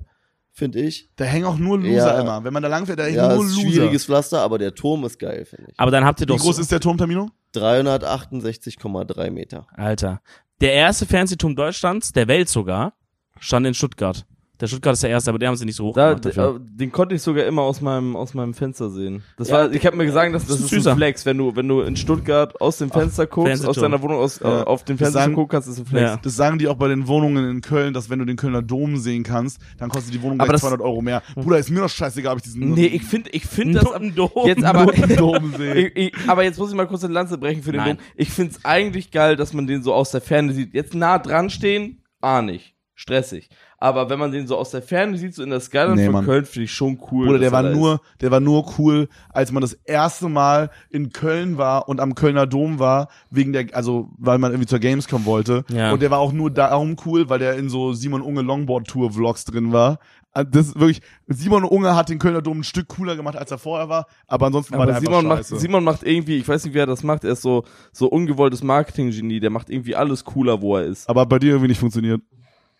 finde 0.51 0.81
ich. 0.81 1.09
Da 1.15 1.23
hängen 1.25 1.45
auch 1.45 1.57
nur 1.57 1.77
Loser 1.77 2.15
Ja. 2.15 2.19
immer. 2.21 2.43
Wenn 2.43 2.51
man 2.53 2.63
da 2.63 2.69
langfährt, 2.69 2.99
da 2.99 3.03
hängen 3.03 3.15
Ja, 3.15 3.33
nur 3.35 3.45
ist 3.45 3.55
Loser. 3.55 3.61
schwieriges 3.69 4.05
Pflaster, 4.05 4.41
aber 4.41 4.57
der 4.57 4.73
Turm 4.75 5.05
ist 5.05 5.19
geil, 5.19 5.45
finde 5.45 5.67
ich. 5.71 5.79
Aber 5.79 5.89
dann 5.91 6.03
habt 6.03 6.19
ihr 6.19 6.27
Wie 6.27 6.33
doch 6.33 6.39
groß 6.39 6.55
so, 6.57 6.61
ist 6.63 6.71
der 6.71 6.79
Turm, 6.81 6.97
Tamino? 6.97 7.29
368,3 7.55 9.29
Meter. 9.31 9.67
Alter. 9.73 10.21
Der 10.61 10.73
erste 10.73 11.05
Fernsehturm 11.05 11.55
Deutschlands, 11.55 12.11
der 12.13 12.27
Welt 12.27 12.49
sogar, 12.49 12.93
stand 13.39 13.67
in 13.67 13.73
Stuttgart. 13.73 14.25
Der 14.59 14.67
Stuttgart 14.67 14.93
ist 14.93 15.01
der 15.01 15.09
erste, 15.09 15.31
aber 15.31 15.39
den 15.39 15.49
haben 15.49 15.55
sie 15.55 15.65
nicht 15.65 15.75
so 15.75 15.85
hoch 15.85 15.95
Da, 15.95 16.09
gemacht 16.09 16.25
dafür. 16.25 16.55
äh, 16.57 16.59
den 16.77 16.91
konnte 16.91 17.15
ich 17.15 17.23
sogar 17.23 17.43
immer 17.45 17.63
aus 17.63 17.81
meinem 17.81 18.15
aus 18.15 18.35
meinem 18.35 18.53
Fenster 18.53 18.91
sehen. 18.91 19.23
Das 19.35 19.49
Ja, 19.49 19.55
war, 19.55 19.71
ich 19.73 19.83
habe 19.85 19.97
mir 19.97 20.05
gesagt, 20.05 20.33
dass 20.33 20.45
das 20.45 20.57
ist 20.57 20.65
ist 20.65 20.69
süßer. 20.69 20.91
ein 20.91 20.97
Flex, 20.97 21.25
wenn 21.25 21.39
du 21.39 21.55
wenn 21.55 21.67
du 21.67 21.81
in 21.81 21.95
Stuttgart 21.95 22.61
aus 22.61 22.77
dem 22.77 22.91
Fenster 22.91 23.25
guckst, 23.25 23.65
aus 23.65 23.77
deiner 23.77 23.99
Wohnung 24.03 24.19
aus 24.19 24.39
Ja. 24.41 24.61
äh, 24.61 24.63
auf 24.63 24.83
den 24.83 24.95
Das 24.97 25.11
Fenster 25.11 25.31
gucken 25.31 25.47
kannst, 25.49 25.67
ist 25.67 25.79
ein 25.79 25.85
Flex. 25.87 26.01
Ja. 26.03 26.17
Das 26.21 26.35
sagen 26.35 26.59
die 26.59 26.67
auch 26.67 26.75
bei 26.75 26.87
den 26.87 27.07
Wohnungen 27.07 27.49
in 27.49 27.61
Köln, 27.61 27.95
dass 27.95 28.11
wenn 28.11 28.19
du 28.19 28.25
den 28.25 28.37
Kölner 28.37 28.61
Dom 28.61 28.97
sehen 28.97 29.23
kannst, 29.23 29.59
dann 29.79 29.89
kostet 29.89 30.13
die 30.13 30.21
Wohnung 30.21 30.39
Aber 30.39 30.49
gleich 30.49 30.61
das- 30.61 30.69
200 30.69 30.81
Euro 30.81 31.01
mehr. 31.01 31.23
Bruder, 31.33 31.57
ist 31.57 31.71
mir 31.71 31.81
doch 31.81 31.89
scheißegal, 31.89 32.33
ob 32.33 32.37
ich 32.37 32.43
diesen 32.43 32.69
Nee, 32.69 32.85
ich 32.85 33.03
finde 33.03 33.31
ich 33.31 33.47
finde 33.47 33.79
das 33.79 33.91
ein 33.91 34.13
Dom. 34.13 34.29
jetzt 34.45 34.63
aber 34.63 34.85
Dom 34.85 35.55
sehe. 35.57 35.73
ich, 35.89 35.95
ich, 36.13 36.13
aber 36.29 36.43
jetzt 36.43 36.59
muss 36.59 36.69
ich 36.69 36.75
mal 36.75 36.85
kurz 36.87 37.03
eine 37.03 37.13
Lanze 37.13 37.39
brechen 37.39 37.63
für 37.63 37.71
den 37.71 37.81
Nein. 37.81 37.97
Dom. 37.97 38.05
Ich 38.15 38.29
find's 38.29 38.59
eigentlich 38.63 39.09
geil, 39.09 39.35
dass 39.35 39.51
man 39.51 39.65
den 39.65 39.81
so 39.81 39.95
aus 39.95 40.11
der 40.11 40.21
Ferne 40.21 40.53
sieht. 40.53 40.75
Jetzt 40.75 40.93
nah 40.93 41.17
dran 41.17 41.49
stehen, 41.49 42.03
ah 42.21 42.43
nicht. 42.43 42.75
Stressig. 42.95 43.49
Aber 43.83 44.09
wenn 44.09 44.17
man 44.17 44.31
den 44.31 44.47
so 44.47 44.55
aus 44.55 44.71
der 44.71 44.81
Ferne 44.81 45.17
sieht, 45.17 45.35
so 45.35 45.43
in 45.43 45.49
der 45.49 45.59
Skyline 45.59 45.95
Nee, 45.95 46.05
von 46.05 46.13
Mann. 46.13 46.25
Köln, 46.25 46.45
finde 46.45 46.63
ich 46.63 46.71
schon 46.71 46.97
cool. 47.11 47.25
Bruder, 47.27 47.39
der 47.39 47.51
war 47.51 47.63
nur, 47.63 47.99
der 48.21 48.31
war 48.31 48.39
nur 48.39 48.65
cool, 48.77 49.09
als 49.33 49.51
man 49.51 49.59
das 49.59 49.73
erste 49.83 50.29
Mal 50.29 50.69
in 50.89 51.11
Köln 51.11 51.57
war 51.57 51.89
und 51.89 51.99
am 51.99 52.15
Kölner 52.15 52.47
Dom 52.47 52.79
war, 52.79 53.09
wegen 53.29 53.51
der, 53.51 53.65
also, 53.73 54.07
weil 54.17 54.37
man 54.37 54.51
irgendwie 54.53 54.67
zur 54.67 54.79
Gamescom 54.79 55.25
wollte. 55.25 55.65
Ja. 55.69 55.91
Und 55.91 56.01
der 56.01 56.11
war 56.11 56.19
auch 56.19 56.31
nur 56.31 56.49
darum 56.49 56.95
cool, 57.05 57.27
weil 57.27 57.39
der 57.39 57.55
in 57.57 57.67
so 57.67 57.91
Simon 57.91 58.21
Unge 58.21 58.41
Longboard 58.41 58.87
Tour 58.87 59.11
Vlogs 59.11 59.43
drin 59.43 59.73
war. 59.73 59.99
Also 60.31 60.49
Das 60.49 60.67
ist 60.67 60.79
wirklich, 60.79 61.01
Simon 61.27 61.65
Unge 61.65 61.93
hat 61.93 62.07
den 62.07 62.19
Kölner 62.19 62.41
Dom 62.41 62.59
ein 62.61 62.63
Stück 62.63 62.87
cooler 62.87 63.17
gemacht, 63.17 63.35
als 63.35 63.51
er 63.51 63.57
vorher 63.57 63.89
war, 63.89 64.07
aber 64.27 64.45
ansonsten 64.45 64.77
war 64.77 64.85
der 64.85 64.95
Aber 64.95 65.05
einfach 65.05 65.11
Simon 65.11 65.27
macht, 65.27 65.37
scheiße. 65.39 65.59
Simon 65.59 65.83
macht 65.83 66.03
irgendwie, 66.03 66.37
ich 66.37 66.47
weiß 66.47 66.63
nicht, 66.63 66.73
wie 66.73 66.79
er 66.79 66.85
das 66.87 67.03
macht, 67.03 67.25
er 67.25 67.33
ist 67.33 67.41
so, 67.41 67.65
so 67.91 68.07
ungewolltes 68.07 68.63
Marketing-Genie, 68.63 69.41
der 69.41 69.49
macht 69.49 69.69
irgendwie 69.69 69.95
alles 69.95 70.23
cooler, 70.23 70.61
wo 70.61 70.77
er 70.77 70.85
ist. 70.85 71.09
aber 71.09 71.25
bei 71.25 71.37
dir 71.37 71.49
irgendwie 71.49 71.67
nicht 71.67 71.79
funktioniert. 71.79 72.21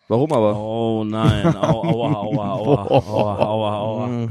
Warum 0.07 0.31
aber? 0.33 0.57
Oh 0.57 1.03
nein, 1.05 1.55
au, 1.55 1.83
aua, 1.83 2.13
aua, 2.13 2.51
aua, 2.53 2.85
aua, 2.89 3.37
aua, 3.39 3.77
aua. 3.77 4.29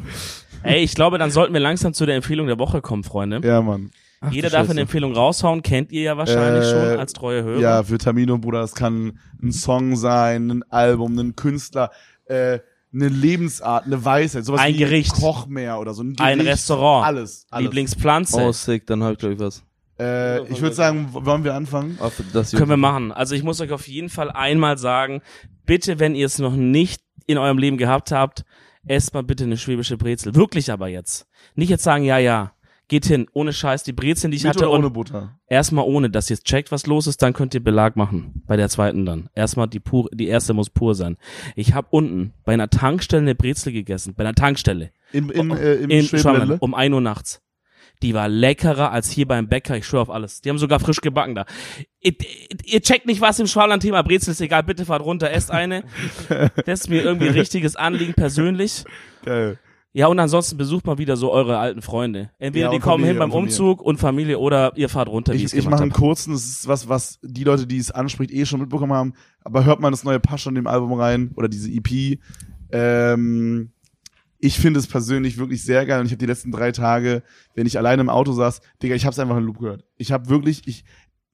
Ey, 0.63 0.83
ich 0.85 0.95
glaube, 0.95 1.19
dann 1.19 1.31
sollten 1.31 1.53
wir 1.55 1.61
langsam 1.61 1.93
zu 1.95 2.07
der 2.07 2.17
Empfehlung 2.17 2.47
der 2.47 2.59
Woche 2.59 2.81
kommen, 2.83 3.03
Freunde. 3.05 3.41
Ja, 3.43 3.61
Mann. 3.63 3.91
Jeder 4.31 4.49
du 4.49 4.53
darf 4.53 4.61
Scheiße. 4.63 4.71
eine 4.73 4.81
Empfehlung 4.83 5.15
raushauen, 5.15 5.63
kennt 5.63 5.91
ihr 5.91 6.03
ja 6.03 6.17
wahrscheinlich 6.17 6.65
Äh, 6.65 6.71
schon 6.71 6.99
als 7.01 7.13
treue 7.13 7.43
Hörer. 7.43 7.61
Ja, 7.61 7.83
für 7.83 7.99
Tamino, 7.99 8.39
Bruder, 8.39 8.61
das 8.61 8.75
kann 8.75 9.19
ein 9.43 9.51
Song 9.51 9.97
sein, 9.97 10.49
ein 10.51 10.63
Album, 10.71 11.19
ein 11.19 11.35
Künstler, 11.35 11.91
äh, 12.27 12.61
eine 12.95 13.09
Lebensart, 13.09 13.87
eine 13.87 14.05
Weisheit, 14.05 14.45
sowas 14.45 14.61
Ein 14.61 14.75
wie 14.75 14.79
Gericht. 14.79 15.13
Kochmeer 15.15 15.81
oder 15.81 15.95
so. 15.95 16.03
Ein, 16.03 16.15
Ein 16.21 16.39
Gericht, 16.39 16.53
Restaurant. 16.53 17.07
Alles. 17.07 17.47
alles. 17.51 17.65
Lieblingspflanze. 17.65 18.41
Oh, 18.41 18.53
sick, 18.53 18.87
dann 18.87 19.03
hab 19.03 19.13
ich 19.15 19.19
gleich 19.19 19.39
was. 19.41 19.65
Äh, 20.03 20.49
ich 20.49 20.61
würde 20.61 20.75
sagen, 20.75 21.09
wollen 21.13 21.45
wir 21.45 21.55
anfangen? 21.55 21.99
Das 22.33 22.53
Können 22.53 22.71
wir 22.71 22.77
machen. 22.77 23.13
Also 23.13 23.35
ich 23.35 23.43
muss 23.43 23.61
euch 23.61 23.73
auf 23.73 23.87
jeden 23.87 24.09
Fall 24.09 24.31
einmal 24.31 24.79
sagen, 24.79 25.23
bitte, 25.65 26.01
wenn 26.01 26.15
ihr 26.15 26.27
es 26.27 26.39
noch 26.39 26.55
nicht 26.55 27.03
in 27.27 27.39
eurem 27.39 27.59
Leben 27.59 27.77
gehabt 27.77 28.11
habt, 28.11 28.45
esst 28.87 29.15
mal 29.15 29.23
bitte 29.23 29.45
eine 29.45 29.57
schwäbische 29.57 29.97
Brezel. 29.97 30.35
Wirklich 30.35 30.73
aber 30.73 30.89
jetzt. 30.89 31.27
Nicht 31.55 31.69
jetzt 31.69 31.85
sagen, 31.85 32.05
ja, 32.05 32.19
ja. 32.19 32.53
Geht 32.89 33.07
hin, 33.07 33.27
ohne 33.33 33.53
Scheiß, 33.55 33.85
die 33.85 33.93
Brezeln, 33.93 34.33
die 34.33 34.37
ich 34.37 34.43
Mit 34.43 34.51
hatte 34.51 34.69
oder 34.69 34.77
ohne 34.77 34.87
und 34.89 34.93
Butter? 34.93 35.39
erstmal 35.47 35.87
ohne, 35.87 36.11
dass 36.11 36.29
ihr 36.29 36.35
jetzt 36.35 36.45
checkt, 36.45 36.73
was 36.73 36.87
los 36.87 37.07
ist, 37.07 37.23
dann 37.23 37.33
könnt 37.33 37.55
ihr 37.55 37.63
Belag 37.63 37.97
machen. 37.97 38.43
Bei 38.47 38.57
der 38.57 38.69
zweiten 38.69 39.07
dann. 39.07 39.31
Erstmal 39.35 39.69
die 39.69 39.81
pur, 39.81 40.11
die 40.13 40.27
erste 40.27 40.53
muss 40.53 40.69
pur 40.69 40.95
sein. 40.95 41.17
Ich 41.55 41.73
habe 41.73 41.87
unten 41.91 42.35
bei 42.45 42.53
einer 42.53 42.69
Tankstelle 42.69 43.23
eine 43.23 43.35
Brezel 43.35 43.73
gegessen, 43.73 44.15
bei 44.15 44.25
einer 44.25 44.35
Tankstelle. 44.35 44.91
In, 45.13 45.31
in, 45.31 45.53
äh, 45.53 45.75
im 45.77 45.91
in? 45.91 46.03
Schwabenland, 46.03 46.61
um 46.61 46.75
1 46.75 46.93
Uhr 46.93 47.01
nachts. 47.01 47.41
Die 48.03 48.15
war 48.15 48.29
leckerer 48.29 48.91
als 48.91 49.11
hier 49.11 49.27
beim 49.27 49.49
Bäcker, 49.49 49.77
ich 49.77 49.87
schwöre 49.87 50.03
auf 50.03 50.11
alles. 50.11 50.41
Die 50.41 50.51
haben 50.51 50.59
sogar 50.59 50.81
frisch 50.81 51.01
gebacken 51.01 51.35
da. 51.35 51.47
Ihr, 52.01 52.15
ihr 52.65 52.83
checkt 52.83 53.07
nicht, 53.07 53.21
was 53.21 53.39
im 53.39 53.47
Schwabenland-Thema 53.47 54.03
Brezel 54.03 54.33
ist, 54.33 54.41
egal, 54.41 54.65
bitte 54.65 54.85
fahrt 54.85 55.05
runter, 55.05 55.31
esst 55.31 55.51
eine. 55.51 55.85
Das 56.67 56.81
ist 56.81 56.89
mir 56.91 57.03
irgendwie 57.03 57.29
ein 57.29 57.35
richtiges 57.35 57.77
Anliegen 57.77 58.15
persönlich. 58.15 58.85
Geil. 59.25 59.59
Ja, 59.95 60.07
und 60.07 60.19
ansonsten 60.19 60.57
besucht 60.57 60.87
mal 60.87 60.97
wieder 60.97 61.17
so 61.19 61.31
eure 61.31 61.59
alten 61.59 61.83
Freunde. 61.83 62.31
Entweder 62.39 62.67
Ja, 62.67 62.71
die 62.73 62.79
kommen 62.79 63.05
Familie, 63.05 63.11
hin 63.11 63.19
beim 63.19 63.31
und. 63.31 63.45
Umzug 63.45 63.83
und 63.83 63.99
Familie 63.99 64.39
oder 64.39 64.73
ihr 64.75 64.89
fahrt 64.89 65.09
runter, 65.09 65.35
Ich, 65.35 65.53
ich 65.53 65.69
mache 65.69 65.83
einen 65.83 65.93
kurzen, 65.93 66.33
das 66.33 66.45
ist 66.47 66.67
was, 66.67 66.89
was 66.89 67.19
die 67.23 67.45
Leute, 67.45 67.67
die 67.67 67.77
es 67.77 67.91
anspricht, 67.91 68.33
eh 68.33 68.47
schon 68.47 68.61
mitbekommen 68.61 68.95
haben. 68.95 69.13
Aber 69.45 69.65
hört 69.65 69.81
man 69.81 69.93
das 69.93 70.03
neue 70.03 70.19
Pascha 70.19 70.49
in 70.49 70.55
dem 70.55 70.67
Album 70.67 70.95
rein 70.95 71.31
oder 71.37 71.49
diese 71.49 71.71
EP. 71.71 72.19
Ähm, 72.73 73.73
ich 74.45 74.59
finde 74.59 74.81
es 74.81 74.89
persönlich 74.89 75.39
wirklich 75.39 75.63
sehr 75.63 75.87
geil 75.87 76.01
und 76.01 76.07
ich 76.07 76.13
habe 76.13 76.19
die 76.19 76.27
letzten 76.27 76.51
drei 76.51 76.73
Tage, 76.73 77.23
wenn 77.55 77.65
ich 77.67 77.79
alleine 77.79 78.03
im 78.03 78.09
Auto 78.11 78.33
saß, 78.33 78.61
Digga, 78.83 78.97
ich 78.97 79.05
habe 79.05 79.13
es 79.13 79.19
einfach 79.21 79.37
in 79.37 79.45
Loop 79.45 79.61
gehört. 79.61 79.85
Ich 79.97 80.11
habe 80.11 80.29
wirklich, 80.29 80.67
ich, 80.67 80.85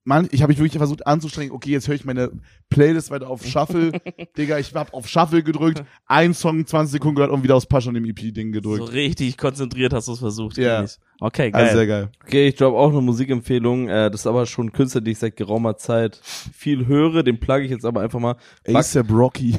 man, 0.05 0.29
ich 0.31 0.43
habe 0.43 0.51
mich 0.51 0.59
wirklich 0.59 0.77
versucht 0.77 1.07
anzustrengen, 1.07 1.53
okay, 1.53 1.71
jetzt 1.71 1.89
höre 1.89 1.95
ich 1.95 2.05
meine 2.05 2.31
Playlist 2.69 3.11
weiter 3.11 3.29
auf 3.31 3.47
Shuffle. 3.47 3.93
Digga, 4.37 4.59
ich 4.59 4.75
habe 4.75 4.93
auf 4.93 5.09
Shuffle 5.09 5.43
gedrückt, 5.43 5.83
ein 6.05 6.35
Song 6.35 6.67
20 6.67 6.93
Sekunden 6.93 7.17
gehört 7.17 7.33
und 7.33 7.43
wieder 7.43 7.57
aus 7.57 7.65
Pascha 7.65 7.89
und 7.89 7.95
dem 7.95 8.05
EP-Ding 8.05 8.53
So 8.53 8.61
gedrückt. 8.61 8.93
richtig 8.93 9.39
konzentriert 9.39 9.95
hast 9.95 10.09
du 10.09 10.13
es 10.13 10.19
versucht. 10.19 10.59
Ja. 10.59 10.77
kenn 10.77 10.85
ich. 10.85 10.99
Okay, 11.21 11.51
geil. 11.51 11.63
Also 11.63 11.77
sehr 11.77 11.87
geil. 11.87 12.11
Okay, 12.25 12.49
ich 12.49 12.55
droppe 12.55 12.79
auch 12.79 12.91
eine 12.91 13.01
Musikempfehlung. 13.01 13.89
Äh, 13.89 14.11
das 14.11 14.21
ist 14.21 14.27
aber 14.29 14.47
schon 14.47 14.67
ein 14.67 14.73
Künstler, 14.73 15.01
den 15.01 15.13
ich 15.13 15.19
seit 15.19 15.37
geraumer 15.37 15.77
Zeit 15.77 16.21
viel 16.23 16.87
höre. 16.87 17.25
Den 17.25 17.41
plugge 17.41 17.65
ich 17.65 17.73
jetzt 17.73 17.85
aber 17.85 18.03
einfach 18.03 18.21
mal. 18.21 18.37
ASAP 18.69 19.11
Rocky. 19.11 19.59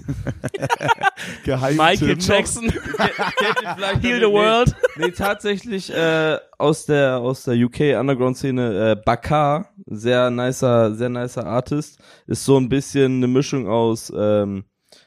Geheim 1.43 1.75
Michael 1.75 2.17
Jackson, 2.17 2.69
Heal 2.69 4.19
the 4.19 4.31
World. 4.31 4.73
Nee, 4.97 5.11
tatsächlich 5.11 5.93
äh, 5.93 6.37
aus 6.57 6.85
der 6.85 7.17
aus 7.17 7.43
der 7.43 7.55
UK 7.55 7.99
Underground 7.99 8.37
Szene 8.37 8.91
äh, 8.91 8.95
Bakar, 8.95 9.69
sehr 9.85 10.29
nicer, 10.29 10.95
sehr 10.95 11.09
nicer 11.09 11.45
Artist, 11.45 11.99
ist 12.27 12.45
so 12.45 12.57
ein 12.57 12.69
bisschen 12.69 13.17
eine 13.17 13.27
Mischung 13.27 13.67
aus 13.67 14.13
ähm, 14.15 14.63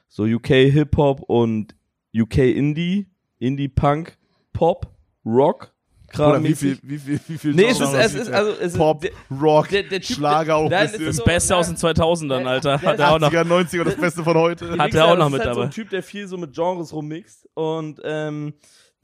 so 0.09 0.25
UK 0.25 0.49
Hip 0.49 0.97
Hop 0.99 1.23
und 1.23 1.75
UK 2.15 2.39
Indie, 2.39 3.09
Indie 3.39 3.69
Punk, 3.69 4.19
Pop, 4.53 4.95
Rock. 5.25 5.72
Oder 6.15 6.43
wie 6.43 6.49
Kram 6.49 6.55
viel, 6.57 6.79
wie 6.83 6.99
viel, 6.99 7.21
wie 7.29 7.39
viel 7.39 7.55
Nee, 7.55 7.65
es 7.65 7.81
ist, 7.81 7.91
Genres 7.91 8.07
es 8.07 8.15
ist, 8.15 8.31
also, 8.33 8.53
es 8.61 8.73
Pop, 8.75 9.05
ist, 9.05 9.13
Rock, 9.41 9.69
der- 9.69 9.83
der 9.85 10.01
Typ, 10.01 10.17
Schlager 10.17 10.57
auch 10.57 10.69
nein, 10.71 10.89
bisschen. 10.91 11.07
Das 11.07 11.25
Beste 11.25 11.57
aus 11.57 11.67
den 11.69 11.77
2000ern, 11.77 12.47
Alter. 12.47 12.81
Hat 12.83 12.99
er 12.99 13.13
auch 13.13 13.19
noch. 13.19 13.31
80er, 13.33 13.45
90er, 13.45 13.85
das 13.85 13.97
Beste 13.97 14.23
von 14.23 14.37
heute. 14.37 14.77
Hat 14.79 14.95
er 14.95 15.07
auch 15.07 15.17
noch 15.17 15.25
das 15.25 15.33
mit 15.33 15.41
ist 15.41 15.47
halt 15.47 15.55
so 15.55 15.61
dabei. 15.61 15.65
ein 15.69 15.71
Typ, 15.71 15.91
der 15.91 16.03
viel 16.03 16.27
so 16.29 16.37
mit 16.37 16.53
Genres 16.55 16.93
rummixt 16.93 17.49
und 17.55 18.01
ähm, 18.05 18.55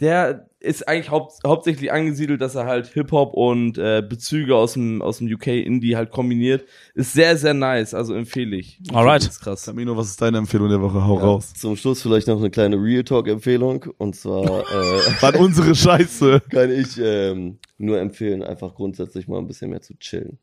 der 0.01 0.49
ist 0.61 0.89
eigentlich 0.89 1.11
haupt, 1.11 1.35
hauptsächlich 1.47 1.93
angesiedelt, 1.93 2.41
dass 2.41 2.55
er 2.55 2.67
halt 2.67 2.89
Hip-Hop 2.89 3.35
und 3.35 3.79
äh, 3.79 4.03
Bezüge 4.07 4.57
aus 4.57 4.73
dem, 4.73 5.03
aus 5.03 5.19
dem 5.19 5.33
UK-Indie 5.33 5.97
halt 5.97 6.11
kombiniert. 6.11 6.65
Ist 6.95 7.13
sehr, 7.13 7.37
sehr 7.37 7.55
nice, 7.55 7.95
also 7.95 8.15
empfehle 8.15 8.57
ich. 8.57 8.81
Ich 8.83 8.95
Alright. 8.95 9.23
das 9.23 9.35
Ist 9.35 9.41
krass. 9.41 9.65
Samino, 9.65 9.97
was 9.97 10.09
ist 10.09 10.21
deine 10.21 10.39
Empfehlung 10.39 10.69
der 10.69 10.81
Woche? 10.81 11.05
Hau 11.07 11.15
raus. 11.19 11.53
Zum 11.55 11.77
Schluss 11.77 12.03
vielleicht 12.03 12.27
noch 12.27 12.39
eine 12.39 12.51
kleine 12.51 12.77
Real 12.77 13.05
Talk-Empfehlung. 13.05 13.87
Und 13.99 14.17
zwar 14.17 14.45
äh, 14.71 15.23
War 15.23 15.39
unsere 15.39 15.75
Scheiße. 15.75 16.43
kann 16.51 16.71
ich 16.71 16.99
ähm, 17.01 17.59
nur 17.77 18.01
empfehlen, 18.01 18.43
einfach 18.43 18.75
grundsätzlich 18.75 19.29
mal 19.29 19.39
ein 19.39 19.47
bisschen 19.47 19.71
mehr 19.71 19.83
zu 19.83 19.97
chillen. 19.99 20.39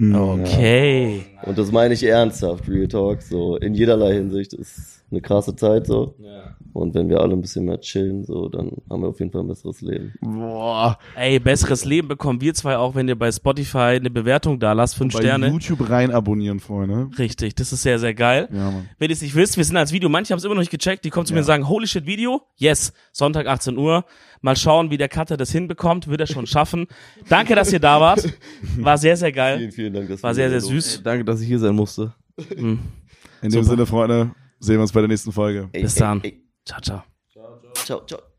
Okay. 0.00 1.26
Und 1.42 1.58
das 1.58 1.70
meine 1.70 1.94
ich 1.94 2.02
ernsthaft, 2.02 2.68
Real 2.68 2.88
Talk. 2.88 3.22
So 3.22 3.56
in 3.56 3.74
jederlei 3.74 4.14
Hinsicht 4.14 4.54
ist 4.54 5.01
eine 5.12 5.20
krasse 5.20 5.54
Zeit 5.54 5.86
so. 5.86 6.16
Und 6.72 6.94
wenn 6.94 7.08
wir 7.10 7.20
alle 7.20 7.34
ein 7.34 7.40
bisschen 7.42 7.66
mehr 7.66 7.78
chillen, 7.80 8.24
so, 8.24 8.48
dann 8.48 8.72
haben 8.88 9.02
wir 9.02 9.08
auf 9.08 9.18
jeden 9.20 9.30
Fall 9.30 9.42
ein 9.42 9.48
besseres 9.48 9.82
Leben. 9.82 10.14
Boah. 10.22 10.98
Ey, 11.14 11.38
besseres 11.38 11.84
Leben 11.84 12.08
bekommen 12.08 12.40
wir 12.40 12.54
zwei 12.54 12.78
auch, 12.78 12.94
wenn 12.94 13.06
ihr 13.08 13.18
bei 13.18 13.30
Spotify 13.30 13.98
eine 14.00 14.08
Bewertung 14.08 14.58
da 14.58 14.72
lasst, 14.72 14.96
fünf 14.96 15.12
Bei 15.12 15.20
Sterne. 15.20 15.48
YouTube 15.48 15.90
rein 15.90 16.10
abonnieren, 16.10 16.60
Freunde. 16.60 17.10
Richtig, 17.18 17.54
das 17.56 17.74
ist 17.74 17.82
sehr, 17.82 17.98
sehr 17.98 18.14
geil. 18.14 18.48
Ja, 18.50 18.70
Mann. 18.70 18.88
Wenn 18.98 19.10
ihr 19.10 19.14
es 19.14 19.20
nicht 19.20 19.34
wisst, 19.34 19.58
wir 19.58 19.64
sind 19.64 19.76
als 19.76 19.92
Video, 19.92 20.08
manche 20.08 20.32
haben 20.32 20.38
es 20.38 20.44
immer 20.44 20.54
noch 20.54 20.62
nicht 20.62 20.70
gecheckt, 20.70 21.04
die 21.04 21.10
kommen 21.10 21.26
zu 21.26 21.34
mir 21.34 21.40
und 21.40 21.46
sagen, 21.46 21.68
holy 21.68 21.86
shit, 21.86 22.06
Video? 22.06 22.40
Yes, 22.56 22.94
Sonntag 23.12 23.46
18 23.46 23.76
Uhr. 23.76 24.06
Mal 24.40 24.56
schauen, 24.56 24.90
wie 24.90 24.96
der 24.96 25.08
Cutter 25.08 25.36
das 25.36 25.52
hinbekommt, 25.52 26.08
wird 26.08 26.20
er 26.20 26.26
schon 26.26 26.46
schaffen. 26.46 26.86
Danke, 27.28 27.54
dass 27.54 27.70
ihr 27.72 27.80
da 27.80 28.00
wart. 28.00 28.32
War 28.78 28.96
sehr, 28.96 29.16
sehr 29.16 29.30
geil. 29.30 29.58
Vielen, 29.58 29.72
vielen 29.72 29.92
Dank. 29.92 30.08
dass 30.08 30.22
War 30.22 30.34
sehr, 30.34 30.48
sehr 30.48 30.60
hier 30.60 30.68
süß. 30.68 31.02
Danke, 31.04 31.24
dass 31.24 31.40
ich 31.42 31.48
hier 31.48 31.58
sein 31.58 31.74
musste. 31.74 32.14
Mhm. 32.56 32.78
In 33.42 33.50
dem 33.50 33.64
Sinne, 33.64 33.86
Freunde, 33.86 34.30
sehen 34.62 34.76
wir 34.76 34.82
uns 34.82 34.92
bei 34.92 35.00
der 35.00 35.08
nächsten 35.08 35.32
Folge. 35.32 35.68
Bis 35.72 35.96
ey, 35.96 36.00
dann. 36.00 36.20
ey. 36.22 36.42
Ciao, 36.64 36.80
ciao. 36.80 37.04
Ciao, 37.74 38.06
ciao. 38.06 38.31